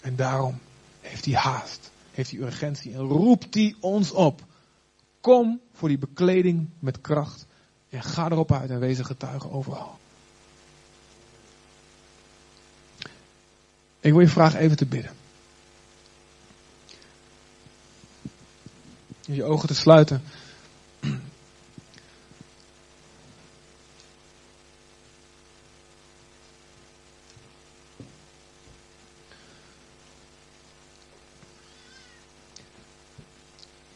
En 0.00 0.16
daarom 0.16 0.58
heeft 1.00 1.24
hij 1.24 1.34
haast. 1.34 1.90
Heeft 2.10 2.30
hij 2.30 2.40
urgentie. 2.40 2.94
En 2.94 3.00
roept 3.00 3.54
hij 3.54 3.74
ons 3.80 4.10
op. 4.10 4.44
Kom 5.20 5.60
voor 5.72 5.88
die 5.88 5.98
bekleding 5.98 6.68
met 6.78 7.00
kracht. 7.00 7.46
En 7.88 8.02
ga 8.02 8.30
erop 8.30 8.52
uit 8.52 8.70
en 8.70 8.80
wees 8.80 9.00
getuige 9.00 9.50
overal. 9.50 9.98
Ik 14.00 14.12
wil 14.12 14.20
je 14.20 14.28
vragen 14.28 14.58
even 14.58 14.76
te 14.76 14.86
bidden. 14.86 15.12
Je 19.20 19.44
ogen 19.44 19.68
te 19.68 19.74
sluiten. 19.74 20.22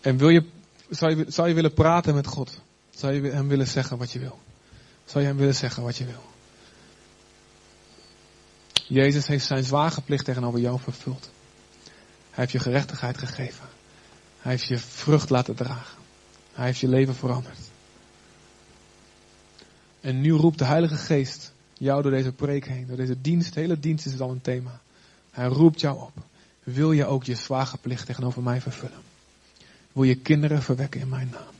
En 0.00 0.16
wil 0.16 0.28
je, 0.28 0.44
zou, 0.90 1.16
je, 1.16 1.24
zou 1.28 1.48
je 1.48 1.54
willen 1.54 1.74
praten 1.74 2.14
met 2.14 2.26
God? 2.26 2.60
Zou 2.90 3.12
je 3.12 3.30
hem 3.30 3.48
willen 3.48 3.66
zeggen 3.66 3.98
wat 3.98 4.12
je 4.12 4.18
wil? 4.18 4.38
Zou 5.04 5.20
je 5.20 5.30
hem 5.30 5.38
willen 5.38 5.54
zeggen 5.54 5.82
wat 5.82 5.96
je 5.96 6.04
wil? 6.04 6.22
Jezus 8.86 9.26
heeft 9.26 9.46
zijn 9.46 9.64
zware 9.64 10.00
plicht 10.00 10.24
tegenover 10.24 10.60
jou 10.60 10.80
vervuld. 10.80 11.30
Hij 12.30 12.46
heeft 12.46 12.52
je 12.52 12.58
gerechtigheid 12.58 13.18
gegeven. 13.18 13.64
Hij 14.38 14.52
heeft 14.52 14.64
je 14.64 14.78
vrucht 14.78 15.30
laten 15.30 15.54
dragen. 15.54 15.98
Hij 16.52 16.66
heeft 16.66 16.78
je 16.78 16.88
leven 16.88 17.14
veranderd. 17.14 17.58
En 20.00 20.20
nu 20.20 20.32
roept 20.32 20.58
de 20.58 20.64
Heilige 20.64 20.96
Geest 20.96 21.52
jou 21.72 22.02
door 22.02 22.10
deze 22.10 22.32
preek 22.32 22.66
heen, 22.66 22.86
door 22.86 22.96
deze 22.96 23.20
dienst. 23.20 23.54
De 23.54 23.60
hele 23.60 23.80
dienst 23.80 24.06
is 24.06 24.20
al 24.20 24.30
een 24.30 24.40
thema. 24.40 24.80
Hij 25.30 25.46
roept 25.46 25.80
jou 25.80 26.00
op. 26.00 26.12
Wil 26.62 26.92
je 26.92 27.06
ook 27.06 27.24
je 27.24 27.34
zware 27.34 27.76
plicht 27.76 28.06
tegenover 28.06 28.42
mij 28.42 28.60
vervullen? 28.60 29.07
Wil 29.98 30.06
je 30.06 30.16
kinderen 30.16 30.62
verwekken 30.62 31.00
in 31.00 31.08
mijn 31.08 31.28
naam? 31.32 31.54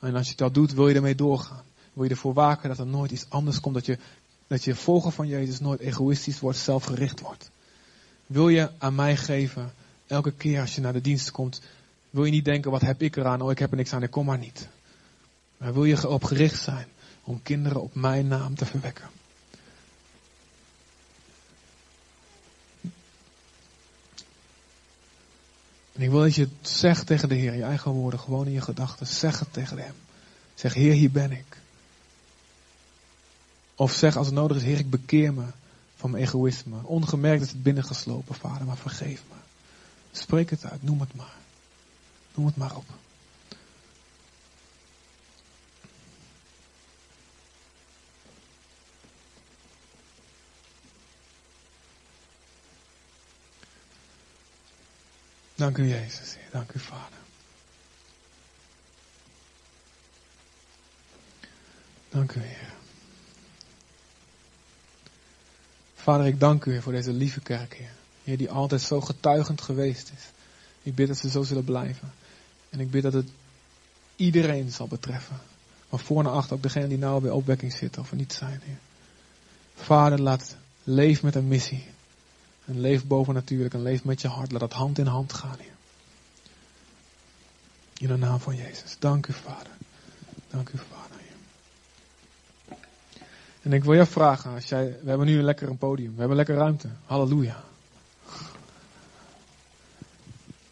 En 0.00 0.14
als 0.14 0.28
je 0.28 0.36
dat 0.36 0.54
doet, 0.54 0.72
wil 0.72 0.88
je 0.88 0.94
ermee 0.94 1.14
doorgaan. 1.14 1.62
Wil 1.92 2.04
je 2.04 2.10
ervoor 2.10 2.32
waken 2.32 2.68
dat 2.68 2.78
er 2.78 2.86
nooit 2.86 3.10
iets 3.10 3.26
anders 3.28 3.60
komt. 3.60 3.74
Dat 3.74 3.86
je, 3.86 3.98
dat 4.46 4.64
je 4.64 4.74
volger 4.74 5.12
van 5.12 5.26
Jezus 5.26 5.60
nooit 5.60 5.80
egoïstisch 5.80 6.40
wordt, 6.40 6.58
zelfgericht 6.58 7.20
wordt. 7.20 7.50
Wil 8.26 8.48
je 8.48 8.70
aan 8.78 8.94
mij 8.94 9.16
geven, 9.16 9.72
elke 10.06 10.32
keer 10.32 10.60
als 10.60 10.74
je 10.74 10.80
naar 10.80 10.92
de 10.92 11.00
dienst 11.00 11.30
komt, 11.30 11.60
wil 12.10 12.24
je 12.24 12.30
niet 12.30 12.44
denken, 12.44 12.70
wat 12.70 12.80
heb 12.80 13.02
ik 13.02 13.16
eraan? 13.16 13.40
Oh, 13.40 13.50
ik 13.50 13.58
heb 13.58 13.70
er 13.70 13.76
niks 13.76 13.92
aan, 13.92 14.02
ik 14.02 14.10
kom 14.10 14.26
maar 14.26 14.38
niet. 14.38 14.68
Maar 15.56 15.72
wil 15.72 15.84
je 15.84 15.96
erop 15.96 16.24
gericht 16.24 16.62
zijn 16.62 16.86
om 17.24 17.42
kinderen 17.42 17.82
op 17.82 17.94
mijn 17.94 18.26
naam 18.26 18.54
te 18.54 18.66
verwekken. 18.66 19.08
En 26.02 26.08
ik 26.08 26.14
wil 26.14 26.24
dat 26.24 26.34
je 26.34 26.42
het 26.42 26.68
zegt 26.68 27.06
tegen 27.06 27.28
de 27.28 27.34
Heer, 27.34 27.54
je 27.54 27.62
eigen 27.62 27.90
woorden, 27.90 28.20
gewoon 28.20 28.46
in 28.46 28.52
je 28.52 28.60
gedachten. 28.60 29.06
Zeg 29.06 29.38
het 29.38 29.52
tegen 29.52 29.78
hem. 29.78 29.94
Zeg, 30.54 30.74
Heer, 30.74 30.92
hier 30.92 31.10
ben 31.10 31.32
ik. 31.32 31.58
Of 33.74 33.92
zeg 33.92 34.16
als 34.16 34.26
het 34.26 34.34
nodig 34.34 34.56
is, 34.56 34.62
Heer, 34.62 34.78
ik 34.78 34.90
bekeer 34.90 35.34
me 35.34 35.44
van 35.96 36.10
mijn 36.10 36.22
egoïsme. 36.22 36.76
Ongemerkt 36.82 37.42
is 37.42 37.48
het 37.48 37.62
binnengeslopen, 37.62 38.34
Vader, 38.34 38.66
maar 38.66 38.76
vergeef 38.76 39.22
me. 39.28 39.36
Spreek 40.12 40.50
het 40.50 40.64
uit, 40.64 40.82
noem 40.82 41.00
het 41.00 41.14
maar. 41.14 41.36
Noem 42.34 42.46
het 42.46 42.56
maar 42.56 42.76
op. 42.76 42.84
Dank 55.62 55.78
u 55.78 55.88
Jezus, 55.88 56.36
dank 56.50 56.72
u 56.72 56.78
Vader. 56.78 57.18
Dank 62.08 62.34
u 62.34 62.40
Heer. 62.40 62.72
Vader, 65.94 66.26
ik 66.26 66.40
dank 66.40 66.64
u 66.64 66.82
voor 66.82 66.92
deze 66.92 67.12
lieve 67.12 67.40
kerk, 67.40 67.82
Heer. 68.24 68.36
Die 68.36 68.50
altijd 68.50 68.80
zo 68.80 69.00
getuigend 69.00 69.60
geweest 69.60 70.12
is. 70.16 70.22
Ik 70.82 70.94
bid 70.94 71.08
dat 71.08 71.16
ze 71.16 71.30
zo 71.30 71.42
zullen 71.42 71.64
blijven. 71.64 72.12
En 72.70 72.80
ik 72.80 72.90
bid 72.90 73.02
dat 73.02 73.12
het 73.12 73.28
iedereen 74.16 74.72
zal 74.72 74.86
betreffen. 74.86 75.40
Van 75.88 75.98
voor 75.98 76.22
naar 76.22 76.32
achter, 76.32 76.56
ook 76.56 76.62
degene 76.62 76.88
die 76.88 76.98
nou 76.98 77.20
bij 77.22 77.30
opwekking 77.30 77.72
zitten 77.72 78.02
of 78.02 78.10
er 78.10 78.16
niet 78.16 78.32
zijn, 78.32 78.60
Heer. 78.64 78.78
Vader, 79.74 80.20
laat 80.20 80.56
leef 80.82 81.22
met 81.22 81.34
een 81.34 81.48
missie. 81.48 81.91
En 82.64 82.80
leef 82.80 83.06
bovennatuurlijk 83.06 83.74
en 83.74 83.82
leef 83.82 84.04
met 84.04 84.20
je 84.20 84.28
hart. 84.28 84.52
Laat 84.52 84.60
dat 84.60 84.72
hand 84.72 84.98
in 84.98 85.06
hand 85.06 85.32
gaan, 85.32 85.58
Heer. 85.58 85.70
In 87.98 88.08
de 88.08 88.16
naam 88.16 88.40
van 88.40 88.56
Jezus. 88.56 88.96
Dank 88.98 89.26
u, 89.26 89.32
Vader. 89.32 89.72
Dank 90.50 90.68
u, 90.68 90.78
Vader. 90.78 91.12
En 93.62 93.72
ik 93.72 93.84
wil 93.84 93.94
je 93.94 94.06
vragen, 94.06 94.54
als 94.54 94.68
jij, 94.68 94.98
we 95.02 95.08
hebben 95.08 95.26
nu 95.26 95.42
lekker 95.42 95.68
een 95.68 95.78
podium, 95.78 96.12
we 96.12 96.18
hebben 96.18 96.36
lekker 96.36 96.54
ruimte. 96.54 96.88
Halleluja. 97.06 97.62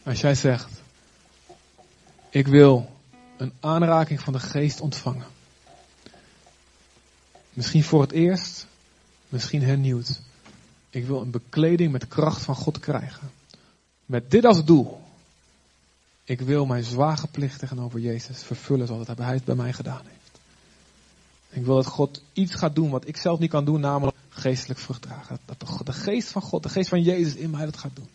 Als 0.03 0.21
jij 0.21 0.35
zegt, 0.35 0.83
ik 2.31 2.47
wil 2.47 2.91
een 3.37 3.53
aanraking 3.61 4.21
van 4.21 4.33
de 4.33 4.41
geest 4.41 4.81
ontvangen. 4.81 5.27
Misschien 7.53 7.85
voor 7.85 8.01
het 8.01 8.13
eerst, 8.13 8.67
misschien 9.29 9.63
hernieuwd. 9.63 10.21
Ik 10.91 11.07
wil 11.07 11.21
een 11.21 11.31
bekleding 11.31 11.93
met 11.93 12.09
kracht 12.09 12.43
van 12.43 12.55
God 12.55 12.79
krijgen. 12.79 13.31
Met 14.07 14.31
dit 14.31 14.45
als 14.45 14.65
doel. 14.65 15.01
Ik 16.25 16.41
wil 16.41 16.67
mijn 16.67 16.85
zware 16.85 17.27
plicht 17.27 17.59
tegenover 17.59 18.01
Jezus 18.01 18.43
vervullen 18.43 18.87
zoals 18.87 19.07
Hij 19.07 19.35
het 19.35 19.45
bij 19.45 19.55
mij 19.55 19.73
gedaan 19.73 20.03
heeft. 20.05 20.41
Ik 21.51 21.65
wil 21.65 21.75
dat 21.75 21.87
God 21.87 22.23
iets 22.33 22.55
gaat 22.55 22.75
doen 22.75 22.91
wat 22.91 23.09
ik 23.09 23.17
zelf 23.17 23.39
niet 23.39 23.51
kan 23.51 23.65
doen, 23.65 23.81
namelijk 23.81 24.17
geestelijk 24.29 24.81
vrucht 24.81 25.03
dragen. 25.03 25.39
Dat 25.45 25.61
de, 25.61 25.85
de 25.85 25.93
geest 25.93 26.29
van 26.29 26.43
God, 26.43 26.63
de 26.63 26.69
geest 26.69 26.89
van 26.89 27.03
Jezus 27.03 27.35
in 27.35 27.51
mij 27.51 27.65
dat 27.65 27.77
gaat 27.77 27.95
doen. 27.97 28.09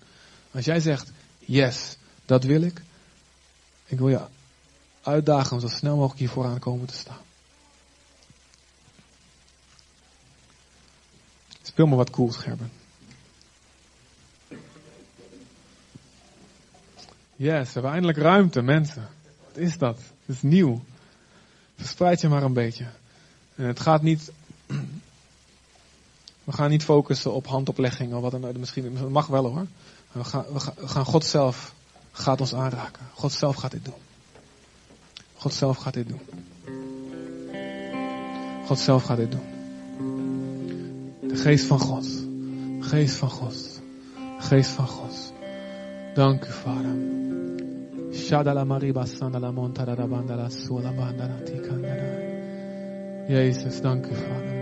Als 0.51 0.65
jij 0.65 0.79
zegt, 0.79 1.11
yes, 1.39 1.97
dat 2.25 2.43
wil 2.43 2.61
ik. 2.61 2.81
Ik 3.85 3.97
wil 3.97 4.09
je 4.09 4.21
uitdagen 5.01 5.53
om 5.53 5.59
zo 5.59 5.67
snel 5.67 5.95
mogelijk 5.95 6.19
hier 6.19 6.29
vooraan 6.29 6.59
komen 6.59 6.87
te 6.87 6.93
staan. 6.93 7.24
Speel 11.75 11.87
me 11.87 11.95
wat 11.95 12.09
cools, 12.09 12.37
Gerben. 12.37 12.71
Yes, 17.35 17.67
we 17.67 17.71
hebben 17.73 17.91
eindelijk 17.91 18.17
ruimte, 18.17 18.61
mensen. 18.61 19.09
Wat 19.47 19.57
is 19.57 19.77
dat? 19.77 19.97
Het 20.25 20.35
is 20.35 20.41
nieuw. 20.41 20.83
Verspreid 21.77 22.21
je 22.21 22.27
maar 22.27 22.43
een 22.43 22.53
beetje. 22.53 22.85
En 23.55 23.65
het 23.65 23.79
gaat 23.79 24.01
niet. 24.01 24.31
We 26.43 26.51
gaan 26.51 26.69
niet 26.69 26.83
focussen 26.83 27.33
op 27.33 27.47
handoplegging 27.47 28.13
of 28.13 28.21
wat 28.21 28.31
dan 28.31 28.45
ook. 28.45 28.57
Misschien 28.57 28.95
dat 28.95 29.09
mag 29.09 29.27
wel 29.27 29.45
hoor. 29.45 29.65
We 30.11 30.23
gaan, 30.23 30.45
we 30.51 30.87
gaan, 30.87 31.05
God 31.05 31.25
zelf 31.25 31.73
gaat 32.11 32.39
ons 32.39 32.53
aanraken. 32.53 33.05
God 33.13 33.31
zelf 33.31 33.55
gaat 33.55 33.71
dit 33.71 33.85
doen. 33.85 34.01
God 35.35 35.53
zelf 35.53 35.77
gaat 35.77 35.93
dit 35.93 36.07
doen. 36.07 36.21
God 38.65 38.79
zelf 38.79 39.03
gaat 39.03 39.17
dit 39.17 39.31
doen. 39.31 39.54
Geest 41.35 41.65
van 41.65 41.79
God. 41.79 42.05
Geest 42.79 43.15
van 43.15 43.29
God. 43.29 43.81
Geest 44.39 44.69
van 44.69 44.87
God. 44.87 45.33
Dank 46.13 46.45
u, 46.45 46.51
Vader. 46.51 46.95
Shadala 48.11 48.63
mariba 48.63 49.05
sandala 49.05 49.51
montara 49.51 50.07
bandala 50.07 50.49
suala 50.49 50.91
bandala 50.91 51.41
tikandara. 51.43 52.07
Jezus, 53.27 53.81
dank 53.81 54.05
u, 54.05 54.15
Vader. 54.15 54.53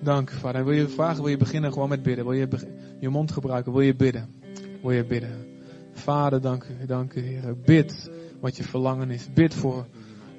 Dank 0.00 0.30
u, 0.30 0.34
Vader. 0.34 0.64
Wil 0.64 0.74
je 0.74 0.88
vragen, 0.88 1.22
wil 1.22 1.30
je 1.30 1.36
beginnen 1.36 1.72
gewoon 1.72 1.88
met 1.88 2.02
bidden? 2.02 2.24
Wil 2.24 2.34
je 2.34 2.48
je 3.00 3.08
mond 3.08 3.32
gebruiken? 3.32 3.72
Wil 3.72 3.80
je 3.82 3.94
bidden? 3.94 4.28
Wil 4.82 4.90
je 4.90 5.04
bidden? 5.04 5.46
Vader, 5.92 6.40
dank 6.40 6.64
u, 6.64 6.86
dank 6.86 7.14
u, 7.14 7.20
Heer. 7.20 7.56
Bid 7.64 8.10
wat 8.40 8.56
je 8.56 8.62
verlangen 8.62 9.10
is. 9.10 9.32
Bid 9.32 9.54
voor 9.54 9.86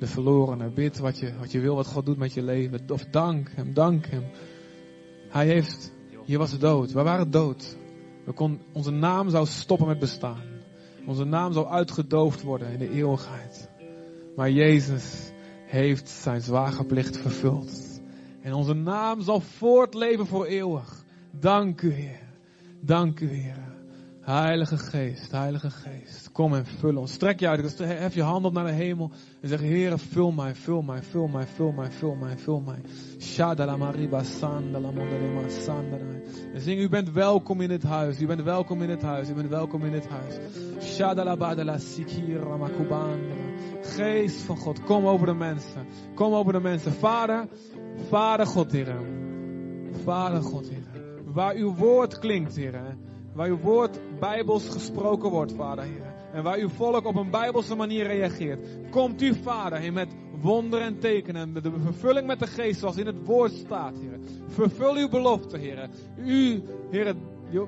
de 0.01 0.07
verlorenen. 0.07 0.73
Bid 0.73 0.97
wat 0.97 1.19
je, 1.19 1.33
wat 1.39 1.51
je 1.51 1.59
wil, 1.59 1.75
wat 1.75 1.87
God 1.87 2.05
doet 2.05 2.17
met 2.17 2.33
je 2.33 2.43
leven. 2.43 2.79
Of 2.89 3.05
dank 3.05 3.49
Hem, 3.55 3.73
dank 3.73 4.05
Hem. 4.05 4.23
Hij 5.29 5.47
heeft, 5.47 5.93
hier 6.25 6.37
was 6.37 6.59
dood. 6.59 6.91
We 6.91 7.03
waren 7.03 7.31
dood. 7.31 7.77
We 8.25 8.31
kon, 8.31 8.61
onze 8.71 8.91
naam 8.91 9.29
zou 9.29 9.45
stoppen 9.45 9.87
met 9.87 9.99
bestaan. 9.99 10.43
Onze 11.05 11.23
naam 11.23 11.53
zou 11.53 11.67
uitgedoofd 11.67 12.41
worden 12.41 12.71
in 12.71 12.79
de 12.79 12.89
eeuwigheid. 12.89 13.69
Maar 14.35 14.51
Jezus 14.51 15.31
heeft 15.65 16.09
zijn 16.09 16.41
zwagerplicht 16.41 17.17
vervuld. 17.17 18.01
En 18.41 18.53
onze 18.53 18.73
naam 18.73 19.21
zal 19.21 19.39
voortleven 19.39 20.27
voor 20.27 20.45
eeuwig. 20.45 21.03
Dank 21.31 21.81
u, 21.81 21.93
Heer. 21.93 22.21
Dank 22.79 23.19
u, 23.19 23.29
Heer. 23.33 23.70
Heilige 24.31 24.77
Geest, 24.77 25.31
Heilige 25.31 25.69
Geest, 25.69 26.31
kom 26.31 26.53
en 26.53 26.65
vul 26.65 26.95
ons. 26.97 27.11
Strek 27.11 27.39
je 27.39 27.47
uit, 27.47 27.79
hef 27.79 28.13
je 28.13 28.21
hand 28.21 28.45
op 28.45 28.53
naar 28.53 28.65
de 28.65 28.71
hemel 28.71 29.11
en 29.41 29.49
zeg, 29.49 29.59
Heer, 29.59 29.99
vul 29.99 30.31
mij, 30.31 30.55
vul 30.55 30.81
mij, 30.81 31.03
vul 31.03 31.27
mij, 31.27 31.47
vul 31.47 31.71
mij, 31.71 31.91
vul 31.91 32.15
mij, 32.15 32.37
vul 32.37 32.59
mij. 32.59 32.81
Shadala 33.19 33.77
mariba 33.77 34.23
sandala. 34.23 34.91
En 36.53 36.61
zing, 36.61 36.79
u 36.79 36.89
bent 36.89 37.11
welkom 37.11 37.61
in 37.61 37.69
het 37.69 37.83
huis, 37.83 38.21
u 38.21 38.25
bent 38.25 38.43
welkom 38.43 38.81
in 38.81 38.89
het 38.89 39.01
huis, 39.01 39.29
u 39.29 39.33
bent 39.33 39.49
welkom 39.49 39.85
in 39.85 39.93
het 39.93 40.07
huis. 40.07 40.37
Shadala 40.79 41.37
badala. 41.37 41.77
Geest 43.81 44.41
van 44.41 44.57
God, 44.57 44.83
kom 44.83 45.05
over 45.05 45.25
de 45.25 45.33
mensen, 45.33 45.87
kom 46.15 46.33
over 46.33 46.53
de 46.53 46.59
mensen. 46.59 46.91
Vader, 46.91 47.47
Vader 48.09 48.45
God, 48.45 48.71
Heer. 48.71 48.95
Vader 50.03 50.41
God, 50.41 50.69
Heer. 50.69 51.03
Waar 51.25 51.55
uw 51.55 51.75
woord 51.75 52.19
klinkt, 52.19 52.55
Heer. 52.55 52.97
Waar 53.33 53.47
uw 53.47 53.59
woord 53.59 53.99
bijbels 54.19 54.69
gesproken 54.69 55.29
wordt, 55.29 55.53
Vader 55.53 55.83
Heer. 55.83 56.13
En 56.33 56.43
waar 56.43 56.57
uw 56.57 56.69
volk 56.69 57.05
op 57.05 57.15
een 57.15 57.29
bijbelse 57.29 57.75
manier 57.75 58.07
reageert. 58.07 58.59
Komt 58.89 59.21
u, 59.21 59.35
Vader, 59.35 59.79
Heer, 59.79 59.93
met 59.93 60.15
wonderen 60.41 60.85
en 60.85 60.99
tekenen. 60.99 61.53
De 61.53 61.71
vervulling 61.83 62.27
met 62.27 62.39
de 62.39 62.47
geest, 62.47 62.79
zoals 62.79 62.97
in 62.97 63.05
het 63.05 63.25
woord 63.25 63.51
staat, 63.51 63.93
Heer. 63.99 64.19
Vervul 64.47 64.95
uw 64.95 65.09
belofte, 65.09 65.57
Heer. 65.57 65.89
U, 66.17 66.63
Heer, 66.89 67.15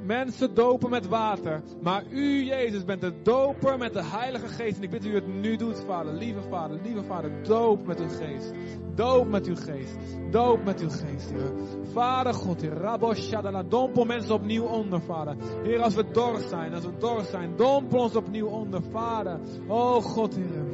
mensen 0.05 0.53
dopen 0.53 0.89
met 0.89 1.07
water. 1.07 1.61
Maar 1.81 2.03
u, 2.09 2.43
Jezus, 2.43 2.83
bent 2.85 3.01
de 3.01 3.21
doper 3.23 3.77
met 3.77 3.93
de 3.93 4.03
Heilige 4.03 4.47
Geest. 4.47 4.77
En 4.77 4.83
ik 4.83 4.89
bid 4.89 5.05
u 5.05 5.15
het 5.15 5.27
nu 5.27 5.55
doet, 5.55 5.83
Vader. 5.87 6.13
Lieve 6.13 6.41
Vader, 6.49 6.79
lieve 6.83 7.03
Vader, 7.03 7.43
doop 7.43 7.85
met 7.85 7.99
uw 7.99 8.09
geest. 8.09 8.53
Doop 8.95 9.27
met 9.27 9.45
uw 9.45 9.55
geest. 9.55 9.95
Doop 10.31 10.63
met 10.63 10.81
uw 10.81 10.89
geest, 10.89 11.29
Heer. 11.29 11.51
Vader 11.91 12.33
God, 12.33 12.61
Heer. 12.61 12.73
Raboshadala. 12.73 13.63
Dompel 13.63 14.05
mensen 14.05 14.33
opnieuw 14.33 14.65
onder, 14.65 15.01
Vader. 15.01 15.35
Heer, 15.63 15.81
als 15.81 15.95
we 15.95 16.11
dorst 16.11 16.49
zijn, 16.49 16.73
als 16.73 16.85
we 16.85 16.97
dorst 16.97 17.29
zijn, 17.29 17.55
dompel 17.55 17.99
ons 17.99 18.15
opnieuw 18.15 18.47
onder, 18.47 18.81
Vader. 18.91 19.39
Oh 19.67 20.03
God, 20.03 20.35
Heer. 20.35 20.65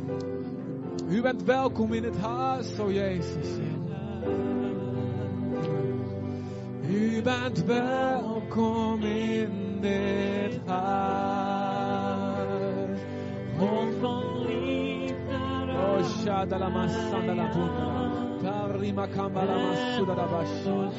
U 1.09 1.21
bent 1.21 1.43
welkom 1.43 1.93
in 1.93 2.03
het 2.03 2.17
huis, 2.17 2.79
oh 2.79 2.91
Jezus. 2.91 3.57
U 3.57 3.79
bent 7.23 7.65
welkom 7.65 9.03
in 9.03 9.77
dit 9.81 10.59
huis. 10.65 10.99
Mond 13.57 13.93
van 14.01 14.45
liefde. 14.45 15.37
Oh, 15.69 15.99
Bunda. 17.53 18.09
Tarima 18.41 19.07
Bashi. 20.27 20.89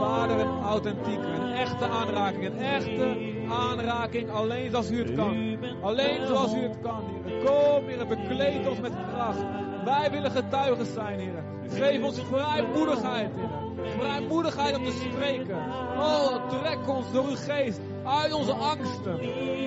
Vader, 0.00 0.40
een 0.40 0.62
authentieke, 0.62 1.26
een 1.26 1.52
echte 1.52 1.84
aanraking, 1.84 2.44
een 2.44 2.58
echte 2.58 3.16
aanraking, 3.48 4.30
alleen 4.30 4.70
zoals 4.70 4.90
u 4.90 4.98
het 4.98 5.14
kan. 5.14 5.58
Alleen 5.80 6.26
zoals 6.26 6.54
u 6.54 6.58
het 6.58 6.76
kan, 6.82 7.04
Heer. 7.24 7.44
Kom, 7.44 7.86
Heer, 7.88 8.06
bekleed 8.06 8.68
ons 8.68 8.80
met 8.80 8.92
kracht. 9.12 9.44
Wij 9.84 10.10
willen 10.10 10.30
getuigen 10.30 10.86
zijn, 10.86 11.18
Heer. 11.18 11.44
Geef 11.68 12.02
ons 12.02 12.20
vrijmoedigheid, 12.20 13.30
Heer. 13.36 13.69
Vrijmoedigheid 13.98 14.76
om 14.76 14.84
te 14.84 14.92
spreken. 14.92 15.56
Oh, 15.96 16.48
trek 16.48 16.88
ons 16.88 17.12
door 17.12 17.24
uw 17.24 17.36
geest 17.36 17.80
uit 18.04 18.32
onze 18.32 18.52
angsten. 18.52 19.14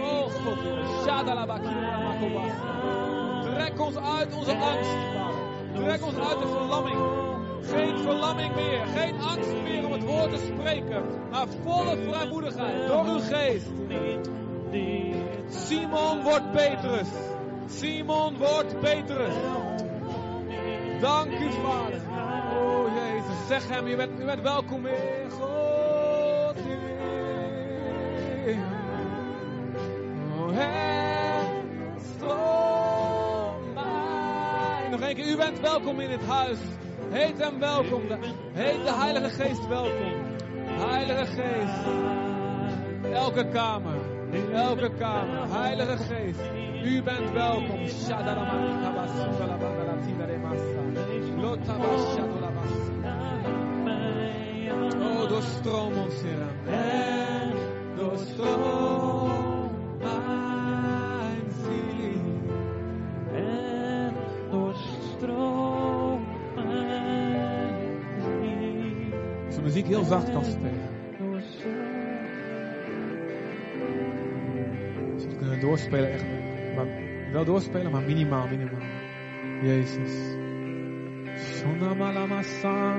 Oh 0.02 0.22
God, 0.22 0.58
Trek 3.44 3.80
ons 3.80 3.96
uit 3.96 4.36
onze 4.36 4.56
angst. 4.56 4.96
Trek 5.74 6.06
ons 6.06 6.16
uit 6.16 6.40
de 6.40 6.48
verlamming. 6.48 6.98
Geen 7.62 7.98
verlamming 7.98 8.56
meer, 8.56 8.86
geen 8.96 9.22
angst 9.22 9.54
meer 9.64 9.86
om 9.86 9.92
het 9.92 10.04
woord 10.04 10.32
te 10.32 10.52
spreken, 10.54 11.04
maar 11.32 11.48
volle 11.64 11.98
vrijmoedigheid 11.98 12.88
door 12.88 13.06
uw 13.06 13.20
geest. 13.20 13.72
Simon 15.50 16.22
wordt 16.22 16.52
Petrus. 16.52 17.08
Simon 17.68 18.38
wordt 18.38 18.80
Petrus. 18.80 19.34
Dank 21.00 21.32
u, 21.32 21.52
Vader. 21.52 22.03
Zeg 23.48 23.68
hem, 23.68 23.88
je 23.88 23.96
bent, 23.96 24.26
bent 24.26 24.42
welkom 24.42 24.86
in 24.86 25.30
God. 25.30 26.56
Oh, 32.22 33.56
mij. 33.74 34.88
Nog 34.92 35.00
één 35.00 35.16
keer, 35.16 35.28
u 35.28 35.38
bent 35.38 35.60
welkom 35.60 36.00
in 36.00 36.10
het 36.10 36.26
huis. 36.26 36.58
Heet 37.10 37.38
hem 37.38 37.60
welkom. 37.60 38.02
Heet 38.54 38.84
de 38.84 38.94
Heilige 38.94 39.30
Geest 39.30 39.68
welkom. 39.68 40.14
Heilige 40.66 41.26
Geest. 41.26 41.86
Elke 43.14 43.48
kamer. 43.48 43.98
Elke 44.54 44.92
kamer. 44.98 45.62
Heilige 45.62 45.98
Geest. 45.98 46.42
U 46.84 47.04
bent 47.04 47.32
welkom. 47.32 47.80
Oh, 54.84 55.30
doorstroom 55.30 55.94
ons, 55.94 56.22
Heer. 56.22 56.74
En 56.74 57.52
doorstroom 57.96 59.72
mijn 60.00 61.52
ziel. 61.64 62.22
En 63.34 64.14
doorstroom 64.52 66.22
mijn 66.56 67.92
ziel. 68.22 69.20
Als 69.46 69.56
de 69.56 69.62
muziek 69.62 69.88
heel 69.88 70.04
zacht 70.04 70.32
kan 70.32 70.46
spelen. 70.46 70.92
Als 75.14 75.26
we 75.26 75.36
kunnen 75.38 75.60
doorspelen, 75.60 76.12
echt. 76.12 76.26
Maar 76.76 76.88
wel 77.32 77.46
doorspelen, 77.46 77.92
maar 77.92 78.02
minimaal, 78.02 78.48
minimaal. 78.48 78.82
Jezus. 79.62 80.42
Malama 81.64 82.44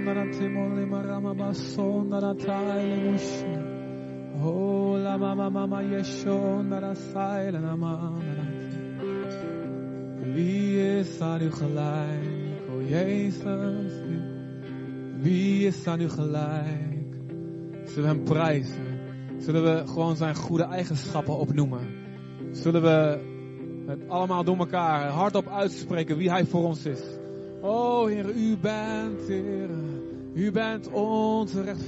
na 0.01 0.25
temole 0.33 0.87
marama 0.87 1.35
na 1.35 2.35
taile 2.35 2.97
mushi. 3.05 4.43
Oh 4.43 4.97
la 4.97 5.19
mama 5.19 5.51
mama 5.51 5.83
yeshon 5.83 6.71
dara 6.71 6.95
saila 6.95 7.61
namana. 7.61 8.45
Wie 10.35 10.99
is 10.99 11.21
aan 11.21 11.43
u 11.43 11.51
gelijk, 11.51 12.69
o 12.71 12.83
Jezus? 12.83 13.93
Wie 15.19 15.67
is 15.67 15.87
aan 15.87 16.01
u 16.01 16.09
gelijk? 16.09 17.15
Zullen 17.85 18.03
we 18.03 18.15
hem 18.17 18.25
prijzen? 18.25 18.99
Zullen 19.39 19.63
we 19.63 19.87
gewoon 19.87 20.17
zijn 20.17 20.35
goede 20.35 20.65
eigenschappen 20.65 21.37
opnoemen? 21.37 21.89
Zullen 22.53 22.83
we 22.83 23.19
het 23.87 24.09
allemaal 24.09 24.45
door 24.45 24.57
elkaar 24.57 25.09
hardop 25.09 25.49
uitspreken 25.49 26.17
wie 26.17 26.31
hij 26.31 26.45
voor 26.45 26.65
ons 26.65 26.87
is? 26.87 27.23
O 27.67 28.07
Heer, 28.07 28.29
u 28.29 28.57
bent, 28.57 29.27
Heer, 29.27 29.71
u 30.35 30.51
bent 30.51 30.89
onze 30.93 31.63
rechtvaardigheid. 31.63 31.83